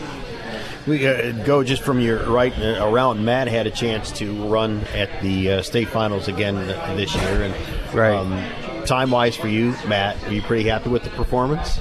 We 0.86 1.06
uh, 1.06 1.32
go 1.44 1.64
just 1.64 1.82
from 1.82 2.00
your 2.00 2.22
right 2.30 2.56
uh, 2.58 2.86
around. 2.86 3.24
Matt 3.24 3.48
had 3.48 3.66
a 3.66 3.70
chance 3.70 4.12
to 4.12 4.32
run 4.48 4.80
at 4.94 5.22
the 5.22 5.52
uh, 5.52 5.62
state 5.62 5.88
finals 5.88 6.28
again 6.28 6.56
this 6.96 7.14
year, 7.14 7.42
and 7.42 7.94
right. 7.94 8.14
Um, 8.14 8.84
time 8.84 9.10
wise 9.10 9.34
for 9.34 9.48
you, 9.48 9.74
Matt, 9.88 10.22
are 10.26 10.32
you 10.32 10.42
pretty 10.42 10.68
happy 10.68 10.90
with 10.90 11.04
the 11.04 11.10
performance? 11.10 11.80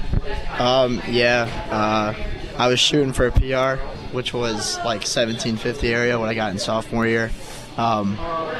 Um, 0.58 1.02
yeah, 1.06 1.48
uh, 1.70 2.14
I 2.56 2.68
was 2.68 2.80
shooting 2.80 3.12
for 3.12 3.26
a 3.26 3.32
PR, 3.32 3.82
which 4.14 4.32
was 4.32 4.78
like 4.78 5.02
1750 5.02 5.92
area 5.92 6.18
when 6.18 6.30
I 6.30 6.34
got 6.34 6.52
in 6.52 6.58
sophomore 6.58 7.06
year. 7.06 7.30
Um, 7.76 8.16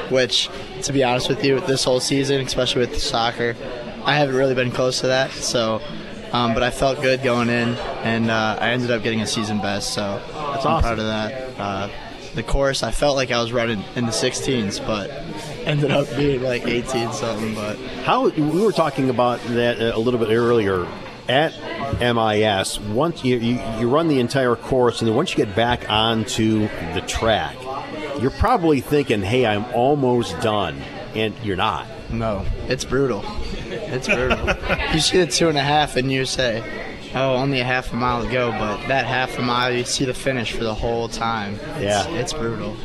which, 0.09 0.49
to 0.83 0.93
be 0.93 1.03
honest 1.03 1.29
with 1.29 1.43
you, 1.43 1.61
this 1.61 1.85
whole 1.85 2.01
season, 2.01 2.41
especially 2.41 2.81
with 2.81 3.01
soccer, 3.01 3.55
I 4.03 4.15
haven't 4.15 4.35
really 4.35 4.53
been 4.53 4.71
close 4.71 4.99
to 5.01 5.07
that. 5.07 5.31
So, 5.31 5.81
um, 6.35 6.53
but 6.53 6.63
I 6.63 6.69
felt 6.69 7.01
good 7.01 7.23
going 7.23 7.49
in, 7.49 7.69
and 8.03 8.29
uh, 8.29 8.57
I 8.59 8.69
ended 8.71 8.91
up 8.91 9.03
getting 9.03 9.21
a 9.21 9.27
season 9.27 9.59
best. 9.59 9.93
So 9.93 10.21
That's 10.27 10.65
I'm 10.65 10.73
awesome. 10.73 10.81
proud 10.81 10.99
of 10.99 11.05
that. 11.05 11.59
Uh, 11.59 11.89
the 12.33 12.43
course, 12.43 12.83
I 12.83 12.91
felt 12.91 13.15
like 13.15 13.31
I 13.31 13.41
was 13.41 13.53
running 13.53 13.83
in 13.95 14.05
the 14.05 14.11
16s, 14.11 14.85
but 14.85 15.09
ended 15.65 15.91
up 15.91 16.09
being 16.17 16.41
like 16.41 16.67
18 16.67 17.13
something. 17.13 17.55
But 17.55 17.77
How 18.03 18.27
we 18.27 18.61
were 18.61 18.73
talking 18.73 19.09
about 19.09 19.39
that 19.45 19.79
a 19.79 19.97
little 19.97 20.19
bit 20.19 20.29
earlier 20.29 20.85
at 21.29 21.53
MIS. 22.01 22.79
Once 22.79 23.23
you, 23.23 23.37
you 23.37 23.61
you 23.79 23.89
run 23.89 24.09
the 24.09 24.19
entire 24.19 24.55
course, 24.57 24.99
and 25.01 25.07
then 25.07 25.15
once 25.15 25.31
you 25.31 25.37
get 25.37 25.55
back 25.55 25.89
onto 25.89 26.67
the 26.93 27.03
track, 27.07 27.55
you're 28.19 28.31
probably 28.31 28.81
thinking, 28.81 29.21
"Hey, 29.21 29.45
I'm 29.45 29.65
almost 29.73 30.39
done," 30.41 30.81
and 31.15 31.33
you're 31.41 31.55
not. 31.55 31.87
No, 32.11 32.45
it's 32.67 32.83
brutal. 32.85 33.23
It's 33.87 34.07
brutal. 34.07 34.47
you 34.93 34.99
see 34.99 35.19
the 35.19 35.27
two 35.27 35.49
and 35.49 35.57
a 35.57 35.61
half, 35.63 35.95
and 35.95 36.11
you 36.11 36.25
say, 36.25 36.63
"Oh, 37.13 37.35
only 37.35 37.59
a 37.59 37.63
half 37.63 37.91
a 37.93 37.95
mile 37.95 38.23
to 38.25 38.31
go," 38.31 38.51
but 38.51 38.87
that 38.87 39.05
half 39.05 39.37
a 39.37 39.41
mile, 39.41 39.71
you 39.73 39.83
see 39.83 40.05
the 40.05 40.13
finish 40.13 40.51
for 40.51 40.63
the 40.63 40.73
whole 40.73 41.07
time. 41.07 41.59
It's, 41.75 41.83
Yeah. 41.83 42.07
it's 42.09 42.33
brutal. 42.33 42.75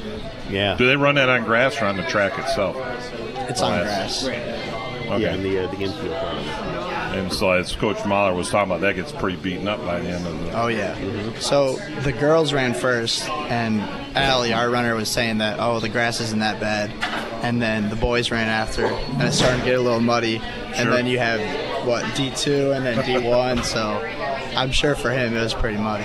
Yeah. 0.50 0.76
Do 0.76 0.86
they 0.86 0.96
run 0.96 1.14
that 1.16 1.28
on 1.28 1.44
grass 1.44 1.80
or 1.80 1.86
on 1.86 1.96
the 1.96 2.02
track 2.04 2.38
itself? 2.38 2.76
It's 3.48 3.62
on 3.62 3.80
grass. 3.82 4.24
Okay. 4.26 5.22
Yeah, 5.22 5.34
in 5.34 5.42
the 5.42 5.64
uh, 5.64 5.70
the 5.72 5.78
infield 5.82 6.12
part 6.14 6.34
of 6.36 6.38
it. 6.38 6.39
And 7.20 7.32
so, 7.32 7.50
as 7.52 7.74
Coach 7.76 8.04
Mahler 8.06 8.34
was 8.34 8.48
talking 8.50 8.70
about, 8.70 8.80
that 8.80 8.96
gets 8.96 9.12
pretty 9.12 9.36
beaten 9.36 9.68
up 9.68 9.78
by 9.84 10.00
the 10.00 10.08
end 10.08 10.26
of 10.26 10.40
the. 10.40 10.52
Oh 10.58 10.68
yeah. 10.68 10.94
So 11.38 11.76
the 12.02 12.12
girls 12.12 12.52
ran 12.52 12.72
first, 12.74 13.28
and 13.28 13.80
Allie, 14.16 14.52
our 14.52 14.70
runner, 14.70 14.94
was 14.94 15.08
saying 15.08 15.38
that 15.38 15.58
oh 15.60 15.80
the 15.80 15.88
grass 15.88 16.20
isn't 16.20 16.38
that 16.40 16.60
bad, 16.60 16.90
and 17.44 17.60
then 17.60 17.90
the 17.90 17.96
boys 17.96 18.30
ran 18.30 18.48
after, 18.48 18.86
and 18.86 19.22
it's 19.22 19.36
starting 19.36 19.60
to 19.60 19.66
get 19.66 19.78
a 19.78 19.82
little 19.82 20.00
muddy, 20.00 20.36
and 20.38 20.76
Sure. 20.76 20.90
then 20.90 21.06
you 21.06 21.18
have 21.18 21.86
what 21.86 22.04
D 22.16 22.30
two 22.34 22.72
and 22.72 22.84
then 22.84 23.04
D 23.04 23.26
one, 23.28 23.62
so 23.64 23.80
I'm 24.56 24.72
sure 24.72 24.94
for 24.94 25.10
him 25.10 25.36
it 25.36 25.40
was 25.40 25.54
pretty 25.54 25.78
muddy. 25.78 26.04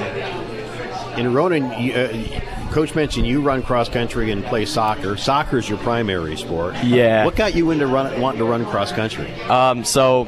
In 1.20 1.34
Ronan, 1.34 1.82
you, 1.82 1.94
uh, 1.94 2.72
Coach 2.72 2.94
mentioned 2.94 3.26
you 3.26 3.42
run 3.42 3.64
cross 3.64 3.88
country 3.88 4.32
and 4.32 4.44
play 4.44 4.66
soccer. 4.66 5.16
Soccer 5.16 5.60
is 5.60 5.70
your 5.70 5.78
primary 5.78 6.36
sport. 6.36 6.76
Yeah. 6.84 7.24
What 7.24 7.38
got 7.38 7.56
you 7.56 7.72
into 7.72 7.88
run, 7.88 8.20
wanting 8.20 8.40
to 8.40 8.46
run 8.46 8.66
cross 8.66 8.92
country? 8.92 9.32
Um, 9.44 9.86
so, 9.86 10.28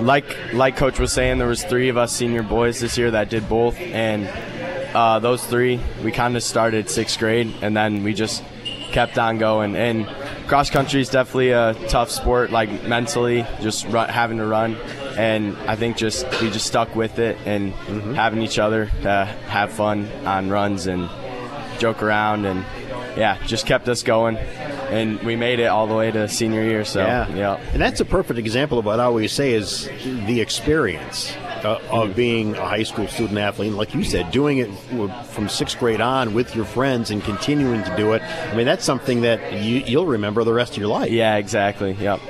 like 0.00 0.52
like 0.52 0.76
Coach 0.76 0.98
was 0.98 1.12
saying, 1.12 1.38
there 1.38 1.48
was 1.48 1.64
three 1.64 1.88
of 1.88 1.96
us 1.96 2.12
senior 2.12 2.42
boys 2.42 2.80
this 2.80 2.96
year 2.98 3.10
that 3.10 3.30
did 3.30 3.48
both, 3.48 3.78
and 3.78 4.28
uh, 4.94 5.18
those 5.18 5.44
three 5.44 5.80
we 6.02 6.12
kind 6.12 6.36
of 6.36 6.42
started 6.42 6.88
sixth 6.88 7.18
grade, 7.18 7.52
and 7.62 7.76
then 7.76 8.02
we 8.02 8.14
just 8.14 8.42
kept 8.92 9.18
on 9.18 9.38
going. 9.38 9.76
And 9.76 10.06
cross 10.48 10.70
country 10.70 11.00
is 11.00 11.08
definitely 11.08 11.50
a 11.50 11.74
tough 11.88 12.10
sport, 12.10 12.50
like 12.50 12.84
mentally, 12.84 13.46
just 13.60 13.86
run, 13.86 14.08
having 14.08 14.38
to 14.38 14.46
run. 14.46 14.76
And 15.16 15.56
I 15.58 15.76
think 15.76 15.96
just 15.96 16.24
we 16.40 16.50
just 16.50 16.66
stuck 16.66 16.94
with 16.94 17.18
it 17.18 17.36
and 17.44 17.72
having 18.14 18.42
each 18.42 18.58
other 18.58 18.86
to 19.02 19.24
have 19.48 19.72
fun 19.72 20.06
on 20.24 20.48
runs 20.48 20.86
and 20.86 21.08
joke 21.78 22.02
around 22.02 22.44
and 22.44 22.64
yeah, 23.16 23.44
just 23.46 23.66
kept 23.66 23.88
us 23.88 24.02
going. 24.02 24.36
And 24.90 25.20
we 25.20 25.36
made 25.36 25.60
it 25.60 25.66
all 25.66 25.86
the 25.86 25.94
way 25.94 26.10
to 26.10 26.28
senior 26.28 26.62
year. 26.62 26.84
So 26.84 27.00
yeah. 27.00 27.28
yeah. 27.34 27.60
And 27.72 27.80
that's 27.82 28.00
a 28.00 28.04
perfect 28.04 28.38
example 28.38 28.78
of 28.78 28.84
what 28.84 29.00
I 29.00 29.04
always 29.04 29.32
say 29.32 29.52
is 29.52 29.86
the 30.26 30.40
experience 30.40 31.34
uh, 31.64 31.80
of 31.90 32.14
being 32.16 32.54
a 32.56 32.66
high 32.66 32.84
school 32.84 33.06
student 33.08 33.38
athlete. 33.38 33.72
Like 33.72 33.94
you 33.94 34.02
said, 34.04 34.30
doing 34.30 34.58
it 34.58 34.70
from 35.26 35.48
sixth 35.48 35.78
grade 35.78 36.00
on 36.00 36.32
with 36.34 36.54
your 36.56 36.64
friends 36.64 37.10
and 37.10 37.22
continuing 37.22 37.82
to 37.84 37.96
do 37.96 38.12
it. 38.12 38.22
I 38.22 38.54
mean, 38.54 38.66
that's 38.66 38.84
something 38.84 39.22
that 39.22 39.52
you, 39.52 39.80
you'll 39.80 40.06
remember 40.06 40.44
the 40.44 40.54
rest 40.54 40.72
of 40.72 40.78
your 40.78 40.88
life. 40.88 41.10
Yeah, 41.10 41.36
exactly. 41.36 41.92
Yep. 41.92 42.20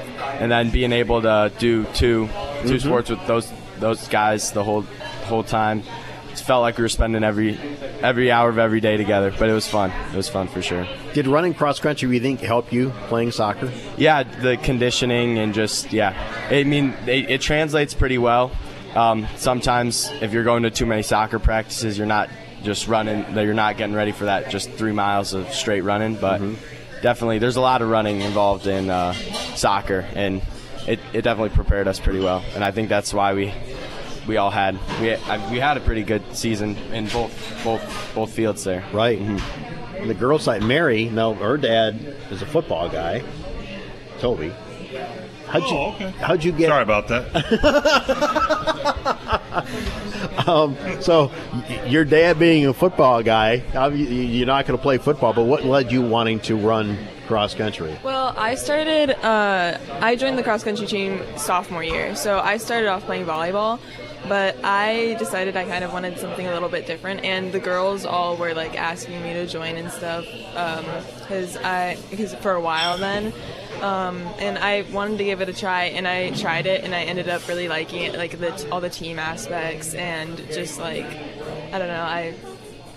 And 0.41 0.51
then 0.51 0.71
being 0.71 0.93
able 0.93 1.23
to 1.23 1.53
do 1.59 1.85
two 1.95 2.29
2 2.67 2.75
Mhm. 2.75 2.81
sports 2.81 3.11
with 3.11 3.25
those 3.27 3.53
those 3.79 4.09
guys 4.09 4.51
the 4.51 4.65
whole 4.65 4.83
whole 5.27 5.45
time. 5.45 5.83
Felt 6.49 6.63
like 6.63 6.79
we 6.79 6.83
were 6.83 6.89
spending 6.89 7.25
every 7.25 7.59
every 8.01 8.31
hour 8.33 8.49
of 8.49 8.57
every 8.57 8.81
day 8.81 8.97
together, 8.97 9.31
but 9.39 9.51
it 9.51 9.53
was 9.53 9.69
fun. 9.69 9.91
It 9.91 10.17
was 10.17 10.31
fun 10.31 10.49
for 10.49 10.63
sure. 10.63 10.89
Did 11.13 11.27
running 11.27 11.53
cross 11.53 11.79
country, 11.79 12.09
you 12.09 12.21
think, 12.21 12.41
help 12.41 12.73
you 12.73 12.89
playing 13.09 13.33
soccer? 13.33 13.71
Yeah, 13.99 14.23
the 14.23 14.57
conditioning 14.57 15.37
and 15.37 15.53
just 15.53 15.93
yeah. 15.93 16.17
I 16.49 16.65
mean, 16.65 16.95
it, 17.07 17.31
it 17.33 17.41
translates 17.43 17.93
pretty 17.93 18.17
well. 18.17 18.51
um, 18.95 19.29
sometimes 19.37 20.11
if 20.23 20.33
you're 20.33 20.43
going 20.43 20.63
to 20.63 20.71
too 20.71 20.87
many 20.87 21.03
soccer 21.03 21.39
practices, 21.39 21.99
you're 21.99 22.07
not 22.07 22.31
just 22.63 22.89
running. 22.89 23.35
that 23.35 23.45
You're 23.45 23.53
not 23.53 23.77
getting 23.77 23.95
ready 23.95 24.13
for 24.13 24.25
that 24.25 24.49
just 24.49 24.71
three 24.71 24.93
miles 24.93 25.35
of 25.35 25.53
straight 25.53 25.83
running. 25.83 26.15
But 26.15 26.41
definitely, 27.03 27.41
there's 27.41 27.57
a 27.57 27.61
lot 27.61 27.83
of 27.83 27.91
running 27.91 28.23
involved 28.23 28.67
in 28.67 28.89
uh, 28.89 29.13
soccer, 29.55 30.07
and 30.15 30.41
it, 30.87 30.99
it 31.13 31.21
definitely 31.21 31.55
prepared 31.55 31.87
us 31.89 32.01
pretty 32.01 32.21
well. 32.21 32.43
And 32.55 32.65
I 32.65 32.71
think 32.71 32.89
that's 32.89 33.13
why 33.13 33.35
we 33.35 33.53
we 34.29 34.37
all 34.37 34.51
had 34.51 34.79
we 35.01 35.15
I, 35.15 35.51
we 35.51 35.59
had 35.59 35.77
a 35.77 35.81
pretty 35.81 36.05
good 36.05 36.23
season 36.37 36.77
in 36.93 37.09
both 37.09 37.61
both 37.65 38.15
both 38.15 38.31
fields 38.31 38.63
there. 38.63 38.85
Right. 38.93 39.19
The 40.07 40.15
girls' 40.15 40.45
side, 40.45 40.63
Mary. 40.63 41.07
No, 41.07 41.35
her 41.35 41.57
dad 41.57 41.97
is 42.31 42.41
a 42.43 42.47
football 42.47 42.89
guy. 42.89 43.25
Toby. 44.21 44.53
How'd 45.49 45.63
you? 45.63 45.77
Oh, 45.77 45.93
okay. 45.95 46.11
How'd 46.11 46.45
you 46.45 46.53
get? 46.53 46.69
Sorry 46.69 46.83
about 46.83 47.09
that. 47.09 47.35
um, 50.47 50.77
so, 51.01 51.33
your 51.87 52.05
dad 52.05 52.39
being 52.39 52.67
a 52.67 52.75
football 52.75 53.23
guy, 53.23 53.63
you're 53.95 54.47
not 54.47 54.67
going 54.67 54.77
to 54.79 54.83
play 54.83 54.99
football. 54.99 55.33
But 55.33 55.45
what 55.45 55.65
led 55.65 55.91
you 55.91 56.03
wanting 56.03 56.41
to 56.41 56.57
run 56.57 56.99
cross 57.27 57.55
country? 57.55 57.99
Well, 58.05 58.35
I 58.37 58.55
started. 58.57 59.11
Uh, 59.25 59.79
I 60.01 60.17
joined 60.17 60.37
the 60.37 60.43
cross 60.43 60.63
country 60.63 60.87
team 60.87 61.23
sophomore 61.37 61.83
year, 61.83 62.15
so 62.15 62.41
I 62.41 62.59
started 62.59 62.89
off 62.89 63.05
playing 63.05 63.25
volleyball. 63.25 63.81
But 64.27 64.57
I 64.65 65.17
decided 65.19 65.57
I 65.57 65.65
kind 65.65 65.85
of 65.85 65.93
wanted 65.93 66.19
something 66.19 66.47
a 66.47 66.53
little 66.53 66.69
bit 66.69 66.87
different, 66.87 67.25
and 67.25 67.53
the 67.53 67.61
girls 67.61 68.05
all 68.05 68.37
were 68.37 68.53
like 68.53 68.77
asking 68.77 69.23
me 69.23 69.33
to 69.35 69.47
join 69.47 69.77
and 69.77 69.91
stuff, 69.91 70.25
because 70.25 71.57
I 71.57 71.97
because 72.11 72.35
for 72.35 72.53
a 72.53 72.61
while 72.61 72.99
then, 72.99 73.33
um, 73.81 74.19
and 74.39 74.59
I 74.59 74.83
wanted 74.93 75.19
to 75.19 75.25
give 75.25 75.41
it 75.41 75.49
a 75.49 75.53
try, 75.55 75.85
and 75.85 76.07
I 76.07 76.31
tried 76.31 76.67
it, 76.67 76.85
and 76.85 76.95
I 76.95 77.05
ended 77.05 77.29
up 77.29 77.47
really 77.49 77.69
liking 77.69 78.03
it, 78.03 78.17
like 78.17 78.39
the 78.39 78.69
all 78.71 78.81
the 78.81 78.91
team 78.91 79.19
aspects, 79.19 79.95
and 79.95 80.37
just 80.53 80.79
like 80.79 81.07
I 81.73 81.79
don't 81.79 81.89
know, 81.89 82.03
I 82.03 82.35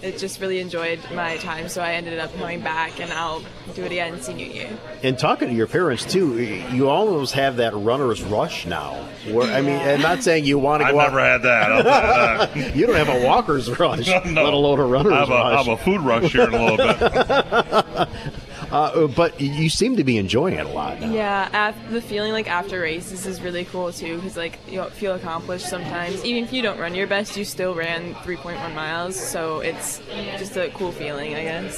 it 0.01 0.17
just 0.17 0.39
really 0.41 0.59
enjoyed 0.59 0.99
my 1.13 1.37
time, 1.37 1.69
so 1.69 1.81
I 1.81 1.93
ended 1.93 2.17
up 2.19 2.33
coming 2.37 2.61
back, 2.61 2.99
and 2.99 3.11
I'll 3.13 3.41
do 3.75 3.83
it 3.83 3.91
again 3.91 4.19
senior 4.21 4.45
year. 4.47 4.69
And 5.03 5.17
talking 5.17 5.47
to 5.49 5.53
your 5.53 5.67
parents 5.67 6.05
too, 6.05 6.39
you 6.41 6.89
almost 6.89 7.33
have 7.35 7.57
that 7.57 7.73
runner's 7.75 8.21
rush 8.23 8.65
now. 8.65 8.93
Where 9.29 9.51
I 9.51 9.61
mean, 9.61 9.75
and 9.75 10.01
not 10.01 10.23
saying 10.23 10.45
you 10.45 10.57
want 10.59 10.81
to 10.81 10.87
I've 10.87 10.93
go. 10.93 10.99
never 11.01 11.19
had 11.19 11.41
that. 11.43 11.71
I'll 11.71 11.83
tell 11.83 12.57
you 12.57 12.63
that. 12.63 12.75
you 12.75 12.87
don't 12.87 12.95
have 12.95 13.09
a 13.09 13.25
walker's 13.25 13.69
rush, 13.79 14.07
No. 14.07 14.43
let 14.43 14.53
alone 14.53 14.79
a 14.79 14.85
runner's 14.85 15.13
I 15.13 15.19
have 15.19 15.29
a, 15.29 15.33
I 15.33 15.51
rush. 15.55 15.65
have 15.67 15.79
a 15.79 15.83
food 15.83 16.01
rush 16.01 16.31
here 16.31 16.47
in 16.47 16.53
a 16.53 16.65
little 16.65 16.77
bit. 16.77 18.09
Uh, 18.71 18.75
uh, 18.75 19.07
but 19.07 19.39
you 19.41 19.69
seem 19.69 19.97
to 19.97 20.03
be 20.03 20.17
enjoying 20.17 20.53
it 20.53 20.65
a 20.65 20.69
lot. 20.69 21.01
Now. 21.01 21.11
Yeah, 21.11 21.69
af 21.69 21.75
the 21.91 22.01
feeling 22.01 22.31
like 22.31 22.49
after 22.49 22.79
races 22.79 23.25
is 23.25 23.41
really 23.41 23.65
cool 23.65 23.91
too, 23.91 24.15
because 24.15 24.37
like 24.37 24.59
you 24.69 24.83
feel 24.91 25.13
accomplished 25.13 25.67
sometimes. 25.67 26.23
Even 26.23 26.43
if 26.45 26.53
you 26.53 26.61
don't 26.61 26.79
run 26.79 26.95
your 26.95 27.07
best, 27.07 27.35
you 27.35 27.43
still 27.43 27.75
ran 27.75 28.13
3.1 28.15 28.73
miles, 28.73 29.15
so 29.17 29.59
it's 29.59 30.01
just 30.37 30.55
a 30.55 30.69
cool 30.69 30.91
feeling, 30.91 31.35
I 31.35 31.43
guess. 31.43 31.77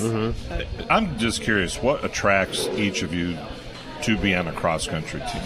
But- 0.49 0.67
I'm 0.89 1.17
just 1.17 1.41
curious, 1.41 1.81
what 1.81 2.03
attracts 2.05 2.67
each 2.75 3.01
of 3.01 3.13
you 3.13 3.37
to 4.03 4.17
be 4.17 4.35
on 4.35 4.47
a 4.47 4.53
cross 4.53 4.85
country 4.85 5.21
team? 5.31 5.41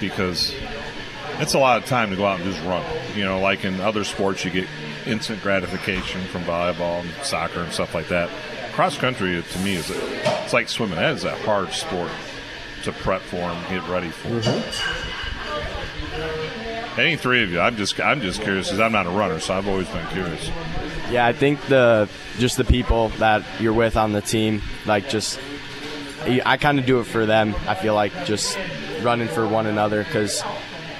Because 0.00 0.52
it's 1.38 1.54
a 1.54 1.58
lot 1.58 1.78
of 1.78 1.86
time 1.86 2.10
to 2.10 2.16
go 2.16 2.26
out 2.26 2.40
and 2.40 2.52
just 2.52 2.62
run. 2.66 2.84
You 3.14 3.24
know, 3.24 3.40
like 3.40 3.64
in 3.64 3.80
other 3.80 4.04
sports, 4.04 4.44
you 4.44 4.50
get 4.50 4.68
instant 5.06 5.42
gratification 5.42 6.20
from 6.26 6.42
volleyball 6.42 7.00
and 7.00 7.10
soccer 7.24 7.60
and 7.60 7.72
stuff 7.72 7.94
like 7.94 8.08
that. 8.08 8.28
Cross 8.76 8.98
country, 8.98 9.42
to 9.42 9.58
me, 9.60 9.74
is 9.74 9.90
a, 9.90 9.94
it's 10.44 10.52
like 10.52 10.68
swimming. 10.68 10.96
That 10.96 11.14
is 11.14 11.24
a 11.24 11.34
hard 11.34 11.72
sport 11.72 12.10
to 12.82 12.92
prep 12.92 13.22
for 13.22 13.36
and 13.36 13.68
get 13.70 13.88
ready 13.88 14.10
for. 14.10 14.28
Mm-hmm. 14.28 15.00
Any 17.00 17.16
three 17.16 17.42
of 17.42 17.50
you, 17.50 17.58
I'm 17.58 17.78
just 17.78 17.98
I'm 17.98 18.20
just 18.20 18.42
curious 18.42 18.66
because 18.66 18.80
I'm 18.80 18.92
not 18.92 19.06
a 19.06 19.10
runner, 19.10 19.40
so 19.40 19.54
I've 19.54 19.66
always 19.66 19.88
been 19.88 20.06
curious. 20.08 20.50
Yeah, 21.10 21.24
I 21.24 21.32
think 21.32 21.58
the 21.68 22.10
just 22.36 22.58
the 22.58 22.64
people 22.64 23.08
that 23.18 23.46
you're 23.58 23.72
with 23.72 23.96
on 23.96 24.12
the 24.12 24.20
team, 24.20 24.60
like 24.84 25.08
just 25.08 25.40
I 26.44 26.58
kind 26.58 26.78
of 26.78 26.84
do 26.84 27.00
it 27.00 27.04
for 27.04 27.24
them. 27.24 27.54
I 27.66 27.76
feel 27.76 27.94
like 27.94 28.26
just 28.26 28.58
running 29.00 29.28
for 29.28 29.48
one 29.48 29.64
another 29.64 30.04
because 30.04 30.42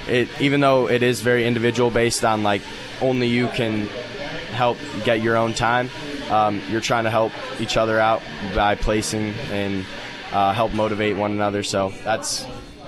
it 0.07 0.29
even 0.41 0.61
though 0.61 0.89
it 0.89 1.03
is 1.03 1.21
very 1.21 1.45
individual 1.45 1.91
based 1.91 2.25
on 2.25 2.41
like 2.41 2.63
only 3.01 3.27
you 3.27 3.49
can 3.49 3.85
help 4.53 4.79
get 5.03 5.21
your 5.21 5.37
own 5.37 5.53
time. 5.53 5.91
Um, 6.29 6.61
you're 6.69 6.81
trying 6.81 7.05
to 7.05 7.09
help 7.09 7.31
each 7.59 7.77
other 7.77 7.99
out 7.99 8.21
by 8.53 8.75
placing 8.75 9.33
and 9.51 9.85
uh, 10.31 10.53
help 10.53 10.73
motivate 10.73 11.15
one 11.17 11.31
another. 11.31 11.63
So 11.63 11.93
that's 12.03 12.45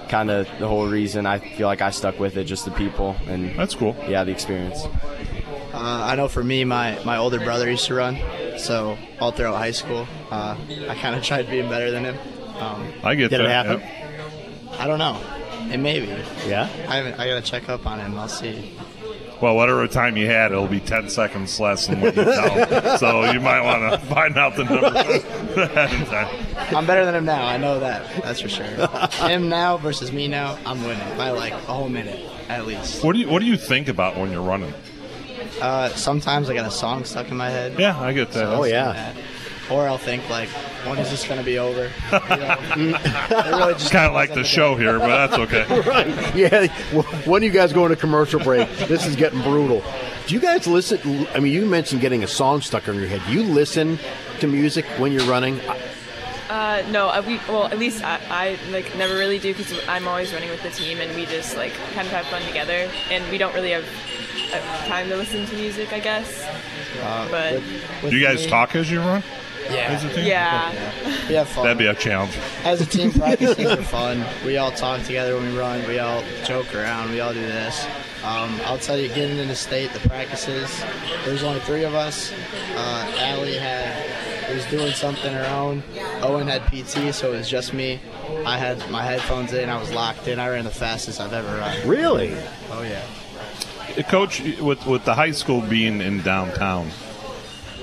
kind 0.10 0.30
of 0.32 0.48
the 0.60 0.68
whole 0.68 0.88
reason 0.88 1.26
I 1.26 1.40
feel 1.40 1.68
like 1.68 1.82
I 1.82 1.92
stuck 1.92 2.20
with 2.20 2.36
it. 2.38 2.46
Just 2.46 2.66
the 2.66 2.72
people 2.72 3.16
and 3.28 3.58
that's 3.58 3.76
cool. 3.76 3.96
Yeah, 4.08 4.24
the 4.24 4.32
experience. 4.32 4.86
Uh, 5.74 6.04
I 6.04 6.16
know 6.16 6.28
for 6.28 6.44
me, 6.44 6.66
my, 6.66 7.02
my 7.06 7.18
older 7.18 7.40
brother 7.40 7.70
used 7.70 7.86
to 7.86 7.94
run, 7.94 8.18
so 8.58 8.98
all 9.20 9.32
throughout 9.32 9.56
high 9.56 9.72
school, 9.72 10.08
uh, 10.32 10.58
I 10.90 10.96
kind 10.96 11.16
of 11.16 11.24
tried 11.30 11.50
being 11.50 11.70
better 11.70 11.92
than 11.92 12.04
him. 12.06 12.18
Um, 12.58 12.92
I 13.04 13.16
get 13.16 13.30
Did 13.30 13.42
it 13.42 13.44
that. 13.44 13.66
happen? 13.66 14.76
I 14.80 14.88
don't 14.88 15.00
know. 15.00 15.22
It 15.72 15.78
may 15.78 16.00
be. 16.00 16.08
Yeah. 16.48 16.64
I 16.88 16.96
haven't. 16.96 17.20
I 17.20 17.28
gotta 17.28 17.42
check 17.42 17.70
up 17.70 17.86
on 17.86 18.00
him. 18.00 18.18
I'll 18.18 18.28
see. 18.28 18.74
Well, 19.42 19.56
whatever 19.56 19.88
time 19.88 20.18
you 20.18 20.26
had, 20.28 20.52
it'll 20.52 20.68
be 20.68 20.80
10 20.82 21.10
seconds 21.10 21.60
less 21.60 21.88
than 21.88 22.02
what 22.02 22.16
you 22.16 22.24
tell. 22.26 22.98
so 22.98 23.32
you 23.32 23.40
might 23.40 23.62
want 23.62 23.94
to 23.94 24.08
find 24.08 24.38
out 24.38 24.56
the 24.58 24.66
number 24.66 24.88
ahead. 25.62 26.76
I'm 26.76 26.86
better 26.86 27.06
than 27.06 27.16
him 27.16 27.26
now. 27.26 27.46
I 27.46 27.58
know 27.58 27.80
that. 27.80 28.22
That's 28.24 28.42
for 28.42 28.50
sure. 28.50 28.66
him 29.28 29.48
now 29.50 29.78
versus 29.78 30.12
me 30.12 30.28
now, 30.28 30.58
I'm 30.66 30.84
winning 30.84 31.18
by 31.18 31.30
like 31.32 31.54
a 31.54 31.58
whole 31.58 31.90
minute 31.90 32.20
at 32.50 32.66
least. 32.68 33.04
What 33.04 33.14
do 33.14 33.20
you 33.20 33.30
What 33.30 33.40
do 33.40 33.46
you 33.46 33.56
think 33.58 33.88
about 33.88 34.18
when 34.18 34.32
you're 34.32 34.42
running? 34.42 34.74
Uh, 35.62 35.90
sometimes 35.90 36.50
I 36.50 36.54
got 36.54 36.66
a 36.68 36.72
song 36.72 37.06
stuck 37.06 37.30
in 37.32 37.38
my 37.38 37.50
head. 37.50 37.80
Yeah, 37.80 37.98
I 38.00 38.12
get 38.14 38.28
that. 38.32 38.34
So 38.46 38.62
Oh, 38.62 38.64
yeah. 38.66 38.92
that. 38.94 39.16
Or 39.70 39.88
I'll 39.88 39.98
think 40.00 40.28
like, 40.30 40.50
when 40.88 40.98
is 40.98 41.10
this 41.12 41.28
gonna 41.28 41.44
be 41.44 41.60
over? 41.60 41.92
You 42.12 42.20
know? 42.38 42.58
It 43.00 43.46
really 43.56 43.74
It's 43.74 43.82
just 43.82 43.92
kind 43.92 44.08
of 44.08 44.14
like 44.14 44.32
on 44.32 44.38
the 44.38 44.44
day. 44.44 44.48
show 44.50 44.76
here, 44.76 44.98
but 45.00 45.08
that's 45.28 45.34
okay. 45.34 45.82
right. 45.90 46.36
Yeah. 46.36 46.68
Well, 46.94 47.04
When 47.26 47.44
you 47.44 47.52
guys 47.52 47.72
going 47.74 47.90
to 47.90 47.96
commercial 47.96 48.40
break, 48.40 48.68
this 48.88 49.06
is 49.06 49.16
getting 49.16 49.42
brutal. 49.42 49.84
Do 50.28 50.34
you 50.34 50.40
guys 50.42 50.66
listen? 50.68 51.28
I 51.36 51.40
mean, 51.40 51.54
you 51.54 51.66
mentioned 51.66 52.02
getting 52.02 52.24
a 52.24 52.28
song 52.28 52.62
stuck 52.62 52.88
in 52.88 52.96
your 52.96 53.08
head. 53.08 53.22
Do 53.28 53.34
you 53.34 53.44
listen 53.44 54.00
to 54.40 54.48
music 54.48 54.86
when 54.98 55.12
you're 55.12 55.26
running? 55.26 55.60
Uh, 56.50 56.84
no, 56.90 57.10
uh, 57.10 57.22
we 57.28 57.38
well 57.48 57.66
at 57.66 57.78
least 57.78 58.04
I, 58.04 58.20
I 58.30 58.72
like 58.72 58.96
never 58.98 59.14
really 59.16 59.38
do 59.38 59.54
because 59.54 59.72
I'm 59.88 60.08
always 60.08 60.34
running 60.34 60.50
with 60.50 60.64
the 60.64 60.72
team 60.72 61.00
and 61.00 61.16
we 61.16 61.28
just 61.28 61.56
like 61.56 61.74
kind 61.94 62.08
of 62.08 62.14
have 62.14 62.26
fun 62.26 62.42
together 62.48 62.90
and 63.12 63.30
we 63.32 63.38
don't 63.38 63.54
really 63.54 63.70
have 63.72 63.86
uh, 64.54 64.86
time 64.88 65.10
to 65.10 65.16
listen 65.16 65.46
to 65.46 65.56
music, 65.56 65.94
I 65.94 66.00
guess. 66.00 66.44
but 67.30 67.62
Do 68.10 68.18
you 68.18 68.26
guys 68.26 68.48
talk 68.48 68.76
as 68.76 68.90
you 68.90 69.00
run? 69.00 69.22
Yeah. 69.72 69.88
As 69.94 70.04
a 70.04 70.14
team? 70.14 70.26
Yeah. 70.26 70.72
We 71.28 71.36
have 71.36 71.48
fun. 71.48 71.64
That'd 71.64 71.78
be 71.78 71.88
a 71.88 71.96
challenge. 71.96 72.38
As 72.64 72.82
a 72.82 72.86
team, 72.86 73.12
practices 73.12 73.66
are 73.66 73.84
fun. 73.84 74.26
We 74.46 74.58
all 74.58 74.72
talk 74.72 75.02
together 75.04 75.36
when 75.36 75.52
we 75.52 75.58
run. 75.58 75.88
We 75.88 76.00
all 76.00 76.24
joke 76.46 76.74
around. 76.76 77.12
We 77.12 77.20
all 77.20 77.34
do 77.34 77.42
this. 77.42 77.86
Um, 78.24 78.60
I'll 78.66 78.78
tell 78.78 78.98
you, 78.98 79.08
getting 79.10 79.38
into 79.38 79.56
state, 79.56 79.92
the 79.94 80.00
practices. 80.10 80.84
There's 81.24 81.44
only 81.44 81.62
three 81.62 81.84
of 81.86 81.96
us. 81.96 82.34
Uh, 82.76 83.14
Allie 83.20 83.58
had 83.58 84.54
was 84.54 84.66
doing 84.66 84.92
something 84.94 85.32
her 85.32 85.46
own. 85.56 85.84
Owen 86.22 86.48
had 86.48 86.64
PT, 86.64 87.14
so 87.14 87.32
it 87.34 87.38
was 87.38 87.50
just 87.50 87.74
me. 87.74 88.00
I 88.46 88.58
had 88.58 88.90
my 88.90 89.04
headphones 89.04 89.54
in. 89.54 89.70
I 89.70 89.80
was 89.80 89.92
locked 89.92 90.28
in. 90.28 90.40
I 90.40 90.50
ran 90.50 90.66
the 90.66 90.72
fastest 90.72 91.22
I've 91.22 91.34
ever 91.34 91.58
run. 91.58 91.88
Really? 91.88 92.34
Oh 92.72 92.82
yeah. 92.82 93.02
Uh, 93.98 94.02
Coach, 94.04 94.42
with 94.60 94.86
with 94.86 95.06
the 95.06 95.14
high 95.14 95.32
school 95.32 95.62
being 95.62 96.02
in 96.02 96.22
downtown, 96.22 96.90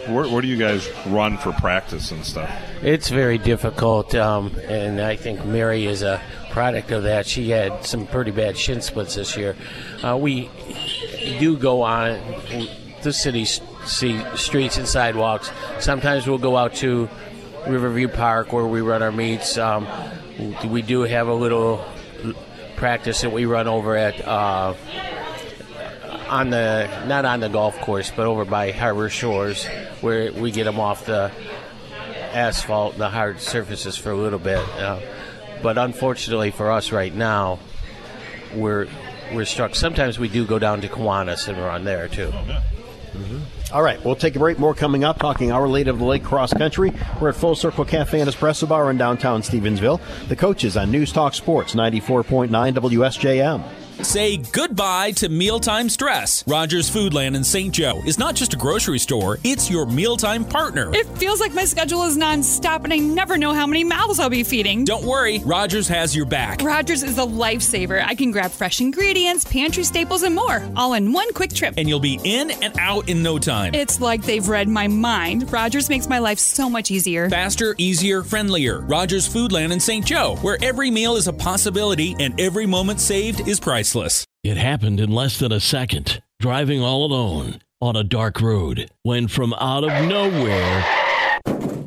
where, 0.09 0.29
where 0.29 0.43
do 0.43 0.49
you 0.49 0.57
guys 0.57 0.89
run 1.07 1.37
for 1.39 1.53
practice 1.53 2.11
and 2.11 2.25
stuff? 2.25 2.51
It's 2.83 3.09
very 3.09 3.39
difficult, 3.39 4.15
um, 4.15 4.55
and 4.69 5.01
I 5.01 5.17
think 5.17 5.45
Mary 5.45 5.87
is 5.87 6.03
a 6.03 6.21
product 6.51 6.91
of 6.91 7.05
that. 7.05 7.27
She 7.27 7.51
had 7.51 7.85
some 7.85 8.07
pretty 8.07 8.31
bad 8.31 8.57
shin 8.57 8.81
splits 8.81 9.15
this 9.15 9.37
year. 9.37 9.57
Uh, 10.03 10.17
we 10.17 10.51
do 11.39 11.57
go 11.57 11.83
on 11.83 12.21
the 13.03 13.13
city 13.13 13.45
streets 13.45 14.77
and 14.79 14.89
sidewalks. 14.89 15.51
Sometimes 15.81 16.27
we'll 16.27 16.39
go 16.39 16.57
out 16.57 16.75
to 16.77 17.09
Riverview 17.67 18.09
Park 18.09 18.53
where 18.53 18.67
we 18.67 18.81
run 18.81 19.03
our 19.03 19.13
meets. 19.13 19.59
Um, 19.59 19.87
we 20.69 20.83
do 20.83 21.03
have 21.03 21.29
a 21.29 21.35
little 21.35 21.85
practice 22.77 23.21
that 23.23 23.33
we 23.33 23.47
run 23.47 23.69
over 23.69 23.97
at. 23.97 24.27
Uh, 24.27 24.75
on 26.29 26.51
the 26.51 26.89
not 27.07 27.25
on 27.25 27.41
the 27.41 27.49
golf 27.49 27.79
course, 27.81 28.11
but 28.11 28.27
over 28.27 28.45
by 28.45 28.73
Harbor 28.73 29.09
Shores, 29.09 29.67
where 30.07 30.33
we 30.33 30.53
get 30.53 30.63
them 30.63 30.79
off 30.79 31.05
the 31.07 31.33
asphalt, 32.33 32.97
the 32.97 33.11
hard 33.11 33.41
surfaces 33.41 33.97
for 33.97 34.13
a 34.13 34.17
little 34.17 34.39
bit. 34.39 34.61
Uh, 34.79 35.01
but 35.65 35.77
unfortunately 35.77 36.53
for 36.53 36.71
us 36.71 36.93
right 36.93 37.13
now, 37.13 37.59
we're 38.55 38.87
we're 39.35 39.45
struck. 39.45 39.75
Sometimes 39.75 40.17
we 40.17 40.29
do 40.29 40.47
go 40.47 40.61
down 40.61 40.81
to 40.83 40.89
Kiwanis 40.89 41.49
and 41.49 41.59
run 41.59 41.83
there 41.83 42.07
too. 42.07 42.33
All 43.73 43.83
right, 43.83 44.03
we'll 44.05 44.15
take 44.15 44.37
a 44.37 44.39
break. 44.39 44.61
More 44.61 44.75
coming 44.75 45.03
up. 45.03 45.19
Talking 45.19 45.51
Our 45.51 45.67
Lady 45.67 45.91
of 45.91 45.99
the 45.99 46.05
Lake 46.05 46.23
cross 46.23 46.53
country. 46.53 46.93
We're 47.21 47.31
at 47.31 47.35
Full 47.35 47.57
Circle 47.57 47.87
Cafe 47.87 48.21
and 48.21 48.31
Espresso 48.31 48.69
Bar 48.69 48.89
in 48.93 48.99
downtown 48.99 49.43
Stevensville. 49.43 50.01
The 50.29 50.37
coaches 50.37 50.77
on 50.77 50.93
News 50.93 51.11
Talk 51.11 51.35
Sports 51.35 51.75
94.9 51.75 52.49
WSJM. 52.49 53.65
Say 54.03 54.37
goodbye 54.37 55.13
to 55.13 55.31
mealtime 55.31 55.89
stress. 55.89 56.45
Rogers 56.47 56.91
Foodland 56.91 57.35
in 57.35 57.43
St. 57.43 57.73
Joe 57.73 58.03
is 58.05 58.19
not 58.19 58.35
just 58.35 58.53
a 58.53 58.57
grocery 58.57 58.99
store, 58.99 59.39
it's 59.43 59.71
your 59.71 59.87
mealtime 59.87 60.45
partner. 60.45 60.95
It 60.95 61.07
feels 61.17 61.41
like 61.41 61.55
my 61.55 61.65
schedule 61.65 62.03
is 62.03 62.17
nonstop 62.17 62.85
and 62.85 62.93
I 62.93 62.99
never 62.99 63.39
know 63.39 63.55
how 63.55 63.67
many 63.67 63.85
mouths 63.85 64.19
I'll 64.21 64.29
be 64.29 64.43
feeding. 64.43 64.85
Don't 64.85 65.05
worry, 65.05 65.39
Rogers 65.47 65.89
has 65.89 66.15
your 66.15 66.27
back. 66.27 66.61
Rogers 66.61 67.03
is 67.03 67.17
a 67.17 67.23
lifesaver. 67.23 68.05
I 68.05 68.15
can 68.15 68.33
grab 68.33 68.51
fresh 68.51 68.83
ingredients, 68.83 69.45
pantry 69.45 69.83
staples, 69.83 70.25
and 70.25 70.35
more, 70.35 70.63
all 70.77 70.93
in 70.93 71.13
one 71.15 71.33
quick 71.33 71.55
trip. 71.55 71.75
And 71.79 71.89
you'll 71.89 71.99
be 71.99 72.21
in 72.23 72.51
and 72.51 72.79
out 72.79 73.09
in 73.09 73.23
no 73.23 73.39
time. 73.39 73.75
It's 73.75 73.99
like 73.99 74.23
they've 74.23 74.47
read 74.47 74.69
my 74.69 74.89
mind. 74.89 75.51
Rogers 75.51 75.89
makes 75.89 76.07
my 76.07 76.19
life 76.19 76.39
so 76.39 76.69
much 76.69 76.91
easier. 76.91 77.31
Faster, 77.31 77.75
easier, 77.79 78.23
friendlier. 78.23 78.81
Rogers 78.81 79.27
Foodland 79.27 79.73
in 79.73 79.81
St. 79.81 80.05
Joe, 80.05 80.37
where 80.43 80.59
every 80.63 80.91
meal 80.91 81.17
is 81.17 81.29
a 81.29 81.33
possibility 81.33 82.15
and 82.21 82.39
every 82.39 82.67
moment 82.67 83.01
saved 83.01 83.49
is 83.49 83.59
priceless. 83.59 83.86
It 84.43 84.57
happened 84.57 85.01
in 85.01 85.11
less 85.11 85.39
than 85.39 85.53
a 85.53 85.61
second, 85.61 86.23
driving 86.41 86.83
all 86.83 87.05
alone 87.05 87.61
on 87.81 87.97
a 87.97 88.05
dark 88.05 88.41
road, 88.41 88.91
when 89.03 89.29
from 89.29 89.55
out 89.55 89.85
of 89.85 90.09
nowhere, 90.09 90.85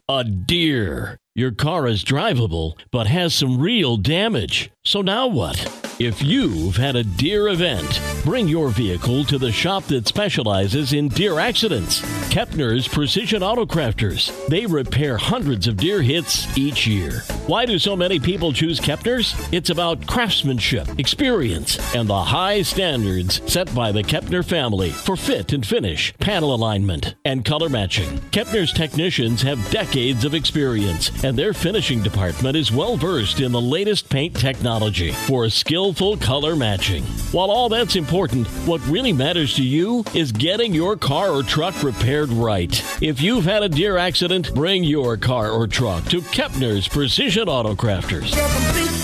a 0.08 0.24
deer. 0.24 1.18
Your 1.36 1.52
car 1.52 1.88
is 1.88 2.04
drivable, 2.04 2.78
but 2.92 3.08
has 3.08 3.34
some 3.34 3.60
real 3.60 3.98
damage. 3.98 4.72
So 4.84 5.02
now 5.02 5.28
what? 5.28 5.89
If 6.00 6.24
you've 6.24 6.78
had 6.78 6.96
a 6.96 7.04
deer 7.04 7.50
event, 7.50 8.00
bring 8.24 8.48
your 8.48 8.70
vehicle 8.70 9.26
to 9.26 9.38
the 9.38 9.52
shop 9.52 9.84
that 9.88 10.08
specializes 10.08 10.94
in 10.94 11.10
deer 11.10 11.40
accidents. 11.40 12.02
Kepner's 12.30 12.88
Precision 12.88 13.42
Autocrafters. 13.42 14.32
They 14.48 14.66
repair 14.66 15.18
hundreds 15.18 15.68
of 15.68 15.76
deer 15.76 16.02
hits 16.02 16.58
each 16.58 16.88
year. 16.88 17.20
Why 17.48 17.66
do 17.66 17.78
so 17.78 17.98
many 17.98 18.18
people 18.18 18.54
choose 18.54 18.80
Kepner's? 18.80 19.36
It's 19.52 19.72
about 19.72 20.08
craftsmanship, 20.08 20.88
experience, 20.98 21.78
and 21.94 22.08
the 22.08 22.24
high 22.24 22.62
standards 22.62 23.42
set 23.52 23.74
by 23.76 23.92
the 23.92 24.04
Kepner 24.04 24.46
family 24.46 24.92
for 24.92 25.18
fit 25.18 25.52
and 25.52 25.66
finish, 25.66 26.14
panel 26.20 26.56
alignment, 26.56 27.16
and 27.26 27.44
color 27.44 27.68
matching. 27.68 28.20
Kepner's 28.32 28.72
technicians 28.72 29.42
have 29.42 29.70
decades 29.70 30.24
of 30.24 30.34
experience, 30.34 31.26
and 31.26 31.38
their 31.38 31.52
finishing 31.52 32.02
department 32.02 32.56
is 32.56 32.72
well 32.72 32.96
versed 32.96 33.42
in 33.42 33.52
the 33.52 33.60
latest 33.60 34.08
paint 34.10 34.34
technology 34.40 35.12
for 35.12 35.50
skillful 35.90 36.18
color 36.18 36.56
matching. 36.56 37.02
While 37.32 37.50
all 37.50 37.68
that's 37.68 37.96
important, 37.96 38.46
what 38.68 38.80
really 38.88 39.12
matters 39.12 39.56
to 39.56 39.64
you 39.64 40.04
is 40.14 40.32
getting 40.32 40.72
your 40.72 40.96
car 40.96 41.30
or 41.30 41.42
truck 41.42 41.82
repaired 41.82 42.30
right. 42.30 42.72
If 43.02 43.22
you've 43.22 43.46
had 43.46 43.64
a 43.64 43.70
deer 43.70 43.98
accident, 43.98 44.54
bring 44.54 44.84
your 44.84 45.18
car 45.18 45.50
or 45.50 45.66
truck 45.66 46.06
to 46.06 46.22
Kepner's 46.22 46.88
Precision. 46.88 47.48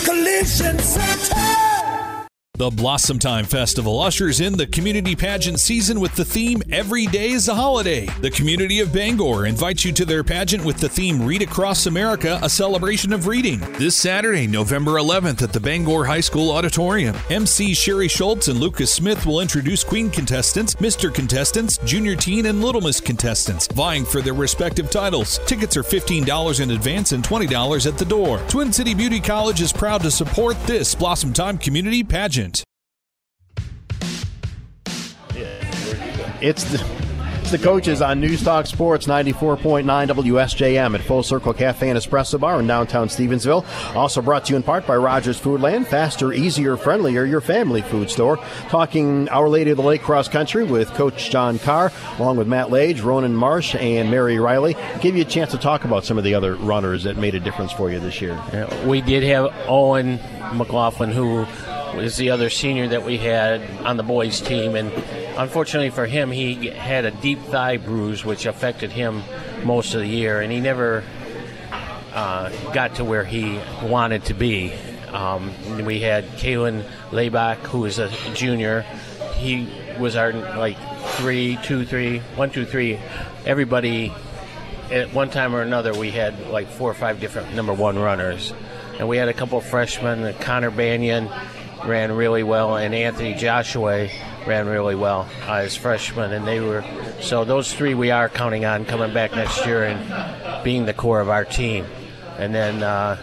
Collision 0.06 0.78
Center. 0.78 1.65
The 2.58 2.70
Blossom 2.70 3.20
Time 3.20 3.44
Festival 3.44 4.00
ushers 4.00 4.40
in 4.40 4.54
the 4.54 4.66
community 4.66 5.14
pageant 5.14 5.60
season 5.60 6.00
with 6.00 6.16
the 6.16 6.24
theme 6.24 6.64
Every 6.72 7.06
Day 7.06 7.32
is 7.32 7.50
a 7.50 7.54
Holiday. 7.54 8.06
The 8.22 8.32
community 8.32 8.80
of 8.80 8.94
Bangor 8.94 9.46
invites 9.46 9.84
you 9.84 9.92
to 9.92 10.06
their 10.06 10.24
pageant 10.24 10.64
with 10.64 10.78
the 10.78 10.88
theme 10.88 11.26
Read 11.26 11.42
Across 11.42 11.86
America, 11.86 12.40
a 12.42 12.50
celebration 12.50 13.12
of 13.12 13.28
reading. 13.28 13.60
This 13.74 13.98
Saturday, 13.98 14.48
November 14.48 14.92
11th 14.92 15.42
at 15.42 15.52
the 15.52 15.60
Bangor 15.60 16.06
High 16.06 16.22
School 16.22 16.50
Auditorium. 16.50 17.18
MC 17.30 17.74
Sherry 17.74 18.08
Schultz 18.08 18.48
and 18.48 18.58
Lucas 18.58 18.94
Smith 18.94 19.26
will 19.26 19.42
introduce 19.42 19.84
Queen 19.84 20.10
contestants, 20.10 20.76
Mr. 20.76 21.14
contestants, 21.14 21.78
Junior 21.80 22.16
Teen, 22.16 22.46
and 22.46 22.64
Little 22.64 22.80
Miss 22.80 23.02
contestants, 23.02 23.68
vying 23.68 24.06
for 24.06 24.22
their 24.22 24.34
respective 24.34 24.90
titles. 24.90 25.40
Tickets 25.40 25.76
are 25.76 25.84
$15 25.84 26.62
in 26.62 26.72
advance 26.72 27.12
and 27.12 27.22
$20 27.22 27.86
at 27.86 27.98
the 27.98 28.06
door. 28.06 28.40
Twin 28.48 28.72
City 28.72 28.94
Beauty 28.94 29.20
College 29.20 29.60
is 29.60 29.74
proud 29.74 30.02
to 30.04 30.10
support 30.10 30.56
this 30.66 30.96
Blossom 30.96 31.34
Time 31.34 31.58
community 31.58 32.02
pageant. 32.02 32.45
It's 36.46 36.64
the, 36.66 36.86
it's 37.42 37.50
the 37.50 37.58
coaches 37.58 38.04
on 38.04 38.22
News 38.22 38.44
Talk 38.44 38.68
Sports 38.68 39.08
94.9 39.08 39.84
WSJM 39.84 40.94
at 40.94 41.02
Full 41.02 41.24
Circle 41.24 41.56
Cafe 41.56 41.90
and 41.90 41.98
Espresso 41.98 42.40
Bar 42.40 42.60
in 42.60 42.68
downtown 42.68 43.08
Stevensville. 43.08 43.66
Also 43.96 44.22
brought 44.22 44.46
to 44.46 44.54
you 44.54 44.56
in 44.56 44.62
part 44.62 44.86
by 44.86 44.96
Rogers 44.96 45.42
Foodland, 45.42 45.88
faster, 45.88 46.32
easier, 46.32 46.78
friendlier, 46.78 47.26
your 47.26 47.42
family 47.42 47.82
food 47.82 48.12
store. 48.12 48.38
Talking 48.70 49.28
Our 49.30 49.50
Lady 49.50 49.72
of 49.72 49.78
the 49.78 49.84
Lake 49.84 50.04
Cross 50.04 50.28
Country 50.28 50.64
with 50.64 50.94
Coach 50.94 51.32
John 51.32 51.58
Carr, 51.58 51.92
along 52.20 52.38
with 52.38 52.48
Matt 52.48 52.70
Lage, 52.70 53.02
Ronan 53.02 53.36
Marsh, 53.36 53.74
and 53.74 54.12
Mary 54.12 54.38
Riley. 54.38 54.76
Give 55.02 55.16
you 55.16 55.24
a 55.24 55.26
chance 55.26 55.50
to 55.50 55.58
talk 55.58 55.84
about 55.84 56.06
some 56.06 56.20
of 56.20 56.24
the 56.24 56.36
other 56.36 56.58
runners 56.58 57.06
that 57.06 57.18
made 57.18 57.34
a 57.34 57.40
difference 57.40 57.72
for 57.72 57.90
you 57.90 58.00
this 58.00 58.22
year. 58.22 58.40
We 58.86 59.02
did 59.02 59.24
have 59.24 59.52
Owen 59.68 60.20
McLaughlin, 60.54 61.12
who 61.12 61.48
was 61.98 62.18
the 62.18 62.30
other 62.30 62.52
senior 62.52 62.88
that 62.90 63.04
we 63.04 63.18
had 63.18 63.68
on 63.84 63.98
the 63.98 64.04
boys' 64.04 64.40
team, 64.42 64.76
and 64.76 64.92
unfortunately 65.38 65.90
for 65.90 66.06
him, 66.06 66.32
he 66.32 66.68
had 66.68 67.06
a 67.06 67.12
deep 67.12 67.40
thigh 67.44 67.78
bruise, 67.78 68.24
which 68.24 68.46
affected 68.46 68.92
him 68.92 69.24
most 69.64 69.94
of 69.94 70.02
the 70.02 70.08
year, 70.08 70.42
and 70.42 70.52
he 70.52 70.60
never 70.60 71.04
uh, 72.14 72.50
got 72.74 72.96
to 72.96 73.04
where 73.04 73.24
he 73.24 73.60
wanted 73.84 74.26
to 74.26 74.34
be. 74.34 74.74
Um, 75.12 75.54
we 75.86 76.00
had 76.00 76.26
Kalen 76.38 76.84
Laybach, 77.12 77.58
who 77.58 77.80
was 77.80 78.00
a 78.00 78.10
junior. 78.34 78.82
He 79.36 79.68
was 80.00 80.16
our 80.16 80.34
like 80.34 80.78
three, 81.18 81.58
two, 81.64 81.86
three, 81.86 82.20
one, 82.36 82.52
two, 82.52 82.66
three. 82.66 83.00
Everybody 83.46 84.14
at 84.92 85.14
one 85.14 85.30
time 85.30 85.56
or 85.56 85.62
another, 85.62 85.94
we 85.94 86.12
had 86.12 86.48
like 86.48 86.68
four 86.68 86.90
or 86.90 86.94
five 86.94 87.20
different 87.20 87.54
number 87.54 87.74
one 87.74 87.98
runners, 87.98 88.54
and 89.00 89.08
we 89.08 89.18
had 89.18 89.30
a 89.30 89.34
couple 89.34 89.58
of 89.58 89.66
freshmen. 89.66 90.34
Connor 90.40 90.72
Banyan 90.72 91.30
ran 91.86 92.12
really 92.12 92.44
well, 92.44 92.78
and 92.78 92.94
Anthony 92.94 93.34
Joshua 93.34 94.10
ran 94.46 94.68
really 94.68 94.96
well 94.96 95.28
uh, 95.48 95.56
as 95.56 95.76
freshmen, 95.76 96.34
and 96.34 96.48
they 96.48 96.60
were 96.60 96.84
so 97.22 97.44
those 97.46 97.74
three 97.74 97.94
we 97.94 98.12
are 98.12 98.30
counting 98.30 98.66
on 98.66 98.86
coming 98.86 99.14
back 99.14 99.32
next 99.34 99.66
year 99.66 99.84
and 99.84 100.64
being 100.64 100.86
the 100.86 100.94
core 100.94 101.20
of 101.20 101.30
our 101.30 101.46
team. 101.46 101.86
And 102.38 102.54
then 102.54 102.84
uh, 102.84 103.18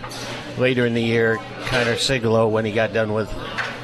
later 0.58 0.86
in 0.86 0.94
the 0.94 1.02
year, 1.02 1.36
Connor 1.66 1.94
Sigalo, 1.94 2.50
when 2.50 2.64
he 2.64 2.72
got 2.72 2.92
done 2.92 3.12
with 3.12 3.30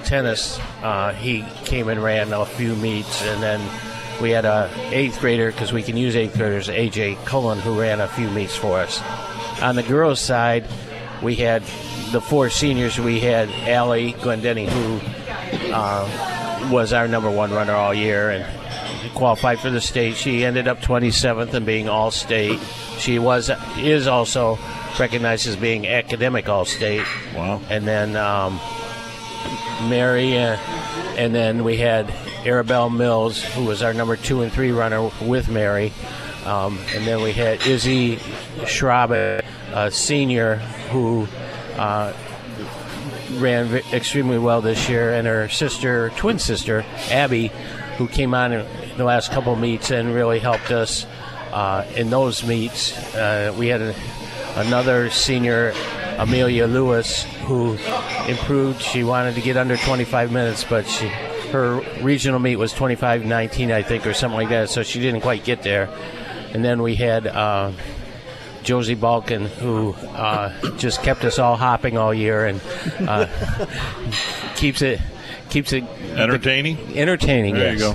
tennis, 0.05 0.59
uh, 0.82 1.12
he 1.12 1.44
came 1.65 1.89
and 1.89 2.02
ran 2.02 2.32
a 2.32 2.47
few 2.47 2.74
meets, 2.77 3.23
and 3.23 3.43
then 3.43 3.60
we 4.20 4.31
had 4.31 4.44
a 4.44 4.70
eighth 4.90 5.20
grader 5.20 5.51
because 5.51 5.73
we 5.73 5.82
can 5.82 5.97
use 5.97 6.16
eighth 6.16 6.36
graders, 6.36 6.69
AJ 6.69 7.24
Cullen, 7.24 7.59
who 7.59 7.78
ran 7.78 8.01
a 8.01 8.09
few 8.09 8.28
meets 8.31 8.56
for 8.56 8.78
us. 8.78 9.01
On 9.62 9.77
the 9.77 9.82
girls' 9.82 10.20
side, 10.20 10.66
we 11.23 11.35
had 11.35 11.62
the 12.12 12.20
four 12.20 12.51
seniors. 12.51 12.98
We 12.98 13.20
had 13.20 13.51
Allie 13.69 14.15
Glendenning, 14.15 14.69
who 14.69 14.98
uh, 15.73 16.69
was 16.70 16.93
our 16.93 17.09
number 17.09 17.31
one 17.31 17.51
runner 17.53 17.75
all 17.75 17.95
year 17.95 18.31
and 18.31 19.15
qualified 19.15 19.59
for 19.59 19.70
the 19.70 19.81
state. 19.81 20.16
She 20.16 20.45
ended 20.45 20.69
up 20.69 20.81
27th 20.81 21.55
and 21.55 21.65
being 21.65 21.89
all 21.89 22.11
state. 22.11 22.59
She 22.99 23.19
was 23.19 23.51
is 23.79 24.07
also 24.07 24.59
recognized 24.99 25.47
as 25.47 25.57
being 25.57 25.87
academic 25.87 26.49
all 26.49 26.65
state. 26.65 27.07
Wow. 27.35 27.61
And 27.70 27.87
then 27.87 28.16
um, 28.16 28.61
Mary, 29.89 30.37
uh, 30.37 30.57
and 31.16 31.35
then 31.35 31.65
we 31.65 31.77
had 31.77 32.09
Arabelle 32.45 32.95
Mills, 32.95 33.43
who 33.43 33.65
was 33.65 33.83
our 33.83 33.95
number 33.95 34.16
two 34.16 34.43
and 34.43 34.53
three 34.53 34.73
runner 34.73 35.11
with 35.23 35.49
Mary. 35.49 35.93
Um, 36.45 36.79
and 36.95 37.07
then 37.07 37.23
we 37.23 37.33
had 37.33 37.66
Izzy 37.66 38.16
Schrabe, 38.65 39.45
a 39.73 39.91
senior 39.91 40.57
who 40.91 41.29
uh, 41.77 42.12
ran 43.33 43.75
extremely 43.93 44.39
well 44.39 44.61
this 44.61 44.89
year, 44.89 45.15
and 45.15 45.27
her 45.27 45.49
sister, 45.49 46.11
twin 46.17 46.39
sister, 46.39 46.85
Abby, 47.11 47.51
who 47.97 48.09
came 48.09 48.35
on 48.35 48.53
in 48.53 48.67
the 48.97 49.05
last 49.05 49.31
couple 49.31 49.55
meets 49.57 49.91
and 49.91 50.15
really 50.15 50.39
helped 50.39 50.71
us 50.71 51.07
uh, 51.53 51.87
in 51.97 52.11
those 52.11 52.45
meets. 52.45 52.97
Uh, 53.15 53.55
we 53.59 53.69
had 53.69 53.81
a, 53.81 53.95
another 54.57 55.11
senior, 55.11 55.73
Amelia 56.19 56.67
Lewis, 56.67 57.25
who 57.45 57.79
improved. 58.29 58.81
She 58.81 59.05
wanted 59.05 59.35
to 59.35 59.41
get 59.41 59.57
under 59.57 59.77
25 59.77 60.33
minutes, 60.33 60.65
but 60.65 60.87
she 60.87 61.09
her 61.49 61.81
regional 62.03 62.39
meet 62.39 62.57
was 62.57 62.73
25-19, 62.75 63.73
I 63.73 63.83
think, 63.83 64.07
or 64.07 64.13
something 64.13 64.37
like 64.37 64.51
that, 64.51 64.69
so 64.69 64.83
she 64.83 65.01
didn't 65.01 65.23
quite 65.23 65.45
get 65.45 65.63
there. 65.63 65.89
And 66.53 66.65
then 66.65 66.83
we 66.83 66.95
had 66.95 67.27
uh, 67.27 67.73
Josie 68.63 68.95
Balkan, 68.95 69.47
who 69.47 69.93
uh, 69.93 70.53
just 70.77 71.03
kept 71.03 71.25
us 71.25 71.39
all 71.39 71.57
hopping 71.57 71.97
all 71.97 72.13
year 72.13 72.47
and 72.47 72.61
uh, 73.09 73.27
keeps 74.57 74.83
it 74.83 75.01
keeps 75.51 75.73
it 75.73 75.85
Entertaining? 76.15 76.77
entertaining. 76.97 77.55
There 77.55 77.73
yes. 77.73 77.81
you 77.81 77.93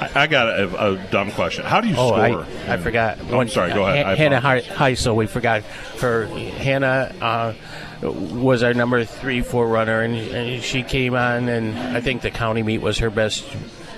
I, 0.00 0.22
I 0.22 0.26
got 0.26 0.48
a, 0.48 0.90
a 0.92 0.96
dumb 1.10 1.30
question. 1.30 1.64
How 1.64 1.80
do 1.80 1.88
you 1.88 1.94
Oh, 1.96 2.08
score? 2.08 2.44
I, 2.68 2.74
I 2.74 2.76
forgot. 2.76 3.18
Oh, 3.30 3.40
I'm 3.40 3.48
sorry. 3.48 3.72
Go 3.72 3.86
ahead. 3.86 4.04
I 4.04 4.14
Hannah. 4.16 4.40
Heisel, 4.40 5.14
we 5.14 5.26
forgot 5.26 5.62
her. 6.00 6.26
Hannah 6.26 7.14
uh, 7.22 7.54
was 8.02 8.62
our 8.62 8.74
number 8.74 9.04
three, 9.04 9.42
forerunner, 9.42 10.00
and, 10.02 10.14
and 10.16 10.62
she 10.62 10.82
came 10.82 11.14
on, 11.14 11.48
and 11.48 11.78
I 11.96 12.00
think 12.00 12.22
the 12.22 12.30
county 12.32 12.62
meet 12.62 12.78
was 12.78 12.98
her 12.98 13.10
best 13.10 13.44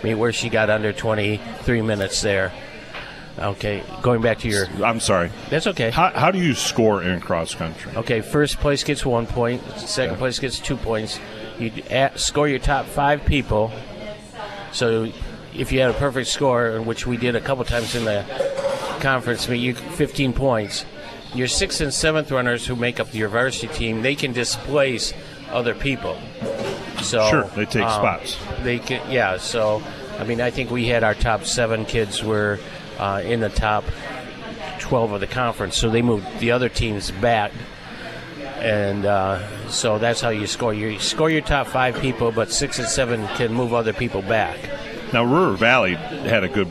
meet 0.04 0.14
where 0.16 0.32
she 0.32 0.50
got 0.50 0.68
under 0.68 0.92
23 0.92 1.80
minutes 1.82 2.20
there. 2.20 2.52
Okay, 3.38 3.82
going 4.00 4.22
back 4.22 4.38
to 4.40 4.48
your. 4.48 4.66
I'm 4.84 5.00
sorry. 5.00 5.30
That's 5.50 5.66
okay. 5.68 5.90
How, 5.90 6.10
how 6.10 6.30
do 6.30 6.38
you 6.38 6.54
score 6.54 7.02
in 7.02 7.20
cross 7.20 7.54
country? 7.54 7.92
Okay, 7.96 8.20
first 8.20 8.58
place 8.58 8.84
gets 8.84 9.04
one 9.04 9.26
point. 9.26 9.62
Second 9.78 10.18
place 10.18 10.38
gets 10.38 10.60
two 10.60 10.76
points. 10.76 11.18
you 11.58 11.72
score 12.14 12.46
your 12.48 12.60
top 12.60 12.86
five 12.86 13.24
people. 13.24 13.72
So 14.72 15.10
if 15.54 15.72
you 15.72 15.80
had 15.80 15.90
a 15.90 15.94
perfect 15.94 16.28
score, 16.28 16.80
which 16.80 17.06
we 17.06 17.16
did 17.16 17.34
a 17.34 17.40
couple 17.40 17.64
times 17.64 17.94
in 17.94 18.04
the 18.04 18.24
conference, 19.00 19.48
meet 19.48 19.58
you 19.58 19.74
15 19.74 20.32
points. 20.32 20.84
Your 21.34 21.48
sixth 21.48 21.80
and 21.80 21.92
seventh 21.92 22.30
runners 22.30 22.64
who 22.66 22.76
make 22.76 23.00
up 23.00 23.12
your 23.12 23.28
varsity 23.28 23.66
team, 23.68 24.02
they 24.02 24.14
can 24.14 24.32
displace 24.32 25.12
other 25.50 25.74
people. 25.74 26.16
So 27.02 27.28
Sure, 27.28 27.44
they 27.56 27.64
take 27.64 27.82
um, 27.82 27.90
spots. 27.90 28.38
They 28.62 28.78
can, 28.78 29.10
yeah. 29.10 29.38
So, 29.38 29.82
I 30.18 30.24
mean, 30.24 30.40
I 30.40 30.50
think 30.50 30.70
we 30.70 30.86
had 30.86 31.02
our 31.02 31.14
top 31.14 31.44
seven 31.44 31.84
kids 31.84 32.22
were 32.22 32.60
uh, 32.98 33.22
in 33.24 33.40
the 33.40 33.48
top 33.48 33.84
12 34.80 35.12
of 35.12 35.20
the 35.20 35.26
conference, 35.26 35.76
so 35.76 35.90
they 35.90 36.02
moved 36.02 36.26
the 36.40 36.50
other 36.50 36.68
teams 36.68 37.10
back. 37.10 37.52
And 38.58 39.04
uh, 39.04 39.68
so 39.68 39.98
that's 39.98 40.20
how 40.20 40.30
you 40.30 40.46
score. 40.46 40.72
You 40.72 40.98
score 40.98 41.28
your 41.28 41.42
top 41.42 41.66
five 41.66 41.98
people, 42.00 42.32
but 42.32 42.50
six 42.50 42.78
and 42.78 42.88
seven 42.88 43.26
can 43.36 43.52
move 43.52 43.74
other 43.74 43.92
people 43.92 44.22
back. 44.22 44.58
Now 45.12 45.22
River 45.24 45.52
Valley 45.52 45.94
had 45.94 46.44
a 46.44 46.48
good 46.48 46.68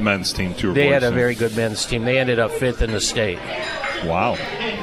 men's 0.00 0.32
team 0.32 0.54
too. 0.54 0.72
They 0.72 0.88
had 0.88 1.02
a 1.02 1.10
very 1.10 1.34
good 1.34 1.56
men's 1.56 1.84
team. 1.86 2.04
They 2.04 2.18
ended 2.18 2.38
up 2.38 2.50
fifth 2.52 2.82
in 2.82 2.92
the 2.92 3.00
state. 3.00 3.38
Wow. 4.04 4.36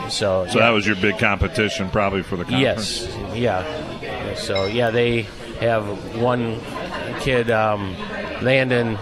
So, 0.10 0.47
So 0.47 0.60
that 0.60 0.72
was 0.72 0.88
your 0.88 0.95
big 0.95 1.18
competition, 1.18 1.89
probably 1.89 2.23
for 2.23 2.35
the 2.35 2.43
conference. 2.45 3.06
Yes, 3.06 3.35
yeah. 3.35 4.35
So 4.35 4.65
yeah, 4.65 4.89
they 4.89 5.23
have 5.60 6.15
one 6.18 6.60
kid, 7.19 7.51
um, 7.51 7.95
Landon 8.41 8.97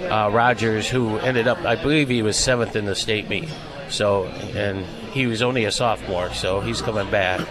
uh, 0.00 0.30
Rogers, 0.32 0.88
who 0.88 1.18
ended 1.18 1.48
up, 1.48 1.58
I 1.58 1.76
believe, 1.76 2.08
he 2.08 2.22
was 2.22 2.36
seventh 2.36 2.76
in 2.76 2.84
the 2.84 2.94
state 2.94 3.28
meet. 3.28 3.48
So 3.88 4.26
and 4.26 4.84
he 5.12 5.26
was 5.26 5.42
only 5.42 5.64
a 5.64 5.72
sophomore, 5.72 6.32
so 6.32 6.60
he's 6.60 6.82
coming 6.82 7.10
back. 7.10 7.46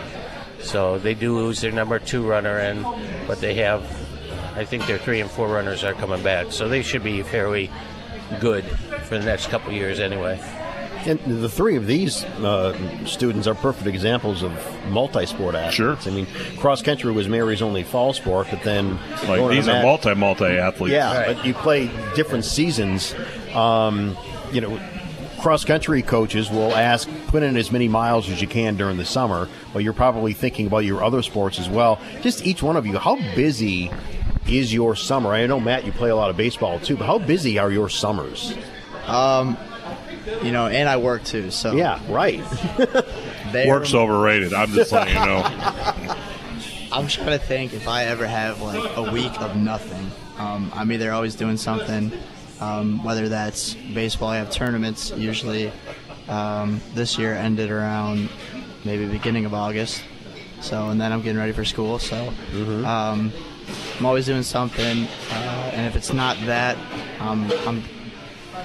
So 0.62 1.00
they 1.00 1.14
do 1.14 1.36
lose 1.36 1.62
their 1.62 1.72
number 1.72 2.00
two 2.00 2.28
runner, 2.28 2.58
and 2.58 2.84
but 3.28 3.40
they 3.42 3.56
have, 3.56 3.84
I 4.56 4.66
think 4.66 4.86
their 4.88 4.98
three 4.98 5.22
and 5.22 5.30
four 5.30 5.48
runners 5.48 5.84
are 5.84 5.94
coming 5.94 6.24
back. 6.24 6.52
So 6.52 6.68
they 6.68 6.82
should 6.82 7.04
be 7.04 7.24
fairly 7.24 7.70
good 8.40 8.66
for 9.06 9.18
the 9.18 9.26
next 9.26 9.48
couple 9.48 9.72
years 9.74 10.00
anyway. 10.00 10.40
And 11.08 11.42
the 11.42 11.48
three 11.48 11.78
of 11.78 11.88
these 11.88 12.26
uh, 12.26 13.06
students 13.06 13.48
are 13.48 13.56
perfect 13.56 13.88
examples 13.88 14.44
of 14.44 14.52
multi-sport 14.90 15.56
athletes. 15.56 15.76
Sure. 15.76 15.98
I 16.06 16.14
mean, 16.14 16.28
cross 16.58 16.82
country 16.82 17.12
was 17.14 17.30
Mary's 17.30 17.62
only 17.62 17.84
fall 17.84 18.12
sport, 18.12 18.48
but 18.52 18.62
then 18.64 18.98
Like 18.98 19.28
going 19.28 19.50
to 19.50 19.56
these 19.56 19.68
are 19.70 19.82
multi 19.82 20.14
multi 20.16 20.46
athletes. 20.46 20.92
Yeah, 20.92 21.34
but 21.34 21.46
you 21.46 21.54
play 21.54 21.90
different 22.16 22.44
seasons. 22.44 23.16
Um, 23.54 24.18
you 24.52 24.60
know, 24.60 24.80
cross 25.40 25.64
country 25.64 26.02
coaches 26.02 26.50
will 26.50 26.76
ask 26.76 27.08
put 27.28 27.42
in 27.42 27.56
as 27.56 27.72
many 27.72 27.88
miles 27.88 28.30
as 28.30 28.42
you 28.42 28.48
can 28.48 28.76
during 28.76 28.98
the 28.98 29.06
summer, 29.06 29.48
but 29.72 29.84
you're 29.84 29.94
probably 29.94 30.34
thinking 30.34 30.68
about 30.68 30.80
your 30.80 31.04
other 31.04 31.22
sports 31.22 31.58
as 31.58 31.70
well. 31.70 32.02
Just 32.22 32.46
each 32.46 32.62
one 32.62 32.76
of 32.76 32.86
you, 32.86 32.98
how 32.98 33.16
busy 33.34 33.90
is 34.46 34.74
your 34.74 34.96
summer? 34.96 35.32
I 35.32 35.46
know 35.46 35.60
Matt, 35.60 35.86
you 35.86 35.94
play 35.94 36.10
a 36.10 36.16
lot 36.16 36.30
of 36.30 36.36
baseball 36.36 36.80
too, 36.80 36.98
but 36.98 37.06
how 37.06 37.18
busy 37.18 37.60
are 37.60 37.72
your 37.72 37.88
summers? 37.88 38.54
Um, 39.06 39.58
you 40.44 40.52
know, 40.52 40.68
and 40.68 40.90
I 40.90 40.98
work 40.98 41.24
too, 41.24 41.52
so 41.52 41.76
yeah, 41.76 42.00
right. 42.10 42.42
Work's 43.68 43.94
overrated. 43.94 44.54
I'm 44.54 44.70
just 44.70 44.92
letting 44.92 45.16
you 45.16 45.26
know. 45.26 45.44
I'm 46.92 47.08
trying 47.08 47.28
to 47.28 47.40
think 47.40 47.74
if 47.74 47.88
I 47.88 48.06
ever 48.06 48.26
have 48.26 48.62
like 48.62 48.98
a 48.98 49.12
week 49.12 49.40
of 49.42 49.56
nothing. 49.56 50.12
Um, 50.38 50.72
I'm 50.74 50.92
either 50.92 51.12
always 51.12 51.36
doing 51.36 51.58
something, 51.58 52.12
um, 52.60 53.04
whether 53.04 53.30
that's 53.30 53.74
baseball. 53.74 54.30
I 54.30 54.38
have 54.38 54.52
tournaments 54.52 55.12
usually. 55.12 55.72
Um, 56.28 56.82
this 56.94 57.18
year 57.18 57.34
ended 57.34 57.72
around 57.72 58.30
maybe 58.84 59.06
beginning 59.06 59.46
of 59.46 59.54
August. 59.54 60.04
So 60.62 60.90
and 60.90 61.00
then 61.00 61.12
I'm 61.14 61.22
getting 61.22 61.38
ready 61.38 61.54
for 61.54 61.66
school. 61.66 62.00
So 62.00 62.34
um, 62.86 63.32
I'm 63.98 64.06
always 64.06 64.26
doing 64.26 64.44
something, 64.44 65.08
uh, 65.32 65.72
and 65.74 65.88
if 65.88 65.96
it's 65.96 66.14
not 66.14 66.38
that, 66.46 66.78
um, 67.20 67.52
I'm 67.66 67.84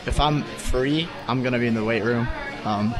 if 0.06 0.18
I'm 0.20 0.42
free, 0.44 1.08
I'm 1.28 1.42
gonna 1.42 1.58
be 1.58 1.66
in 1.66 1.74
the 1.74 1.84
weight 1.84 2.02
room. 2.04 2.26
Um, 2.64 2.94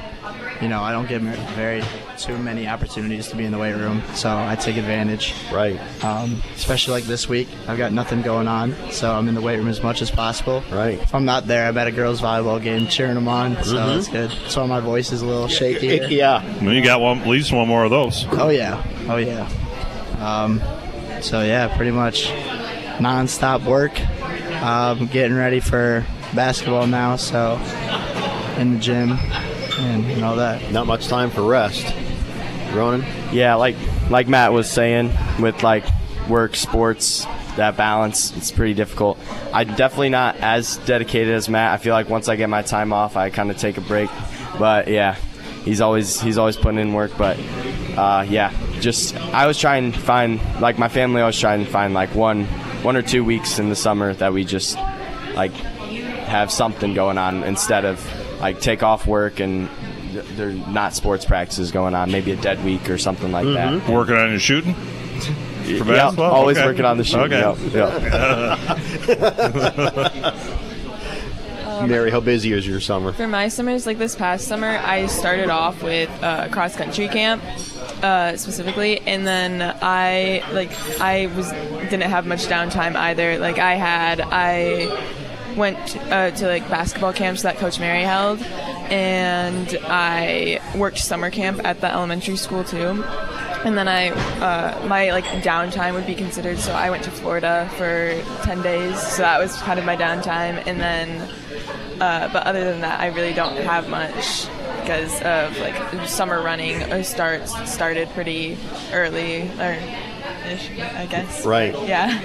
you 0.61 0.69
know, 0.69 0.81
I 0.83 0.93
don't 0.93 1.09
get 1.09 1.21
very 1.57 1.83
too 2.19 2.39
many 2.39 2.69
opportunities 2.69 3.27
to 3.29 3.37
be 3.37 3.45
in 3.45 3.51
the 3.53 3.59
weight 3.59 3.75
room, 3.75 4.01
so 4.15 4.29
I 4.31 4.55
take 4.55 4.77
advantage. 4.77 5.35
Right. 5.53 5.79
Um, 6.05 6.41
especially 6.55 6.95
like 6.95 7.05
this 7.05 7.29
week, 7.29 7.49
I've 7.67 7.79
got 7.79 7.93
nothing 7.93 8.23
going 8.23 8.47
on, 8.47 8.75
so 8.93 9.13
I'm 9.13 9.29
in 9.29 9.35
the 9.35 9.41
weight 9.41 9.57
room 9.59 9.67
as 9.69 9.83
much 9.83 10.03
as 10.03 10.11
possible. 10.11 10.63
Right. 10.71 11.01
If 11.01 11.15
I'm 11.15 11.25
not 11.25 11.49
there, 11.49 11.67
I'm 11.67 11.77
at 11.79 11.89
a 11.89 11.91
girls' 11.93 12.21
volleyball 12.21 12.63
game 12.63 12.87
cheering 12.87 13.15
them 13.15 13.27
on, 13.29 13.63
so 13.65 13.75
Mhm. 13.77 13.99
it's 13.99 14.09
good. 14.09 14.31
That's 14.31 14.57
why 14.57 14.67
my 14.67 14.79
voice 14.81 15.11
is 15.11 15.23
a 15.23 15.27
little 15.27 15.49
shaky. 15.49 15.89
here. 15.99 16.07
yeah. 16.09 16.43
Well, 16.63 16.73
you 16.73 16.83
got 16.85 17.01
one, 17.01 17.19
at 17.21 17.27
least 17.29 17.53
one 17.53 17.67
more 17.67 17.85
of 17.85 17.91
those. 17.91 18.25
Oh 18.33 18.49
yeah. 18.51 18.83
Oh 19.09 19.17
yeah. 19.17 19.49
Um, 20.21 20.61
so 21.21 21.41
yeah, 21.43 21.75
pretty 21.77 21.91
much 21.93 22.31
non-stop 23.01 23.63
work. 23.63 23.93
Um, 24.63 25.07
getting 25.07 25.37
ready 25.37 25.59
for 25.61 26.05
basketball 26.35 26.87
now, 26.87 27.17
so 27.17 27.61
in 28.59 28.75
the 28.75 28.81
gym 28.81 29.13
and, 29.13 30.05
and 30.07 30.25
all 30.25 30.37
that. 30.37 30.71
Not 30.73 30.87
much 30.87 31.09
time 31.09 31.31
for 31.31 31.43
rest. 31.43 31.95
Ronan? 32.73 33.05
Yeah, 33.33 33.55
like 33.55 33.77
like 34.11 34.29
Matt 34.29 34.53
was 34.53 34.71
saying, 34.71 35.13
with 35.41 35.63
like 35.63 35.85
work, 36.29 36.57
sports, 36.57 37.25
that 37.57 37.77
balance, 37.77 38.35
it's 38.37 38.51
pretty 38.51 38.75
difficult. 38.75 39.19
I'm 39.53 39.75
definitely 39.75 40.11
not 40.11 40.37
as 40.37 40.79
dedicated 40.79 41.35
as 41.35 41.49
Matt. 41.49 41.73
I 41.73 41.83
feel 41.83 41.93
like 41.93 42.09
once 42.09 42.29
I 42.29 42.37
get 42.37 42.49
my 42.49 42.63
time 42.63 42.93
off, 42.93 43.17
I 43.17 43.31
kind 43.31 43.51
of 43.51 43.59
take 43.59 43.77
a 43.77 43.83
break. 43.83 44.11
But 44.59 44.89
yeah, 44.89 45.17
he's 45.65 45.81
always 45.81 46.21
he's 46.21 46.39
always 46.39 46.57
putting 46.57 46.79
in 46.79 46.93
work. 46.93 47.13
But 47.17 47.39
uh, 47.97 48.25
yeah, 48.29 48.53
just 48.81 49.17
I 49.17 49.47
was 49.47 49.59
trying 49.59 49.93
to 49.93 49.99
find 49.99 50.41
like 50.61 50.79
my 50.79 50.89
family. 50.89 51.21
I 51.21 51.27
was 51.27 51.39
trying 51.39 51.65
to 51.65 51.71
find 51.71 51.95
like 51.95 52.15
one 52.15 52.45
one 52.83 52.97
or 52.97 53.03
two 53.03 53.25
weeks 53.25 53.59
in 53.59 53.69
the 53.69 53.77
summer 53.77 54.15
that 54.15 54.33
we 54.33 54.45
just 54.45 54.77
like 55.35 55.53
have 56.33 56.51
something 56.51 56.95
going 56.95 57.19
on 57.19 57.45
instead 57.45 57.85
of 57.85 58.01
like 58.41 58.59
take 58.61 58.83
off 58.83 59.07
work 59.07 59.39
and 59.39 59.69
th- 60.13 60.25
there's 60.37 60.57
not 60.67 60.95
sports 60.95 61.25
practices 61.25 61.71
going 61.71 61.95
on. 61.95 62.11
Maybe 62.11 62.33
a 62.33 62.37
dead 62.37 62.65
week 62.65 62.89
or 62.91 62.99
something 62.99 63.31
like 63.31 63.45
that. 63.47 63.89
Working 63.89 64.17
on 64.17 64.31
your 64.31 64.41
shooting? 64.41 64.75
Yeah, 65.65 65.79
For 65.79 65.85
basketball? 65.85 66.33
always 66.33 66.57
Okay. 66.59 66.67
working 66.67 66.85
on 66.85 66.97
the 66.99 67.05
shooting. 67.05 67.35
Okay. 67.35 67.79
Yep, 67.79 69.19
Mary, 71.89 72.11
how 72.11 72.21
busy 72.21 72.53
is 72.53 72.67
your 72.67 72.81
summer? 72.81 73.13
For 73.13 73.27
my 73.27 73.49
summers, 73.49 73.87
like 73.87 73.99
this 73.99 74.15
past 74.15 74.47
summer, 74.47 74.79
I 74.85 75.07
started 75.07 75.51
off 75.51 75.83
with 75.83 76.09
uh, 76.23 76.49
cross 76.49 76.77
country 76.77 77.09
camp 77.09 77.43
uh, 78.03 78.37
specifically, 78.37 79.01
and 79.01 79.27
then 79.27 79.61
I 79.83 80.43
like 80.53 80.71
I 81.01 81.27
was 81.37 81.51
didn't 81.91 82.03
have 82.03 82.25
much 82.27 82.47
downtime 82.47 82.95
either. 82.95 83.39
Like 83.39 83.59
I 83.59 83.75
had 83.75 84.21
I 84.21 84.87
went 85.57 85.97
uh, 86.11 86.31
to 86.31 86.47
like 86.47 86.69
basketball 86.69 87.13
camps 87.13 87.43
that 87.43 87.59
Coach 87.59 87.79
Mary 87.79 88.03
held, 88.03 88.43
and 88.43 89.79
I 89.85 90.61
worked 90.77 90.99
summer 90.99 91.31
camp 91.31 91.61
at 91.65 91.81
the 91.81 91.93
elementary 91.93 92.37
school 92.37 92.65
too. 92.65 93.05
And 93.65 93.79
then 93.79 93.87
I, 93.87 94.09
uh, 94.41 94.87
my 94.89 95.13
like 95.13 95.25
downtime 95.25 95.95
would 95.95 96.07
be 96.07 96.17
considered. 96.17 96.59
So 96.59 96.73
I 96.73 96.91
went 96.91 97.05
to 97.05 97.11
Florida 97.13 97.71
for 97.77 98.21
ten 98.43 98.61
days. 98.61 99.01
So 99.01 99.23
that 99.23 99.39
was 99.39 99.57
kind 99.59 99.79
of 99.79 99.85
my 99.85 99.97
downtime. 99.97 100.67
And 100.67 100.81
then, 100.81 101.31
uh, 102.01 102.29
but 102.33 102.45
other 102.45 102.65
than 102.65 102.81
that, 102.81 102.99
I 103.01 103.07
really 103.07 103.33
don't 103.33 103.57
have 103.57 103.89
much 103.89 104.49
because 104.81 105.15
of 105.23 105.57
like 105.59 106.09
summer 106.09 106.43
running 106.43 107.05
starts 107.05 107.55
started 107.71 108.09
pretty 108.11 108.59
early 108.93 109.43
or 109.61 109.79
ish, 110.47 110.71
I 110.79 111.07
guess. 111.07 111.45
Right. 111.45 111.73
Yeah. 111.87 112.21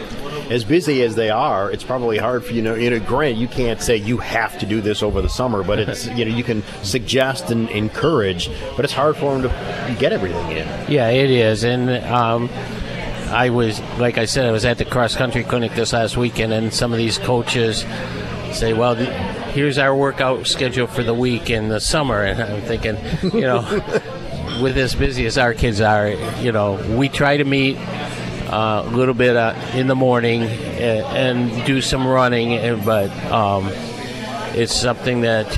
As 0.49 0.63
busy 0.63 1.01
as 1.03 1.15
they 1.15 1.29
are, 1.29 1.71
it's 1.71 1.83
probably 1.83 2.17
hard 2.17 2.45
for 2.45 2.53
you 2.53 2.61
know. 2.61 2.75
You 2.75 2.89
know, 2.89 2.99
grant 2.99 3.37
you 3.37 3.47
can't 3.47 3.81
say 3.81 3.97
you 3.97 4.17
have 4.17 4.57
to 4.59 4.65
do 4.65 4.81
this 4.81 5.03
over 5.03 5.21
the 5.21 5.29
summer, 5.29 5.63
but 5.63 5.79
it's 5.79 6.07
you 6.17 6.25
know 6.25 6.35
you 6.35 6.43
can 6.43 6.63
suggest 6.83 7.51
and 7.51 7.69
encourage, 7.69 8.49
but 8.75 8.85
it's 8.85 8.93
hard 8.93 9.17
for 9.17 9.37
them 9.37 9.43
to 9.43 9.95
get 9.99 10.13
everything 10.13 10.51
in. 10.51 10.67
Yeah, 10.91 11.09
it 11.09 11.29
is, 11.29 11.63
and 11.63 11.89
um, 12.05 12.49
I 13.29 13.49
was, 13.49 13.81
like 13.99 14.17
I 14.17 14.25
said, 14.25 14.45
I 14.45 14.51
was 14.51 14.63
at 14.63 14.77
the 14.77 14.85
cross 14.85 15.15
country 15.15 15.43
clinic 15.43 15.73
this 15.73 15.91
last 15.91 16.15
weekend, 16.15 16.53
and 16.53 16.73
some 16.73 16.93
of 16.93 16.97
these 16.97 17.17
coaches 17.17 17.83
say, 18.53 18.73
"Well, 18.73 18.95
th- 18.95 19.09
here's 19.53 19.77
our 19.77 19.93
workout 19.95 20.47
schedule 20.47 20.87
for 20.87 21.03
the 21.03 21.13
week 21.13 21.49
in 21.49 21.67
the 21.67 21.79
summer," 21.79 22.23
and 22.23 22.41
I'm 22.41 22.61
thinking, 22.61 22.97
you 23.33 23.41
know, 23.41 23.61
with 24.61 24.77
as 24.77 24.95
busy 24.95 25.25
as 25.25 25.37
our 25.37 25.53
kids 25.53 25.81
are, 25.81 26.09
you 26.41 26.51
know, 26.51 26.75
we 26.97 27.09
try 27.09 27.37
to 27.37 27.45
meet. 27.45 27.77
Uh, 28.47 28.81
a 28.85 28.89
little 28.95 29.13
bit 29.13 29.35
uh, 29.35 29.53
in 29.73 29.87
the 29.87 29.95
morning 29.95 30.43
and, 30.43 31.49
and 31.51 31.65
do 31.67 31.81
some 31.81 32.07
running, 32.07 32.53
and, 32.53 32.85
but 32.85 33.11
um, 33.29 33.67
it's 34.55 34.73
something 34.73 35.19
that 35.19 35.51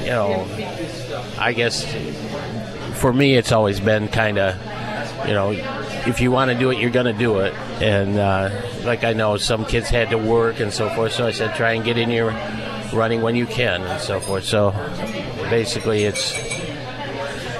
you 0.00 0.10
know. 0.10 0.44
I 1.38 1.52
guess 1.52 1.84
for 2.98 3.12
me, 3.12 3.36
it's 3.36 3.52
always 3.52 3.80
been 3.80 4.08
kind 4.08 4.38
of, 4.38 4.56
you 5.26 5.34
know, 5.34 5.50
if 6.06 6.20
you 6.20 6.30
want 6.30 6.50
to 6.50 6.58
do 6.58 6.70
it, 6.70 6.78
you're 6.78 6.90
going 6.90 7.06
to 7.06 7.12
do 7.12 7.38
it. 7.38 7.54
And 7.82 8.18
uh, 8.18 8.50
like 8.84 9.04
I 9.04 9.12
know 9.12 9.36
some 9.36 9.64
kids 9.64 9.88
had 9.88 10.10
to 10.10 10.18
work 10.18 10.60
and 10.60 10.72
so 10.72 10.88
forth, 10.90 11.12
so 11.12 11.26
I 11.26 11.32
said 11.32 11.54
try 11.54 11.72
and 11.72 11.84
get 11.84 11.98
in 11.98 12.10
your 12.10 12.30
running 12.92 13.20
when 13.20 13.36
you 13.36 13.46
can 13.46 13.82
and 13.82 14.00
so 14.00 14.20
forth. 14.20 14.44
So 14.44 14.70
basically, 15.50 16.04
it's 16.04 16.32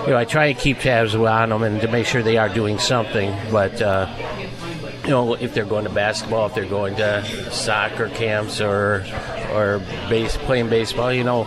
you 0.04 0.10
know 0.10 0.16
I 0.16 0.24
try 0.24 0.52
to 0.52 0.58
keep 0.58 0.78
tabs 0.78 1.14
on 1.14 1.48
them 1.48 1.62
and 1.62 1.80
to 1.80 1.88
make 1.88 2.06
sure 2.06 2.22
they 2.22 2.36
are 2.36 2.48
doing 2.48 2.78
something. 2.78 3.34
But 3.50 3.80
uh, 3.80 4.08
you 5.04 5.10
know, 5.10 5.34
if 5.34 5.52
they're 5.52 5.64
going 5.64 5.84
to 5.84 5.90
basketball, 5.90 6.46
if 6.46 6.54
they're 6.54 6.64
going 6.64 6.96
to 6.96 7.50
soccer 7.50 8.08
camps 8.08 8.60
or 8.60 9.04
or 9.52 9.80
base 10.08 10.36
playing 10.38 10.70
baseball, 10.70 11.12
you 11.12 11.24
know, 11.24 11.44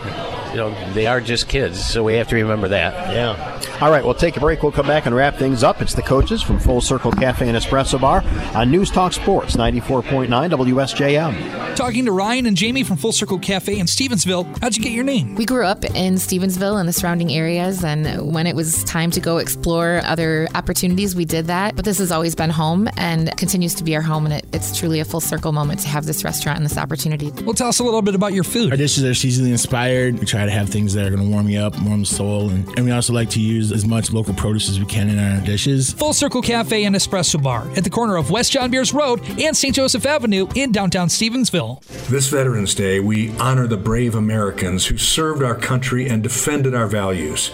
you 0.57 0.63
know, 0.63 0.93
they 0.93 1.05
are 1.05 1.21
just 1.21 1.47
kids, 1.47 1.85
so 1.85 2.03
we 2.03 2.15
have 2.15 2.27
to 2.29 2.35
remember 2.35 2.67
that. 2.69 3.13
Yeah. 3.13 3.61
All 3.79 3.91
right, 3.91 4.03
we'll 4.03 4.15
take 4.15 4.37
a 4.37 4.39
break. 4.39 4.63
We'll 4.63 4.71
come 4.71 4.87
back 4.87 5.05
and 5.05 5.15
wrap 5.15 5.35
things 5.35 5.63
up. 5.63 5.83
It's 5.83 5.93
the 5.93 6.01
coaches 6.01 6.41
from 6.41 6.59
Full 6.59 6.81
Circle 6.81 7.11
Cafe 7.11 7.47
and 7.47 7.55
Espresso 7.55 8.01
Bar 8.01 8.23
on 8.55 8.71
News 8.71 8.89
Talk 8.89 9.13
Sports 9.13 9.55
94.9 9.55 10.27
WSJM. 10.27 11.75
Talking 11.75 12.05
to 12.05 12.11
Ryan 12.11 12.47
and 12.47 12.57
Jamie 12.57 12.83
from 12.83 12.97
Full 12.97 13.11
Circle 13.11 13.37
Cafe 13.37 13.77
in 13.77 13.85
Stevensville. 13.85 14.45
How'd 14.61 14.75
you 14.75 14.81
get 14.81 14.93
your 14.93 15.03
name? 15.03 15.35
We 15.35 15.45
grew 15.45 15.63
up 15.63 15.85
in 15.85 16.15
Stevensville 16.15 16.79
and 16.79 16.89
the 16.89 16.93
surrounding 16.93 17.31
areas, 17.31 17.83
and 17.83 18.33
when 18.33 18.47
it 18.47 18.55
was 18.55 18.83
time 18.85 19.11
to 19.11 19.19
go 19.19 19.37
explore 19.37 20.01
other 20.05 20.47
opportunities, 20.55 21.15
we 21.15 21.25
did 21.25 21.45
that. 21.45 21.75
But 21.75 21.85
this 21.85 21.99
has 21.99 22.11
always 22.11 22.33
been 22.33 22.49
home 22.49 22.89
and 22.97 23.35
continues 23.37 23.75
to 23.75 23.83
be 23.83 23.95
our 23.95 24.01
home, 24.01 24.25
and 24.25 24.33
it, 24.33 24.47
it's 24.53 24.75
truly 24.75 24.99
a 25.01 25.05
full 25.05 25.21
circle 25.21 25.51
moment 25.51 25.81
to 25.81 25.87
have 25.87 26.07
this 26.07 26.23
restaurant 26.23 26.57
and 26.57 26.65
this 26.65 26.79
opportunity. 26.79 27.29
Well, 27.43 27.53
tell 27.53 27.67
us 27.67 27.77
a 27.77 27.83
little 27.83 28.01
bit 28.01 28.15
about 28.15 28.33
your 28.33 28.43
food. 28.43 28.71
Our 28.71 28.77
dishes 28.77 29.03
are 29.03 29.11
seasonally 29.11 29.51
inspired. 29.51 30.17
We 30.17 30.25
try 30.25 30.46
to 30.47 30.53
have 30.53 30.69
things 30.69 30.93
that 30.93 31.05
are 31.05 31.09
going 31.09 31.23
to 31.23 31.29
warm 31.29 31.47
you 31.47 31.59
up, 31.59 31.79
warm 31.81 32.01
the 32.01 32.05
soul, 32.05 32.49
and, 32.49 32.67
and 32.77 32.85
we 32.85 32.91
also 32.91 33.13
like 33.13 33.29
to 33.31 33.39
use 33.39 33.71
as 33.71 33.85
much 33.85 34.11
local 34.11 34.33
produce 34.33 34.69
as 34.69 34.79
we 34.79 34.85
can 34.85 35.09
in 35.09 35.19
our 35.19 35.45
dishes. 35.45 35.93
Full 35.93 36.13
Circle 36.13 36.41
Cafe 36.41 36.83
and 36.85 36.95
Espresso 36.95 37.41
Bar 37.41 37.67
at 37.75 37.83
the 37.83 37.89
corner 37.89 38.17
of 38.17 38.31
West 38.31 38.51
John 38.51 38.71
Beers 38.71 38.93
Road 38.93 39.21
and 39.39 39.55
St. 39.55 39.75
Joseph 39.75 40.05
Avenue 40.05 40.47
in 40.55 40.71
downtown 40.71 41.07
Stevensville. 41.07 41.83
This 42.07 42.27
Veterans 42.29 42.73
Day, 42.75 42.99
we 42.99 43.35
honor 43.37 43.67
the 43.67 43.77
brave 43.77 44.15
Americans 44.15 44.85
who 44.87 44.97
served 44.97 45.43
our 45.43 45.55
country 45.55 46.07
and 46.07 46.23
defended 46.23 46.73
our 46.73 46.87
values. 46.87 47.51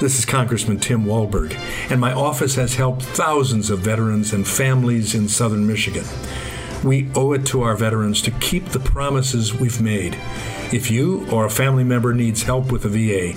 This 0.00 0.18
is 0.18 0.26
Congressman 0.26 0.78
Tim 0.78 1.06
Walberg, 1.06 1.54
and 1.90 1.98
my 1.98 2.12
office 2.12 2.54
has 2.56 2.74
helped 2.74 3.02
thousands 3.02 3.70
of 3.70 3.78
veterans 3.78 4.34
and 4.34 4.46
families 4.46 5.14
in 5.14 5.26
southern 5.26 5.66
Michigan. 5.66 6.04
We 6.86 7.08
owe 7.16 7.32
it 7.32 7.44
to 7.46 7.62
our 7.62 7.74
veterans 7.74 8.22
to 8.22 8.30
keep 8.30 8.66
the 8.66 8.78
promises 8.78 9.52
we've 9.52 9.80
made. 9.80 10.16
If 10.72 10.88
you 10.88 11.28
or 11.32 11.46
a 11.46 11.50
family 11.50 11.82
member 11.82 12.14
needs 12.14 12.44
help 12.44 12.70
with 12.70 12.84
the 12.84 12.88
VA, 12.88 13.36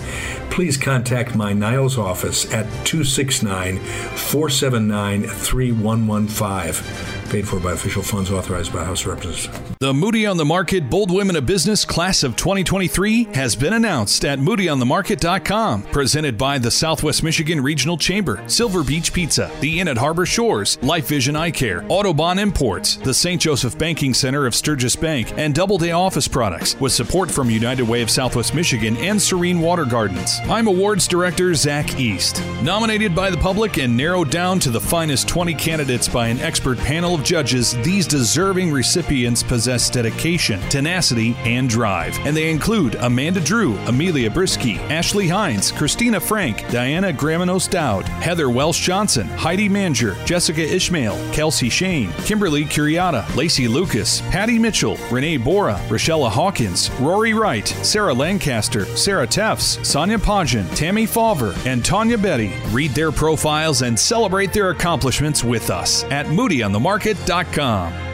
please 0.51 0.77
contact 0.77 1.35
my 1.35 1.51
Niles 1.51 1.97
office 1.97 2.45
at 2.53 2.65
269 2.85 3.79
479 3.79 5.23
3115. 5.23 7.19
Paid 7.29 7.47
for 7.47 7.59
by 7.59 7.73
official 7.73 8.01
funds 8.01 8.31
authorized 8.31 8.73
by 8.73 8.83
House 8.83 9.05
Representatives. 9.05 9.49
The 9.79 9.93
Moody 9.93 10.25
on 10.25 10.37
the 10.37 10.45
Market 10.45 10.89
Bold 10.89 11.11
Women 11.11 11.35
of 11.35 11.45
Business 11.45 11.85
Class 11.85 12.23
of 12.23 12.35
2023 12.35 13.25
has 13.35 13.55
been 13.55 13.73
announced 13.73 14.25
at 14.25 14.39
moodyonthemarket.com. 14.39 15.83
Presented 15.83 16.37
by 16.37 16.57
the 16.57 16.71
Southwest 16.71 17.21
Michigan 17.21 17.61
Regional 17.61 17.97
Chamber, 17.97 18.41
Silver 18.47 18.83
Beach 18.83 19.13
Pizza, 19.13 19.51
the 19.59 19.79
Inn 19.79 19.87
at 19.87 19.97
Harbor 19.97 20.25
Shores, 20.25 20.81
Life 20.81 21.07
Vision 21.07 21.35
Eye 21.35 21.51
Care, 21.51 21.81
Autobahn 21.83 22.39
Imports, 22.39 22.95
the 22.97 23.13
St. 23.13 23.38
Joseph 23.39 23.77
Banking 23.77 24.13
Center 24.13 24.45
of 24.45 24.53
Sturgis 24.53 24.95
Bank, 24.95 25.33
and 25.37 25.55
Doubleday 25.55 25.91
Office 25.91 26.27
Products, 26.27 26.79
with 26.79 26.91
support 26.91 27.31
from 27.31 27.49
United 27.49 27.87
Way 27.87 28.01
of 28.01 28.09
Southwest 28.09 28.53
Michigan 28.53 28.97
and 28.97 29.19
Serene 29.19 29.61
Water 29.61 29.85
Gardens. 29.85 30.39
I'm 30.43 30.67
Awards 30.67 31.07
Director 31.07 31.53
Zach 31.55 31.99
East. 31.99 32.43
Nominated 32.61 33.15
by 33.15 33.29
the 33.29 33.37
public 33.37 33.77
and 33.77 33.95
narrowed 33.95 34.29
down 34.29 34.59
to 34.59 34.69
the 34.69 34.81
finest 34.81 35.27
20 35.27 35.53
candidates 35.53 36.07
by 36.07 36.27
an 36.27 36.39
expert 36.39 36.77
panel 36.79 37.15
of 37.15 37.23
judges, 37.23 37.75
these 37.81 38.05
deserving 38.05 38.71
recipients 38.71 39.41
possess 39.41 39.89
dedication, 39.89 40.59
tenacity, 40.69 41.35
and 41.45 41.69
drive. 41.69 42.17
And 42.25 42.35
they 42.35 42.51
include 42.51 42.95
Amanda 42.95 43.39
Drew, 43.39 43.77
Amelia 43.87 44.29
Brisky, 44.29 44.77
Ashley 44.89 45.29
Hines, 45.29 45.71
Christina 45.71 46.19
Frank, 46.19 46.69
Diana 46.69 47.13
Graminos 47.13 47.69
Dowd, 47.69 48.03
Heather 48.03 48.49
Welsh 48.49 48.79
Johnson, 48.85 49.27
Heidi 49.27 49.69
Manger, 49.69 50.15
Jessica 50.25 50.61
Ishmael, 50.61 51.15
Kelsey 51.33 51.69
Shane, 51.69 52.11
Kimberly 52.25 52.65
Curiata, 52.65 53.18
Lacey 53.35 53.67
Lucas, 53.67 54.21
Patty 54.31 54.59
Mitchell, 54.59 54.97
Renee 55.11 55.37
Bora, 55.37 55.75
Rochella 55.87 56.29
Hawkins, 56.29 56.91
Rory 56.99 57.33
Wright, 57.33 57.67
Sarah 57.67 58.13
Lancaster, 58.13 58.85
Sarah 58.97 59.27
Teffs, 59.27 59.83
Sonia 59.85 60.17
Pajin, 60.17 60.67
Tammy 60.75 61.05
Falver, 61.05 61.55
and 61.65 61.83
Tanya 61.83 62.17
Betty. 62.17 62.53
Read 62.69 62.91
their 62.91 63.11
profiles 63.11 63.81
and 63.81 63.99
celebrate 63.99 64.53
their 64.53 64.69
accomplishments 64.69 65.43
with 65.43 65.69
us 65.69 66.03
at 66.05 66.25
moodyonthemarket.com. 66.27 68.08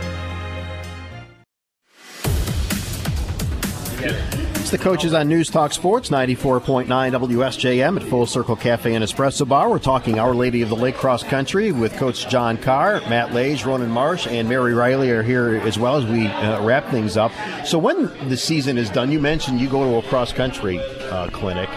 It's 4.65 4.71
the 4.71 4.79
coaches 4.79 5.13
on 5.13 5.27
News 5.27 5.51
Talk 5.51 5.73
Sports 5.73 6.09
94.9 6.09 6.87
WSJM 6.87 8.01
at 8.01 8.09
Full 8.09 8.25
Circle 8.25 8.55
Cafe 8.55 8.95
and 8.95 9.05
Espresso 9.05 9.47
Bar. 9.47 9.69
We're 9.69 9.77
talking 9.77 10.17
Our 10.17 10.33
Lady 10.33 10.63
of 10.63 10.69
the 10.69 10.75
Lake 10.75 10.95
Cross 10.95 11.21
Country 11.25 11.71
with 11.71 11.93
Coach 11.97 12.27
John 12.29 12.57
Carr, 12.57 12.99
Matt 13.01 13.31
Lage, 13.31 13.63
Ronan 13.63 13.91
Marsh, 13.91 14.25
and 14.25 14.49
Mary 14.49 14.73
Riley 14.73 15.11
are 15.11 15.21
here 15.21 15.57
as 15.57 15.77
well 15.77 15.97
as 15.97 16.05
we 16.07 16.25
uh, 16.25 16.63
wrap 16.63 16.89
things 16.89 17.15
up. 17.15 17.31
So, 17.63 17.77
when 17.77 18.05
the 18.27 18.35
season 18.35 18.79
is 18.79 18.89
done, 18.89 19.11
you 19.11 19.19
mentioned 19.19 19.61
you 19.61 19.69
go 19.69 19.83
to 19.83 20.03
a 20.03 20.09
cross 20.09 20.33
country 20.33 20.79
uh, 20.79 21.29
clinic. 21.29 21.69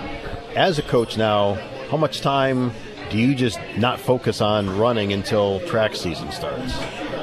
As 0.57 0.79
a 0.79 0.83
coach 0.83 1.19
now, 1.19 1.57
how 1.91 1.99
much 1.99 2.23
time 2.23 2.73
do 3.11 3.19
you 3.19 3.35
just 3.35 3.61
not 3.77 4.01
focus 4.01 4.41
on 4.41 4.79
running 4.79 5.13
until 5.13 5.61
track 5.67 5.95
season 5.95 6.33
starts? 6.33 6.73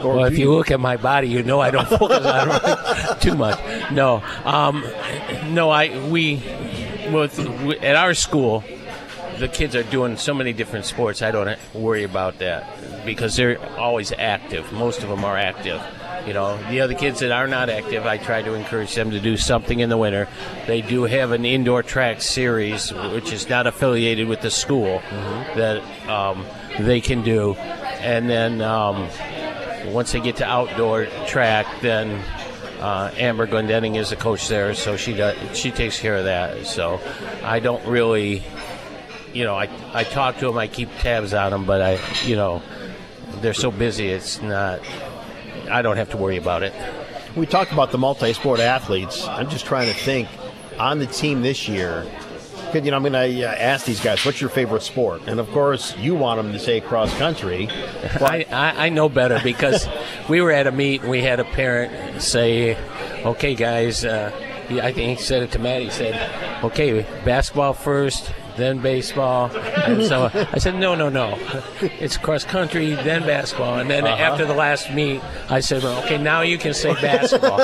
Well, 0.06 0.26
if 0.26 0.38
you 0.38 0.54
look 0.54 0.72
at 0.72 0.80
my 0.80 0.98
body, 0.98 1.28
you 1.28 1.44
know 1.44 1.60
I 1.60 1.72
don't 1.72 1.88
focus 1.88 2.26
on 2.26 2.48
running 2.50 3.20
too 3.20 3.36
much. 3.36 3.60
No, 3.92 4.24
um, 4.44 4.86
no, 5.54 5.70
I 5.70 6.08
we 6.10 6.36
with, 7.12 7.40
at 7.82 7.96
our 7.96 8.14
school, 8.14 8.64
the 9.40 9.48
kids 9.48 9.76
are 9.76 9.84
doing 9.84 10.18
so 10.18 10.34
many 10.34 10.54
different 10.54 10.86
sports. 10.86 11.22
I 11.22 11.32
don't 11.32 11.58
worry 11.74 12.04
about 12.04 12.40
that 12.40 13.06
because 13.06 13.36
they're 13.36 13.60
always 13.78 14.12
active. 14.12 14.72
Most 14.74 15.04
of 15.04 15.10
them 15.10 15.24
are 15.24 15.38
active. 15.38 15.82
You 16.26 16.34
know, 16.34 16.58
the 16.70 16.82
other 16.82 16.96
kids 16.96 17.20
that 17.20 17.32
are 17.32 17.48
not 17.48 17.70
active, 17.70 18.08
I 18.08 18.18
try 18.18 18.42
to 18.42 18.56
encourage 18.56 18.96
them 18.96 19.12
to 19.12 19.20
do 19.20 19.38
something 19.38 19.80
in 19.80 19.90
the 19.90 19.98
winter. 19.98 20.28
They 20.66 20.82
do 20.82 21.04
have 21.04 21.32
an 21.32 21.46
indoor 21.46 21.84
track 21.84 22.20
series, 22.22 22.92
which 22.92 23.32
is 23.32 23.48
not 23.48 23.68
affiliated 23.68 24.28
with 24.28 24.42
the 24.42 24.50
school, 24.50 25.02
that 25.56 25.84
um, 26.10 26.44
they 26.80 27.00
can 27.00 27.22
do. 27.22 27.54
And 27.54 28.28
then 28.28 28.62
um, 28.62 29.08
once 29.94 30.12
they 30.12 30.20
get 30.20 30.38
to 30.38 30.46
outdoor 30.46 31.08
track, 31.28 31.66
then 31.82 32.22
uh, 32.80 33.12
Amber 33.18 33.48
Glendenning 33.48 33.96
is 33.96 34.10
the 34.10 34.16
coach 34.16 34.48
there, 34.48 34.74
so 34.74 34.98
she 34.98 35.14
does, 35.14 35.58
she 35.58 35.72
takes 35.72 36.00
care 36.00 36.18
of 36.18 36.26
that. 36.26 36.66
So 36.66 37.00
I 37.44 37.60
don't 37.60 37.86
really, 37.86 38.44
you 39.34 39.44
know, 39.44 39.56
I 39.56 39.70
I 39.94 40.04
talk 40.04 40.38
to 40.40 40.48
them, 40.48 40.58
I 40.58 40.68
keep 40.68 40.90
tabs 41.00 41.34
on 41.34 41.52
them, 41.52 41.66
but 41.66 41.82
I, 41.82 42.00
you 42.26 42.36
know, 42.36 42.62
they're 43.42 43.54
so 43.54 43.72
busy, 43.72 44.10
it's 44.10 44.42
not. 44.42 44.82
I 45.70 45.82
don't 45.82 45.98
have 45.98 46.12
to 46.12 46.18
worry 46.18 46.38
about 46.38 46.64
it. 46.64 46.74
We 47.36 47.46
talked 47.46 47.72
about 47.72 47.92
the 47.92 47.98
multi-sport 47.98 48.60
athletes. 48.60 49.28
I'm 49.28 49.50
just 49.50 49.66
trying 49.66 49.88
to 49.88 49.94
think 49.94 50.30
on 50.78 51.00
the 51.00 51.08
team 51.08 51.42
this 51.42 51.68
year. 51.68 52.06
You 52.84 52.92
know, 52.92 52.98
I'm 52.98 53.04
going 53.04 53.14
to 53.14 53.62
ask 53.62 53.86
these 53.86 54.02
guys, 54.02 54.26
"What's 54.26 54.42
your 54.42 54.50
favorite 54.50 54.84
sport?" 54.84 55.22
And 55.28 55.40
of 55.40 55.50
course, 55.52 55.96
you 55.98 56.14
want 56.16 56.42
them 56.42 56.52
to 56.52 56.60
say 56.60 56.82
cross 56.82 57.16
country. 57.18 57.70
I, 58.20 58.46
I, 58.52 58.86
I 58.88 58.90
know 58.90 59.08
better 59.08 59.40
because 59.44 59.88
we 60.30 60.42
were 60.42 60.52
at 60.52 60.68
a 60.68 60.72
meet 60.72 61.02
and 61.02 61.10
we 61.10 61.22
had 61.22 61.40
a 61.40 61.46
parent 61.46 62.22
say, 62.22 62.78
"Okay, 63.24 63.56
guys," 63.56 64.04
uh, 64.04 64.32
he, 64.68 64.82
I 64.82 64.92
think 64.92 65.20
he 65.20 65.24
said 65.24 65.44
it 65.44 65.52
to 65.52 65.60
Matt. 65.60 65.82
He 65.82 65.90
said, 65.90 66.64
"Okay, 66.64 67.04
basketball 67.24 67.74
first, 67.74 68.32
then 68.58 68.80
baseball." 68.80 69.52
And 69.86 70.04
so 70.06 70.30
I 70.54 70.58
said, 70.60 70.76
"No, 70.76 70.96
no, 70.96 71.10
no, 71.10 71.38
it's 71.82 72.18
cross 72.18 72.44
country, 72.44 72.96
then 72.96 73.24
basketball." 73.26 73.80
And 73.80 73.90
then 73.90 74.06
Uh-huh. 74.06 74.16
after 74.24 74.46
the 74.46 74.54
last 74.54 74.92
meet, 74.94 75.22
I 75.50 75.60
said, 75.60 75.84
well, 75.84 76.04
"Okay, 76.06 76.18
now 76.18 76.42
you 76.42 76.58
can 76.58 76.74
say 76.74 76.94
basketball." 76.94 77.60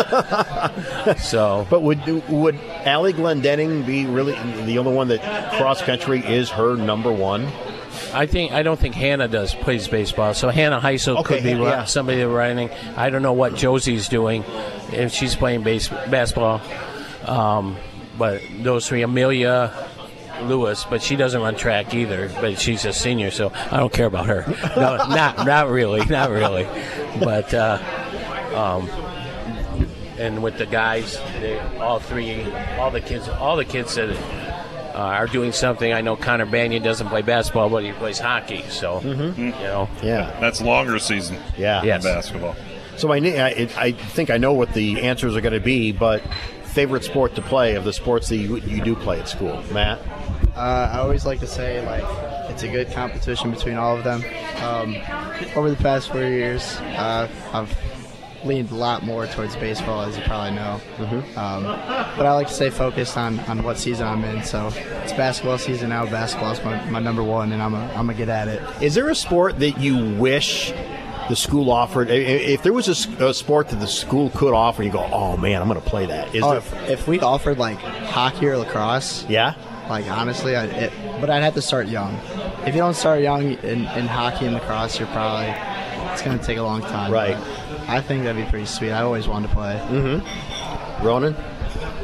so, 1.17 1.67
but 1.69 1.81
would 1.81 2.05
would 2.29 2.59
Allie 2.85 3.13
Glendenning 3.13 3.85
be 3.85 4.05
really 4.05 4.33
the 4.65 4.77
only 4.77 4.93
one 4.93 5.07
that 5.09 5.21
cross 5.57 5.81
country 5.81 6.19
is 6.25 6.49
her 6.51 6.75
number 6.75 7.11
one? 7.11 7.47
I 8.13 8.25
think 8.25 8.51
I 8.51 8.63
don't 8.63 8.79
think 8.79 8.95
Hannah 8.95 9.27
does 9.27 9.53
plays 9.53 9.87
baseball. 9.87 10.33
So 10.33 10.49
Hannah 10.49 10.79
Heisel 10.79 11.17
Okay, 11.19 11.35
could 11.35 11.43
be 11.43 11.51
yeah. 11.51 11.85
somebody 11.85 12.23
running. 12.23 12.69
I 12.95 13.09
don't 13.09 13.21
know 13.21 13.33
what 13.33 13.55
Josie's 13.55 14.07
doing 14.09 14.43
if 14.91 15.13
she's 15.13 15.35
playing 15.35 15.63
base, 15.63 15.87
basketball. 15.87 16.61
Um, 17.25 17.77
but 18.17 18.41
those 18.59 18.87
three, 18.87 19.01
Amelia 19.03 19.71
Lewis, 20.47 20.85
but 20.89 21.01
she 21.01 21.15
doesn't 21.15 21.41
run 21.41 21.55
track 21.55 21.93
either. 21.93 22.29
But 22.41 22.59
she's 22.59 22.85
a 22.85 22.93
senior, 22.93 23.31
so 23.31 23.51
I 23.71 23.77
don't 23.77 23.91
care 23.93 24.05
about 24.07 24.25
her. 24.27 24.45
No, 24.75 24.97
not 24.97 25.45
not 25.45 25.69
really, 25.69 26.05
not 26.05 26.29
really. 26.29 26.67
But 27.19 27.53
uh, 27.53 27.77
um, 28.55 28.89
and 30.17 30.43
with 30.43 30.57
the 30.57 30.65
guys, 30.65 31.17
they, 31.39 31.59
all 31.77 31.99
three, 31.99 32.43
all 32.77 32.91
the 32.91 33.01
kids, 33.01 33.27
all 33.27 33.55
the 33.55 33.65
kids 33.65 33.95
that 33.95 34.09
uh, 34.93 34.97
are 34.97 35.27
doing 35.27 35.51
something. 35.51 35.93
I 35.93 36.01
know 36.01 36.15
Connor 36.15 36.45
Banyan 36.45 36.83
doesn't 36.83 37.07
play 37.07 37.21
basketball, 37.21 37.69
but 37.69 37.83
he 37.83 37.91
plays 37.93 38.19
hockey. 38.19 38.63
So 38.69 38.99
you 39.01 39.51
know, 39.51 39.89
Yeah. 40.03 40.35
That's 40.39 40.61
longer 40.61 40.99
season. 40.99 41.37
Yeah. 41.57 41.81
than 41.81 42.01
basketball. 42.01 42.55
So 42.97 43.11
I, 43.11 43.17
I, 43.17 43.69
I 43.77 43.91
think 43.93 44.29
I 44.29 44.37
know 44.37 44.53
what 44.53 44.73
the 44.73 45.01
answers 45.01 45.35
are 45.35 45.41
going 45.41 45.53
to 45.53 45.59
be, 45.59 45.91
but 45.91 46.21
favorite 46.71 47.03
sport 47.03 47.35
to 47.35 47.41
play 47.41 47.75
of 47.75 47.83
the 47.83 47.93
sports 47.93 48.29
that 48.29 48.37
you, 48.37 48.57
you 48.57 48.81
do 48.83 48.95
play 48.95 49.19
at 49.19 49.27
school, 49.27 49.61
Matt? 49.71 49.99
Uh, 50.55 50.89
I 50.91 50.99
always 50.99 51.25
like 51.25 51.39
to 51.39 51.47
say 51.47 51.85
like 51.85 52.03
it's 52.49 52.63
a 52.63 52.67
good 52.67 52.91
competition 52.91 53.51
between 53.51 53.77
all 53.77 53.97
of 53.97 54.03
them. 54.03 54.23
Um, 54.61 54.95
over 55.55 55.69
the 55.69 55.77
past 55.77 56.11
four 56.11 56.21
years, 56.21 56.75
uh, 56.77 57.27
I've 57.53 57.75
leaned 58.43 58.71
a 58.71 58.75
lot 58.75 59.03
more 59.03 59.27
towards 59.27 59.55
baseball, 59.55 60.01
as 60.01 60.17
you 60.17 60.23
probably 60.23 60.55
know. 60.55 60.81
Mm-hmm. 60.97 61.37
Um, 61.37 61.63
but 62.17 62.25
I 62.25 62.33
like 62.33 62.47
to 62.47 62.53
stay 62.53 62.69
focused 62.69 63.17
on, 63.17 63.39
on 63.41 63.63
what 63.63 63.77
season 63.77 64.07
I'm 64.07 64.23
in. 64.23 64.43
So 64.43 64.67
it's 64.75 65.13
basketball 65.13 65.57
season 65.57 65.89
now. 65.89 66.05
Basketball 66.05 66.51
is 66.51 66.63
my, 66.63 66.83
my 66.89 66.99
number 66.99 67.23
one, 67.23 67.51
and 67.51 67.61
I'm 67.61 67.71
going 67.71 67.89
I'm 67.91 68.07
to 68.07 68.13
get 68.13 68.29
at 68.29 68.47
it. 68.47 68.61
Is 68.81 68.95
there 68.95 69.09
a 69.09 69.15
sport 69.15 69.59
that 69.59 69.79
you 69.79 70.15
wish 70.15 70.73
the 71.31 71.35
school 71.37 71.71
offered? 71.71 72.11
I- 72.11 72.15
i- 72.15 72.45
If 72.55 72.61
there 72.61 72.73
was 72.73 72.87
a 72.89 73.33
sport 73.33 73.69
that 73.69 73.79
the 73.79 73.87
school 73.87 74.29
could 74.35 74.53
offer, 74.53 74.83
you 74.83 74.91
go, 74.91 75.07
oh 75.11 75.37
man, 75.37 75.61
I'm 75.61 75.67
going 75.69 75.81
to 75.81 75.89
play 75.89 76.05
that. 76.05 76.35
Is 76.35 76.43
oh, 76.43 76.49
there? 76.49 76.57
if, 76.59 76.89
if 76.89 77.07
we 77.07 77.19
offered 77.21 77.57
like 77.57 77.77
hockey 77.79 78.47
or 78.47 78.57
lacrosse, 78.57 79.25
yeah. 79.29 79.55
Like 79.89 80.09
honestly, 80.11 80.55
I, 80.55 80.65
it, 80.65 80.93
but 81.19 81.29
I'd 81.29 81.43
have 81.43 81.55
to 81.55 81.61
start 81.61 81.87
young. 81.87 82.13
If 82.65 82.75
you 82.75 82.81
don't 82.81 82.93
start 82.93 83.21
young 83.21 83.53
in, 83.53 83.85
in 83.85 84.07
hockey 84.07 84.45
and 84.45 84.53
lacrosse, 84.53 84.99
you're 84.99 85.07
probably 85.09 85.47
it's 86.11 86.21
going 86.21 86.37
to 86.37 86.45
take 86.45 86.57
a 86.57 86.63
long 86.63 86.81
time. 86.81 87.11
Right. 87.11 87.37
I 87.87 88.01
think 88.01 88.23
that'd 88.23 88.43
be 88.43 88.49
pretty 88.49 88.65
sweet. 88.65 88.91
I 88.91 89.01
always 89.01 89.27
wanted 89.27 89.47
to 89.47 89.53
play. 89.53 89.75
Mm-hmm. 89.89 91.05
Ronan. 91.05 91.33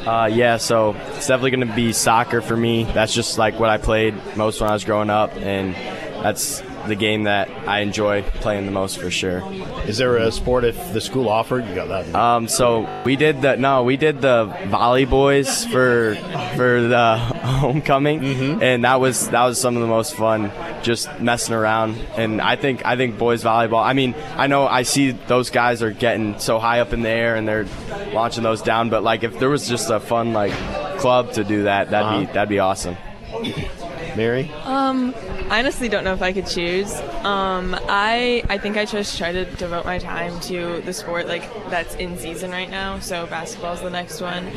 Uh, 0.08 0.30
yeah, 0.32 0.56
so 0.58 0.96
it's 1.16 1.28
definitely 1.28 1.52
going 1.52 1.68
to 1.68 1.76
be 1.76 1.92
soccer 1.92 2.42
for 2.42 2.56
me. 2.56 2.86
That's 2.86 3.14
just 3.14 3.38
like 3.38 3.60
what 3.60 3.70
I 3.70 3.78
played 3.78 4.16
most 4.38 4.62
when 4.62 4.70
I 4.70 4.74
was 4.74 4.86
growing 4.86 5.10
up, 5.10 5.36
and 5.36 5.76
that's 6.24 6.62
the 6.88 6.96
game 6.96 7.24
that 7.24 7.50
I 7.68 7.80
enjoy 7.80 8.24
playing 8.24 8.66
the 8.66 8.72
most 8.72 9.00
for 9.00 9.12
sure. 9.12 9.44
Is 9.86 9.98
there 9.98 10.18
a 10.18 10.32
sport 10.32 10.64
if 10.64 10.94
the 10.94 11.02
school 11.02 11.30
offered? 11.30 11.66
You 11.68 11.76
got 11.76 11.88
that. 11.88 12.16
Um, 12.16 12.48
so 12.48 12.88
we 13.06 13.16
did 13.16 13.42
the 13.42 13.56
no, 13.56 13.84
we 13.84 13.98
did 13.98 14.22
the 14.22 14.46
volley 14.68 15.06
boys 15.06 15.66
for 15.66 16.16
for 16.56 16.82
the 16.82 17.18
homecoming, 17.44 18.62
and 18.62 18.84
that 18.84 19.00
was 19.00 19.30
that 19.30 19.46
was 19.46 19.60
some 19.60 19.76
of 19.76 19.82
the 19.82 19.88
most 19.88 20.16
fun, 20.16 20.52
just 20.84 21.20
messing 21.20 21.54
around. 21.54 21.96
And 22.16 22.42
I 22.42 22.56
think 22.56 22.86
I 22.86 22.96
think 22.96 23.18
boys 23.18 23.44
volleyball. 23.44 23.84
I 23.84 23.94
mean, 23.94 24.16
I 24.36 24.48
know 24.48 24.68
I 24.68 24.84
see 24.84 25.12
those 25.12 25.50
guys 25.50 25.82
are 25.82 25.92
getting 25.92 26.40
so 26.40 26.60
high 26.60 26.80
up 26.80 26.94
in 26.94 27.02
the 27.02 27.10
air 27.10 27.36
and 27.36 27.48
they're 27.48 27.68
launching 28.14 28.44
those 28.44 28.62
down, 28.62 28.90
but 28.90 29.04
like 29.04 29.24
if 29.24 29.40
there 29.40 29.50
was 29.50 29.68
just 29.68 29.90
a 29.90 30.00
fun 30.00 30.34
like 30.34 30.54
club 31.00 31.34
to 31.34 31.44
do 31.44 31.64
that, 31.64 31.92
that'd 31.92 32.28
be 32.28 32.34
that'd 32.34 32.50
be 32.50 32.60
awesome. 32.60 32.98
Mary. 34.18 34.52
Um, 34.64 35.14
I 35.50 35.60
honestly 35.60 35.88
don't 35.88 36.04
know 36.04 36.14
if 36.14 36.22
I 36.22 36.34
could 36.34 36.48
choose. 36.48 36.94
Um, 37.24 37.78
I 37.88 38.44
I 38.50 38.58
think 38.58 38.76
I 38.76 38.86
just 38.86 39.18
try 39.18 39.32
to 39.32 39.46
devote 39.46 39.86
my 39.86 40.00
time 40.00 40.40
to 40.42 40.82
the 40.82 40.92
sport 40.92 41.28
like 41.28 41.50
that's 41.70 41.96
in 41.96 42.18
season 42.18 42.52
right 42.52 42.70
now. 42.70 43.00
So 43.00 43.26
basketball's 43.28 43.82
the 43.82 43.90
next 43.90 44.20
one, 44.20 44.52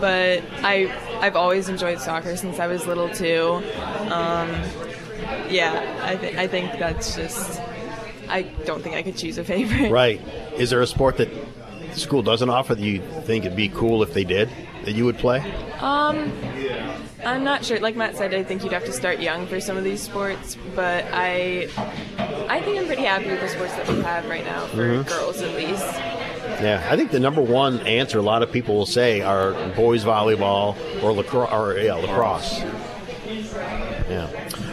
but 0.00 0.42
I 0.62 0.92
I've 1.20 1.36
always 1.36 1.68
enjoyed 1.68 2.00
soccer 2.00 2.36
since 2.36 2.58
I 2.58 2.66
was 2.66 2.86
little 2.86 3.08
too. 3.08 3.62
Um, 4.10 4.50
yeah, 5.48 6.00
I 6.02 6.16
think 6.16 6.38
I 6.38 6.46
think 6.48 6.72
that's 6.78 7.14
just. 7.14 7.60
I 8.28 8.42
don't 8.42 8.82
think 8.82 8.94
I 8.94 9.02
could 9.02 9.16
choose 9.16 9.36
a 9.36 9.44
favorite. 9.44 9.90
Right. 9.92 10.18
Is 10.56 10.70
there 10.70 10.80
a 10.80 10.86
sport 10.86 11.18
that 11.18 11.28
the 11.94 12.00
school 12.00 12.22
doesn't 12.22 12.48
offer 12.50 12.74
that 12.74 12.82
you 12.82 13.00
think 13.24 13.44
it'd 13.44 13.56
be 13.56 13.68
cool 13.68 14.02
if 14.02 14.12
they 14.14 14.24
did 14.24 14.48
that 14.84 14.92
you 14.92 15.04
would 15.04 15.18
play? 15.18 15.40
Um, 15.80 16.32
I'm 17.24 17.44
not 17.44 17.64
sure. 17.64 17.78
Like 17.80 17.94
Matt 17.96 18.16
said, 18.16 18.34
I 18.34 18.42
think 18.42 18.64
you'd 18.64 18.72
have 18.72 18.84
to 18.86 18.92
start 18.92 19.20
young 19.20 19.46
for 19.46 19.60
some 19.60 19.76
of 19.76 19.84
these 19.84 20.00
sports, 20.02 20.56
but 20.74 21.04
I, 21.12 21.68
I 22.48 22.60
think 22.60 22.80
I'm 22.80 22.86
pretty 22.86 23.02
happy 23.04 23.28
with 23.30 23.40
the 23.40 23.48
sports 23.48 23.74
that 23.76 23.88
we 23.88 24.00
have 24.02 24.28
right 24.28 24.44
now 24.44 24.66
for 24.66 24.76
Mhm. 24.88 25.06
girls 25.06 25.40
at 25.40 25.54
least. 25.54 25.84
Yeah, 26.60 26.86
I 26.90 26.96
think 26.96 27.10
the 27.12 27.20
number 27.20 27.40
one 27.40 27.80
answer 27.86 28.18
a 28.18 28.22
lot 28.22 28.42
of 28.42 28.50
people 28.52 28.74
will 28.76 28.86
say 28.86 29.20
are 29.20 29.52
boys 29.74 30.04
volleyball 30.04 30.76
or 31.02 31.12
lacrosse. 31.12 31.52
Or, 31.52 31.78
yeah, 31.78 31.94
lacrosse. 31.94 32.60
Yeah. 34.10 34.28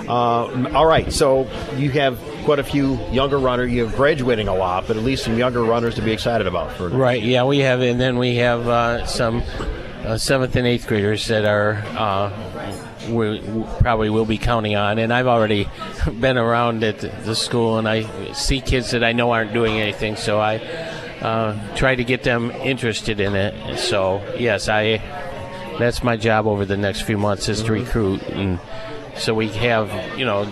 Uh, 0.07 0.71
all 0.73 0.85
right. 0.85 1.11
So 1.13 1.47
you 1.77 1.91
have 1.91 2.19
quite 2.45 2.59
a 2.59 2.63
few 2.63 2.95
younger 3.11 3.37
runners. 3.37 3.71
You're 3.71 3.91
graduating 3.91 4.47
a 4.47 4.55
lot, 4.55 4.87
but 4.87 4.97
at 4.97 5.03
least 5.03 5.23
some 5.23 5.37
younger 5.37 5.63
runners 5.63 5.95
to 5.95 6.01
be 6.01 6.11
excited 6.11 6.47
about. 6.47 6.71
For 6.73 6.89
Right. 6.89 7.21
Yeah, 7.21 7.43
we 7.45 7.59
have, 7.59 7.81
and 7.81 7.99
then 7.99 8.17
we 8.17 8.35
have 8.37 8.67
uh, 8.67 9.05
some 9.05 9.43
uh, 10.03 10.17
seventh 10.17 10.55
and 10.55 10.65
eighth 10.65 10.87
graders 10.87 11.27
that 11.27 11.45
are 11.45 11.83
uh, 11.97 12.31
we 13.09 13.39
we 13.39 13.63
probably 13.79 14.09
will 14.09 14.25
be 14.25 14.37
counting 14.37 14.75
on. 14.75 14.99
And 14.99 15.13
I've 15.13 15.27
already 15.27 15.69
been 16.19 16.37
around 16.37 16.83
at 16.83 16.99
the 16.99 17.35
school, 17.35 17.77
and 17.77 17.87
I 17.87 18.33
see 18.33 18.61
kids 18.61 18.91
that 18.91 19.03
I 19.03 19.11
know 19.11 19.31
aren't 19.31 19.53
doing 19.53 19.79
anything, 19.79 20.15
so 20.15 20.39
I 20.39 20.57
uh, 21.21 21.75
try 21.75 21.95
to 21.95 22.03
get 22.03 22.23
them 22.23 22.51
interested 22.51 23.19
in 23.19 23.35
it. 23.35 23.77
So 23.77 24.23
yes, 24.37 24.69
I 24.69 24.97
that's 25.77 26.03
my 26.03 26.17
job 26.17 26.47
over 26.47 26.65
the 26.65 26.77
next 26.77 27.01
few 27.01 27.17
months 27.17 27.49
is 27.49 27.63
to 27.63 27.71
recruit 27.71 28.21
and. 28.29 28.59
So 29.17 29.33
we 29.33 29.49
have, 29.49 30.17
you 30.17 30.23
know, 30.23 30.45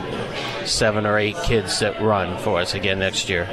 seven 0.67 1.05
or 1.05 1.17
eight 1.17 1.37
kids 1.43 1.79
that 1.79 2.01
run 2.01 2.37
for 2.39 2.59
us 2.59 2.73
again 2.73 2.99
next 2.99 3.29
year. 3.29 3.47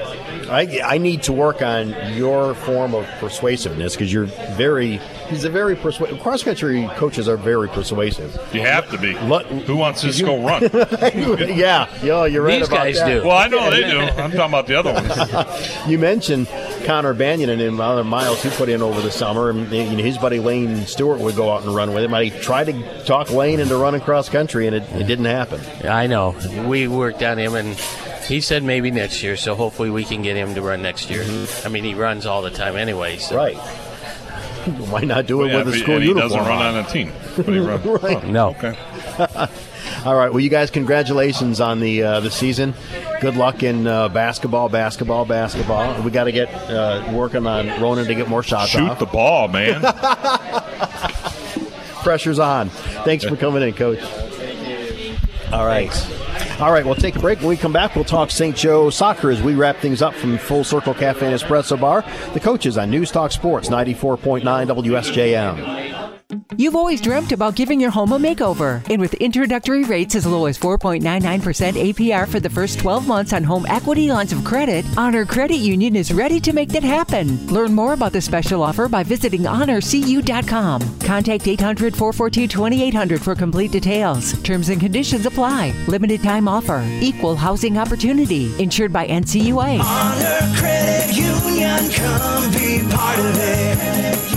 I, 0.50 0.80
I 0.84 0.98
need 0.98 1.22
to 1.24 1.32
work 1.32 1.62
on 1.62 1.94
your 2.14 2.54
form 2.54 2.94
of 2.94 3.06
persuasiveness 3.18 3.94
because 3.94 4.12
you're 4.12 4.26
very. 4.56 5.00
He's 5.28 5.44
a 5.44 5.50
very 5.50 5.76
persuasive. 5.76 6.20
Cross 6.20 6.44
country 6.44 6.88
coaches 6.96 7.28
are 7.28 7.36
very 7.36 7.68
persuasive. 7.68 8.38
You 8.52 8.60
have 8.62 8.90
to 8.90 8.98
be. 8.98 9.14
Who 9.14 9.76
wants 9.76 10.00
to 10.02 10.08
just 10.08 10.20
you- 10.20 10.26
go 10.26 10.44
run? 10.44 10.62
yeah, 10.72 11.88
yeah, 12.02 12.26
you're 12.26 12.42
right 12.42 12.58
These 12.58 12.68
about 12.68 12.76
guys 12.76 12.98
that. 12.98 13.08
do. 13.08 13.26
Well, 13.26 13.36
I 13.36 13.48
know 13.48 13.70
they 13.70 13.80
do. 13.90 14.00
I'm 14.00 14.30
talking 14.30 14.40
about 14.40 14.66
the 14.66 14.76
other 14.76 14.92
ones. 14.92 15.70
you 15.88 15.98
mentioned 15.98 16.48
Connor 16.84 17.14
Banyan 17.14 17.50
and 17.50 17.60
the 17.60 17.68
amount 17.68 17.98
uh, 17.98 18.00
of 18.00 18.06
miles 18.06 18.42
he 18.42 18.50
put 18.50 18.68
in 18.68 18.82
over 18.82 19.00
the 19.00 19.10
summer, 19.10 19.50
and 19.50 19.70
you 19.72 19.84
know, 19.96 20.02
his 20.02 20.18
buddy 20.18 20.38
Lane 20.38 20.86
Stewart 20.86 21.20
would 21.20 21.36
go 21.36 21.52
out 21.52 21.62
and 21.62 21.74
run 21.74 21.94
with 21.94 22.04
him. 22.04 22.14
I 22.14 22.28
tried 22.28 22.64
to 22.64 23.04
talk 23.04 23.30
Lane 23.30 23.60
into 23.60 23.76
running 23.76 24.00
cross 24.00 24.28
country, 24.28 24.66
and 24.66 24.76
it, 24.76 24.82
it 24.92 25.06
didn't 25.06 25.24
happen. 25.26 25.60
I 25.86 26.06
know. 26.06 26.36
We 26.66 26.88
worked 26.88 27.22
on 27.22 27.38
him, 27.38 27.54
and 27.54 27.78
he 28.26 28.40
said 28.40 28.62
maybe 28.62 28.90
next 28.90 29.22
year. 29.22 29.36
So 29.36 29.54
hopefully 29.54 29.90
we 29.90 30.04
can 30.04 30.22
get 30.22 30.36
him 30.36 30.54
to 30.54 30.62
run 30.62 30.82
next 30.82 31.10
year. 31.10 31.22
Mm-hmm. 31.22 31.66
I 31.66 31.70
mean, 31.70 31.84
he 31.84 31.94
runs 31.94 32.26
all 32.26 32.42
the 32.42 32.50
time 32.50 32.76
anyway. 32.76 33.16
So. 33.18 33.36
Right. 33.36 33.56
Why 34.90 35.00
not 35.02 35.26
do 35.26 35.42
it 35.44 35.48
Yeah, 35.48 35.58
with 35.58 35.68
a 35.68 35.70
but- 35.72 35.80
school 35.80 35.94
and 35.96 36.02
he 36.02 36.08
uniform? 36.10 36.30
doesn't 36.30 36.48
run 36.48 36.62
on 36.76 36.84
a 36.84 36.88
team, 36.88 37.12
but 37.36 37.46
he 37.46 37.58
runs. 37.58 37.84
right. 38.02 38.24
No. 38.26 38.50
Okay. 38.50 38.76
All 40.06 40.16
right. 40.16 40.30
Well, 40.30 40.40
you 40.40 40.48
guys, 40.50 40.70
congratulations 40.70 41.60
on 41.60 41.80
the 41.80 42.02
uh, 42.02 42.20
the 42.20 42.30
season. 42.30 42.74
Good 43.20 43.36
luck 43.36 43.62
in 43.62 43.86
uh, 43.86 44.08
basketball, 44.08 44.68
basketball, 44.68 45.24
basketball. 45.24 46.02
We 46.02 46.10
got 46.10 46.24
to 46.24 46.32
get 46.32 46.52
uh, 46.70 47.10
working 47.12 47.46
on 47.46 47.68
Ronan 47.80 48.06
to 48.06 48.14
get 48.14 48.28
more 48.28 48.42
shots 48.42 48.70
Shoot 48.70 48.82
off. 48.90 48.98
the 48.98 49.06
ball, 49.06 49.48
man. 49.48 49.80
Pressure's 52.02 52.38
on. 52.38 52.68
Thanks 52.68 53.24
for 53.24 53.36
coming 53.36 53.62
in, 53.62 53.72
Coach. 53.74 54.00
All 55.52 55.66
right. 55.66 55.90
All 56.60 56.70
right, 56.70 56.84
we'll 56.84 56.94
take 56.94 57.16
a 57.16 57.18
break. 57.18 57.40
When 57.40 57.48
we 57.48 57.56
come 57.56 57.72
back, 57.72 57.96
we'll 57.96 58.04
talk 58.04 58.30
St. 58.30 58.56
Joe 58.56 58.88
soccer 58.88 59.30
as 59.30 59.42
we 59.42 59.54
wrap 59.54 59.76
things 59.78 60.00
up 60.00 60.14
from 60.14 60.38
Full 60.38 60.62
Circle 60.62 60.94
Cafe 60.94 61.26
and 61.26 61.34
Espresso 61.34 61.78
Bar. 61.78 62.04
The 62.32 62.40
coaches 62.40 62.78
on 62.78 62.90
News 62.90 63.10
Talk 63.10 63.32
Sports 63.32 63.68
94.9 63.68 64.42
WSJM. 64.44 65.83
You've 66.56 66.76
always 66.76 67.00
dreamt 67.00 67.32
about 67.32 67.56
giving 67.56 67.80
your 67.80 67.90
home 67.90 68.12
a 68.12 68.18
makeover. 68.18 68.86
And 68.90 69.00
with 69.00 69.14
introductory 69.14 69.84
rates 69.84 70.14
as 70.14 70.26
low 70.26 70.46
as 70.46 70.58
4.99% 70.58 71.02
APR 71.92 72.28
for 72.28 72.40
the 72.40 72.50
first 72.50 72.78
12 72.78 73.08
months 73.08 73.32
on 73.32 73.42
home 73.42 73.66
equity 73.66 74.10
lines 74.10 74.32
of 74.32 74.44
credit, 74.44 74.84
Honor 74.96 75.24
Credit 75.24 75.56
Union 75.56 75.96
is 75.96 76.12
ready 76.12 76.40
to 76.40 76.52
make 76.52 76.68
that 76.70 76.82
happen. 76.82 77.46
Learn 77.48 77.74
more 77.74 77.92
about 77.92 78.12
the 78.12 78.20
special 78.20 78.62
offer 78.62 78.88
by 78.88 79.02
visiting 79.02 79.42
honorcu.com. 79.42 81.00
Contact 81.00 81.48
800 81.48 81.96
442 81.96 82.48
2800 82.48 83.20
for 83.20 83.34
complete 83.34 83.72
details. 83.72 84.40
Terms 84.42 84.68
and 84.68 84.80
conditions 84.80 85.26
apply. 85.26 85.74
Limited 85.88 86.22
time 86.22 86.48
offer. 86.48 86.84
Equal 87.00 87.36
housing 87.36 87.78
opportunity. 87.78 88.54
Insured 88.62 88.92
by 88.92 89.06
NCUA. 89.08 89.80
Honor 89.80 90.56
Credit 90.58 91.16
Union, 91.16 91.90
come 91.92 92.52
be 92.52 92.94
part 92.94 93.18
of 93.18 93.36
it. 93.38 94.33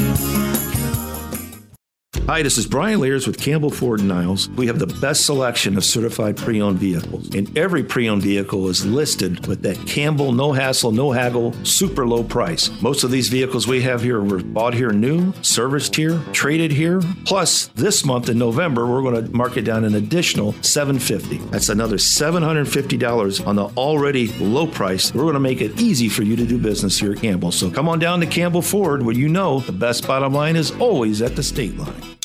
Hi, 2.28 2.42
this 2.42 2.58
is 2.58 2.68
Brian 2.68 3.00
Lears 3.00 3.26
with 3.26 3.40
Campbell 3.40 3.70
Ford 3.70 4.04
Niles. 4.04 4.50
We 4.50 4.68
have 4.68 4.80
the 4.80 5.00
best 5.00 5.26
selection 5.26 5.78
of 5.78 5.86
certified 5.86 6.36
pre 6.36 6.62
owned 6.62 6.78
vehicles, 6.78 7.34
and 7.34 7.58
every 7.58 7.86
pre 7.86 8.10
owned 8.10 8.22
vehicle 8.22 8.68
is 8.68 8.86
listed 8.86 9.48
with 9.48 9.62
that 9.62 9.78
Campbell 9.88 10.34
no 10.34 10.52
hassle, 10.52 10.92
no 10.92 11.14
haggle, 11.14 11.54
super 11.64 12.06
low 12.06 12.26
price. 12.26 12.70
Most 12.82 13.06
of 13.06 13.12
these 13.12 13.30
vehicles 13.30 13.66
we 13.66 13.82
have 13.84 14.02
here 14.02 14.22
were 14.22 14.44
bought 14.44 14.74
here 14.74 14.92
new, 14.92 15.32
serviced 15.42 15.96
here, 15.96 16.22
traded 16.34 16.70
here. 16.70 17.00
Plus, 17.24 17.68
this 17.76 18.04
month 18.04 18.28
in 18.28 18.38
November, 18.38 18.86
we're 18.86 19.10
going 19.10 19.26
to 19.26 19.32
mark 19.32 19.56
it 19.56 19.62
down 19.62 19.86
an 19.86 19.96
additional 19.96 20.52
750. 20.62 21.38
That's 21.52 21.70
another 21.70 21.96
$750 21.96 23.48
on 23.48 23.56
the 23.56 23.68
already 23.78 24.28
low 24.40 24.68
price. 24.68 25.14
We're 25.14 25.22
going 25.22 25.36
to 25.36 25.40
make 25.40 25.62
it 25.62 25.80
easy 25.80 26.10
for 26.10 26.24
you 26.24 26.36
to 26.36 26.46
do 26.46 26.58
business 26.58 27.00
here 27.00 27.14
at 27.14 27.22
Campbell. 27.22 27.54
So 27.54 27.72
come 27.72 27.88
on 27.88 28.00
down 28.00 28.20
to 28.20 28.26
Campbell 28.26 28.62
Ford, 28.62 29.02
where 29.02 29.16
you 29.16 29.30
know 29.30 29.62
the 29.62 29.72
best 29.72 30.06
bottom 30.06 30.34
line 30.34 30.58
is 30.58 30.72
always 30.72 31.22
at 31.22 31.38
the 31.38 31.44
state 31.44 31.78
line. 31.78 32.17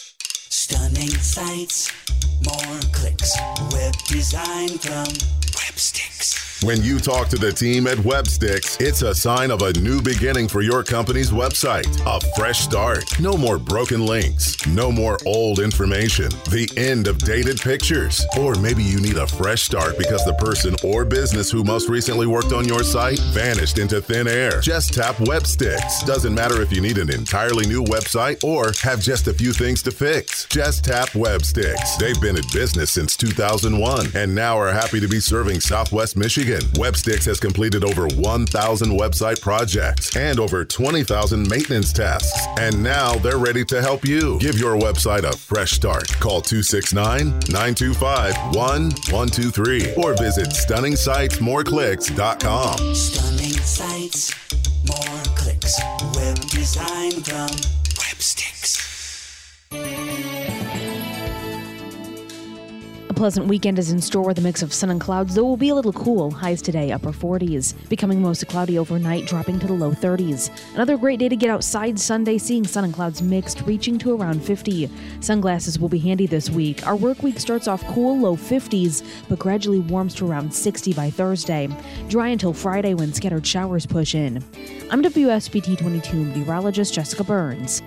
Stunning 0.72 1.10
sites, 1.10 1.92
more 2.46 2.80
clicks. 2.94 3.36
Web 3.72 3.92
design 4.08 4.70
from 4.78 5.04
Websticks. 5.52 6.11
When 6.64 6.80
you 6.80 7.00
talk 7.00 7.26
to 7.30 7.36
the 7.36 7.50
team 7.50 7.88
at 7.88 7.98
Websticks, 7.98 8.80
it's 8.80 9.02
a 9.02 9.12
sign 9.12 9.50
of 9.50 9.62
a 9.62 9.72
new 9.80 10.00
beginning 10.00 10.46
for 10.46 10.62
your 10.62 10.84
company's 10.84 11.32
website. 11.32 11.88
A 12.06 12.20
fresh 12.36 12.60
start. 12.60 13.02
No 13.18 13.36
more 13.36 13.58
broken 13.58 14.06
links. 14.06 14.64
No 14.68 14.92
more 14.92 15.18
old 15.26 15.58
information. 15.58 16.28
The 16.50 16.70
end 16.76 17.08
of 17.08 17.18
dated 17.18 17.60
pictures. 17.60 18.24
Or 18.38 18.54
maybe 18.54 18.84
you 18.84 19.00
need 19.00 19.16
a 19.16 19.26
fresh 19.26 19.62
start 19.62 19.98
because 19.98 20.24
the 20.24 20.34
person 20.34 20.76
or 20.84 21.04
business 21.04 21.50
who 21.50 21.64
most 21.64 21.88
recently 21.88 22.28
worked 22.28 22.52
on 22.52 22.68
your 22.68 22.84
site 22.84 23.18
vanished 23.32 23.78
into 23.78 24.00
thin 24.00 24.28
air. 24.28 24.60
Just 24.60 24.94
tap 24.94 25.16
Websticks. 25.16 26.06
Doesn't 26.06 26.32
matter 26.32 26.62
if 26.62 26.70
you 26.72 26.80
need 26.80 26.98
an 26.98 27.10
entirely 27.10 27.66
new 27.66 27.82
website 27.82 28.44
or 28.44 28.70
have 28.82 29.00
just 29.00 29.26
a 29.26 29.34
few 29.34 29.52
things 29.52 29.82
to 29.82 29.90
fix. 29.90 30.46
Just 30.46 30.84
tap 30.84 31.08
Websticks. 31.08 31.98
They've 31.98 32.20
been 32.20 32.36
in 32.36 32.44
business 32.52 32.92
since 32.92 33.16
2001 33.16 34.12
and 34.14 34.32
now 34.32 34.56
are 34.58 34.70
happy 34.70 35.00
to 35.00 35.08
be 35.08 35.18
serving 35.18 35.58
Southwest 35.58 36.16
Michigan. 36.16 36.51
Websticks 36.74 37.24
has 37.26 37.40
completed 37.40 37.82
over 37.84 38.06
1,000 38.08 38.90
website 38.90 39.40
projects 39.40 40.14
and 40.16 40.38
over 40.38 40.64
20,000 40.64 41.48
maintenance 41.48 41.92
tasks. 41.92 42.46
And 42.58 42.80
now 42.82 43.14
they're 43.14 43.38
ready 43.38 43.64
to 43.66 43.80
help 43.80 44.04
you. 44.04 44.38
Give 44.38 44.58
your 44.58 44.76
website 44.76 45.22
a 45.24 45.34
fresh 45.36 45.72
start. 45.72 46.08
Call 46.20 46.40
269 46.42 47.28
925 47.48 48.34
1123 48.54 49.94
or 49.94 50.14
visit 50.16 50.48
stunningsitesmoreclicks.com. 50.48 52.94
Stunning 52.94 53.58
sites, 53.60 54.34
more 54.86 55.22
clicks. 55.34 55.80
Web 56.14 56.38
design 56.50 57.12
from 57.22 57.48
Websticks. 57.96 58.78
Pleasant 63.22 63.46
weekend 63.46 63.78
is 63.78 63.92
in 63.92 64.00
store 64.00 64.24
with 64.24 64.38
a 64.38 64.40
mix 64.40 64.62
of 64.62 64.72
sun 64.72 64.90
and 64.90 65.00
clouds, 65.00 65.36
though 65.36 65.42
it 65.42 65.44
will 65.44 65.56
be 65.56 65.68
a 65.68 65.74
little 65.76 65.92
cool. 65.92 66.32
Highs 66.32 66.60
today, 66.60 66.90
upper 66.90 67.12
40s. 67.12 67.72
Becoming 67.88 68.20
mostly 68.20 68.48
cloudy 68.48 68.80
overnight, 68.80 69.26
dropping 69.26 69.60
to 69.60 69.68
the 69.68 69.72
low 69.74 69.92
30s. 69.92 70.50
Another 70.74 70.96
great 70.96 71.20
day 71.20 71.28
to 71.28 71.36
get 71.36 71.48
outside 71.48 72.00
Sunday, 72.00 72.36
seeing 72.36 72.66
sun 72.66 72.82
and 72.82 72.92
clouds 72.92 73.22
mixed, 73.22 73.60
reaching 73.60 73.96
to 73.98 74.16
around 74.16 74.42
50. 74.42 74.90
Sunglasses 75.20 75.78
will 75.78 75.88
be 75.88 76.00
handy 76.00 76.26
this 76.26 76.50
week. 76.50 76.84
Our 76.84 76.96
work 76.96 77.22
week 77.22 77.38
starts 77.38 77.68
off 77.68 77.86
cool, 77.94 78.18
low 78.18 78.34
50s, 78.34 79.04
but 79.28 79.38
gradually 79.38 79.78
warms 79.78 80.16
to 80.16 80.26
around 80.26 80.52
60 80.52 80.92
by 80.92 81.08
Thursday. 81.08 81.68
Dry 82.08 82.26
until 82.26 82.52
Friday 82.52 82.94
when 82.94 83.12
scattered 83.12 83.46
showers 83.46 83.86
push 83.86 84.16
in. 84.16 84.42
I'm 84.90 85.00
WSBT 85.00 85.78
22 85.78 86.16
meteorologist 86.16 86.92
Jessica 86.92 87.22
Burns. 87.22 87.82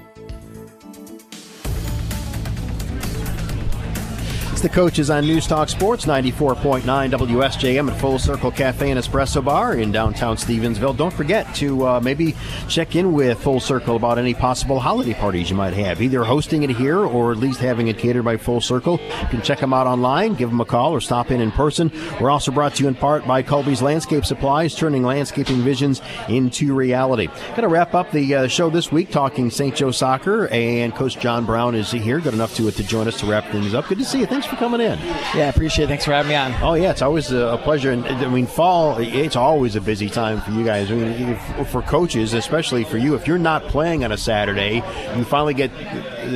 The 4.65 4.69
coaches 4.69 5.11
on 5.11 5.27
News 5.27 5.45
Talk 5.45 5.69
Sports 5.69 6.05
94.9 6.05 6.81
WSJM 6.81 7.91
at 7.91 8.01
Full 8.01 8.17
Circle 8.17 8.49
Cafe 8.49 8.89
and 8.89 8.99
Espresso 8.99 9.45
Bar 9.45 9.75
in 9.75 9.91
downtown 9.91 10.37
Stevensville. 10.37 10.97
Don't 10.97 11.13
forget 11.13 11.53
to 11.57 11.85
uh, 11.85 11.99
maybe 11.99 12.33
check 12.67 12.95
in 12.95 13.13
with 13.13 13.37
Full 13.37 13.59
Circle 13.59 13.95
about 13.95 14.17
any 14.17 14.33
possible 14.33 14.79
holiday 14.79 15.13
parties 15.13 15.51
you 15.51 15.55
might 15.55 15.73
have, 15.73 16.01
either 16.01 16.23
hosting 16.23 16.63
it 16.63 16.71
here 16.71 16.97
or 16.97 17.31
at 17.31 17.37
least 17.37 17.59
having 17.59 17.89
it 17.89 17.99
catered 17.99 18.25
by 18.25 18.37
Full 18.37 18.59
Circle. 18.59 18.99
You 18.99 19.27
can 19.27 19.43
check 19.43 19.59
them 19.59 19.71
out 19.71 19.85
online, 19.85 20.33
give 20.33 20.49
them 20.49 20.59
a 20.59 20.65
call, 20.65 20.93
or 20.93 20.99
stop 20.99 21.29
in 21.29 21.41
in 21.41 21.51
person. 21.51 21.91
We're 22.19 22.31
also 22.31 22.51
brought 22.51 22.73
to 22.75 22.83
you 22.83 22.89
in 22.89 22.95
part 22.95 23.27
by 23.27 23.43
Colby's 23.43 23.83
Landscape 23.83 24.25
Supplies, 24.25 24.73
turning 24.73 25.03
landscaping 25.03 25.61
visions 25.61 26.01
into 26.27 26.73
reality. 26.73 27.27
Going 27.49 27.61
to 27.61 27.67
wrap 27.67 27.93
up 27.93 28.09
the 28.09 28.33
uh, 28.33 28.47
show 28.47 28.71
this 28.71 28.91
week 28.91 29.11
talking 29.11 29.51
St. 29.51 29.75
Joe 29.75 29.91
soccer, 29.91 30.47
and 30.47 30.95
Coach 30.95 31.19
John 31.19 31.45
Brown 31.45 31.75
is 31.75 31.91
here, 31.91 32.19
good 32.19 32.33
enough 32.33 32.55
to, 32.55 32.71
to 32.71 32.83
join 32.83 33.07
us 33.07 33.19
to 33.19 33.27
wrap 33.27 33.51
things 33.51 33.75
up. 33.75 33.85
Good 33.85 33.99
to 33.99 34.05
see 34.05 34.21
you. 34.21 34.25
Thanks 34.25 34.47
for 34.47 34.54
coming 34.55 34.81
in. 34.81 34.99
Yeah, 34.99 35.49
appreciate 35.49 35.85
it. 35.85 35.87
Thanks 35.87 36.05
for 36.05 36.11
having 36.11 36.29
me 36.29 36.35
on. 36.35 36.53
Oh 36.61 36.73
yeah, 36.73 36.91
it's 36.91 37.01
always 37.01 37.31
a 37.31 37.59
pleasure. 37.63 37.91
And 37.91 38.05
I 38.05 38.27
mean, 38.27 38.47
fall 38.47 38.97
it's 38.99 39.35
always 39.35 39.75
a 39.75 39.81
busy 39.81 40.09
time 40.09 40.41
for 40.41 40.51
you 40.51 40.63
guys. 40.63 40.91
I 40.91 40.95
mean, 40.95 41.65
for 41.65 41.81
coaches, 41.81 42.33
especially 42.33 42.83
for 42.83 42.97
you, 42.97 43.15
if 43.15 43.27
you're 43.27 43.37
not 43.37 43.63
playing 43.63 44.03
on 44.03 44.11
a 44.11 44.17
Saturday, 44.17 44.75
you 45.15 45.23
finally 45.23 45.53
get 45.53 45.71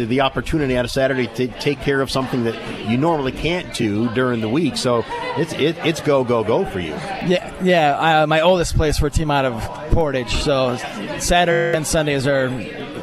the 0.07 0.21
opportunity 0.21 0.77
on 0.77 0.85
a 0.85 0.89
Saturday 0.89 1.27
to 1.35 1.47
take 1.59 1.79
care 1.81 2.01
of 2.01 2.11
something 2.11 2.43
that 2.43 2.87
you 2.87 2.97
normally 2.97 3.31
can't 3.31 3.73
do 3.73 4.09
during 4.13 4.41
the 4.41 4.49
week. 4.49 4.77
So 4.77 5.03
it's 5.37 5.53
it, 5.53 5.77
it's 5.85 6.01
go 6.01 6.23
go 6.23 6.43
go 6.43 6.65
for 6.65 6.79
you. 6.79 6.93
Yeah, 7.25 7.53
yeah. 7.63 8.21
Uh, 8.23 8.27
my 8.27 8.41
oldest 8.41 8.75
plays 8.75 8.97
for 8.97 9.07
a 9.07 9.11
team 9.11 9.31
out 9.31 9.45
of 9.45 9.61
Portage, 9.91 10.33
so 10.43 10.77
Saturday 11.19 11.75
and 11.75 11.85
Sundays 11.85 12.27
are 12.27 12.49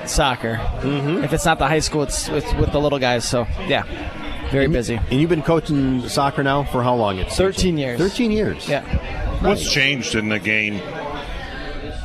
soccer. 0.06 0.54
Mm-hmm. 0.54 1.24
If 1.24 1.32
it's 1.32 1.44
not 1.44 1.58
the 1.58 1.66
high 1.66 1.80
school, 1.80 2.02
it's, 2.02 2.28
it's 2.28 2.52
with 2.54 2.72
the 2.72 2.78
little 2.78 2.98
guys. 2.98 3.28
So 3.28 3.46
yeah, 3.66 3.82
very 4.50 4.64
And 4.64 4.72
busy. 4.72 5.00
And 5.10 5.20
you've 5.20 5.30
been 5.30 5.42
coaching 5.42 6.08
soccer 6.08 6.42
now 6.42 6.64
for 6.64 6.82
how 6.82 6.94
long? 6.94 7.18
It's 7.18 7.36
13 7.36 7.78
years. 7.78 7.98
13 7.98 8.30
years. 8.30 8.68
Yeah. 8.68 8.82
What's 9.42 9.70
changed 9.70 10.14
in 10.14 10.28
the 10.28 10.38
game 10.38 10.80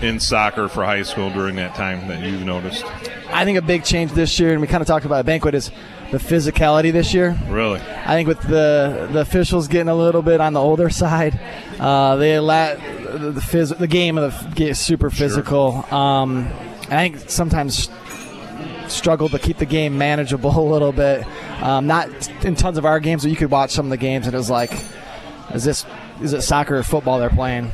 in 0.01 0.19
soccer 0.19 0.67
for 0.67 0.83
high 0.83 1.03
school 1.03 1.29
during 1.31 1.55
that 1.55 1.75
time 1.75 2.07
that 2.07 2.23
you've 2.23 2.41
noticed? 2.43 2.85
I 3.29 3.45
think 3.45 3.57
a 3.57 3.61
big 3.61 3.83
change 3.83 4.11
this 4.11 4.39
year, 4.39 4.51
and 4.51 4.59
we 4.61 4.67
kind 4.67 4.81
of 4.81 4.87
talked 4.87 5.05
about 5.05 5.21
a 5.21 5.23
banquet, 5.23 5.55
is 5.55 5.71
the 6.11 6.17
physicality 6.17 6.91
this 6.91 7.13
year. 7.13 7.37
Really? 7.47 7.79
I 7.79 8.15
think 8.15 8.27
with 8.27 8.41
the 8.41 9.07
the 9.11 9.21
officials 9.21 9.69
getting 9.69 9.87
a 9.87 9.95
little 9.95 10.21
bit 10.21 10.41
on 10.41 10.53
the 10.53 10.59
older 10.59 10.89
side, 11.01 11.39
uh, 11.79 12.17
they 12.17 12.39
let 12.39 12.79
the 13.11 13.31
the, 13.31 13.41
phys- 13.41 13.77
the 13.77 13.87
game 13.87 14.17
of 14.17 14.33
the 14.49 14.55
get 14.55 14.75
super 14.75 15.09
physical. 15.09 15.85
Um, 15.93 16.47
I 16.89 17.09
think 17.09 17.29
sometimes 17.29 17.89
struggle 18.91 19.29
to 19.29 19.39
keep 19.39 19.57
the 19.57 19.65
game 19.65 19.97
manageable 19.97 20.57
a 20.57 20.69
little 20.71 20.91
bit. 20.91 21.25
Um, 21.61 21.87
not 21.87 22.09
in 22.45 22.55
tons 22.55 22.77
of 22.77 22.85
our 22.85 22.99
games, 22.99 23.23
but 23.23 23.31
you 23.31 23.37
could 23.37 23.51
watch 23.51 23.71
some 23.71 23.85
of 23.85 23.89
the 23.89 23.97
games 23.97 24.25
and 24.25 24.35
it 24.35 24.37
was 24.37 24.49
like, 24.49 24.71
is 25.53 25.63
this 25.63 25.85
is 26.21 26.33
it 26.33 26.41
soccer 26.41 26.77
or 26.77 26.83
football 26.83 27.19
they're 27.19 27.29
playing? 27.29 27.71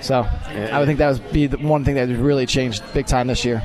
So 0.00 0.26
I 0.48 0.78
would 0.78 0.86
think 0.86 0.98
that 0.98 1.12
would 1.12 1.32
be 1.32 1.46
the 1.46 1.58
one 1.58 1.84
thing 1.84 1.94
that 1.94 2.08
really 2.08 2.46
changed 2.46 2.82
big 2.92 3.06
time 3.06 3.26
this 3.26 3.44
year. 3.44 3.62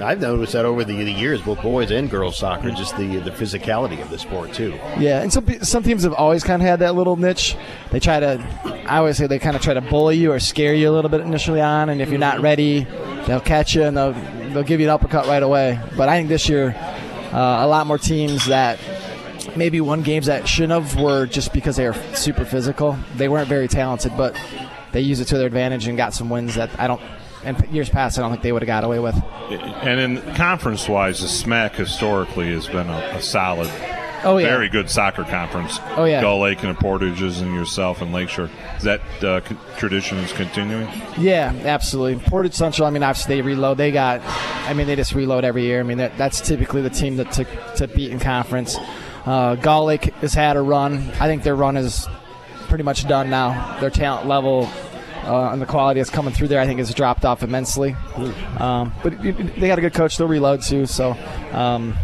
I've 0.00 0.20
noticed 0.20 0.52
that 0.52 0.64
over 0.64 0.84
the, 0.84 1.04
the 1.04 1.12
years, 1.12 1.40
both 1.40 1.62
boys 1.62 1.90
and 1.90 2.10
girls 2.10 2.36
soccer, 2.36 2.70
just 2.70 2.96
the 2.96 3.16
the 3.18 3.30
physicality 3.30 4.00
of 4.00 4.10
the 4.10 4.18
sport 4.18 4.52
too. 4.52 4.74
Yeah, 4.98 5.22
and 5.22 5.32
some 5.32 5.46
some 5.62 5.82
teams 5.82 6.02
have 6.02 6.12
always 6.12 6.44
kind 6.44 6.60
of 6.60 6.68
had 6.68 6.80
that 6.80 6.94
little 6.94 7.16
niche. 7.16 7.56
They 7.90 8.00
try 8.00 8.20
to, 8.20 8.84
I 8.86 8.98
always 8.98 9.16
say 9.16 9.26
they 9.26 9.38
kind 9.38 9.56
of 9.56 9.62
try 9.62 9.74
to 9.74 9.80
bully 9.80 10.16
you 10.16 10.32
or 10.32 10.40
scare 10.40 10.74
you 10.74 10.90
a 10.90 10.92
little 10.92 11.10
bit 11.10 11.20
initially 11.20 11.60
on, 11.60 11.88
and 11.88 12.00
if 12.00 12.10
you're 12.10 12.18
not 12.18 12.40
ready, 12.40 12.86
they'll 13.26 13.40
catch 13.40 13.74
you 13.74 13.84
and 13.84 13.96
they'll 13.96 14.12
they'll 14.52 14.62
give 14.62 14.80
you 14.80 14.86
an 14.86 14.90
uppercut 14.90 15.26
right 15.26 15.42
away. 15.42 15.80
But 15.96 16.08
I 16.08 16.16
think 16.18 16.28
this 16.28 16.48
year, 16.48 16.74
uh, 17.32 17.58
a 17.60 17.66
lot 17.66 17.86
more 17.86 17.98
teams 17.98 18.46
that 18.46 18.78
maybe 19.56 19.80
won 19.80 20.02
games 20.02 20.26
that 20.26 20.46
shouldn't 20.46 20.72
have 20.72 21.00
were 21.00 21.26
just 21.26 21.52
because 21.52 21.76
they 21.76 21.86
were 21.86 21.94
super 22.14 22.44
physical. 22.44 22.98
They 23.16 23.28
weren't 23.28 23.48
very 23.48 23.68
talented, 23.68 24.12
but 24.16 24.38
they 24.92 25.00
used 25.00 25.20
it 25.22 25.26
to 25.26 25.38
their 25.38 25.46
advantage 25.46 25.86
and 25.88 25.96
got 25.96 26.14
some 26.14 26.28
wins 26.28 26.54
that 26.56 26.70
I 26.78 26.86
don't. 26.86 27.00
In 27.46 27.56
years 27.72 27.88
past, 27.88 28.18
I 28.18 28.22
don't 28.22 28.30
think 28.30 28.42
they 28.42 28.52
would 28.52 28.62
have 28.62 28.66
got 28.66 28.84
away 28.84 28.98
with. 28.98 29.14
And 29.50 30.00
in 30.00 30.34
conference 30.34 30.88
wise, 30.88 31.20
the 31.20 31.26
SMAC 31.26 31.74
historically 31.76 32.52
has 32.52 32.66
been 32.66 32.88
a, 32.88 32.98
a 33.16 33.22
solid, 33.22 33.70
Oh, 34.24 34.38
yeah. 34.38 34.48
very 34.48 34.68
good 34.68 34.90
soccer 34.90 35.22
conference. 35.22 35.78
Oh, 35.96 36.04
yeah. 36.04 36.20
Gull 36.20 36.40
Lake 36.40 36.62
and 36.64 36.74
the 36.76 36.80
Portages 36.80 37.40
and 37.40 37.54
yourself 37.54 38.02
and 38.02 38.12
Lakeshore. 38.12 38.50
That 38.82 39.00
uh, 39.22 39.40
c- 39.46 39.56
tradition 39.78 40.18
is 40.18 40.32
continuing? 40.32 40.88
Yeah, 41.16 41.54
absolutely. 41.64 42.20
Portage 42.28 42.54
Central. 42.54 42.88
I 42.88 42.90
mean, 42.90 43.02
obviously 43.04 43.36
they 43.36 43.42
reload. 43.42 43.76
They 43.78 43.92
got. 43.92 44.20
I 44.68 44.74
mean, 44.74 44.86
they 44.88 44.96
just 44.96 45.14
reload 45.14 45.44
every 45.44 45.62
year. 45.64 45.78
I 45.78 45.84
mean, 45.84 45.98
that, 45.98 46.18
that's 46.18 46.40
typically 46.40 46.82
the 46.82 46.90
team 46.90 47.16
that 47.18 47.30
to 47.32 47.44
to 47.76 47.86
beat 47.86 48.10
in 48.10 48.18
conference. 48.18 48.76
Uh, 49.24 49.54
Gull 49.54 49.84
Lake 49.84 50.12
has 50.16 50.34
had 50.34 50.56
a 50.56 50.60
run. 50.62 50.94
I 51.20 51.26
think 51.28 51.42
their 51.44 51.54
run 51.56 51.76
is 51.76 52.06
pretty 52.68 52.84
much 52.84 53.06
done 53.06 53.30
now. 53.30 53.78
Their 53.80 53.90
talent 53.90 54.26
level. 54.26 54.68
Uh, 55.26 55.50
and 55.52 55.60
the 55.60 55.66
quality 55.66 55.98
that's 55.98 56.10
coming 56.10 56.32
through 56.32 56.48
there, 56.48 56.60
I 56.60 56.66
think, 56.66 56.78
has 56.78 56.94
dropped 56.94 57.24
off 57.24 57.42
immensely. 57.42 57.96
Um, 58.58 58.94
but 59.02 59.20
they 59.20 59.66
got 59.66 59.78
a 59.78 59.82
good 59.82 59.94
coach. 59.94 60.16
They'll 60.16 60.28
reload 60.28 60.62
too. 60.62 60.86
So, 60.86 61.16
um, 61.52 61.98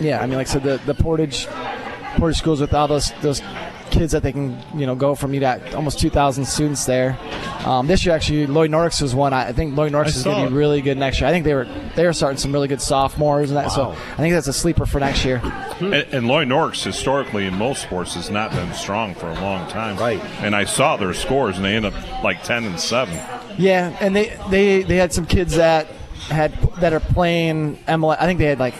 yeah, 0.00 0.20
I 0.20 0.26
mean, 0.26 0.36
like 0.36 0.48
I 0.48 0.50
said, 0.50 0.64
the, 0.64 0.80
the 0.84 0.94
Portage 0.94 1.46
Portage 2.16 2.38
schools 2.38 2.60
with 2.60 2.74
all 2.74 2.88
those 2.88 3.12
those 3.22 3.40
kids 3.92 4.12
that 4.12 4.22
they 4.22 4.32
can 4.32 4.58
you 4.74 4.86
know 4.86 4.94
go 4.96 5.14
from. 5.14 5.34
You 5.34 5.40
got 5.40 5.74
almost 5.74 6.00
2,000 6.00 6.44
students 6.44 6.84
there. 6.86 7.18
Um, 7.64 7.86
this 7.86 8.04
year, 8.04 8.14
actually, 8.14 8.46
Loy 8.46 8.66
Norrix 8.66 9.00
was 9.00 9.14
one. 9.14 9.32
I 9.32 9.48
I 9.48 9.52
think 9.52 9.76
Loy 9.76 9.88
Norrix 9.88 10.16
is 10.16 10.24
going 10.24 10.44
to 10.44 10.50
be 10.50 10.56
really 10.56 10.80
good 10.80 10.98
next 10.98 11.20
year. 11.20 11.28
I 11.28 11.32
think 11.32 11.44
they 11.44 11.54
were 11.54 11.68
they 11.94 12.04
were 12.04 12.12
starting 12.12 12.38
some 12.38 12.52
really 12.52 12.68
good 12.68 12.80
sophomores 12.80 13.50
and 13.50 13.56
that. 13.56 13.70
So 13.70 13.90
I 13.90 14.16
think 14.16 14.34
that's 14.34 14.48
a 14.48 14.52
sleeper 14.52 14.86
for 14.86 14.98
next 14.98 15.24
year. 15.24 15.40
And, 15.80 15.94
and 15.94 16.28
Loy 16.28 16.44
Norrix 16.44 16.82
historically 16.82 17.46
in 17.46 17.54
most 17.54 17.82
sports 17.82 18.14
has 18.14 18.30
not 18.30 18.50
been 18.50 18.72
strong 18.72 19.14
for 19.14 19.28
a 19.28 19.34
long 19.34 19.68
time. 19.68 19.96
Right. 19.96 20.20
And 20.40 20.56
I 20.56 20.64
saw 20.64 20.96
their 20.96 21.14
scores, 21.14 21.56
and 21.56 21.64
they 21.64 21.76
end 21.76 21.86
up 21.86 21.94
like 22.24 22.42
ten 22.42 22.64
and 22.64 22.80
seven. 22.80 23.14
Yeah, 23.58 23.96
and 24.00 24.16
they 24.16 24.36
they 24.50 24.82
they 24.82 24.96
had 24.96 25.12
some 25.12 25.26
kids 25.26 25.56
that 25.56 25.86
had 26.28 26.52
that 26.80 26.92
are 26.92 27.00
playing 27.00 27.76
MLS. 27.88 28.16
I 28.18 28.26
think 28.26 28.38
they 28.38 28.46
had 28.46 28.58
like 28.58 28.74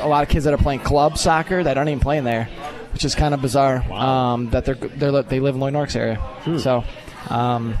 a 0.00 0.08
lot 0.08 0.22
of 0.22 0.28
kids 0.28 0.44
that 0.44 0.54
are 0.54 0.58
playing 0.58 0.80
club 0.80 1.18
soccer 1.18 1.62
that 1.62 1.76
aren't 1.76 1.88
even 1.90 2.00
playing 2.00 2.24
there, 2.24 2.48
which 2.94 3.04
is 3.04 3.14
kind 3.14 3.34
of 3.34 3.42
bizarre. 3.42 3.82
Um, 3.92 4.48
that 4.50 4.64
they're 4.64 4.76
they're 4.76 5.22
they 5.22 5.40
live 5.40 5.56
in 5.56 5.60
Loy 5.60 5.70
Norrix 5.70 5.94
area, 5.96 6.22
so. 6.58 6.84
Um, 7.28 7.76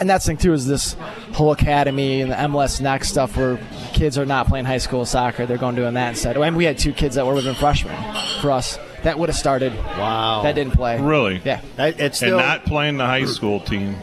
and 0.00 0.10
that's 0.10 0.24
the 0.24 0.30
thing 0.30 0.38
too 0.38 0.52
is 0.52 0.66
this 0.66 0.94
whole 1.32 1.52
academy 1.52 2.22
and 2.22 2.32
the 2.32 2.34
MLS 2.34 2.80
Next 2.80 3.10
stuff 3.10 3.36
where 3.36 3.60
kids 3.92 4.18
are 4.18 4.26
not 4.26 4.48
playing 4.48 4.64
high 4.64 4.78
school 4.78 5.04
soccer; 5.06 5.46
they're 5.46 5.58
going 5.58 5.74
doing 5.74 5.94
that 5.94 6.10
instead. 6.10 6.36
And 6.36 6.56
we 6.56 6.64
had 6.64 6.78
two 6.78 6.92
kids 6.92 7.14
that 7.14 7.26
were 7.26 7.36
even 7.38 7.54
freshmen 7.54 7.96
for 8.40 8.50
us 8.50 8.78
that 9.02 9.18
would 9.18 9.28
have 9.28 9.36
started. 9.36 9.74
Wow. 9.74 10.42
That 10.42 10.54
didn't 10.54 10.74
play. 10.74 11.00
Really? 11.00 11.40
Yeah. 11.44 11.60
It's 11.78 12.18
still, 12.18 12.38
and 12.38 12.46
not 12.46 12.66
playing 12.66 12.98
the 12.98 13.06
high 13.06 13.24
school 13.24 13.60
team. 13.60 13.96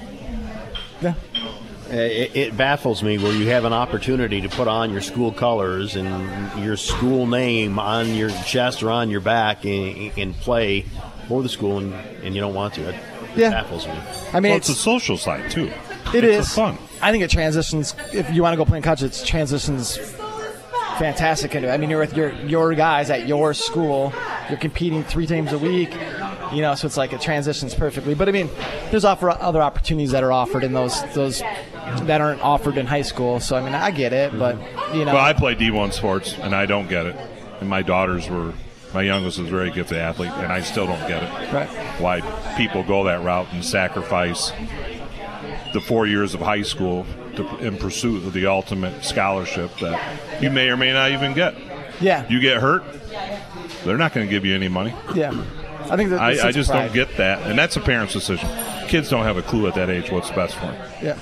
Uh, 1.91 1.95
It, 1.95 2.35
it 2.35 2.57
baffles 2.57 3.01
me 3.01 3.17
where 3.17 3.31
you 3.33 3.47
have 3.49 3.65
an 3.65 3.73
opportunity 3.73 4.41
to 4.41 4.49
put 4.49 4.67
on 4.67 4.91
your 4.91 5.01
school 5.01 5.31
colors 5.31 5.95
and 5.95 6.63
your 6.63 6.77
school 6.77 7.25
name 7.25 7.79
on 7.79 8.13
your 8.13 8.29
chest 8.45 8.83
or 8.83 8.91
on 8.91 9.09
your 9.09 9.21
back 9.21 9.65
and, 9.65 10.11
and 10.17 10.35
play 10.35 10.81
for 11.27 11.41
the 11.41 11.49
school, 11.49 11.77
and, 11.79 11.93
and 12.23 12.35
you 12.35 12.41
don't 12.41 12.53
want 12.53 12.73
to. 12.75 12.89
It 12.89 12.95
Yeah. 13.35 13.49
baffles 13.51 13.87
me. 13.87 13.93
I 14.33 14.39
mean, 14.39 14.51
well, 14.51 14.57
it's, 14.57 14.69
a 14.69 14.75
social 14.75 15.17
side 15.17 15.49
too. 15.51 15.71
It 16.13 16.23
it's 16.23 16.47
is 16.49 16.53
fun. 16.55 16.77
I 17.01 17.11
think 17.11 17.23
it 17.23 17.29
transitions. 17.29 17.95
If 18.13 18.31
you 18.33 18.41
want 18.43 18.53
to 18.53 18.57
go 18.57 18.65
play 18.65 18.77
in 18.77 18.83
college, 18.83 19.03
it 19.03 19.23
transitions 19.25 19.97
fantastic 20.97 21.55
into. 21.55 21.69
it. 21.69 21.71
I 21.71 21.77
mean, 21.77 21.89
you're 21.89 21.99
with 21.99 22.15
your 22.17 22.33
your 22.45 22.73
guys 22.73 23.09
at 23.09 23.27
your 23.27 23.53
school. 23.53 24.11
You're 24.49 24.57
competing 24.57 25.03
three 25.03 25.27
times 25.27 25.53
a 25.53 25.57
week. 25.57 25.93
You 26.51 26.61
know, 26.63 26.73
so 26.73 26.87
it's 26.87 26.97
like 26.97 27.13
it 27.13 27.21
transitions 27.21 27.75
perfectly. 27.75 28.15
But 28.15 28.27
I 28.27 28.31
mean, 28.31 28.49
there's 28.89 29.05
offer 29.05 29.29
other 29.29 29.61
opportunities 29.61 30.11
that 30.11 30.23
are 30.23 30.31
offered 30.31 30.63
in 30.63 30.73
those 30.73 31.01
those 31.13 31.41
that 32.07 32.21
aren't 32.21 32.41
offered 32.41 32.77
in 32.77 32.85
high 32.85 33.01
school. 33.01 33.39
So 33.39 33.55
I 33.55 33.61
mean, 33.63 33.73
I 33.75 33.91
get 33.91 34.13
it, 34.13 34.37
but 34.37 34.57
you 34.93 35.05
know, 35.05 35.13
Well, 35.13 35.23
I 35.23 35.33
play 35.33 35.55
D1 35.55 35.93
sports, 35.93 36.33
and 36.39 36.55
I 36.55 36.65
don't 36.65 36.87
get 36.89 37.05
it. 37.05 37.15
And 37.59 37.69
my 37.69 37.81
daughters 37.81 38.29
were, 38.29 38.53
my 38.93 39.01
youngest 39.01 39.37
was 39.39 39.47
a 39.47 39.51
very 39.51 39.71
gifted 39.71 39.97
athlete, 39.97 40.31
and 40.31 40.51
I 40.51 40.61
still 40.61 40.87
don't 40.87 41.07
get 41.07 41.23
it. 41.23 41.53
Right. 41.53 41.69
Why 41.99 42.21
people 42.57 42.83
go 42.83 43.03
that 43.05 43.21
route 43.23 43.47
and 43.51 43.63
sacrifice 43.63 44.51
the 45.73 45.81
four 45.81 46.07
years 46.07 46.33
of 46.33 46.39
high 46.41 46.63
school 46.63 47.05
to, 47.35 47.57
in 47.59 47.77
pursuit 47.77 48.25
of 48.25 48.33
the 48.33 48.47
ultimate 48.47 49.03
scholarship 49.03 49.71
that 49.79 50.41
you 50.41 50.49
may 50.49 50.69
or 50.69 50.77
may 50.77 50.91
not 50.91 51.11
even 51.11 51.33
get. 51.33 51.55
Yeah. 52.01 52.27
You 52.29 52.39
get 52.39 52.61
hurt, 52.61 52.83
they're 53.83 53.97
not 53.97 54.13
going 54.13 54.25
to 54.25 54.31
give 54.31 54.45
you 54.45 54.55
any 54.55 54.67
money. 54.67 54.93
yeah. 55.13 55.31
I 55.89 55.95
think 55.95 56.11
that 56.11 56.19
I, 56.19 56.49
I 56.49 56.51
just 56.51 56.71
don't 56.71 56.93
get 56.93 57.17
that, 57.17 57.47
and 57.47 57.57
that's 57.57 57.75
a 57.75 57.79
parent's 57.79 58.13
decision. 58.13 58.47
Kids 58.89 59.09
don't 59.09 59.23
have 59.23 59.37
a 59.37 59.41
clue 59.41 59.65
at 59.67 59.73
that 59.75 59.89
age 59.89 60.11
what's 60.11 60.29
best 60.31 60.53
for 60.55 60.67
them. 60.67 60.89
Yeah. 61.01 61.17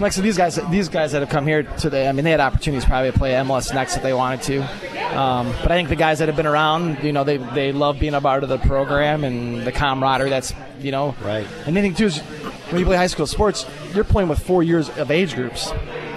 Like 0.00 0.12
so, 0.12 0.22
these 0.22 0.36
guys, 0.36 0.56
these 0.70 0.88
guys 0.88 1.12
that 1.12 1.22
have 1.22 1.28
come 1.28 1.46
here 1.46 1.64
today, 1.64 2.08
I 2.08 2.12
mean, 2.12 2.24
they 2.24 2.30
had 2.30 2.38
opportunities 2.40 2.84
probably 2.84 3.10
to 3.10 3.18
play 3.18 3.32
MLS 3.32 3.74
next 3.74 3.96
if 3.96 4.02
they 4.02 4.12
wanted 4.12 4.42
to. 4.42 5.18
Um, 5.18 5.52
but 5.62 5.72
I 5.72 5.76
think 5.76 5.88
the 5.88 5.96
guys 5.96 6.20
that 6.20 6.28
have 6.28 6.36
been 6.36 6.46
around, 6.46 7.02
you 7.02 7.12
know, 7.12 7.24
they 7.24 7.38
they 7.38 7.72
love 7.72 7.98
being 7.98 8.14
a 8.14 8.20
part 8.20 8.42
of 8.44 8.48
the 8.48 8.58
program 8.58 9.24
and 9.24 9.62
the 9.66 9.72
camaraderie. 9.72 10.30
That's 10.30 10.52
you 10.80 10.92
know, 10.92 11.16
right. 11.22 11.46
And 11.66 11.76
the 11.76 11.80
thing 11.80 11.94
too 11.94 12.06
is, 12.06 12.18
when 12.70 12.78
you 12.78 12.84
play 12.86 12.96
high 12.96 13.08
school 13.08 13.26
sports, 13.26 13.66
you're 13.94 14.04
playing 14.04 14.28
with 14.28 14.38
four 14.38 14.62
years 14.62 14.88
of 14.90 15.10
age 15.10 15.34
groups, 15.34 15.70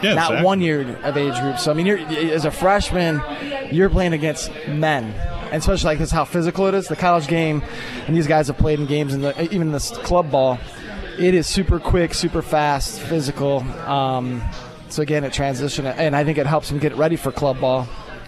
Yeah, 0.04 0.14
not 0.14 0.26
exactly. 0.32 0.44
one 0.46 0.62
year 0.62 0.98
of 1.04 1.18
age 1.18 1.40
groups. 1.40 1.64
So 1.64 1.72
I 1.72 1.74
mean, 1.74 1.88
you're 1.88 1.98
as 1.98 2.46
a 2.46 2.52
freshman, 2.52 3.20
you're 3.72 3.90
playing 3.90 4.14
against 4.14 4.52
men. 4.68 5.06
And 5.46 5.60
especially 5.60 5.88
like 5.88 5.98
this, 6.00 6.12
how 6.12 6.24
physical 6.24 6.68
it 6.68 6.74
is. 6.76 6.88
The 6.88 6.96
college 6.96 7.28
game, 7.28 7.62
and 8.08 8.16
these 8.16 8.28
guys 8.28 8.48
have 8.48 8.58
played 8.58 8.80
in 8.80 8.86
games 8.86 9.14
in 9.14 9.22
the 9.22 9.42
even 9.46 9.68
in 9.68 9.72
this 9.72 9.90
club 9.90 10.30
ball 10.32 10.60
it 11.22 11.34
is 11.36 11.48
super 11.48 11.80
quick, 11.80 12.14
super 12.14 12.42
fast, 12.42 13.00
physical. 13.00 13.60
Um, 13.88 14.42
so 14.90 15.02
again, 15.02 15.24
it 15.24 15.34
transition, 15.34 15.86
and 15.86 16.16
I 16.16 16.24
think 16.24 16.38
it 16.38 16.46
helps 16.48 16.70
them 16.70 16.80
get 16.80 16.96
ready 16.96 17.16
for 17.16 17.32
club 17.32 17.60
ball 17.62 17.88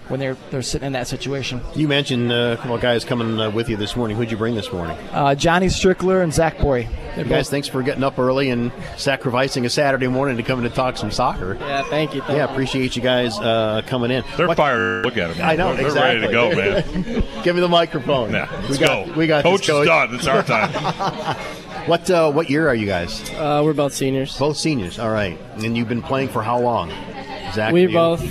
when 0.09 0.19
they're 0.19 0.37
they're 0.51 0.61
sitting 0.61 0.87
in 0.87 0.93
that 0.93 1.07
situation. 1.07 1.61
You 1.75 1.87
mentioned 1.87 2.31
uh, 2.31 2.53
a 2.53 2.57
couple 2.57 2.75
of 2.75 2.81
guys 2.81 3.03
coming 3.03 3.39
uh, 3.39 3.49
with 3.49 3.69
you 3.69 3.77
this 3.77 3.95
morning. 3.95 4.15
Who'd 4.15 4.31
you 4.31 4.37
bring 4.37 4.55
this 4.55 4.71
morning? 4.71 4.97
Uh, 5.11 5.35
Johnny 5.35 5.67
Strickler 5.67 6.23
and 6.23 6.33
Zach 6.33 6.59
Boy. 6.59 6.87
You 7.17 7.25
guys, 7.25 7.49
thanks 7.49 7.67
for 7.67 7.83
getting 7.83 8.03
up 8.03 8.17
early 8.17 8.49
and 8.49 8.71
sacrificing 8.97 9.65
a 9.65 9.69
Saturday 9.69 10.07
morning 10.07 10.37
to 10.37 10.43
come 10.43 10.59
in 10.59 10.69
to 10.69 10.75
talk 10.75 10.97
some 10.97 11.11
soccer. 11.11 11.55
Yeah, 11.59 11.83
thank 11.83 12.15
you. 12.15 12.21
Thank 12.21 12.37
yeah, 12.37 12.51
appreciate 12.51 12.95
you 12.95 13.03
guys 13.03 13.37
uh, 13.39 13.83
coming 13.85 14.09
in. 14.09 14.23
They're 14.35 14.47
What- 14.47 14.57
fired. 14.57 15.05
Look 15.05 15.17
at 15.17 15.35
them. 15.35 15.45
I 15.45 15.55
know 15.55 15.75
They're, 15.75 15.85
exactly. 15.85 16.27
They're 16.27 16.49
ready 16.49 16.85
to 16.95 17.03
go, 17.03 17.21
man. 17.21 17.23
Give 17.43 17.55
me 17.55 17.61
the 17.61 17.69
microphone. 17.69 18.31
Yeah, 18.31 18.49
we 18.61 18.67
let's 18.67 18.77
got, 18.79 19.05
go. 19.07 19.13
We 19.13 19.27
got 19.27 19.43
Coach 19.43 19.67
this, 19.67 19.77
is 19.77 19.85
done. 19.85 20.15
It's 20.15 20.27
our 20.27 20.43
time. 20.43 21.37
what 21.85 22.09
uh, 22.09 22.31
what 22.31 22.49
year 22.49 22.67
are 22.67 22.75
you 22.75 22.85
guys? 22.85 23.29
Uh, 23.31 23.61
we're 23.63 23.73
both 23.73 23.93
seniors. 23.93 24.37
Both 24.37 24.57
seniors. 24.57 24.99
All 24.99 25.11
right. 25.11 25.39
And 25.57 25.77
you've 25.77 25.89
been 25.89 26.01
playing 26.01 26.29
for 26.29 26.43
how 26.43 26.59
long? 26.59 26.91
Zach. 27.53 27.73
we 27.73 27.83
you? 27.83 27.89
both 27.89 28.21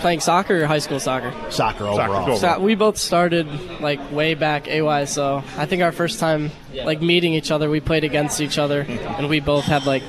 playing 0.00 0.20
soccer 0.20 0.62
or 0.62 0.66
high 0.66 0.78
school 0.78 1.00
soccer. 1.00 1.34
Soccer 1.50 1.84
overall. 1.84 2.36
So 2.36 2.60
we 2.60 2.74
both 2.74 2.96
started 2.96 3.48
like 3.80 4.12
way 4.12 4.34
back 4.34 4.64
AYSO. 4.64 5.42
I 5.56 5.66
think 5.66 5.82
our 5.82 5.92
first 5.92 6.20
time 6.20 6.50
like 6.72 7.02
meeting 7.02 7.34
each 7.34 7.50
other, 7.50 7.68
we 7.70 7.80
played 7.80 8.04
against 8.04 8.40
each 8.40 8.58
other, 8.58 8.80
and 8.82 9.28
we 9.28 9.40
both 9.40 9.64
had 9.64 9.86
like 9.86 10.02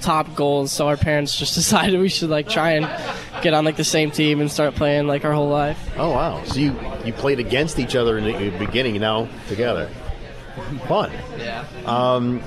top 0.00 0.34
goals. 0.34 0.72
So 0.72 0.88
our 0.88 0.96
parents 0.96 1.36
just 1.36 1.54
decided 1.62 1.98
we 2.00 2.08
should 2.08 2.30
like 2.30 2.48
try 2.48 2.72
and 2.72 3.42
get 3.42 3.54
on 3.54 3.64
like 3.64 3.76
the 3.76 3.84
same 3.84 4.10
team 4.10 4.40
and 4.40 4.50
start 4.50 4.74
playing 4.74 5.06
like 5.06 5.24
our 5.24 5.32
whole 5.32 5.48
life. 5.48 5.78
Oh 5.96 6.10
wow! 6.10 6.42
So 6.44 6.60
you 6.60 6.78
you 7.04 7.12
played 7.12 7.38
against 7.40 7.78
each 7.78 7.96
other 7.96 8.18
in 8.18 8.24
the 8.24 8.58
beginning, 8.58 9.00
now 9.00 9.28
together. 9.48 9.90
Fun. 10.86 11.10
Yeah. 11.38 11.64
Um, 11.86 12.42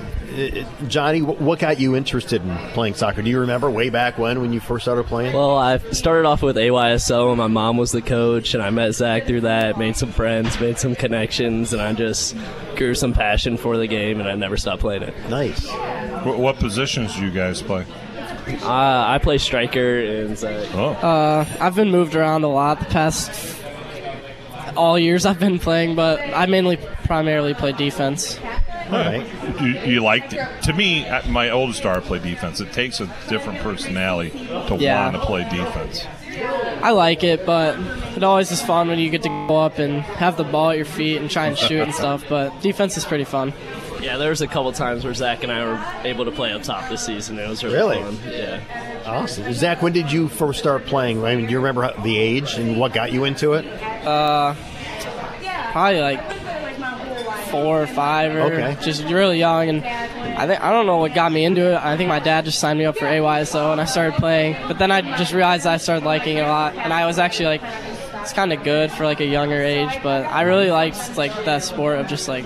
Johnny, 0.88 1.20
what 1.20 1.58
got 1.58 1.78
you 1.78 1.94
interested 1.94 2.42
in 2.42 2.56
playing 2.70 2.94
soccer? 2.94 3.22
Do 3.22 3.28
you 3.28 3.40
remember 3.40 3.70
way 3.70 3.90
back 3.90 4.18
when 4.18 4.40
when 4.40 4.52
you 4.52 4.60
first 4.60 4.84
started 4.84 5.04
playing? 5.06 5.34
Well, 5.34 5.56
I 5.56 5.78
started 5.78 6.26
off 6.26 6.42
with 6.42 6.56
AYSO, 6.56 7.28
and 7.28 7.38
my 7.38 7.48
mom 7.48 7.76
was 7.76 7.92
the 7.92 8.00
coach, 8.00 8.54
and 8.54 8.62
I 8.62 8.70
met 8.70 8.92
Zach 8.92 9.26
through 9.26 9.42
that, 9.42 9.78
made 9.78 9.96
some 9.96 10.10
friends, 10.10 10.58
made 10.60 10.78
some 10.78 10.94
connections, 10.94 11.72
and 11.72 11.82
I 11.82 11.92
just 11.92 12.36
grew 12.76 12.94
some 12.94 13.12
passion 13.12 13.56
for 13.56 13.76
the 13.76 13.86
game, 13.86 14.20
and 14.20 14.28
I 14.28 14.34
never 14.34 14.56
stopped 14.56 14.80
playing 14.80 15.02
it. 15.02 15.14
Nice. 15.28 15.68
What, 16.24 16.38
what 16.38 16.56
positions 16.56 17.14
do 17.16 17.22
you 17.22 17.30
guys 17.30 17.60
play? 17.60 17.84
Uh, 18.62 19.04
I 19.06 19.18
play 19.22 19.38
striker, 19.38 20.00
and 20.00 20.36
Zach. 20.38 20.68
Oh. 20.74 20.90
Uh, 20.90 21.44
I've 21.60 21.76
been 21.76 21.90
moved 21.90 22.14
around 22.14 22.44
a 22.44 22.48
lot 22.48 22.78
the 22.78 22.86
past 22.86 23.30
all 24.76 24.98
years 24.98 25.26
I've 25.26 25.38
been 25.40 25.58
playing, 25.58 25.94
but 25.96 26.20
I 26.20 26.46
mainly 26.46 26.76
primarily 27.04 27.54
play 27.54 27.72
defense. 27.72 28.38
Right. 28.90 29.24
You, 29.60 29.92
you 29.94 30.00
like 30.02 30.28
to 30.62 30.72
me? 30.72 31.06
My 31.28 31.50
oldest 31.50 31.82
daughter 31.82 32.00
played 32.00 32.22
defense. 32.22 32.60
It 32.60 32.72
takes 32.72 33.00
a 33.00 33.06
different 33.28 33.60
personality 33.60 34.30
to 34.30 34.76
Yeah. 34.78 35.04
want 35.10 35.16
to 35.16 35.22
play 35.26 35.44
defense. 35.44 36.06
I 36.82 36.90
like 36.92 37.22
it, 37.24 37.46
but 37.46 37.78
it 38.16 38.22
always 38.24 38.50
is 38.50 38.60
fun 38.62 38.88
when 38.88 38.98
you 38.98 39.08
get 39.10 39.22
to 39.22 39.28
go 39.48 39.58
up 39.60 39.78
and 39.78 40.00
have 40.02 40.36
the 40.36 40.44
ball 40.44 40.70
at 40.70 40.76
your 40.76 40.86
feet 40.86 41.18
and 41.18 41.30
try 41.30 41.46
and 41.46 41.56
shoot 41.56 41.80
and 41.82 41.94
stuff. 42.02 42.24
But 42.28 42.60
defense 42.62 42.96
is 42.96 43.04
pretty 43.04 43.24
fun. 43.24 43.52
Yeah, 44.02 44.16
there 44.16 44.30
was 44.30 44.40
a 44.42 44.46
couple 44.48 44.72
times 44.72 45.04
where 45.04 45.14
Zach 45.14 45.42
and 45.44 45.52
I 45.52 45.64
were 45.64 45.84
able 46.08 46.24
to 46.24 46.32
play 46.32 46.52
up 46.52 46.62
top 46.64 46.88
this 46.90 47.06
season. 47.06 47.38
It 47.38 47.48
was 47.48 47.62
really, 47.62 47.76
Really? 47.76 48.02
fun. 48.02 48.18
Yeah. 48.32 48.60
Awesome. 49.06 49.52
Zach, 49.52 49.80
when 49.80 49.92
did 49.92 50.10
you 50.10 50.28
first 50.28 50.58
start 50.58 50.86
playing? 50.86 51.24
I 51.24 51.36
mean, 51.36 51.46
do 51.46 51.52
you 51.52 51.58
remember 51.58 51.82
how- 51.82 52.02
the 52.02 52.18
age 52.18 52.54
and 52.54 52.78
what 52.78 52.92
got 52.92 53.12
you 53.12 53.24
into 53.24 53.52
it? 53.54 53.64
Uh, 54.06 54.54
probably 55.72 56.00
like 56.00 56.20
four 57.50 57.82
or 57.82 57.86
five, 57.86 58.34
or 58.34 58.40
Okay. 58.42 58.76
just 58.82 59.04
really 59.04 59.38
young. 59.38 59.68
And 59.68 59.84
I 59.84 60.46
think 60.46 60.64
I 60.64 60.70
don't 60.72 60.86
know 60.86 60.96
what 60.96 61.14
got 61.14 61.30
me 61.30 61.44
into 61.44 61.72
it. 61.72 61.76
I 61.82 61.96
think 61.96 62.08
my 62.08 62.18
dad 62.18 62.44
just 62.44 62.58
signed 62.58 62.78
me 62.78 62.84
up 62.86 62.96
for 62.96 63.06
AYSO, 63.06 63.72
and 63.72 63.80
I 63.80 63.84
started 63.84 64.14
playing. 64.14 64.56
But 64.66 64.78
then 64.78 64.90
I 64.90 65.02
just 65.16 65.32
realized 65.32 65.66
I 65.66 65.76
started 65.76 66.04
liking 66.04 66.38
it 66.38 66.44
a 66.44 66.48
lot, 66.48 66.74
and 66.76 66.92
I 66.92 67.06
was 67.06 67.18
actually 67.18 67.46
like, 67.46 67.62
it's 68.20 68.32
kind 68.32 68.52
of 68.52 68.62
good 68.64 68.90
for 68.90 69.04
like 69.04 69.20
a 69.20 69.26
younger 69.26 69.60
age. 69.62 69.90
But 70.02 70.24
I 70.26 70.42
really 70.42 70.70
liked 70.70 71.16
like 71.16 71.44
that 71.44 71.62
sport 71.62 71.98
of 71.98 72.06
just 72.08 72.26
like 72.28 72.44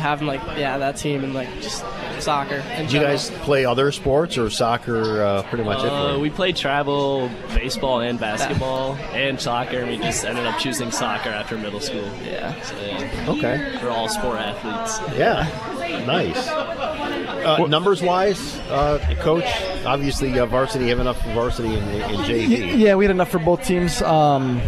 having 0.00 0.26
like 0.26 0.40
yeah 0.56 0.78
that 0.78 0.96
team 0.96 1.22
and 1.24 1.34
like 1.34 1.48
just 1.60 1.84
soccer. 2.20 2.56
in 2.56 2.82
Did 2.82 2.92
you 2.92 3.00
guys 3.00 3.30
play 3.30 3.64
other 3.64 3.92
sports 3.92 4.36
or 4.36 4.50
soccer? 4.50 5.22
Uh, 5.22 5.42
pretty 5.44 5.64
much. 5.64 5.78
Uh, 5.78 6.08
For 6.10 6.14
you? 6.16 6.20
we 6.20 6.30
played 6.30 6.56
travel, 6.56 7.30
baseball, 7.54 8.00
and 8.00 8.18
basketball, 8.18 8.94
and 9.12 9.40
soccer. 9.40 9.78
And 9.80 9.90
we 9.90 9.98
just 9.98 10.24
ended 10.24 10.46
up 10.46 10.58
choosing 10.58 10.90
soccer 10.90 11.30
after 11.30 11.56
middle 11.56 11.80
school. 11.80 12.08
Yeah. 12.24 12.60
So, 12.62 12.76
yeah. 12.80 13.26
Okay. 13.28 13.78
We're 13.82 13.90
all 13.90 14.08
sport 14.08 14.38
athletes. 14.38 15.00
Yeah, 15.16 16.04
nice. 16.06 16.48
Uh, 16.48 17.66
numbers 17.68 18.02
wise, 18.02 18.58
uh, 18.68 18.98
coach, 19.20 19.46
obviously 19.86 20.38
uh, 20.38 20.46
varsity 20.46 20.88
have 20.88 21.00
enough 21.00 21.20
varsity 21.34 21.68
in, 21.74 21.82
in 21.88 22.20
JV. 22.20 22.78
Yeah, 22.78 22.96
we 22.96 23.04
had 23.04 23.10
enough 23.10 23.30
for 23.30 23.38
both 23.38 23.64
teams. 23.64 24.02
Um, 24.02 24.60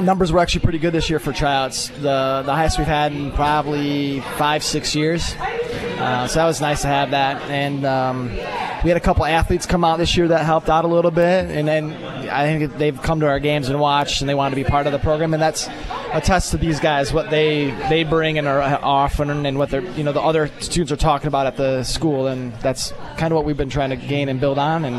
numbers 0.00 0.32
were 0.32 0.38
actually 0.38 0.60
pretty 0.62 0.78
good 0.78 0.92
this 0.92 1.08
year 1.10 1.18
for 1.18 1.32
tryouts. 1.32 1.88
The 1.88 2.42
the 2.44 2.54
highest 2.54 2.78
we've 2.78 2.86
had 2.86 3.12
in 3.12 3.32
probably 3.32 4.20
five 4.36 4.62
six 4.62 4.94
years. 4.94 5.34
Uh, 5.98 6.26
so 6.26 6.40
that 6.40 6.46
was 6.46 6.60
nice 6.60 6.82
to 6.82 6.88
have 6.88 7.12
that. 7.12 7.40
And 7.50 7.84
um, 7.86 8.28
we 8.84 8.90
had 8.90 8.96
a 8.96 9.00
couple 9.00 9.24
athletes 9.24 9.66
come 9.66 9.84
out 9.84 9.98
this 9.98 10.16
year 10.16 10.28
that 10.28 10.44
helped 10.44 10.68
out 10.68 10.84
a 10.84 10.88
little 10.88 11.10
bit. 11.10 11.50
And 11.50 11.66
then 11.66 11.92
I 12.28 12.44
think 12.44 12.76
they've 12.76 13.00
come 13.00 13.20
to 13.20 13.26
our 13.26 13.40
games 13.40 13.68
and 13.68 13.80
watched, 13.80 14.20
and 14.20 14.28
they 14.28 14.34
want 14.34 14.52
to 14.52 14.56
be 14.56 14.64
part 14.64 14.86
of 14.86 14.92
the 14.92 14.98
program. 14.98 15.32
And 15.32 15.42
that's 15.42 15.68
a 16.12 16.20
test 16.20 16.50
to 16.50 16.58
these 16.58 16.80
guys 16.80 17.12
what 17.12 17.30
they 17.30 17.70
they 17.88 18.04
bring 18.04 18.38
and 18.38 18.46
are 18.46 18.60
offering, 18.82 19.46
and 19.46 19.58
what 19.58 19.70
they're 19.70 19.82
you 19.92 20.04
know 20.04 20.12
the 20.12 20.22
other 20.22 20.50
students 20.60 20.92
are 20.92 20.96
talking 20.96 21.28
about 21.28 21.46
at 21.46 21.56
the 21.56 21.82
school. 21.84 22.26
And 22.26 22.52
that's 22.60 22.92
kind 23.16 23.32
of 23.32 23.36
what 23.36 23.44
we've 23.44 23.56
been 23.56 23.70
trying 23.70 23.90
to 23.90 23.96
gain 23.96 24.28
and 24.28 24.40
build 24.40 24.58
on. 24.58 24.84
And 24.84 24.96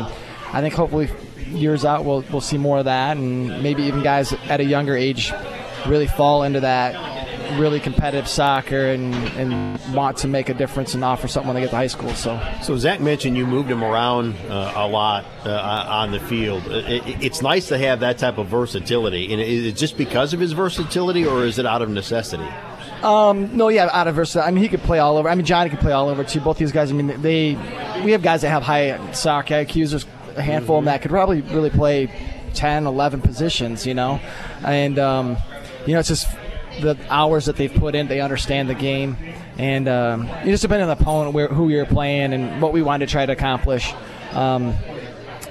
I 0.52 0.60
think 0.60 0.74
hopefully 0.74 1.08
years 1.48 1.84
out 1.84 2.04
we'll 2.04 2.24
we'll 2.30 2.40
see 2.40 2.58
more 2.58 2.78
of 2.78 2.84
that, 2.86 3.16
and 3.16 3.62
maybe 3.62 3.82
even 3.84 4.02
guys 4.02 4.32
at 4.48 4.60
a 4.60 4.64
younger 4.64 4.96
age 4.96 5.32
really 5.86 6.06
fall 6.06 6.42
into 6.42 6.60
that 6.60 7.16
really 7.58 7.80
competitive 7.80 8.28
soccer 8.28 8.88
and, 8.88 9.14
and 9.38 9.94
want 9.94 10.18
to 10.18 10.28
make 10.28 10.50
a 10.50 10.54
difference 10.54 10.92
and 10.94 11.02
offer 11.02 11.26
something 11.26 11.46
when 11.48 11.54
they 11.54 11.62
get 11.62 11.70
to 11.70 11.76
high 11.76 11.86
school. 11.86 12.10
So, 12.10 12.38
So 12.62 12.76
Zach 12.76 13.00
mentioned 13.00 13.38
you 13.38 13.46
moved 13.46 13.70
him 13.70 13.82
around 13.82 14.34
uh, 14.50 14.74
a 14.76 14.86
lot 14.86 15.24
uh, 15.46 15.86
on 15.88 16.10
the 16.10 16.20
field. 16.20 16.66
It, 16.66 17.06
it- 17.06 17.22
it's 17.24 17.40
nice 17.40 17.68
to 17.68 17.78
have 17.78 18.00
that 18.00 18.18
type 18.18 18.36
of 18.36 18.48
versatility. 18.48 19.32
And 19.32 19.40
is 19.40 19.64
it 19.64 19.76
just 19.76 19.96
because 19.96 20.34
of 20.34 20.40
his 20.40 20.52
versatility, 20.52 21.24
or 21.26 21.44
is 21.46 21.58
it 21.58 21.64
out 21.64 21.80
of 21.80 21.88
necessity? 21.88 22.46
Um, 23.02 23.56
no, 23.56 23.68
yeah, 23.68 23.88
out 23.92 24.08
of 24.08 24.16
versa. 24.16 24.42
I 24.44 24.50
mean, 24.50 24.62
he 24.62 24.68
could 24.68 24.82
play 24.82 24.98
all 24.98 25.16
over. 25.16 25.28
I 25.28 25.34
mean, 25.34 25.46
Johnny 25.46 25.70
could 25.70 25.78
play 25.80 25.92
all 25.92 26.08
over 26.10 26.24
too. 26.24 26.40
Both 26.40 26.58
these 26.58 26.72
guys. 26.72 26.90
I 26.90 26.94
mean, 26.94 27.22
they 27.22 27.54
we 28.04 28.12
have 28.12 28.22
guys 28.22 28.42
that 28.42 28.50
have 28.50 28.62
high 28.62 29.12
soccer 29.12 29.54
IQs. 29.54 29.90
There's 29.90 30.04
a 30.38 30.42
handful 30.42 30.78
of 30.78 30.84
them 30.84 30.92
that 30.92 31.02
could 31.02 31.10
probably 31.10 31.40
really 31.42 31.70
play 31.70 32.10
10, 32.54 32.86
11 32.86 33.20
positions. 33.20 33.86
You 33.86 33.94
know, 33.94 34.20
and 34.64 34.98
um, 34.98 35.36
you 35.86 35.94
know, 35.94 36.00
it's 36.00 36.08
just 36.08 36.26
the 36.80 36.96
hours 37.10 37.46
that 37.46 37.56
they've 37.56 37.72
put 37.72 37.94
in. 37.94 38.08
They 38.08 38.20
understand 38.20 38.68
the 38.68 38.74
game, 38.74 39.16
and 39.56 39.88
um, 39.88 40.28
it 40.28 40.46
just 40.46 40.62
depends 40.62 40.82
on 40.82 40.88
the 40.88 41.02
opponent, 41.02 41.34
where, 41.34 41.48
who 41.48 41.68
you're 41.68 41.86
playing, 41.86 42.32
and 42.32 42.62
what 42.62 42.72
we 42.72 42.82
wanted 42.82 43.06
to 43.06 43.12
try 43.12 43.26
to 43.26 43.32
accomplish. 43.32 43.92
Um, 44.32 44.74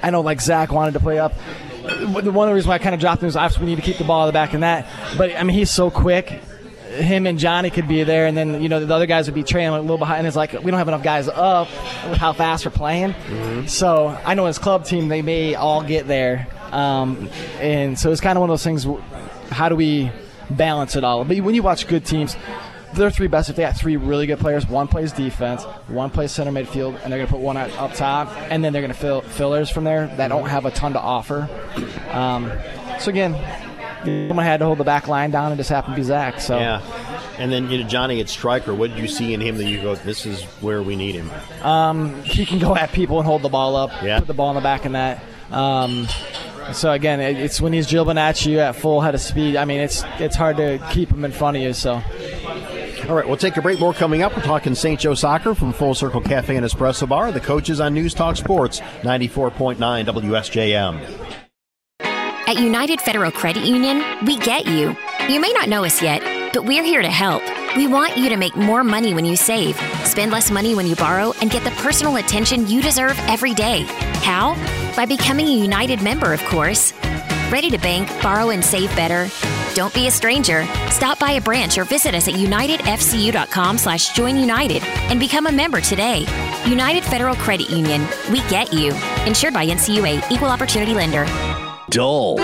I 0.01 0.11
know, 0.11 0.21
like 0.21 0.41
Zach 0.41 0.71
wanted 0.71 0.93
to 0.93 0.99
play 0.99 1.19
up. 1.19 1.33
One 1.33 2.27
of 2.27 2.33
the 2.33 2.53
reasons 2.53 2.67
why 2.67 2.75
I 2.75 2.79
kind 2.79 2.93
of 2.93 3.01
dropped 3.01 3.21
him 3.21 3.29
is 3.29 3.35
obviously 3.35 3.65
we 3.65 3.71
need 3.71 3.77
to 3.77 3.81
keep 3.81 3.97
the 3.97 4.03
ball 4.03 4.23
at 4.23 4.25
the 4.27 4.33
back 4.33 4.53
and 4.53 4.63
that. 4.63 4.87
But 5.17 5.35
I 5.35 5.43
mean, 5.43 5.55
he's 5.57 5.71
so 5.71 5.89
quick. 5.89 6.41
Him 6.97 7.27
and 7.27 7.39
Johnny 7.39 7.69
could 7.69 7.87
be 7.87 8.03
there, 8.03 8.25
and 8.25 8.35
then 8.37 8.61
you 8.61 8.69
know 8.69 8.83
the 8.83 8.93
other 8.93 9.05
guys 9.05 9.27
would 9.27 9.35
be 9.35 9.43
trailing 9.43 9.79
a 9.79 9.81
little 9.81 9.97
behind. 9.97 10.19
And 10.19 10.27
it's 10.27 10.35
like 10.35 10.53
we 10.53 10.71
don't 10.71 10.77
have 10.77 10.87
enough 10.87 11.03
guys 11.03 11.27
up 11.27 11.67
with 12.09 12.17
how 12.17 12.33
fast 12.33 12.65
we're 12.65 12.71
playing. 12.71 13.13
So 13.67 14.07
I 14.25 14.33
know 14.33 14.45
his 14.45 14.57
club 14.57 14.85
team 14.85 15.07
they 15.07 15.21
may 15.21 15.55
all 15.55 15.83
get 15.83 16.07
there, 16.07 16.47
um, 16.71 17.29
and 17.59 17.97
so 17.97 18.11
it's 18.11 18.21
kind 18.21 18.37
of 18.37 18.41
one 18.41 18.49
of 18.49 18.53
those 18.53 18.63
things. 18.63 18.85
How 19.51 19.69
do 19.69 19.75
we 19.75 20.11
balance 20.49 20.95
it 20.95 21.03
all? 21.03 21.23
But 21.23 21.39
when 21.39 21.55
you 21.55 21.63
watch 21.63 21.87
good 21.87 22.05
teams, 22.05 22.35
their 22.93 23.11
three 23.11 23.27
best, 23.27 23.49
if 23.49 23.55
they 23.55 23.63
got 23.63 23.77
three 23.77 23.97
really 23.97 24.27
good 24.27 24.39
players, 24.39 24.67
one 24.67 24.87
plays 24.87 25.11
defense, 25.11 25.63
one 25.87 26.09
plays 26.09 26.31
center 26.31 26.51
midfield, 26.51 26.99
and 27.03 27.11
they're 27.11 27.19
going 27.19 27.27
to 27.27 27.33
put 27.33 27.41
one 27.41 27.57
up 27.57 27.81
up 27.81 27.93
top, 27.93 28.29
and 28.49 28.63
then 28.63 28.73
they're 28.73 28.81
going 28.81 28.93
to 28.93 28.99
fill 28.99 29.21
fillers 29.21 29.69
from 29.69 29.83
there 29.83 30.07
that 30.17 30.29
don't 30.29 30.47
have 30.47 30.65
a 30.65 30.71
ton 30.71 30.93
to 30.93 30.99
offer. 30.99 31.49
Um, 32.11 32.51
so 32.99 33.09
again, 33.09 33.33
someone 34.03 34.45
had 34.45 34.59
to 34.59 34.65
hold 34.65 34.77
the 34.77 34.83
back 34.83 35.07
line 35.07 35.31
down, 35.31 35.51
and 35.51 35.57
just 35.57 35.69
happened 35.69 35.95
to 35.95 35.99
be 36.01 36.03
Zach. 36.03 36.39
So 36.39 36.57
Yeah. 36.57 36.81
And 37.39 37.51
then 37.51 37.69
you 37.69 37.77
know 37.83 37.87
Johnny 37.87 38.19
at 38.19 38.29
striker. 38.29 38.73
What 38.73 38.89
did 38.91 38.99
you 38.99 39.07
see 39.07 39.33
in 39.33 39.41
him 39.41 39.57
that 39.57 39.65
you 39.65 39.81
go, 39.81 39.95
this 39.95 40.25
is 40.25 40.43
where 40.61 40.81
we 40.81 40.95
need 40.95 41.15
him? 41.15 41.29
Um, 41.63 42.23
he 42.23 42.45
can 42.45 42.57
go 42.59 42.75
at 42.75 42.91
people 42.91 43.19
and 43.19 43.27
hold 43.27 43.41
the 43.43 43.49
ball 43.49 43.75
up, 43.75 43.91
Yeah. 44.03 44.19
put 44.19 44.27
the 44.27 44.33
ball 44.33 44.49
in 44.49 44.55
the 44.55 44.61
back 44.61 44.85
of 44.85 44.93
that. 44.93 45.21
Um, 45.51 46.07
so 46.73 46.91
again, 46.91 47.19
it's 47.21 47.61
when 47.61 47.73
he's 47.73 47.87
dribbling 47.87 48.17
at 48.17 48.45
you 48.45 48.59
at 48.59 48.75
full 48.75 49.01
head 49.01 49.15
of 49.15 49.21
speed. 49.21 49.55
I 49.55 49.65
mean, 49.65 49.79
it's 49.79 50.03
it's 50.19 50.35
hard 50.35 50.57
to 50.57 50.79
keep 50.91 51.09
him 51.11 51.23
in 51.25 51.31
front 51.31 51.57
of 51.57 51.63
you. 51.63 51.73
So. 51.73 52.01
All 53.07 53.15
right, 53.15 53.25
we'll 53.25 53.37
take 53.37 53.55
a 53.55 53.61
break. 53.61 53.79
More 53.79 53.93
coming 53.93 54.21
up. 54.21 54.35
We're 54.35 54.41
talking 54.43 54.75
St. 54.75 54.99
Joe 54.99 55.13
Soccer 55.13 55.55
from 55.55 55.71
Full 55.71 55.93
Circle 55.95 56.21
Cafe 56.21 56.53
and 56.53 56.65
Espresso 56.65 57.07
Bar. 57.07 57.31
The 57.31 57.39
coaches 57.39 57.79
on 57.79 57.93
News 57.93 58.13
Talk 58.13 58.35
Sports, 58.35 58.81
94.9 59.03 59.77
WSJM. 60.05 61.46
At 62.47 62.61
United 62.61 63.01
Federal 63.01 63.29
Credit 63.29 63.65
Union, 63.65 64.01
we 64.25 64.37
get 64.37 64.65
you. 64.65 64.95
You 65.27 65.41
may 65.41 65.51
not 65.51 65.67
know 65.67 65.83
us 65.83 66.01
yet, 66.01 66.21
but 66.53 66.63
we're 66.63 66.81
here 66.81 67.01
to 67.01 67.09
help. 67.09 67.43
We 67.75 67.87
want 67.87 68.15
you 68.15 68.29
to 68.29 68.37
make 68.37 68.55
more 68.55 68.85
money 68.85 69.13
when 69.13 69.25
you 69.25 69.35
save, 69.35 69.77
spend 70.05 70.31
less 70.31 70.49
money 70.49 70.73
when 70.73 70.87
you 70.87 70.95
borrow, 70.95 71.33
and 71.41 71.51
get 71.51 71.65
the 71.65 71.71
personal 71.71 72.15
attention 72.15 72.65
you 72.65 72.81
deserve 72.81 73.19
every 73.27 73.53
day. 73.53 73.81
How? 74.23 74.55
By 74.95 75.05
becoming 75.05 75.45
a 75.45 75.57
United 75.57 76.01
member, 76.01 76.31
of 76.31 76.41
course. 76.45 76.93
Ready 77.51 77.69
to 77.69 77.77
bank, 77.77 78.09
borrow, 78.23 78.51
and 78.51 78.63
save 78.63 78.95
better? 78.95 79.27
Don't 79.75 79.93
be 79.93 80.07
a 80.07 80.11
stranger. 80.11 80.65
Stop 80.89 81.19
by 81.19 81.31
a 81.31 81.41
branch 81.41 81.77
or 81.77 81.83
visit 81.83 82.15
us 82.15 82.29
at 82.29 82.35
unitedfcu.com 82.35 83.77
slash 83.77 84.13
join 84.13 84.37
united 84.37 84.81
and 85.11 85.19
become 85.19 85.47
a 85.47 85.51
member 85.51 85.81
today. 85.81 86.25
United 86.65 87.03
Federal 87.03 87.35
Credit 87.35 87.69
Union. 87.69 88.07
We 88.31 88.39
get 88.47 88.71
you. 88.71 88.93
Insured 89.25 89.53
by 89.53 89.65
NCUA, 89.67 90.31
Equal 90.31 90.47
Opportunity 90.47 90.93
Lender. 90.93 91.25
Dull. 91.89 92.35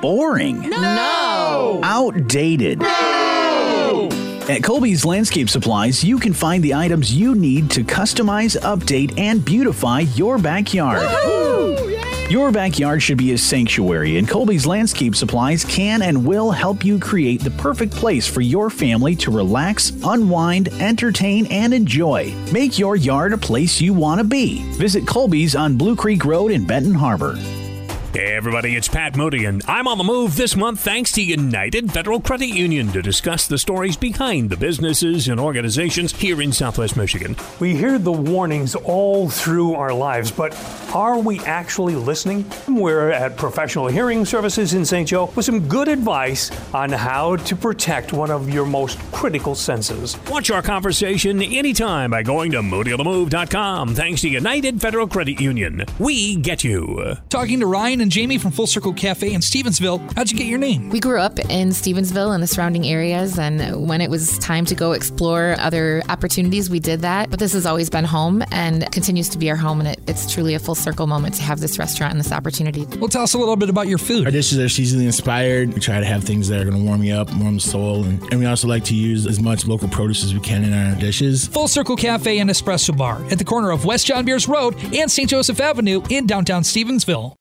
Boring. 0.00 0.68
No. 0.68 1.80
Outdated. 1.82 2.82
At 2.82 4.62
Colby's 4.62 5.04
Landscape 5.04 5.48
Supplies, 5.48 6.04
you 6.04 6.18
can 6.18 6.34
find 6.34 6.62
the 6.62 6.74
items 6.74 7.14
you 7.14 7.34
need 7.34 7.70
to 7.70 7.82
customize, 7.84 8.60
update, 8.60 9.18
and 9.18 9.42
beautify 9.42 10.00
your 10.00 10.36
backyard. 10.36 11.00
Your 12.30 12.50
backyard 12.50 13.02
should 13.02 13.18
be 13.18 13.32
a 13.32 13.38
sanctuary, 13.38 14.18
and 14.18 14.28
Colby's 14.28 14.66
Landscape 14.66 15.14
Supplies 15.14 15.64
can 15.64 16.02
and 16.02 16.26
will 16.26 16.50
help 16.50 16.84
you 16.84 16.98
create 16.98 17.42
the 17.42 17.50
perfect 17.52 17.94
place 17.94 18.26
for 18.26 18.42
your 18.42 18.68
family 18.68 19.16
to 19.16 19.30
relax, 19.30 19.92
unwind, 20.04 20.68
entertain, 20.80 21.46
and 21.46 21.72
enjoy. 21.72 22.34
Make 22.52 22.78
your 22.78 22.96
yard 22.96 23.32
a 23.32 23.38
place 23.38 23.80
you 23.80 23.94
want 23.94 24.18
to 24.18 24.24
be. 24.24 24.64
Visit 24.72 25.06
Colby's 25.06 25.56
on 25.56 25.76
Blue 25.76 25.96
Creek 25.96 26.24
Road 26.26 26.52
in 26.52 26.66
Benton 26.66 26.94
Harbor. 26.94 27.38
Hey 28.12 28.34
everybody, 28.34 28.76
it's 28.76 28.88
Pat 28.88 29.16
Moody, 29.16 29.46
and 29.46 29.62
I'm 29.66 29.88
on 29.88 29.96
the 29.96 30.04
move 30.04 30.36
this 30.36 30.54
month 30.54 30.80
thanks 30.80 31.12
to 31.12 31.22
United 31.22 31.90
Federal 31.90 32.20
Credit 32.20 32.48
Union 32.48 32.92
to 32.92 33.00
discuss 33.00 33.46
the 33.46 33.56
stories 33.56 33.96
behind 33.96 34.50
the 34.50 34.56
businesses 34.58 35.28
and 35.28 35.40
organizations 35.40 36.12
here 36.12 36.42
in 36.42 36.52
Southwest 36.52 36.94
Michigan. 36.94 37.36
We 37.58 37.74
hear 37.74 37.98
the 37.98 38.12
warnings 38.12 38.74
all 38.74 39.30
through 39.30 39.76
our 39.76 39.94
lives, 39.94 40.30
but 40.30 40.54
are 40.94 41.18
we 41.18 41.40
actually 41.40 41.96
listening? 41.96 42.44
We're 42.68 43.12
at 43.12 43.38
Professional 43.38 43.86
Hearing 43.86 44.26
Services 44.26 44.74
in 44.74 44.84
St. 44.84 45.08
Joe 45.08 45.32
with 45.34 45.46
some 45.46 45.66
good 45.66 45.88
advice 45.88 46.50
on 46.74 46.92
how 46.92 47.36
to 47.36 47.56
protect 47.56 48.12
one 48.12 48.30
of 48.30 48.50
your 48.50 48.66
most 48.66 48.98
critical 49.10 49.54
senses. 49.54 50.18
Watch 50.28 50.50
our 50.50 50.60
conversation 50.60 51.40
anytime 51.40 52.10
by 52.10 52.22
going 52.22 52.50
to 52.50 52.58
MoodyOnTheMove.com. 52.60 53.94
Thanks 53.94 54.20
to 54.20 54.28
United 54.28 54.82
Federal 54.82 55.08
Credit 55.08 55.40
Union. 55.40 55.86
We 55.98 56.36
get 56.36 56.62
you. 56.62 57.16
Talking 57.30 57.60
to 57.60 57.66
Ryan 57.66 58.01
and 58.02 58.10
Jamie 58.10 58.36
from 58.36 58.50
Full 58.50 58.66
Circle 58.66 58.92
Cafe 58.94 59.32
in 59.32 59.40
Stevensville. 59.40 60.00
How'd 60.14 60.30
you 60.30 60.36
get 60.36 60.46
your 60.46 60.58
name? 60.58 60.90
We 60.90 61.00
grew 61.00 61.20
up 61.20 61.38
in 61.38 61.68
Stevensville 61.68 62.34
and 62.34 62.42
the 62.42 62.46
surrounding 62.46 62.86
areas, 62.86 63.38
and 63.38 63.88
when 63.88 64.00
it 64.00 64.10
was 64.10 64.38
time 64.38 64.64
to 64.66 64.74
go 64.74 64.92
explore 64.92 65.54
other 65.58 66.02
opportunities, 66.08 66.68
we 66.68 66.80
did 66.80 67.00
that. 67.00 67.30
But 67.30 67.38
this 67.38 67.52
has 67.52 67.64
always 67.64 67.88
been 67.88 68.04
home 68.04 68.42
and 68.50 68.90
continues 68.92 69.28
to 69.30 69.38
be 69.38 69.48
our 69.50 69.56
home, 69.56 69.80
and 69.80 69.88
it, 69.88 70.00
it's 70.08 70.32
truly 70.32 70.54
a 70.54 70.58
full 70.58 70.74
circle 70.74 71.06
moment 71.06 71.36
to 71.36 71.42
have 71.42 71.60
this 71.60 71.78
restaurant 71.78 72.12
and 72.12 72.20
this 72.20 72.32
opportunity. 72.32 72.86
Well, 72.98 73.08
tell 73.08 73.22
us 73.22 73.34
a 73.34 73.38
little 73.38 73.56
bit 73.56 73.70
about 73.70 73.86
your 73.86 73.98
food. 73.98 74.26
Our 74.26 74.32
dishes 74.32 74.58
are 74.58 74.64
seasonally 74.64 75.06
inspired. 75.06 75.72
We 75.72 75.80
try 75.80 76.00
to 76.00 76.06
have 76.06 76.24
things 76.24 76.48
that 76.48 76.60
are 76.60 76.64
going 76.64 76.76
to 76.76 76.84
warm 76.84 77.04
you 77.04 77.14
up, 77.14 77.32
warm 77.36 77.54
the 77.54 77.60
soul, 77.60 78.04
and, 78.04 78.20
and 78.32 78.40
we 78.40 78.46
also 78.46 78.66
like 78.66 78.84
to 78.84 78.94
use 78.94 79.26
as 79.26 79.40
much 79.40 79.66
local 79.66 79.88
produce 79.88 80.24
as 80.24 80.34
we 80.34 80.40
can 80.40 80.64
in 80.64 80.72
our 80.72 80.96
dishes. 80.96 81.46
Full 81.46 81.68
Circle 81.68 81.96
Cafe 81.96 82.38
and 82.40 82.50
Espresso 82.50 82.96
Bar 82.96 83.24
at 83.30 83.38
the 83.38 83.44
corner 83.44 83.70
of 83.70 83.84
West 83.84 84.06
John 84.06 84.24
Beers 84.24 84.48
Road 84.48 84.74
and 84.92 85.10
St. 85.10 85.30
Joseph 85.30 85.60
Avenue 85.60 86.02
in 86.10 86.26
downtown 86.26 86.62
Stevensville. 86.62 87.36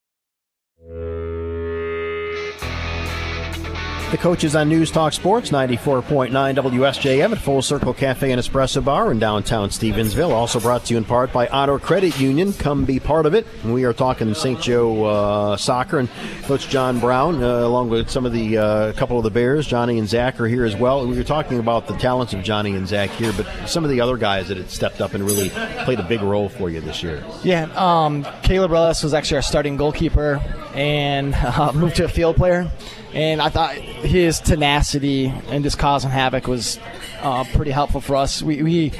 The 4.11 4.17
coaches 4.17 4.57
on 4.57 4.67
News 4.67 4.91
Talk 4.91 5.13
Sports, 5.13 5.51
94.9 5.51 6.31
WSJM 6.31 7.31
at 7.31 7.37
Full 7.37 7.61
Circle 7.61 7.93
Cafe 7.93 8.29
and 8.29 8.41
Espresso 8.41 8.83
Bar 8.83 9.09
in 9.09 9.19
downtown 9.19 9.69
Stevensville. 9.69 10.31
Also 10.31 10.59
brought 10.59 10.83
to 10.83 10.93
you 10.93 10.97
in 10.97 11.05
part 11.05 11.31
by 11.31 11.47
Honor 11.47 11.79
Credit 11.79 12.19
Union. 12.19 12.51
Come 12.51 12.83
be 12.83 12.99
part 12.99 13.25
of 13.25 13.33
it. 13.33 13.47
And 13.63 13.73
we 13.73 13.85
are 13.85 13.93
talking 13.93 14.33
St. 14.33 14.59
Joe 14.59 15.05
uh, 15.05 15.55
soccer 15.55 15.97
and 15.97 16.09
Coach 16.43 16.67
John 16.67 16.99
Brown, 16.99 17.41
uh, 17.41 17.59
along 17.59 17.89
with 17.89 18.09
some 18.09 18.25
of 18.25 18.33
the 18.33 18.57
uh, 18.57 18.93
couple 18.93 19.17
of 19.17 19.23
the 19.23 19.31
Bears. 19.31 19.65
Johnny 19.65 19.97
and 19.97 20.09
Zach 20.09 20.41
are 20.41 20.47
here 20.47 20.65
as 20.65 20.75
well. 20.75 21.07
We 21.07 21.15
were 21.15 21.23
talking 21.23 21.57
about 21.59 21.87
the 21.87 21.95
talents 21.95 22.33
of 22.33 22.43
Johnny 22.43 22.75
and 22.75 22.85
Zach 22.85 23.11
here, 23.11 23.31
but 23.31 23.47
some 23.65 23.85
of 23.85 23.89
the 23.89 24.01
other 24.01 24.17
guys 24.17 24.49
that 24.49 24.57
had 24.57 24.69
stepped 24.69 24.99
up 24.99 25.13
and 25.13 25.23
really 25.23 25.51
played 25.85 26.01
a 26.01 26.03
big 26.03 26.21
role 26.21 26.49
for 26.49 26.69
you 26.69 26.81
this 26.81 27.01
year. 27.01 27.23
Yeah, 27.45 27.69
um, 27.75 28.27
Caleb 28.43 28.71
Rellis 28.71 29.05
was 29.05 29.13
actually 29.13 29.37
our 29.37 29.41
starting 29.41 29.77
goalkeeper 29.77 30.41
and 30.75 31.33
uh, 31.35 31.71
moved 31.71 31.95
to 31.95 32.03
a 32.03 32.09
field 32.09 32.35
player. 32.35 32.69
And 33.13 33.41
I 33.41 33.49
thought 33.49 33.75
his 33.75 34.39
tenacity 34.39 35.33
and 35.49 35.63
just 35.63 35.77
causing 35.77 36.09
havoc 36.09 36.47
was 36.47 36.79
uh, 37.21 37.43
pretty 37.53 37.71
helpful 37.71 38.01
for 38.01 38.15
us. 38.15 38.41
We, 38.41 38.63
we 38.63 38.93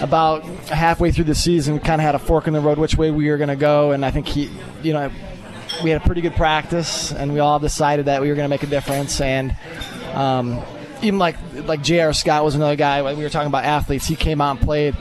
about 0.00 0.44
halfway 0.68 1.12
through 1.12 1.24
the 1.24 1.34
season, 1.34 1.74
we 1.74 1.80
kind 1.80 2.00
of 2.00 2.04
had 2.04 2.14
a 2.14 2.18
fork 2.18 2.46
in 2.46 2.54
the 2.54 2.60
road 2.60 2.78
which 2.78 2.96
way 2.96 3.10
we 3.10 3.30
were 3.30 3.36
going 3.36 3.48
to 3.48 3.56
go, 3.56 3.92
and 3.92 4.04
I 4.04 4.10
think 4.10 4.26
he, 4.26 4.50
you 4.82 4.92
know, 4.92 5.10
we 5.82 5.90
had 5.90 6.02
a 6.02 6.04
pretty 6.04 6.20
good 6.20 6.34
practice, 6.34 7.12
and 7.12 7.32
we 7.32 7.38
all 7.38 7.58
decided 7.58 8.06
that 8.06 8.20
we 8.20 8.28
were 8.28 8.34
going 8.34 8.44
to 8.44 8.50
make 8.50 8.62
a 8.62 8.66
difference. 8.66 9.20
And 9.20 9.56
um, 10.14 10.62
even 11.02 11.18
like 11.18 11.36
like 11.64 11.82
J.R. 11.82 12.12
Scott 12.12 12.44
was 12.44 12.54
another 12.54 12.76
guy. 12.76 13.02
We 13.14 13.22
were 13.22 13.30
talking 13.30 13.48
about 13.48 13.64
athletes. 13.64 14.06
He 14.06 14.16
came 14.16 14.40
out 14.40 14.58
and 14.58 14.60
played. 14.60 14.96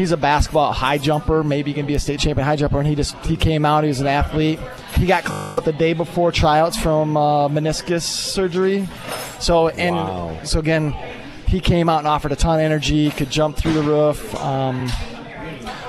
He's 0.00 0.12
a 0.12 0.16
basketball 0.16 0.72
high 0.72 0.96
jumper. 0.96 1.44
Maybe 1.44 1.72
he 1.72 1.74
can 1.74 1.84
be 1.84 1.94
a 1.94 1.98
state 2.00 2.20
champion 2.20 2.46
high 2.46 2.56
jumper. 2.56 2.78
And 2.78 2.88
he 2.88 2.94
just 2.94 3.14
he 3.26 3.36
came 3.36 3.66
out. 3.66 3.84
He 3.84 3.88
was 3.88 4.00
an 4.00 4.06
athlete. 4.06 4.58
He 4.96 5.04
got 5.04 5.24
the 5.62 5.72
day 5.74 5.92
before 5.92 6.32
tryouts 6.32 6.78
from 6.78 7.18
uh, 7.18 7.48
meniscus 7.48 8.00
surgery. 8.00 8.88
So 9.40 9.68
and 9.68 9.94
Wow. 9.96 10.38
so 10.42 10.58
again, 10.58 10.92
he 11.46 11.60
came 11.60 11.90
out 11.90 11.98
and 11.98 12.08
offered 12.08 12.32
a 12.32 12.36
ton 12.36 12.60
of 12.60 12.64
energy. 12.64 13.10
Could 13.10 13.28
jump 13.28 13.58
through 13.58 13.74
the 13.74 13.82
roof. 13.82 14.34
Um, 14.36 14.88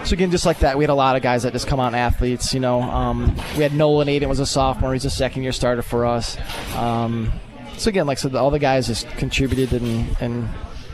so 0.04 0.14
again, 0.14 0.30
just 0.30 0.46
like 0.46 0.60
that, 0.60 0.78
we 0.78 0.84
had 0.84 0.90
a 0.90 0.96
lot 0.96 1.16
of 1.16 1.22
guys 1.22 1.44
that 1.44 1.54
just 1.54 1.68
come 1.68 1.80
out 1.80 1.94
athletes. 1.94 2.54
You 2.54 2.60
know, 2.60 2.82
um, 2.82 3.34
we 3.56 3.64
had 3.64 3.74
Nolan 3.74 4.10
Aiden 4.10 4.28
was 4.28 4.42
a 4.42 4.46
sophomore. 4.46 4.92
He's 4.92 5.06
a 5.06 5.10
second 5.10 5.44
year 5.44 5.54
starter 5.54 5.84
for 5.84 6.06
us. 6.06 6.38
Um, 6.76 7.32
so 7.78 7.88
again, 7.88 8.08
like 8.08 8.18
I 8.18 8.22
said, 8.22 8.36
all 8.36 8.52
the 8.52 8.60
guys 8.60 8.88
just 8.88 9.08
contributed 9.12 9.82
and 9.82 10.18
and 10.20 10.50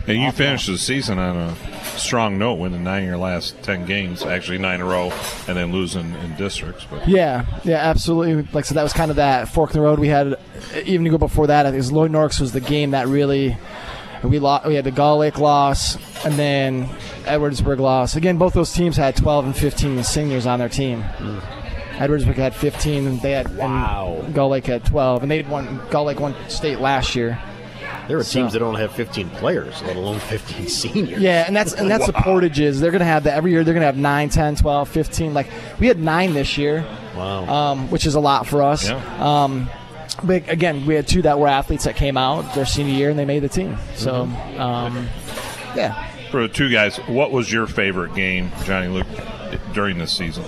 And 0.07 0.21
you 0.21 0.31
finished 0.31 0.67
the 0.67 0.77
season 0.77 1.19
on 1.19 1.35
a 1.35 1.55
strong 1.97 2.37
note, 2.37 2.55
winning 2.55 2.83
nine 2.83 3.03
of 3.03 3.09
your 3.09 3.17
last 3.17 3.61
ten 3.61 3.85
games, 3.85 4.23
actually 4.23 4.57
nine 4.57 4.75
in 4.75 4.81
a 4.81 4.85
row, 4.85 5.11
and 5.47 5.57
then 5.57 5.71
losing 5.71 6.13
in 6.15 6.35
districts. 6.37 6.85
But 6.89 7.07
Yeah, 7.07 7.45
yeah, 7.63 7.77
absolutely. 7.77 8.35
Like 8.53 8.55
I 8.55 8.61
said, 8.61 8.77
that 8.77 8.83
was 8.83 8.93
kind 8.93 9.11
of 9.11 9.17
that 9.17 9.49
fork 9.49 9.71
in 9.71 9.81
the 9.81 9.81
road. 9.81 9.99
We 9.99 10.07
had 10.07 10.35
even 10.85 11.03
to 11.03 11.09
go 11.09 11.17
before 11.17 11.47
that. 11.47 11.65
I 11.65 11.69
think 11.69 11.75
it 11.75 11.79
was 11.79 11.91
Loy 11.91 12.07
Norrix 12.07 12.39
was 12.39 12.53
the 12.53 12.61
game 12.61 12.91
that 12.91 13.07
really 13.07 13.57
we 14.23 14.39
lost. 14.39 14.65
We 14.65 14.75
had 14.75 14.85
the 14.85 14.91
Gull 14.91 15.17
Lake 15.17 15.39
loss, 15.39 15.97
and 16.25 16.35
then 16.35 16.85
Edwardsburg 17.25 17.79
loss. 17.79 18.15
Again, 18.15 18.37
both 18.37 18.53
those 18.53 18.71
teams 18.71 18.95
had 18.97 19.15
12 19.15 19.45
and 19.45 19.55
15 19.57 20.03
seniors 20.03 20.45
on 20.45 20.59
their 20.59 20.69
team. 20.69 21.03
Mm. 21.03 21.41
Edwardsburg 21.97 22.35
had 22.35 22.55
15, 22.55 23.07
and 23.07 23.21
they 23.21 23.31
had 23.31 23.55
wow. 23.57 24.21
And 24.23 24.33
Gull 24.33 24.49
Lake 24.49 24.67
had 24.67 24.85
12, 24.85 25.23
and 25.23 25.31
they 25.31 25.37
had 25.37 25.49
won. 25.49 25.81
Gull 25.89 26.05
Lake 26.05 26.19
won 26.19 26.35
state 26.47 26.79
last 26.79 27.15
year. 27.15 27.39
There 28.07 28.17
are 28.17 28.23
So- 28.23 28.39
teams 28.41 28.53
that 28.53 28.59
don't 28.59 28.75
have 28.75 28.91
15 28.93 29.29
players, 29.31 29.81
let 29.85 29.95
alone 29.95 30.19
15 30.19 30.67
seniors. 30.69 31.21
Yeah, 31.21 31.43
and 31.45 31.55
that's 31.55 31.73
and 31.73 31.89
that's 31.91 32.05
the 32.05 32.13
Wow. 32.13 32.21
portages. 32.23 32.79
They're 32.79 32.91
going 32.91 32.99
to 32.99 33.05
have 33.05 33.23
that 33.23 33.35
every 33.35 33.51
year. 33.51 33.63
They're 33.63 33.73
going 33.73 33.81
to 33.81 33.87
have 33.87 33.97
9, 33.97 34.29
10, 34.29 34.55
12, 34.55 34.87
15. 34.89 35.33
Like 35.33 35.47
we 35.79 35.87
had 35.87 35.99
9 35.99 36.33
this 36.33 36.57
year. 36.57 36.85
Wow. 37.15 37.45
Um, 37.71 37.89
which 37.91 38.05
is 38.05 38.15
a 38.15 38.19
lot 38.19 38.45
for 38.47 38.61
us. 38.63 38.87
Yeah. 38.89 39.43
Um, 39.43 39.69
but 40.23 40.47
again, 40.49 40.85
we 40.85 40.95
had 40.95 41.07
two 41.07 41.21
that 41.23 41.37
were 41.39 41.47
athletes 41.47 41.83
that 41.85 41.95
came 41.95 42.15
out 42.17 42.53
their 42.55 42.65
senior 42.65 42.93
year 42.93 43.09
and 43.09 43.17
they 43.19 43.25
made 43.25 43.39
the 43.43 43.49
team. 43.49 43.77
So, 43.95 44.25
Mm-hmm. 44.25 44.61
um, 44.61 45.09
yeah. 45.75 46.07
for 46.31 46.41
the 46.43 46.47
two 46.47 46.69
guys, 46.69 46.97
what 47.07 47.31
was 47.31 47.51
your 47.51 47.67
favorite 47.67 48.13
game, 48.15 48.51
Johnny 48.65 48.87
Luke, 48.87 49.07
during 49.73 49.97
this 49.97 50.11
season? 50.15 50.43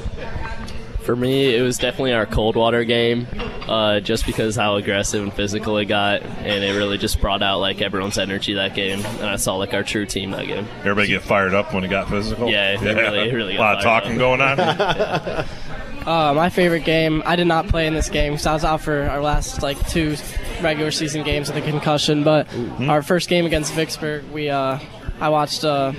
For 1.10 1.16
me, 1.16 1.56
it 1.56 1.64
was 1.64 1.80
definitely 1.80 2.14
our 2.14 2.28
Coldwater 2.28 2.84
game, 2.84 3.26
uh, 3.68 4.00
just 4.00 4.28
because 4.28 4.56
how 4.56 4.76
aggressive 4.76 5.24
and 5.24 5.34
physical 5.34 5.76
it 5.80 5.86
got, 5.86 6.22
and 6.22 6.64
it 6.64 6.78
really 6.78 7.00
just 7.00 7.20
brought 7.20 7.42
out 7.42 7.58
like 7.58 7.82
everyone's 7.82 8.20
energy 8.20 8.54
that 8.54 8.76
game, 8.76 9.04
and 9.04 9.26
I 9.26 9.38
saw 9.38 9.56
like 9.56 9.74
our 9.74 9.82
true 9.82 10.06
team 10.06 10.30
that 10.30 10.46
game. 10.46 10.68
Everybody 10.82 11.08
get 11.08 11.24
fired 11.24 11.56
up 11.56 11.74
when 11.74 11.84
it 11.84 11.88
got 11.88 12.10
physical. 12.10 12.48
Yeah, 12.52 12.80
it 12.80 12.82
really- 12.82 13.28
it 13.28 13.34
really 13.34 13.56
a 13.56 13.58
got 13.58 13.64
lot 13.64 13.78
of 13.78 13.84
talking 13.84 14.12
up. 14.12 14.18
going 14.20 14.42
on. 14.42 15.46
Uh, 16.06 16.34
my 16.34 16.50
favorite 16.50 16.86
game. 16.86 17.22
I 17.26 17.36
did 17.36 17.46
not 17.48 17.68
play 17.68 17.86
in 17.88 17.94
this 17.94 18.10
game 18.10 18.34
because 18.34 18.46
I 18.46 18.54
was 18.54 18.64
out 18.64 18.82
for 18.82 19.04
our 19.10 19.22
last 19.22 19.62
like 19.64 19.78
two 19.90 20.16
regular 20.62 20.92
season 20.92 21.24
games 21.24 21.50
with 21.52 21.58
a 21.58 21.68
concussion. 21.68 22.24
But 22.24 22.48
our 22.82 23.02
first 23.02 23.30
game 23.30 23.46
against 23.46 23.74
Vicksburg, 23.74 24.24
we 24.32 24.50
uh, 24.50 24.80
I 25.20 25.30
watched 25.30 25.66
uh, 25.66 25.92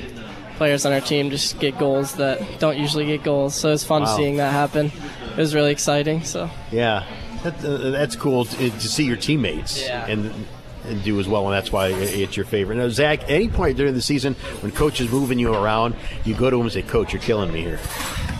players 0.60 0.84
on 0.84 0.92
our 0.92 1.00
team 1.00 1.30
just 1.30 1.58
get 1.58 1.78
goals 1.78 2.16
that 2.16 2.38
don't 2.58 2.76
usually 2.76 3.06
get 3.06 3.22
goals. 3.24 3.54
So 3.54 3.68
it 3.68 3.72
was 3.72 3.84
fun 3.84 4.02
Wow. 4.02 4.14
seeing 4.18 4.36
that 4.36 4.52
happen. 4.52 4.92
It 5.32 5.38
was 5.38 5.54
really 5.54 5.70
exciting. 5.72 6.22
So 6.22 6.50
Yeah, 6.70 7.06
that, 7.44 7.64
uh, 7.64 7.88
that's 7.90 8.14
cool 8.14 8.44
to, 8.44 8.56
to 8.70 8.88
see 8.88 9.04
your 9.04 9.16
teammates 9.16 9.80
Yeah. 9.82 10.04
and 10.06 10.30
and 10.88 11.02
do 11.04 11.20
as 11.20 11.28
well, 11.28 11.44
and 11.46 11.52
that's 11.54 11.70
why 11.70 11.88
it's 11.88 12.36
your 12.38 12.46
favorite. 12.46 12.76
Now, 12.76 12.88
Zach, 12.88 13.20
any 13.28 13.48
point 13.48 13.76
during 13.76 13.92
the 13.94 14.00
season 14.00 14.34
when 14.62 14.72
coach 14.72 14.98
is 15.00 15.10
moving 15.10 15.38
you 15.38 15.52
around, 15.54 15.94
you 16.24 16.34
go 16.34 16.48
to 16.48 16.56
him 16.56 16.62
and 16.62 16.72
say, 16.72 16.80
"Coach, 16.82 17.12
you're 17.12 17.20
killing 17.22 17.52
me 17.52 17.60
here." 17.60 17.78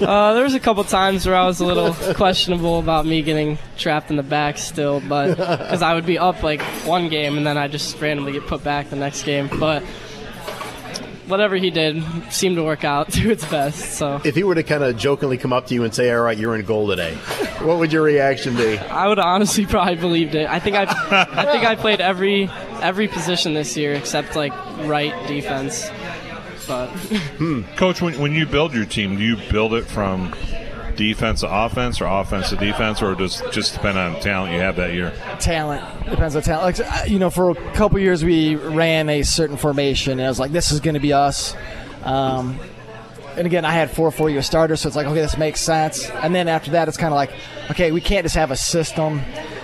uh, 0.00 0.32
there 0.32 0.42
was 0.42 0.54
a 0.54 0.58
couple 0.60 0.82
times 0.84 1.26
where 1.26 1.36
I 1.36 1.44
was 1.46 1.60
a 1.60 1.66
little 1.66 1.92
questionable 2.14 2.78
about 2.78 3.04
me 3.06 3.20
getting 3.22 3.58
trapped 3.76 4.10
in 4.10 4.16
the 4.16 4.22
back 4.22 4.56
still, 4.58 5.00
but 5.06 5.36
because 5.36 5.82
I 5.82 5.92
would 5.94 6.06
be 6.06 6.18
up 6.18 6.42
like 6.42 6.62
one 6.86 7.08
game 7.10 7.36
and 7.36 7.46
then 7.46 7.56
I 7.58 7.68
just 7.68 8.00
randomly 8.00 8.32
get 8.32 8.46
put 8.46 8.64
back 8.64 8.88
the 8.90 8.96
next 8.96 9.22
game. 9.24 9.48
But 9.60 9.82
whatever 11.30 11.56
he 11.56 11.70
did 11.70 12.02
seemed 12.30 12.56
to 12.56 12.62
work 12.62 12.84
out 12.84 13.12
to 13.12 13.30
its 13.30 13.44
best. 13.44 13.94
So 13.94 14.20
If 14.24 14.34
he 14.34 14.44
were 14.44 14.54
to 14.54 14.62
kind 14.62 14.82
of 14.82 14.96
jokingly 14.96 15.38
come 15.38 15.52
up 15.52 15.66
to 15.68 15.74
you 15.74 15.84
and 15.84 15.94
say, 15.94 16.10
"All 16.12 16.22
right, 16.22 16.36
you're 16.36 16.54
in 16.54 16.64
goal 16.64 16.88
today," 16.88 17.14
what 17.62 17.78
would 17.78 17.92
your 17.92 18.02
reaction 18.02 18.56
be? 18.56 18.78
I 18.78 19.08
would 19.08 19.18
honestly 19.18 19.66
probably 19.74 19.96
believed 19.96 20.34
it. 20.34 20.48
I 20.48 20.58
think 20.58 20.76
I, 20.76 20.82
I 20.84 21.44
think 21.46 21.64
I 21.64 21.76
played 21.76 22.00
every 22.00 22.50
every 22.82 23.08
position 23.08 23.54
this 23.54 23.76
year 23.76 23.94
except 23.94 24.36
like 24.36 24.52
right 24.86 25.14
defense. 25.26 25.88
But 26.66 26.88
hmm. 26.88 27.62
Coach, 27.76 28.00
when, 28.00 28.18
when 28.20 28.32
you 28.32 28.46
build 28.46 28.74
your 28.74 28.84
team, 28.84 29.16
do 29.16 29.22
you 29.22 29.36
build 29.50 29.74
it 29.74 29.86
from 29.86 30.32
defense 31.00 31.40
to 31.40 31.48
offense 31.50 31.98
or 32.02 32.04
offense 32.04 32.50
to 32.50 32.56
defense, 32.56 33.00
or 33.00 33.14
does 33.14 33.42
just 33.50 33.72
depend 33.72 33.96
on 33.96 34.20
talent 34.20 34.52
you 34.52 34.60
have 34.60 34.76
that 34.76 34.92
year? 34.92 35.12
talent 35.40 35.82
depends 36.08 36.36
on 36.36 36.42
talent. 36.42 36.78
Like 36.78 37.08
you 37.08 37.18
know, 37.18 37.30
for 37.30 37.50
a 37.50 37.72
couple 37.72 37.98
years 37.98 38.22
we 38.22 38.56
ran 38.56 39.08
a 39.08 39.22
certain 39.22 39.56
formation, 39.56 40.12
and 40.12 40.22
I 40.22 40.28
was 40.28 40.38
like, 40.38 40.52
"This 40.52 40.70
is 40.70 40.80
going 40.80 40.94
to 40.94 41.00
be 41.00 41.14
us." 41.14 41.56
Um, 42.04 42.60
and 43.36 43.46
again, 43.46 43.64
I 43.64 43.72
had 43.72 43.90
four 43.90 44.10
four-year 44.10 44.42
starters, 44.42 44.82
so 44.82 44.88
it's 44.88 44.96
like, 44.96 45.06
okay, 45.06 45.22
this 45.22 45.38
makes 45.38 45.60
sense. 45.60 46.10
And 46.10 46.34
then 46.34 46.48
after 46.48 46.72
that, 46.72 46.88
it's 46.88 46.98
kind 46.98 47.12
of 47.12 47.16
like, 47.16 47.30
okay, 47.70 47.92
we 47.92 48.02
can't 48.02 48.24
just 48.24 48.34
have 48.34 48.50
a 48.50 48.56
system. 48.56 49.22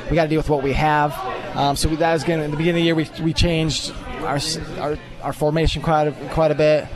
We 0.09 0.15
got 0.15 0.23
to 0.25 0.29
deal 0.29 0.39
with 0.39 0.49
what 0.49 0.63
we 0.63 0.73
have. 0.73 1.13
Um, 1.55 1.77
so 1.77 1.89
that 1.89 2.13
was 2.15 2.25
going. 2.25 2.41
In 2.41 2.51
the 2.51 2.57
beginning 2.57 2.89
of 2.89 2.97
the 2.97 3.03
year, 3.03 3.19
we, 3.19 3.25
we 3.25 3.33
changed 3.35 3.93
our, 4.21 4.39
our 4.79 4.97
our 5.23 5.33
formation 5.35 5.83
quite 5.83 6.09
a, 6.09 6.13
quite 6.31 6.51
a 6.51 6.55
bit, 6.55 6.89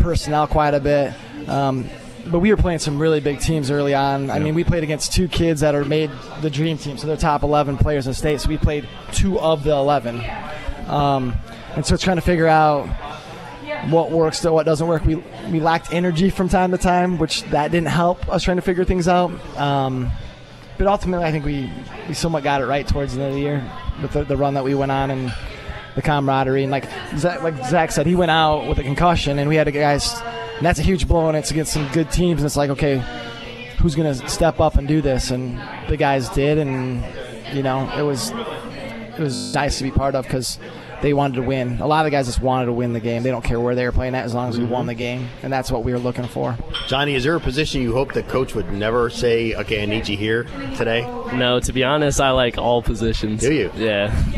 personnel 0.00 0.46
quite 0.46 0.74
a 0.74 0.80
bit. 0.80 1.14
Um, 1.48 1.88
but 2.30 2.40
we 2.40 2.50
were 2.50 2.56
playing 2.56 2.78
some 2.78 2.98
really 2.98 3.20
big 3.20 3.40
teams 3.40 3.70
early 3.70 3.94
on. 3.94 4.30
I 4.30 4.38
mean, 4.38 4.54
we 4.54 4.64
played 4.64 4.82
against 4.82 5.12
two 5.12 5.28
kids 5.28 5.60
that 5.60 5.74
are 5.74 5.84
made 5.84 6.10
the 6.40 6.50
dream 6.50 6.78
team, 6.78 6.98
so 6.98 7.06
they're 7.06 7.16
top 7.16 7.42
11 7.42 7.78
players 7.78 8.06
in 8.06 8.10
the 8.10 8.14
state. 8.14 8.40
So 8.40 8.48
we 8.48 8.58
played 8.58 8.88
two 9.12 9.38
of 9.38 9.64
the 9.64 9.72
11, 9.72 10.22
um, 10.88 11.34
and 11.74 11.84
so 11.84 11.94
it's 11.94 12.02
trying 12.02 12.16
to 12.16 12.22
figure 12.22 12.48
out 12.48 12.86
what 13.90 14.10
works 14.10 14.40
to 14.40 14.52
what 14.52 14.66
doesn't 14.66 14.86
work. 14.86 15.04
We 15.04 15.16
we 15.50 15.60
lacked 15.60 15.92
energy 15.92 16.30
from 16.30 16.48
time 16.48 16.70
to 16.72 16.78
time, 16.78 17.18
which 17.18 17.42
that 17.44 17.70
didn't 17.70 17.88
help 17.88 18.28
us 18.28 18.42
trying 18.42 18.56
to 18.56 18.62
figure 18.62 18.84
things 18.84 19.08
out. 19.08 19.30
Um, 19.56 20.10
but 20.78 20.86
ultimately, 20.86 21.24
I 21.24 21.30
think 21.30 21.44
we, 21.44 21.70
we 22.06 22.14
somewhat 22.14 22.44
got 22.44 22.60
it 22.60 22.66
right 22.66 22.86
towards 22.86 23.14
the 23.14 23.22
end 23.22 23.30
of 23.30 23.34
the 23.36 23.40
year 23.40 23.70
with 24.02 24.12
the, 24.12 24.24
the 24.24 24.36
run 24.36 24.54
that 24.54 24.64
we 24.64 24.74
went 24.74 24.92
on 24.92 25.10
and 25.10 25.34
the 25.96 26.02
camaraderie. 26.02 26.62
And 26.62 26.70
like 26.70 26.88
Zach, 27.16 27.42
like 27.42 27.56
Zach 27.66 27.90
said, 27.90 28.06
he 28.06 28.14
went 28.14 28.30
out 28.30 28.68
with 28.68 28.78
a 28.78 28.84
concussion, 28.84 29.40
and 29.40 29.48
we 29.48 29.56
had 29.56 29.66
a 29.66 29.72
guys. 29.72 30.14
And 30.56 30.64
that's 30.64 30.78
a 30.78 30.82
huge 30.82 31.08
blow, 31.08 31.26
and 31.28 31.36
it's 31.36 31.50
against 31.50 31.72
some 31.72 31.90
good 31.92 32.10
teams. 32.10 32.40
And 32.40 32.46
it's 32.46 32.56
like, 32.56 32.70
okay, 32.70 33.02
who's 33.78 33.94
going 33.94 34.14
to 34.14 34.28
step 34.28 34.60
up 34.60 34.76
and 34.76 34.86
do 34.86 35.02
this? 35.02 35.30
And 35.30 35.60
the 35.88 35.96
guys 35.96 36.28
did, 36.28 36.58
and 36.58 37.04
you 37.54 37.62
know, 37.62 37.90
it 37.98 38.02
was 38.02 38.30
it 38.30 39.18
was 39.18 39.54
nice 39.54 39.78
to 39.78 39.84
be 39.84 39.90
part 39.90 40.14
of 40.14 40.24
because 40.24 40.58
they 41.02 41.12
wanted 41.14 41.36
to 41.36 41.42
win. 41.42 41.78
A 41.80 41.86
lot 41.86 42.00
of 42.00 42.04
the 42.04 42.10
guys 42.10 42.26
just 42.26 42.40
wanted 42.40 42.66
to 42.66 42.72
win 42.72 42.92
the 42.92 43.00
game. 43.00 43.22
They 43.22 43.30
don't 43.30 43.44
care 43.44 43.60
where 43.60 43.74
they 43.74 43.84
were 43.84 43.92
playing 43.92 44.14
at 44.14 44.24
as 44.24 44.34
long 44.34 44.48
as 44.48 44.58
we 44.58 44.64
won 44.64 44.86
the 44.86 44.94
game, 44.94 45.28
and 45.42 45.52
that's 45.52 45.70
what 45.70 45.84
we 45.84 45.92
were 45.92 45.98
looking 45.98 46.26
for. 46.26 46.56
Johnny, 46.88 47.14
is 47.14 47.24
there 47.24 47.34
a 47.36 47.40
position 47.40 47.82
you 47.82 47.92
hope 47.92 48.12
that 48.14 48.28
coach 48.28 48.54
would 48.54 48.72
never 48.72 49.10
say, 49.10 49.54
"Okay, 49.54 49.82
I 49.82 49.86
need 49.86 50.08
you 50.08 50.16
here 50.16 50.44
today"? 50.76 51.02
No, 51.34 51.60
to 51.60 51.72
be 51.72 51.84
honest, 51.84 52.20
I 52.20 52.30
like 52.30 52.58
all 52.58 52.82
positions. 52.82 53.40
Do 53.40 53.52
you? 53.52 53.70
Yeah. 53.76 54.08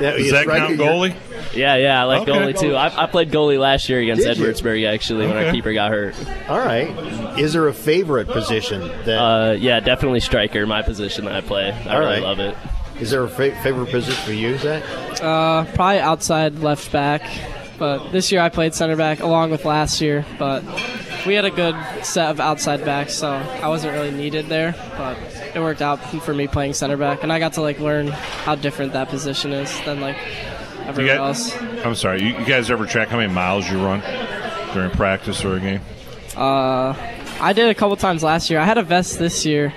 Does 0.00 0.30
that 0.32 0.46
count 0.46 0.78
goalie? 0.78 1.14
Yeah, 1.54 1.76
yeah, 1.76 2.00
I 2.00 2.04
like 2.04 2.28
Okay. 2.28 2.32
goalie 2.32 2.58
too. 2.58 2.74
I, 2.76 3.04
I 3.04 3.06
played 3.06 3.30
goalie 3.30 3.58
last 3.58 3.88
year 3.88 4.00
against 4.00 4.22
Did 4.22 4.36
you? 4.38 4.46
Edwardsburg 4.46 4.86
actually 4.92 5.26
when 5.26 5.36
our 5.36 5.52
keeper 5.52 5.72
got 5.72 5.90
hurt. 5.90 6.14
All 6.48 6.58
right. 6.58 6.88
Is 7.38 7.52
there 7.52 7.66
a 7.68 7.72
favorite 7.74 8.28
position 8.28 8.80
that? 9.04 9.18
Uh, 9.18 9.52
yeah, 9.58 9.80
definitely 9.80 10.20
striker, 10.20 10.66
my 10.66 10.82
position 10.82 11.24
that 11.24 11.34
I 11.34 11.40
play. 11.40 11.72
I 11.72 11.94
All 11.94 12.00
really 12.00 12.12
right. 12.14 12.22
love 12.22 12.38
it. 12.40 12.56
Is 13.00 13.10
there 13.10 13.24
a 13.24 13.28
fa- 13.28 13.54
favorite 13.62 13.90
position 13.90 14.22
for 14.24 14.32
you, 14.32 14.56
Zach? 14.58 14.82
uh, 15.22 15.64
probably 15.74 15.98
outside 16.00 16.58
left 16.60 16.90
back. 16.92 17.22
But 17.78 18.10
this 18.10 18.30
year 18.30 18.42
I 18.42 18.50
played 18.50 18.74
center 18.74 18.94
back 18.96 19.20
along 19.20 19.50
with 19.52 19.64
last 19.64 20.00
year. 20.02 20.26
But 20.38 20.62
we 21.26 21.32
had 21.34 21.46
a 21.46 21.50
good 21.50 21.74
set 22.02 22.28
of 22.30 22.38
outside 22.40 22.84
backs, 22.84 23.14
so 23.14 23.30
I 23.30 23.68
wasn't 23.68 23.94
really 23.94 24.10
needed 24.10 24.46
there. 24.48 24.74
But 24.98 25.16
it 25.54 25.60
worked 25.60 25.80
out 25.80 25.96
for 26.22 26.34
me 26.34 26.46
playing 26.46 26.74
center 26.74 26.98
back, 26.98 27.22
and 27.22 27.32
I 27.32 27.38
got 27.38 27.54
to 27.54 27.62
like 27.62 27.80
learn 27.80 28.08
how 28.08 28.54
different 28.54 28.92
that 28.92 29.08
position 29.08 29.52
is 29.52 29.70
than 29.86 30.00
like 30.02 30.16
You 30.16 30.84
everywhere 30.88 31.16
got- 31.16 31.26
else. 31.28 31.56
I'm 31.84 31.94
sorry. 31.94 32.20
You, 32.22 32.38
you 32.38 32.44
guys 32.44 32.70
ever 32.70 32.84
track 32.84 33.08
how 33.08 33.16
many 33.16 33.32
miles 33.32 33.68
you 33.70 33.82
run 33.82 34.02
during 34.74 34.90
practice 34.90 35.42
or 35.42 35.56
a 35.56 35.60
game? 35.60 35.80
Uh, 36.36 36.94
I 37.40 37.54
did 37.54 37.70
a 37.70 37.74
couple 37.74 37.96
times 37.96 38.22
last 38.22 38.50
year. 38.50 38.60
I 38.60 38.64
had 38.66 38.76
a 38.76 38.82
vest 38.82 39.18
this 39.18 39.46
year. 39.46 39.72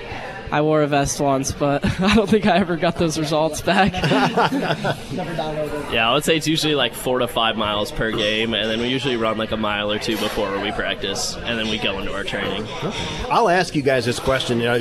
I 0.53 0.61
wore 0.61 0.83
a 0.83 0.87
vest 0.87 1.19
once, 1.19 1.51
but 1.51 1.83
I 1.99 2.13
don't 2.13 2.29
think 2.29 2.45
I 2.45 2.57
ever 2.57 2.77
got 2.77 2.95
those 2.97 3.17
results 3.17 3.59
back. 3.61 3.91
Yeah, 5.93 6.09
I 6.09 6.13
would 6.13 6.23
say 6.23 6.35
it's 6.37 6.47
usually 6.47 6.75
like 6.75 6.93
four 6.93 7.19
to 7.19 7.27
five 7.27 7.55
miles 7.55 7.91
per 7.91 8.11
game, 8.11 8.53
and 8.53 8.69
then 8.69 8.79
we 8.79 8.87
usually 8.87 9.15
run 9.15 9.37
like 9.37 9.51
a 9.51 9.57
mile 9.57 9.91
or 9.91 9.99
two 9.99 10.17
before 10.17 10.59
we 10.59 10.71
practice, 10.71 11.35
and 11.37 11.57
then 11.59 11.69
we 11.69 11.77
go 11.77 11.99
into 11.99 12.13
our 12.13 12.23
training. 12.23 12.65
I'll 13.29 13.49
ask 13.49 13.75
you 13.75 13.81
guys 13.81 14.05
this 14.05 14.19
question. 14.19 14.59
You 14.59 14.65
know, 14.65 14.79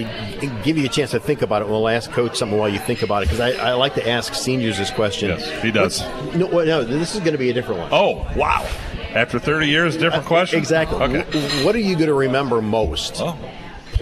give 0.62 0.78
you 0.78 0.84
a 0.86 0.88
chance 0.88 1.10
to 1.12 1.20
think 1.20 1.42
about 1.42 1.62
it. 1.62 1.68
We'll 1.68 1.88
ask 1.88 2.10
Coach 2.10 2.36
something 2.36 2.58
while 2.58 2.68
you 2.68 2.78
think 2.78 3.02
about 3.02 3.22
it 3.22 3.26
because 3.30 3.40
I, 3.40 3.70
I 3.70 3.72
like 3.74 3.94
to 3.94 4.08
ask 4.08 4.34
seniors 4.34 4.78
this 4.78 4.90
question. 4.90 5.30
Yes, 5.30 5.62
he 5.62 5.70
does. 5.70 6.02
What's- 6.02 6.36
no, 6.36 6.46
no, 6.64 6.84
this 6.84 7.14
is 7.14 7.20
going 7.20 7.32
to 7.32 7.38
be 7.38 7.50
a 7.50 7.54
different 7.54 7.80
one. 7.80 7.88
Oh, 7.92 8.26
wow. 8.36 8.66
After 9.14 9.38
30 9.38 9.68
years, 9.68 9.96
different 9.96 10.24
question? 10.34 10.58
Exactly. 10.58 10.98
Okay. 11.02 11.64
What 11.64 11.74
are 11.74 11.80
you 11.80 11.94
going 11.94 12.08
to 12.08 12.14
remember 12.14 12.60
most? 12.62 13.16
Oh, 13.20 13.38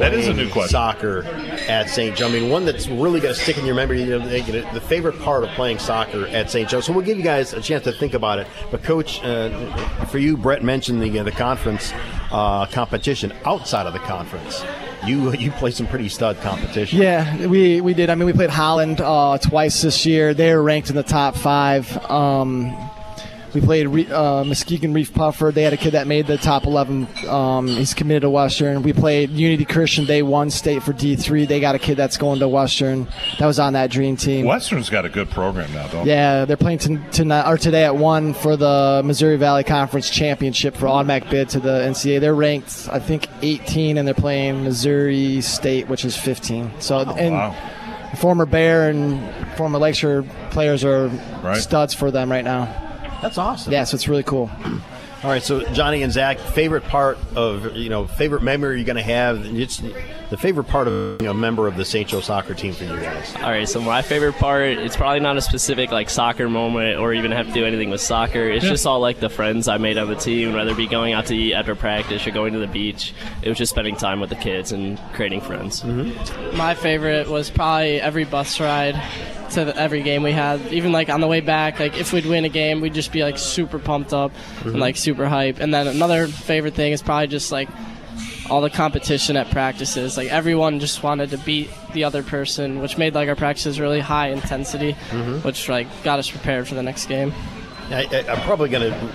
that 0.00 0.14
is 0.14 0.28
a 0.28 0.34
new 0.34 0.50
question. 0.50 0.70
Soccer 0.70 1.22
at 1.68 1.88
St. 1.88 2.16
Joe. 2.16 2.28
I 2.28 2.32
mean, 2.32 2.50
one 2.50 2.64
that's 2.64 2.88
really 2.88 3.20
going 3.20 3.34
to 3.34 3.40
stick 3.40 3.58
in 3.58 3.64
your 3.66 3.74
memory. 3.74 4.02
You 4.02 4.18
know, 4.18 4.28
the, 4.28 4.68
the 4.72 4.80
favorite 4.80 5.18
part 5.20 5.44
of 5.44 5.50
playing 5.50 5.78
soccer 5.78 6.26
at 6.26 6.50
St. 6.50 6.68
Joe. 6.68 6.80
So 6.80 6.92
we'll 6.92 7.04
give 7.04 7.18
you 7.18 7.24
guys 7.24 7.52
a 7.52 7.60
chance 7.60 7.84
to 7.84 7.92
think 7.92 8.14
about 8.14 8.38
it. 8.38 8.46
But 8.70 8.82
Coach, 8.82 9.22
uh, 9.22 10.06
for 10.06 10.18
you, 10.18 10.36
Brett 10.36 10.62
mentioned 10.62 11.02
the 11.02 11.18
uh, 11.18 11.22
the 11.22 11.30
conference 11.32 11.92
uh, 12.30 12.66
competition 12.66 13.32
outside 13.44 13.86
of 13.86 13.92
the 13.92 13.98
conference. 14.00 14.64
you 15.06 15.32
you 15.34 15.50
play 15.52 15.70
some 15.70 15.86
pretty 15.86 16.08
stud 16.08 16.40
competition. 16.40 17.00
Yeah, 17.00 17.46
we, 17.46 17.80
we 17.80 17.94
did. 17.94 18.10
I 18.10 18.14
mean, 18.14 18.26
we 18.26 18.32
played 18.32 18.50
Holland 18.50 19.00
uh, 19.00 19.38
twice 19.38 19.82
this 19.82 20.04
year. 20.06 20.34
They're 20.34 20.62
ranked 20.62 20.90
in 20.90 20.96
the 20.96 21.02
top 21.02 21.36
five. 21.36 21.96
Um, 22.10 22.89
we 23.54 23.60
played 23.60 23.88
Re- 23.88 24.10
uh, 24.10 24.44
Muskegon 24.44 24.94
Reeths-Puffer. 24.94 25.50
They 25.52 25.62
had 25.62 25.72
a 25.72 25.76
kid 25.76 25.92
that 25.92 26.06
made 26.06 26.26
the 26.26 26.38
top 26.38 26.64
11. 26.66 27.08
Um, 27.28 27.66
he's 27.66 27.94
committed 27.94 28.22
to 28.22 28.30
Western. 28.30 28.82
We 28.82 28.92
played 28.92 29.30
Unity 29.30 29.64
Christian. 29.64 30.06
They 30.06 30.22
won 30.22 30.50
state 30.50 30.82
for 30.82 30.92
D3. 30.92 31.48
They 31.48 31.58
got 31.60 31.74
a 31.74 31.78
kid 31.78 31.96
that's 31.96 32.16
going 32.16 32.38
to 32.40 32.48
Western. 32.48 33.08
That 33.38 33.46
was 33.46 33.58
on 33.58 33.72
that 33.72 33.90
dream 33.90 34.16
team. 34.16 34.46
Western's 34.46 34.88
got 34.90 35.04
a 35.04 35.08
good 35.08 35.30
program 35.30 35.72
now, 35.72 35.86
don't? 35.88 36.06
Yeah, 36.06 36.44
they're 36.44 36.56
playing 36.56 36.78
t- 36.78 36.98
tonight 37.12 37.50
or 37.50 37.58
today 37.58 37.84
at 37.84 37.96
one 37.96 38.34
for 38.34 38.56
the 38.56 39.02
Missouri 39.04 39.36
Valley 39.36 39.64
Conference 39.64 40.08
Championship 40.10 40.76
for 40.76 40.86
automatic 40.88 41.28
bid 41.30 41.48
to 41.50 41.60
the 41.60 41.80
NCAA. 41.82 42.20
They're 42.20 42.34
ranked, 42.34 42.88
I 42.92 42.98
think, 42.98 43.26
18, 43.42 43.98
and 43.98 44.06
they're 44.06 44.14
playing 44.14 44.64
Missouri 44.64 45.40
State, 45.40 45.88
which 45.88 46.04
is 46.04 46.16
15. 46.16 46.72
So, 46.80 47.00
and 47.00 47.34
wow. 47.34 47.56
former 48.18 48.46
Bear 48.46 48.90
and 48.90 49.28
former 49.56 49.78
Lakeshore 49.78 50.24
players 50.50 50.84
are 50.84 51.08
Right. 51.42 51.56
studs 51.56 51.94
for 51.94 52.10
them 52.10 52.30
right 52.30 52.44
now. 52.44 52.68
That's 53.22 53.38
awesome. 53.38 53.72
Yeah, 53.72 53.84
so 53.84 53.94
it's 53.96 54.08
really 54.08 54.22
cool. 54.22 54.50
All 55.22 55.28
right, 55.28 55.42
so 55.42 55.62
Johnny 55.74 56.02
and 56.02 56.10
Zach, 56.10 56.38
favorite 56.38 56.84
part 56.84 57.18
of 57.36 57.76
you 57.76 57.90
know, 57.90 58.06
favorite 58.06 58.42
memory 58.42 58.76
you're 58.76 58.86
going 58.86 58.96
to 58.96 59.02
have. 59.02 59.44
It's 59.54 59.76
the 60.30 60.38
favorite 60.38 60.64
part 60.64 60.88
of 60.88 61.18
being 61.18 61.30
a 61.30 61.34
member 61.34 61.66
of 61.66 61.76
the 61.76 61.84
St. 61.84 62.08
Joe 62.08 62.22
soccer 62.22 62.54
team 62.54 62.72
for 62.72 62.84
you 62.84 62.96
guys. 62.96 63.34
All 63.36 63.50
right, 63.50 63.68
so 63.68 63.82
my 63.82 64.00
favorite 64.00 64.36
part, 64.36 64.62
it's 64.62 64.96
probably 64.96 65.20
not 65.20 65.36
a 65.36 65.42
specific 65.42 65.90
like 65.90 66.08
soccer 66.08 66.48
moment 66.48 66.98
or 66.98 67.12
even 67.12 67.32
have 67.32 67.48
to 67.48 67.52
do 67.52 67.66
anything 67.66 67.90
with 67.90 68.00
soccer. 68.00 68.48
It's 68.48 68.64
Yeah. 68.64 68.70
just 68.70 68.86
all 68.86 69.00
like 69.00 69.20
the 69.20 69.28
friends 69.28 69.68
I 69.68 69.76
made 69.76 69.98
on 69.98 70.08
the 70.08 70.14
team, 70.16 70.54
whether 70.54 70.70
it 70.70 70.78
be 70.78 70.86
going 70.86 71.12
out 71.12 71.26
to 71.26 71.36
eat 71.36 71.52
after 71.52 71.74
practice 71.74 72.26
or 72.26 72.30
going 72.30 72.54
to 72.54 72.58
the 72.58 72.66
beach. 72.66 73.12
It 73.42 73.50
was 73.50 73.58
just 73.58 73.70
spending 73.72 73.96
time 73.96 74.20
with 74.20 74.30
the 74.30 74.36
kids 74.36 74.72
and 74.72 74.98
creating 75.12 75.42
friends. 75.42 75.82
Mm-hmm. 75.82 76.56
My 76.56 76.74
favorite 76.74 77.28
was 77.28 77.50
probably 77.50 78.00
every 78.00 78.24
bus 78.24 78.58
ride 78.58 78.94
to 79.50 79.64
the, 79.66 79.76
every 79.76 80.02
game 80.02 80.22
we 80.22 80.32
had. 80.32 80.60
Even 80.72 80.92
like 80.92 81.08
on 81.08 81.20
the 81.20 81.26
way 81.28 81.40
back, 81.40 81.78
like 81.80 81.98
if 81.98 82.12
we'd 82.12 82.26
win 82.26 82.44
a 82.44 82.48
game, 82.48 82.80
we'd 82.80 82.94
just 82.94 83.12
be 83.12 83.22
like 83.22 83.38
super 83.38 83.78
pumped 83.78 84.12
up 84.12 84.32
Mhm. 84.60 84.66
and 84.72 84.80
like 84.80 84.96
super 84.96 85.26
hype. 85.28 85.60
And 85.60 85.72
then 85.72 85.86
another 85.86 86.26
favorite 86.26 86.74
thing 86.74 86.92
is 86.92 87.02
probably 87.02 87.26
just 87.28 87.50
like 87.52 87.68
all 88.48 88.60
the 88.60 88.70
competition 88.70 89.36
at 89.36 89.50
practices. 89.50 90.16
Like 90.16 90.28
everyone 90.28 90.80
just 90.80 91.02
wanted 91.02 91.30
to 91.30 91.38
beat 91.38 91.70
the 91.92 92.04
other 92.04 92.22
person, 92.22 92.80
which 92.80 92.98
made 92.98 93.14
like 93.14 93.28
our 93.28 93.36
practices 93.36 93.78
really 93.78 94.00
high 94.00 94.28
intensity, 94.30 94.96
Mhm. 95.10 95.44
which 95.44 95.68
like 95.68 95.86
got 96.02 96.18
us 96.18 96.28
prepared 96.30 96.66
for 96.66 96.74
the 96.74 96.82
next 96.82 97.06
game. 97.06 97.32
I, 97.90 98.06
I, 98.12 98.24
I'm 98.32 98.40
probably 98.42 98.68
going 98.68 98.90
to 98.92 99.08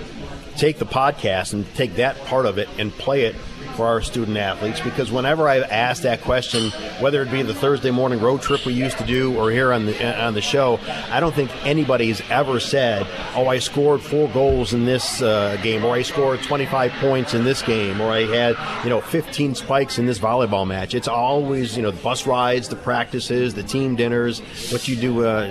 take 0.56 0.78
the 0.78 0.86
podcast 0.86 1.52
and 1.52 1.66
take 1.74 1.96
that 1.96 2.22
part 2.26 2.46
of 2.46 2.56
it 2.58 2.68
and 2.78 2.90
play 2.92 3.24
it 3.24 3.34
for 3.76 3.86
our 3.86 4.00
student 4.00 4.36
athletes 4.36 4.80
because 4.80 5.12
whenever 5.12 5.48
I've 5.48 5.64
asked 5.64 6.02
that 6.02 6.22
question, 6.22 6.70
whether 7.00 7.22
it 7.22 7.30
be 7.30 7.42
the 7.42 7.54
Thursday 7.54 7.90
morning 7.90 8.20
road 8.20 8.40
trip 8.40 8.64
we 8.64 8.72
used 8.72 8.98
to 8.98 9.04
do 9.04 9.36
or 9.38 9.50
here 9.50 9.72
on 9.72 9.86
the 9.86 10.22
on 10.22 10.34
the 10.34 10.40
show, 10.40 10.80
I 11.10 11.20
don't 11.20 11.34
think 11.34 11.50
anybody's 11.66 12.22
ever 12.30 12.58
said, 12.58 13.06
"Oh, 13.34 13.46
I 13.46 13.58
scored 13.58 14.00
four 14.00 14.28
goals 14.30 14.72
in 14.72 14.86
this 14.86 15.20
uh, 15.22 15.58
game," 15.62 15.84
or 15.84 15.94
"I 15.94 16.02
scored 16.02 16.42
25 16.42 16.92
points 16.92 17.34
in 17.34 17.44
this 17.44 17.62
game," 17.62 18.00
or 18.00 18.10
"I 18.10 18.22
had 18.22 18.56
you 18.84 18.90
know 18.90 19.00
15 19.00 19.54
spikes 19.54 19.98
in 19.98 20.06
this 20.06 20.18
volleyball 20.18 20.66
match." 20.66 20.94
It's 20.94 21.08
always 21.08 21.76
you 21.76 21.82
know 21.82 21.90
the 21.90 22.02
bus 22.02 22.26
rides, 22.26 22.68
the 22.68 22.76
practices, 22.76 23.54
the 23.54 23.62
team 23.62 23.96
dinners, 23.96 24.40
what 24.72 24.88
you 24.88 24.96
do 24.96 25.26
uh, 25.26 25.44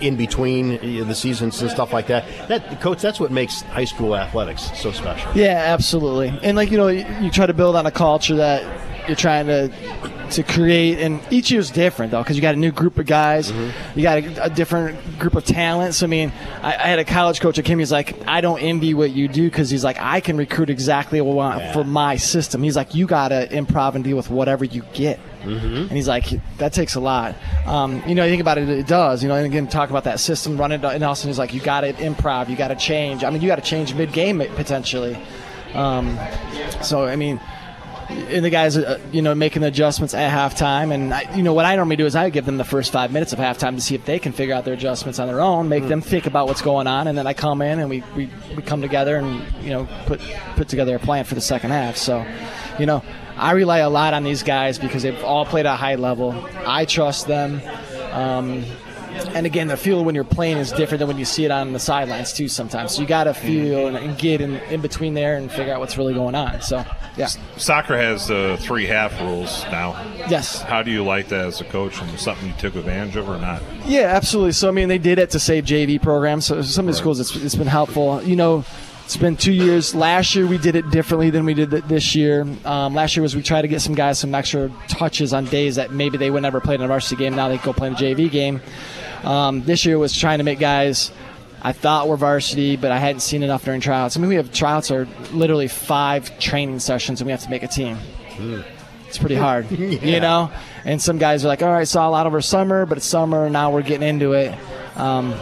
in 0.00 0.16
between 0.16 0.76
uh, 0.76 1.04
the 1.04 1.14
seasons 1.14 1.60
and 1.60 1.70
stuff 1.70 1.92
like 1.92 2.06
that. 2.06 2.24
That 2.48 2.80
coach, 2.80 3.00
that's 3.00 3.18
what 3.18 3.32
makes 3.32 3.62
high 3.62 3.84
school 3.84 4.16
athletics 4.16 4.70
so 4.78 4.92
special. 4.92 5.30
Yeah, 5.34 5.62
absolutely. 5.66 6.32
And 6.42 6.56
like 6.56 6.70
you 6.70 6.78
know, 6.78 6.88
you, 7.20 7.30
try 7.30 7.46
to 7.46 7.54
build 7.54 7.76
on 7.76 7.86
a 7.86 7.90
culture 7.90 8.36
that 8.36 9.08
you're 9.08 9.16
trying 9.16 9.46
to 9.46 9.70
to 10.32 10.42
create, 10.42 10.98
and 10.98 11.20
each 11.30 11.52
year's 11.52 11.70
different 11.70 12.10
though, 12.10 12.20
because 12.20 12.34
you 12.34 12.42
got 12.42 12.54
a 12.54 12.58
new 12.58 12.72
group 12.72 12.98
of 12.98 13.06
guys, 13.06 13.52
you 13.94 14.02
got 14.02 14.18
a, 14.18 14.44
a 14.46 14.50
different 14.50 14.98
group 15.20 15.36
of 15.36 15.44
talents. 15.44 16.02
I 16.02 16.08
mean, 16.08 16.32
I, 16.62 16.74
I 16.74 16.86
had 16.88 16.98
a 16.98 17.04
college 17.04 17.40
coach 17.40 17.58
at 17.60 17.64
Kim. 17.64 17.78
He's 17.78 17.92
like, 17.92 18.26
I 18.26 18.40
don't 18.40 18.58
envy 18.60 18.92
what 18.92 19.12
you 19.12 19.28
do 19.28 19.48
because 19.48 19.70
he's 19.70 19.84
like, 19.84 19.98
I 20.00 20.18
can 20.18 20.36
recruit 20.36 20.68
exactly 20.68 21.20
what 21.20 21.32
I 21.32 21.34
want 21.34 21.72
for 21.72 21.84
my 21.84 22.16
system. 22.16 22.60
He's 22.64 22.74
like, 22.74 22.94
you 22.96 23.06
got 23.06 23.28
to 23.28 23.46
improv 23.48 23.94
and 23.94 24.02
deal 24.02 24.16
with 24.16 24.28
whatever 24.28 24.64
you 24.64 24.82
get. 24.92 25.20
And 25.44 25.92
he's 25.92 26.08
like, 26.08 26.24
that 26.58 26.72
takes 26.72 26.96
a 26.96 27.00
lot. 27.00 27.36
Um, 27.66 28.02
you 28.04 28.16
know, 28.16 28.24
you 28.24 28.30
think 28.30 28.40
about 28.40 28.58
it, 28.58 28.68
it 28.68 28.88
does. 28.88 29.22
You 29.22 29.28
know, 29.28 29.36
and 29.36 29.46
again, 29.46 29.68
talk 29.68 29.90
about 29.90 30.02
that 30.04 30.18
system, 30.18 30.56
run 30.58 30.72
it, 30.72 30.84
and 30.84 31.04
also 31.04 31.28
he's 31.28 31.38
like, 31.38 31.54
you 31.54 31.60
got 31.60 31.82
to 31.82 31.92
improv, 31.92 32.48
you 32.48 32.56
got 32.56 32.68
to 32.68 32.74
change. 32.74 33.22
I 33.22 33.30
mean, 33.30 33.42
you 33.42 33.46
got 33.46 33.56
to 33.56 33.62
change 33.62 33.94
mid 33.94 34.12
game 34.12 34.40
potentially. 34.56 35.16
Um, 35.74 36.18
so, 36.82 37.04
I 37.04 37.16
mean, 37.16 37.40
and 38.08 38.44
the 38.44 38.50
guys, 38.50 38.76
uh, 38.76 39.00
you 39.10 39.20
know, 39.20 39.34
making 39.34 39.62
the 39.62 39.68
adjustments 39.68 40.14
at 40.14 40.30
halftime. 40.30 40.92
And, 40.92 41.12
I, 41.12 41.34
you 41.34 41.42
know, 41.42 41.54
what 41.54 41.64
I 41.64 41.74
normally 41.76 41.96
do 41.96 42.06
is 42.06 42.14
I 42.14 42.30
give 42.30 42.44
them 42.44 42.56
the 42.56 42.64
first 42.64 42.92
five 42.92 43.12
minutes 43.12 43.32
of 43.32 43.38
halftime 43.38 43.74
to 43.74 43.80
see 43.80 43.94
if 43.94 44.04
they 44.04 44.18
can 44.18 44.32
figure 44.32 44.54
out 44.54 44.64
their 44.64 44.74
adjustments 44.74 45.18
on 45.18 45.26
their 45.26 45.40
own, 45.40 45.68
make 45.68 45.88
them 45.88 46.00
think 46.00 46.26
about 46.26 46.46
what's 46.46 46.62
going 46.62 46.86
on. 46.86 47.08
And 47.08 47.18
then 47.18 47.26
I 47.26 47.34
come 47.34 47.62
in 47.62 47.80
and 47.80 47.90
we, 47.90 48.04
we, 48.14 48.30
we 48.56 48.62
come 48.62 48.80
together 48.80 49.16
and, 49.16 49.42
you 49.62 49.70
know, 49.70 49.88
put, 50.06 50.20
put 50.54 50.68
together 50.68 50.94
a 50.94 50.98
plan 51.00 51.24
for 51.24 51.34
the 51.34 51.40
second 51.40 51.70
half. 51.72 51.96
So, 51.96 52.24
you 52.78 52.86
know, 52.86 53.02
I 53.36 53.52
rely 53.52 53.78
a 53.78 53.90
lot 53.90 54.14
on 54.14 54.22
these 54.22 54.42
guys 54.42 54.78
because 54.78 55.02
they've 55.02 55.24
all 55.24 55.44
played 55.44 55.66
at 55.66 55.74
a 55.74 55.76
high 55.76 55.96
level. 55.96 56.48
I 56.64 56.84
trust 56.84 57.26
them. 57.26 57.60
Um, 58.12 58.64
and 59.34 59.46
again, 59.46 59.68
the 59.68 59.76
feel 59.76 60.04
when 60.04 60.14
you're 60.14 60.24
playing 60.24 60.58
is 60.58 60.72
different 60.72 61.00
than 61.00 61.08
when 61.08 61.18
you 61.18 61.24
see 61.24 61.44
it 61.44 61.50
on 61.50 61.72
the 61.72 61.78
sidelines 61.78 62.32
too. 62.32 62.48
Sometimes, 62.48 62.94
so 62.94 63.02
you 63.02 63.08
got 63.08 63.24
to 63.24 63.34
feel 63.34 63.86
and, 63.86 63.96
and 63.96 64.18
get 64.18 64.40
in, 64.40 64.56
in 64.70 64.80
between 64.80 65.14
there 65.14 65.36
and 65.36 65.50
figure 65.50 65.72
out 65.72 65.80
what's 65.80 65.98
really 65.98 66.14
going 66.14 66.34
on. 66.34 66.60
So, 66.60 66.84
yeah. 67.16 67.28
Soccer 67.56 67.96
has 67.96 68.28
the 68.28 68.58
three 68.60 68.86
half 68.86 69.18
rules 69.20 69.64
now. 69.64 69.92
Yes. 70.28 70.62
How 70.62 70.82
do 70.82 70.90
you 70.90 71.04
like 71.04 71.28
that 71.28 71.46
as 71.46 71.60
a 71.60 71.64
coach? 71.64 72.00
And 72.00 72.18
something 72.18 72.48
you 72.48 72.54
took 72.54 72.74
advantage 72.74 73.16
of 73.16 73.28
or 73.28 73.38
not? 73.38 73.62
Yeah, 73.86 74.12
absolutely. 74.14 74.52
So 74.52 74.68
I 74.68 74.72
mean, 74.72 74.88
they 74.88 74.98
did 74.98 75.18
it 75.18 75.30
to 75.30 75.40
save 75.40 75.64
JV 75.64 76.00
programs. 76.00 76.46
So 76.46 76.62
some 76.62 76.88
of 76.88 76.94
the 76.94 76.98
schools, 76.98 77.20
it's, 77.20 77.34
it's 77.36 77.54
been 77.54 77.66
helpful. 77.66 78.22
You 78.22 78.36
know, 78.36 78.64
it's 79.06 79.16
been 79.16 79.36
two 79.36 79.52
years. 79.52 79.94
Last 79.94 80.34
year 80.34 80.48
we 80.48 80.58
did 80.58 80.74
it 80.74 80.90
differently 80.90 81.30
than 81.30 81.44
we 81.44 81.54
did 81.54 81.70
this 81.70 82.16
year. 82.16 82.44
Um, 82.64 82.92
last 82.92 83.14
year 83.14 83.22
was 83.22 83.36
we 83.36 83.42
tried 83.42 83.62
to 83.62 83.68
get 83.68 83.80
some 83.80 83.94
guys 83.94 84.18
some 84.18 84.34
extra 84.34 84.68
touches 84.88 85.32
on 85.32 85.44
days 85.44 85.76
that 85.76 85.92
maybe 85.92 86.18
they 86.18 86.28
would 86.28 86.42
never 86.42 86.60
play 86.60 86.74
in 86.74 86.82
a 86.82 86.88
varsity 86.88 87.14
game. 87.14 87.36
Now 87.36 87.48
they 87.48 87.58
go 87.58 87.72
play 87.72 87.86
in 87.86 87.94
a 87.94 87.96
JV 87.96 88.28
game. 88.28 88.60
Um, 89.24 89.62
this 89.62 89.84
year 89.84 89.98
was 89.98 90.16
trying 90.16 90.38
to 90.38 90.44
make 90.44 90.58
guys 90.58 91.10
I 91.62 91.72
thought 91.72 92.08
were 92.08 92.16
varsity, 92.16 92.76
but 92.76 92.92
I 92.92 92.98
hadn't 92.98 93.20
seen 93.20 93.42
enough 93.42 93.64
during 93.64 93.80
tryouts. 93.80 94.16
I 94.16 94.20
mean, 94.20 94.28
we 94.28 94.36
have 94.36 94.52
tryouts 94.52 94.90
are 94.90 95.08
literally 95.32 95.68
five 95.68 96.38
training 96.38 96.78
sessions, 96.78 97.20
and 97.20 97.26
we 97.26 97.32
have 97.32 97.42
to 97.42 97.50
make 97.50 97.64
a 97.64 97.68
team. 97.68 97.98
It's 99.08 99.18
pretty 99.18 99.34
hard, 99.34 99.70
you 99.72 100.20
know. 100.20 100.50
And 100.84 101.00
some 101.02 101.18
guys 101.18 101.44
are 101.44 101.48
like, 101.48 101.62
"All 101.62 101.72
right, 101.72 101.88
saw 101.88 102.08
a 102.08 102.10
lot 102.10 102.26
over 102.26 102.40
summer, 102.40 102.86
but 102.86 102.98
it's 102.98 103.06
summer 103.06 103.50
now. 103.50 103.72
We're 103.72 103.82
getting 103.82 104.08
into 104.08 104.32
it." 104.34 104.54
Um, 104.96 105.34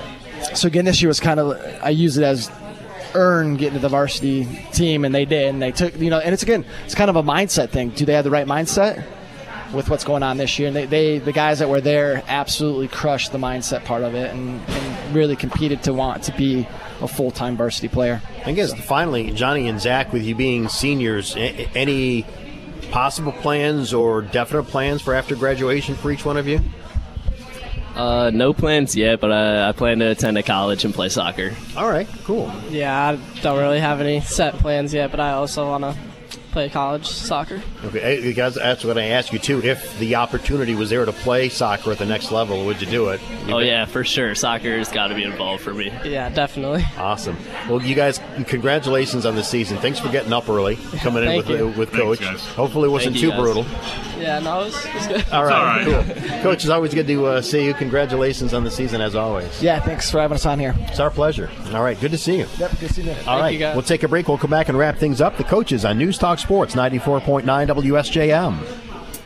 so 0.54 0.68
again, 0.68 0.86
this 0.86 1.02
year 1.02 1.08
was 1.08 1.20
kind 1.20 1.40
of 1.40 1.60
I 1.82 1.90
use 1.90 2.16
it 2.16 2.24
as 2.24 2.50
earn 3.14 3.56
getting 3.56 3.74
to 3.74 3.80
the 3.80 3.88
varsity 3.88 4.46
team, 4.72 5.04
and 5.04 5.14
they 5.14 5.24
did. 5.24 5.48
And 5.48 5.60
they 5.60 5.72
took, 5.72 5.94
you 6.00 6.10
know, 6.10 6.20
and 6.20 6.32
it's 6.32 6.42
again, 6.42 6.64
it's 6.86 6.94
kind 6.94 7.10
of 7.10 7.16
a 7.16 7.22
mindset 7.22 7.70
thing. 7.70 7.90
Do 7.90 8.04
they 8.04 8.14
have 8.14 8.24
the 8.24 8.30
right 8.30 8.46
mindset 8.46 9.04
with 9.74 9.90
what's 9.90 10.04
going 10.04 10.22
on 10.22 10.36
this 10.36 10.58
year? 10.58 10.68
And 10.68 10.76
they, 10.76 10.86
they 10.86 11.18
the 11.18 11.32
guys 11.32 11.58
that 11.58 11.68
were 11.68 11.80
there, 11.80 12.22
absolutely 12.28 12.88
crushed 12.88 13.32
the 13.32 13.38
mindset 13.38 13.84
part 13.84 14.02
of 14.02 14.14
it, 14.14 14.30
and, 14.32 14.60
and 14.68 15.14
really 15.14 15.36
competed 15.36 15.82
to 15.84 15.92
want 15.92 16.22
to 16.24 16.32
be 16.36 16.66
a 17.00 17.08
full 17.08 17.30
time 17.30 17.56
varsity 17.56 17.88
player. 17.88 18.22
I 18.44 18.52
guess 18.52 18.72
finally, 18.74 19.30
Johnny 19.32 19.68
and 19.68 19.80
Zach, 19.80 20.12
with 20.12 20.22
you 20.22 20.34
being 20.34 20.68
seniors, 20.68 21.34
any 21.36 22.24
possible 22.90 23.32
plans 23.32 23.92
or 23.92 24.22
definite 24.22 24.64
plans 24.64 25.02
for 25.02 25.14
after 25.14 25.34
graduation 25.34 25.94
for 25.94 26.10
each 26.10 26.24
one 26.24 26.36
of 26.36 26.46
you? 26.46 26.60
Uh, 27.94 28.30
no 28.34 28.52
plans 28.52 28.96
yet, 28.96 29.20
but 29.20 29.30
I, 29.30 29.68
I 29.68 29.72
plan 29.72 30.00
to 30.00 30.06
attend 30.06 30.36
a 30.36 30.42
college 30.42 30.84
and 30.84 30.92
play 30.92 31.08
soccer. 31.08 31.54
All 31.76 31.88
right, 31.88 32.08
cool. 32.24 32.52
Yeah, 32.68 33.10
I 33.10 33.40
don't 33.40 33.58
really 33.58 33.78
have 33.78 34.00
any 34.00 34.20
set 34.20 34.54
plans 34.54 34.92
yet, 34.92 35.12
but 35.12 35.20
I 35.20 35.32
also 35.32 35.68
want 35.68 35.84
to 35.84 35.96
play 36.54 36.68
college 36.70 37.04
soccer. 37.04 37.60
Okay, 37.84 38.22
because 38.22 38.54
that's 38.54 38.84
what 38.84 38.96
I 38.96 39.06
asked 39.06 39.32
you 39.32 39.40
too. 39.40 39.60
If 39.62 39.98
the 39.98 40.14
opportunity 40.14 40.76
was 40.76 40.88
there 40.88 41.04
to 41.04 41.12
play 41.12 41.48
soccer 41.48 41.90
at 41.90 41.98
the 41.98 42.06
next 42.06 42.30
level, 42.30 42.64
would 42.64 42.80
you 42.80 42.86
do 42.86 43.08
it? 43.08 43.20
Oh 43.48 43.58
yeah, 43.58 43.84
for 43.86 44.04
sure. 44.04 44.36
Soccer's 44.36 44.88
got 44.88 45.08
to 45.08 45.16
be 45.16 45.24
involved 45.24 45.64
for 45.64 45.74
me. 45.74 45.92
Yeah, 46.04 46.28
definitely. 46.28 46.84
Awesome. 46.96 47.36
Well, 47.68 47.82
you 47.82 47.96
guys, 47.96 48.20
congratulations 48.46 49.26
on 49.26 49.34
the 49.34 49.42
season. 49.42 49.78
Thanks 49.78 49.98
for 49.98 50.08
getting 50.10 50.32
up 50.32 50.48
early, 50.48 50.76
coming 50.98 51.24
in 51.24 51.36
with, 51.36 51.50
you. 51.50 51.68
with 51.68 51.90
Thanks, 51.90 52.04
Coach. 52.04 52.20
guys. 52.20 52.46
Hopefully, 52.54 52.88
it 52.88 52.92
wasn't 52.92 53.16
Thank 53.16 53.24
too 53.24 53.30
guys. 53.30 53.40
brutal. 53.40 53.66
Yeah, 54.16 54.38
no, 54.38 54.60
it 54.60 54.64
was, 54.66 54.84
it 54.86 54.94
was 54.94 55.06
good. 55.08 55.32
All 55.32 55.44
right, 55.44 55.84
cool. 55.84 56.02
Coach, 56.42 56.62
it's 56.62 56.68
always 56.68 56.94
good 56.94 57.08
to 57.08 57.26
uh, 57.26 57.42
see 57.42 57.64
you. 57.64 57.74
Congratulations 57.74 58.54
on 58.54 58.62
the 58.62 58.70
season, 58.70 59.00
as 59.00 59.16
always. 59.16 59.60
Yeah, 59.60 59.80
thanks 59.80 60.08
for 60.08 60.20
having 60.20 60.36
us 60.36 60.46
on 60.46 60.60
here. 60.60 60.74
It's 60.78 61.00
our 61.00 61.10
pleasure. 61.10 61.50
All 61.72 61.82
right, 61.82 62.00
good 62.00 62.12
to 62.12 62.18
see 62.18 62.38
you. 62.38 62.46
Yep, 62.58 62.70
good 62.78 62.88
to 62.88 62.94
see 62.94 63.02
you. 63.02 63.14
All 63.26 63.40
right, 63.40 63.58
we'll 63.58 63.82
take 63.82 64.04
a 64.04 64.08
break. 64.08 64.28
We'll 64.28 64.38
come 64.38 64.50
back 64.50 64.68
and 64.68 64.78
wrap 64.78 64.98
things 64.98 65.20
up. 65.20 65.36
The 65.36 65.44
coaches 65.44 65.84
on 65.84 65.98
News 65.98 66.16
Talk 66.16 66.38
Sports 66.44 66.74
94.9 66.74 67.42
WSJM. 67.68 68.83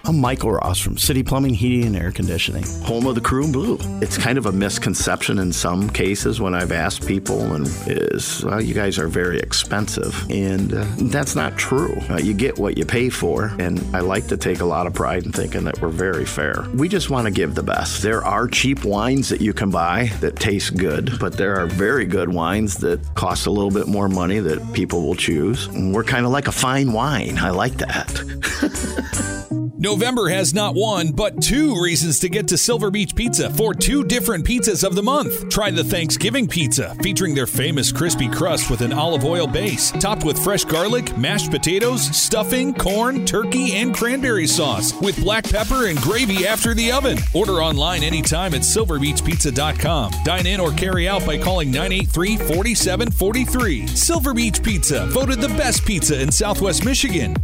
I'm 0.08 0.22
Michael 0.22 0.52
Ross 0.52 0.80
from 0.80 0.96
City 0.96 1.22
Plumbing, 1.22 1.52
Heating, 1.52 1.88
and 1.88 1.94
Air 1.94 2.12
Conditioning, 2.12 2.64
home 2.82 3.06
of 3.06 3.14
the 3.14 3.20
crew 3.20 3.44
in 3.44 3.52
blue. 3.52 3.76
It's 4.00 4.16
kind 4.16 4.38
of 4.38 4.46
a 4.46 4.52
misconception 4.52 5.38
in 5.38 5.52
some 5.52 5.90
cases 5.90 6.40
when 6.40 6.54
I've 6.54 6.72
asked 6.72 7.06
people, 7.06 7.38
and 7.52 7.66
is 7.86 8.42
well, 8.42 8.58
you 8.58 8.72
guys 8.72 8.98
are 8.98 9.08
very 9.08 9.38
expensive, 9.38 10.26
and 10.30 10.72
uh, 10.72 10.86
that's 10.96 11.36
not 11.36 11.58
true. 11.58 11.94
Uh, 12.08 12.16
you 12.16 12.32
get 12.32 12.58
what 12.58 12.78
you 12.78 12.86
pay 12.86 13.10
for, 13.10 13.54
and 13.58 13.84
I 13.94 14.00
like 14.00 14.28
to 14.28 14.38
take 14.38 14.60
a 14.60 14.64
lot 14.64 14.86
of 14.86 14.94
pride 14.94 15.26
in 15.26 15.32
thinking 15.32 15.64
that 15.64 15.82
we're 15.82 15.90
very 15.90 16.24
fair. 16.24 16.64
We 16.72 16.88
just 16.88 17.10
want 17.10 17.26
to 17.26 17.30
give 17.30 17.54
the 17.54 17.62
best. 17.62 18.00
There 18.00 18.24
are 18.24 18.48
cheap 18.48 18.86
wines 18.86 19.28
that 19.28 19.42
you 19.42 19.52
can 19.52 19.70
buy 19.70 20.06
that 20.20 20.36
taste 20.36 20.74
good, 20.78 21.18
but 21.20 21.34
there 21.34 21.56
are 21.60 21.66
very 21.66 22.06
good 22.06 22.30
wines 22.30 22.78
that 22.78 22.98
cost 23.14 23.46
a 23.46 23.50
little 23.50 23.70
bit 23.70 23.88
more 23.88 24.08
money 24.08 24.38
that 24.38 24.72
people 24.72 25.02
will 25.02 25.16
choose. 25.16 25.66
And 25.66 25.94
we're 25.94 26.02
kind 26.02 26.24
of 26.24 26.32
like 26.32 26.48
a 26.48 26.52
fine 26.52 26.94
wine. 26.94 27.36
I 27.36 27.50
like 27.50 27.74
that. 27.74 29.48
November 29.80 30.28
has 30.28 30.52
not 30.52 30.74
one, 30.74 31.12
but 31.12 31.40
two 31.40 31.80
reasons 31.80 32.18
to 32.18 32.28
get 32.28 32.48
to 32.48 32.58
Silver 32.58 32.90
Beach 32.90 33.14
Pizza 33.14 33.48
for 33.50 33.72
two 33.72 34.02
different 34.02 34.44
pizzas 34.44 34.82
of 34.82 34.96
the 34.96 35.02
month. 35.04 35.48
Try 35.50 35.70
the 35.70 35.84
Thanksgiving 35.84 36.48
pizza, 36.48 36.96
featuring 37.00 37.32
their 37.32 37.46
famous 37.46 37.92
crispy 37.92 38.28
crust 38.28 38.72
with 38.72 38.80
an 38.80 38.92
olive 38.92 39.24
oil 39.24 39.46
base, 39.46 39.92
topped 39.92 40.24
with 40.24 40.42
fresh 40.42 40.64
garlic, 40.64 41.16
mashed 41.16 41.52
potatoes, 41.52 42.04
stuffing, 42.04 42.74
corn, 42.74 43.24
turkey, 43.24 43.74
and 43.74 43.94
cranberry 43.94 44.48
sauce, 44.48 44.92
with 45.00 45.22
black 45.22 45.44
pepper 45.44 45.86
and 45.86 46.00
gravy 46.00 46.44
after 46.44 46.74
the 46.74 46.90
oven. 46.90 47.18
Order 47.32 47.62
online 47.62 48.02
anytime 48.02 48.54
at 48.54 48.62
silverbeachpizza.com. 48.62 50.12
Dine 50.24 50.46
in 50.48 50.58
or 50.58 50.72
carry 50.72 51.06
out 51.06 51.24
by 51.24 51.38
calling 51.38 51.70
983 51.70 52.36
4743. 52.36 53.86
Silver 53.86 54.34
Beach 54.34 54.60
Pizza, 54.60 55.06
voted 55.06 55.40
the 55.40 55.48
best 55.50 55.86
pizza 55.86 56.20
in 56.20 56.32
Southwest 56.32 56.84
Michigan. 56.84 57.36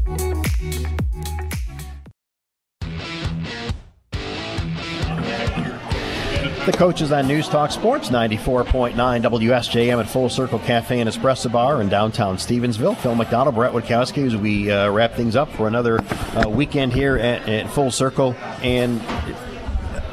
The 6.67 6.73
coaches 6.73 7.13
on 7.13 7.29
News 7.29 7.47
Talk 7.47 7.71
Sports 7.71 8.09
94.9 8.09 8.95
WSJM 8.95 10.01
at 10.01 10.09
Full 10.09 10.31
Circle 10.31 10.61
Cafe 10.61 10.99
and 10.99 11.11
Espresso 11.11 11.53
Bar 11.53 11.83
in 11.83 11.91
downtown 11.91 12.39
Stevensville. 12.39 12.97
Phil 12.97 13.15
McDonald, 13.15 13.55
Brett 13.55 13.73
Witkowski, 13.73 14.27
as 14.27 14.35
we 14.35 14.71
uh, 14.71 14.89
wrap 14.89 15.13
things 15.13 15.37
up 15.37 15.53
for 15.53 15.69
another 15.69 16.01
uh, 16.01 16.49
weekend 16.49 16.95
here 16.95 17.19
at, 17.19 17.47
at, 17.51 17.69
Full 17.69 17.91
Circle. 17.91 18.35
And 18.63 19.03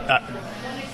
uh, 0.10 0.19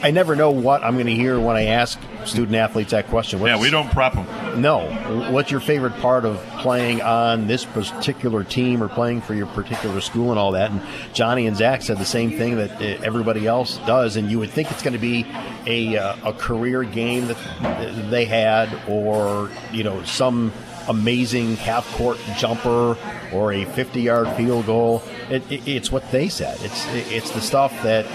I 0.04 0.12
never 0.12 0.36
know 0.36 0.52
what 0.52 0.84
I'm 0.84 0.94
going 0.94 1.08
to 1.08 1.16
hear 1.16 1.40
when 1.40 1.56
I 1.56 1.64
ask 1.64 2.00
student 2.28 2.56
athletes 2.56 2.92
that 2.92 3.08
question. 3.08 3.40
What's, 3.40 3.50
yeah, 3.50 3.62
we 3.62 3.70
don't 3.70 3.90
prep 3.92 4.14
them. 4.14 4.62
No. 4.62 4.88
What's 5.32 5.52
your 5.52 5.60
favorite 5.60 5.96
part 5.98 6.26
of 6.26 6.38
playing 6.60 7.02
on 7.02 7.48
this 7.48 7.66
particular 7.66 8.44
team 8.44 8.84
or 8.84 8.88
playing 8.88 9.22
for 9.22 9.34
your 9.34 9.48
particular 9.48 10.02
school 10.02 10.30
and 10.32 10.40
all 10.40 10.52
that? 10.52 10.72
And 10.72 10.82
Johnny 11.14 11.48
and 11.48 11.56
Zach 11.56 11.82
said 11.82 11.98
the 11.98 12.06
same 12.06 12.32
thing 12.32 12.58
that 12.58 12.82
uh, 12.82 13.04
everybody 13.04 13.48
else 13.48 13.78
does. 13.80 14.18
And 14.18 14.30
you 14.30 14.40
would 14.40 14.50
think 14.50 14.72
it's 14.72 14.84
going 14.84 14.94
to 14.94 15.00
be 15.00 15.26
a, 15.66 15.98
uh, 15.98 16.30
a 16.30 16.34
career 16.34 16.84
game 16.84 17.28
that 17.28 18.10
they 18.10 18.26
had 18.26 18.70
or, 18.88 19.50
you 19.72 19.84
know, 19.84 20.04
some 20.04 20.52
amazing 20.88 21.58
half 21.58 21.86
court 21.96 22.18
jumper 22.38 22.98
or 23.34 23.54
a 23.54 23.66
50 23.66 24.02
yard 24.02 24.30
field 24.38 24.66
goal. 24.66 25.04
It, 25.30 25.50
it, 25.52 25.68
it's 25.68 25.92
what 25.92 26.10
they 26.12 26.30
said. 26.30 26.58
It's, 26.62 26.86
it's 27.12 27.32
the 27.32 27.42
stuff 27.42 27.72
that 27.84 28.06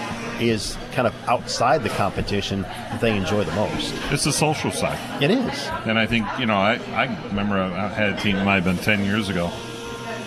is 0.49 0.77
kind 0.93 1.07
of 1.07 1.13
outside 1.27 1.83
the 1.83 1.89
competition 1.89 2.63
that 2.63 3.01
they 3.01 3.15
enjoy 3.15 3.43
the 3.43 3.51
most. 3.53 3.93
It's 4.11 4.23
the 4.23 4.33
social 4.33 4.71
side. 4.71 4.99
It 5.21 5.31
is. 5.31 5.67
And 5.85 5.99
I 5.99 6.05
think, 6.05 6.27
you 6.39 6.45
know, 6.45 6.57
I, 6.57 6.79
I 6.93 7.05
remember 7.27 7.57
I 7.57 7.87
had 7.87 8.13
a 8.13 8.17
team, 8.19 8.37
it 8.37 8.43
might 8.43 8.63
have 8.63 8.65
been 8.65 8.77
10 8.77 9.03
years 9.05 9.29
ago, 9.29 9.51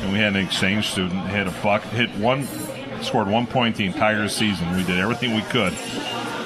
and 0.00 0.12
we 0.12 0.18
had 0.18 0.36
an 0.36 0.44
exchange 0.44 0.88
student 0.88 1.26
hit 1.28 1.46
a 1.46 1.54
buck, 1.62 1.82
hit 1.82 2.10
one, 2.16 2.46
scored 3.02 3.28
one 3.28 3.46
point 3.46 3.76
the 3.76 3.86
entire 3.86 4.28
season. 4.28 4.76
We 4.76 4.84
did 4.84 4.98
everything 4.98 5.34
we 5.34 5.42
could. 5.42 5.72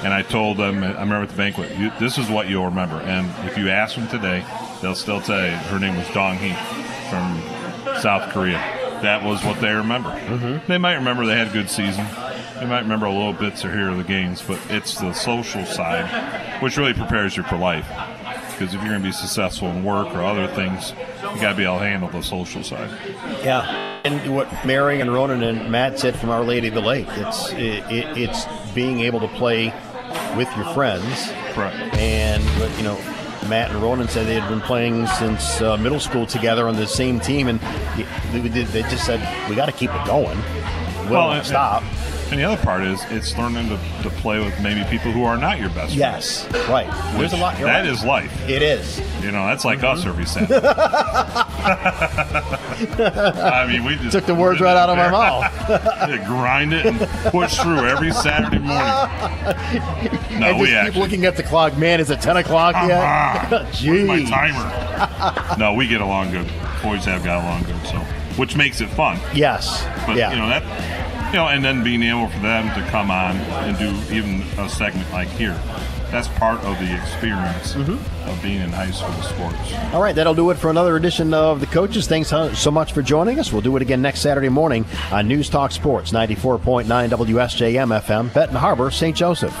And 0.03 0.13
I 0.13 0.23
told 0.23 0.57
them, 0.57 0.83
I 0.83 0.91
remember 0.93 1.23
at 1.23 1.29
the 1.29 1.37
banquet, 1.37 1.69
this 1.99 2.17
is 2.17 2.27
what 2.27 2.49
you'll 2.49 2.65
remember. 2.65 2.95
And 2.95 3.29
if 3.47 3.55
you 3.57 3.69
ask 3.69 3.95
them 3.95 4.07
today, 4.07 4.43
they'll 4.81 4.95
still 4.95 5.21
tell 5.21 5.45
you 5.45 5.51
her 5.51 5.77
name 5.77 5.95
was 5.95 6.07
Dong 6.09 6.37
Hee 6.37 6.55
from 7.09 7.39
South 8.01 8.31
Korea. 8.31 8.57
That 9.03 9.23
was 9.23 9.43
what 9.43 9.59
they 9.61 9.71
remember. 9.71 10.09
Mm-hmm. 10.09 10.67
They 10.67 10.77
might 10.77 10.95
remember 10.95 11.25
they 11.25 11.37
had 11.37 11.49
a 11.49 11.53
good 11.53 11.69
season. 11.69 12.05
You 12.61 12.67
might 12.67 12.81
remember 12.81 13.07
a 13.07 13.11
little 13.11 13.33
bits 13.33 13.65
or 13.65 13.71
here 13.71 13.89
of 13.89 13.97
the 13.97 14.03
games, 14.03 14.43
but 14.43 14.59
it's 14.69 14.99
the 14.99 15.13
social 15.13 15.65
side 15.65 16.61
which 16.61 16.77
really 16.77 16.93
prepares 16.93 17.35
you 17.35 17.41
for 17.41 17.57
life. 17.57 17.87
Because 18.51 18.75
if 18.75 18.81
you're 18.81 18.91
going 18.91 19.01
to 19.01 19.07
be 19.07 19.11
successful 19.11 19.69
in 19.69 19.83
work 19.83 20.13
or 20.13 20.21
other 20.21 20.47
things, 20.47 20.93
you 21.33 21.41
got 21.41 21.51
to 21.51 21.55
be 21.55 21.63
able 21.63 21.79
to 21.79 21.85
handle 21.85 22.09
the 22.09 22.21
social 22.21 22.63
side. 22.63 22.91
Yeah, 23.43 23.99
and 24.03 24.35
what 24.35 24.47
Mary 24.63 25.01
and 25.01 25.11
Ronan 25.11 25.41
and 25.41 25.71
Matt 25.71 25.97
said 25.97 26.15
from 26.15 26.29
Our 26.29 26.43
Lady 26.43 26.67
of 26.67 26.75
the 26.75 26.81
Lake, 26.81 27.07
it's 27.09 27.51
it, 27.53 27.83
it, 27.91 28.15
it's 28.15 28.45
being 28.75 28.99
able 28.99 29.21
to 29.21 29.27
play 29.29 29.73
with 30.37 30.55
your 30.55 30.65
friends, 30.75 31.31
right? 31.57 31.73
And 31.97 32.43
you 32.77 32.83
know, 32.83 32.95
Matt 33.49 33.71
and 33.71 33.81
Ronan 33.81 34.07
said 34.07 34.27
they 34.27 34.39
had 34.39 34.47
been 34.47 34.61
playing 34.61 35.07
since 35.07 35.61
uh, 35.61 35.77
middle 35.77 35.99
school 35.99 36.27
together 36.27 36.67
on 36.67 36.75
the 36.75 36.85
same 36.85 37.19
team, 37.19 37.47
and 37.47 37.59
they 38.31 38.83
just 38.83 39.03
said 39.03 39.19
we 39.49 39.55
got 39.55 39.65
to 39.65 39.71
keep 39.71 39.89
it 39.89 40.05
going. 40.05 40.37
We 41.05 41.13
well, 41.13 41.33
don't 41.33 41.43
stop. 41.43 41.83
And 42.31 42.39
the 42.39 42.45
other 42.45 42.61
part 42.63 42.81
is 42.83 43.03
it's 43.09 43.37
learning 43.37 43.67
to, 43.67 43.77
to 44.03 44.09
play 44.09 44.39
with 44.39 44.57
maybe 44.61 44.83
people 44.89 45.11
who 45.11 45.25
are 45.25 45.37
not 45.37 45.59
your 45.59 45.69
best 45.69 45.93
yes, 45.93 46.45
friends. 46.45 46.55
Yes, 46.55 46.69
right. 46.69 47.17
There's 47.19 47.33
a 47.33 47.37
lot. 47.37 47.57
That 47.57 47.63
right. 47.63 47.85
is 47.85 48.05
life. 48.05 48.49
It 48.49 48.61
is. 48.61 48.99
You 49.21 49.31
know, 49.31 49.45
that's 49.45 49.65
like 49.65 49.79
mm-hmm. 49.79 49.99
us 49.99 50.05
every 50.05 50.25
Saturday. 50.25 50.61
I 53.03 53.67
mean, 53.67 53.83
we 53.83 53.95
just 53.97 54.13
took 54.13 54.25
the 54.25 54.33
words 54.33 54.61
right 54.61 54.77
out 54.77 54.89
of 54.89 54.97
my 54.97 55.09
mouth. 56.09 56.25
grind 56.25 56.73
it 56.73 56.85
and 56.85 56.99
push 57.31 57.57
through 57.57 57.87
every 57.87 58.11
Saturday 58.11 58.59
morning. 58.59 58.81
No, 60.41 60.57
we 60.57 60.67
keep 60.67 60.75
actually, 60.75 61.01
looking 61.01 61.25
at 61.25 61.35
the 61.35 61.43
clock. 61.43 61.77
Man, 61.77 61.99
is 61.99 62.09
it 62.09 62.21
ten 62.21 62.37
o'clock 62.37 62.73
yet? 62.87 63.03
Uh-huh. 63.03 63.65
Jeez. 63.71 64.07
my 64.07 64.23
timer. 64.23 65.57
no, 65.59 65.73
we 65.73 65.87
get 65.87 66.01
along 66.01 66.31
good. 66.31 66.47
Boys 66.81 67.05
have 67.05 67.23
got 67.23 67.43
along 67.43 67.63
good, 67.63 67.85
so 67.85 67.97
which 68.37 68.55
makes 68.55 68.81
it 68.81 68.89
fun. 68.89 69.19
Yes. 69.35 69.85
But 70.07 70.17
yeah. 70.17 70.31
you 70.31 70.37
know 70.37 70.47
that 70.47 71.10
you 71.31 71.37
know, 71.37 71.47
and 71.47 71.63
then 71.63 71.81
being 71.81 72.03
able 72.03 72.27
for 72.27 72.39
them 72.39 72.67
to 72.77 72.89
come 72.89 73.09
on 73.09 73.37
and 73.37 73.77
do 73.77 74.13
even 74.13 74.41
a 74.59 74.67
segment 74.67 75.09
like 75.11 75.29
here. 75.29 75.57
That's 76.11 76.27
part 76.27 76.59
of 76.65 76.77
the 76.79 76.93
experience 76.93 77.73
mm-hmm. 77.73 78.29
of 78.29 78.41
being 78.43 78.59
in 78.59 78.69
high 78.69 78.91
school 78.91 79.13
sports. 79.21 79.73
All 79.93 80.01
right, 80.01 80.13
that'll 80.13 80.33
do 80.33 80.49
it 80.49 80.55
for 80.55 80.69
another 80.69 80.97
edition 80.97 81.33
of 81.33 81.61
The 81.61 81.67
Coaches. 81.67 82.05
Thanks 82.05 82.29
so 82.29 82.71
much 82.71 82.91
for 82.91 83.01
joining 83.01 83.39
us. 83.39 83.53
We'll 83.53 83.61
do 83.61 83.77
it 83.77 83.81
again 83.81 84.01
next 84.01 84.19
Saturday 84.19 84.49
morning 84.49 84.85
on 85.09 85.29
News 85.29 85.49
Talk 85.49 85.71
Sports, 85.71 86.11
94.9 86.11 86.85
WSJM 86.85 88.01
FM, 88.01 88.33
Benton 88.33 88.57
Harbor, 88.57 88.91
St. 88.91 89.15
Joseph. 89.15 89.55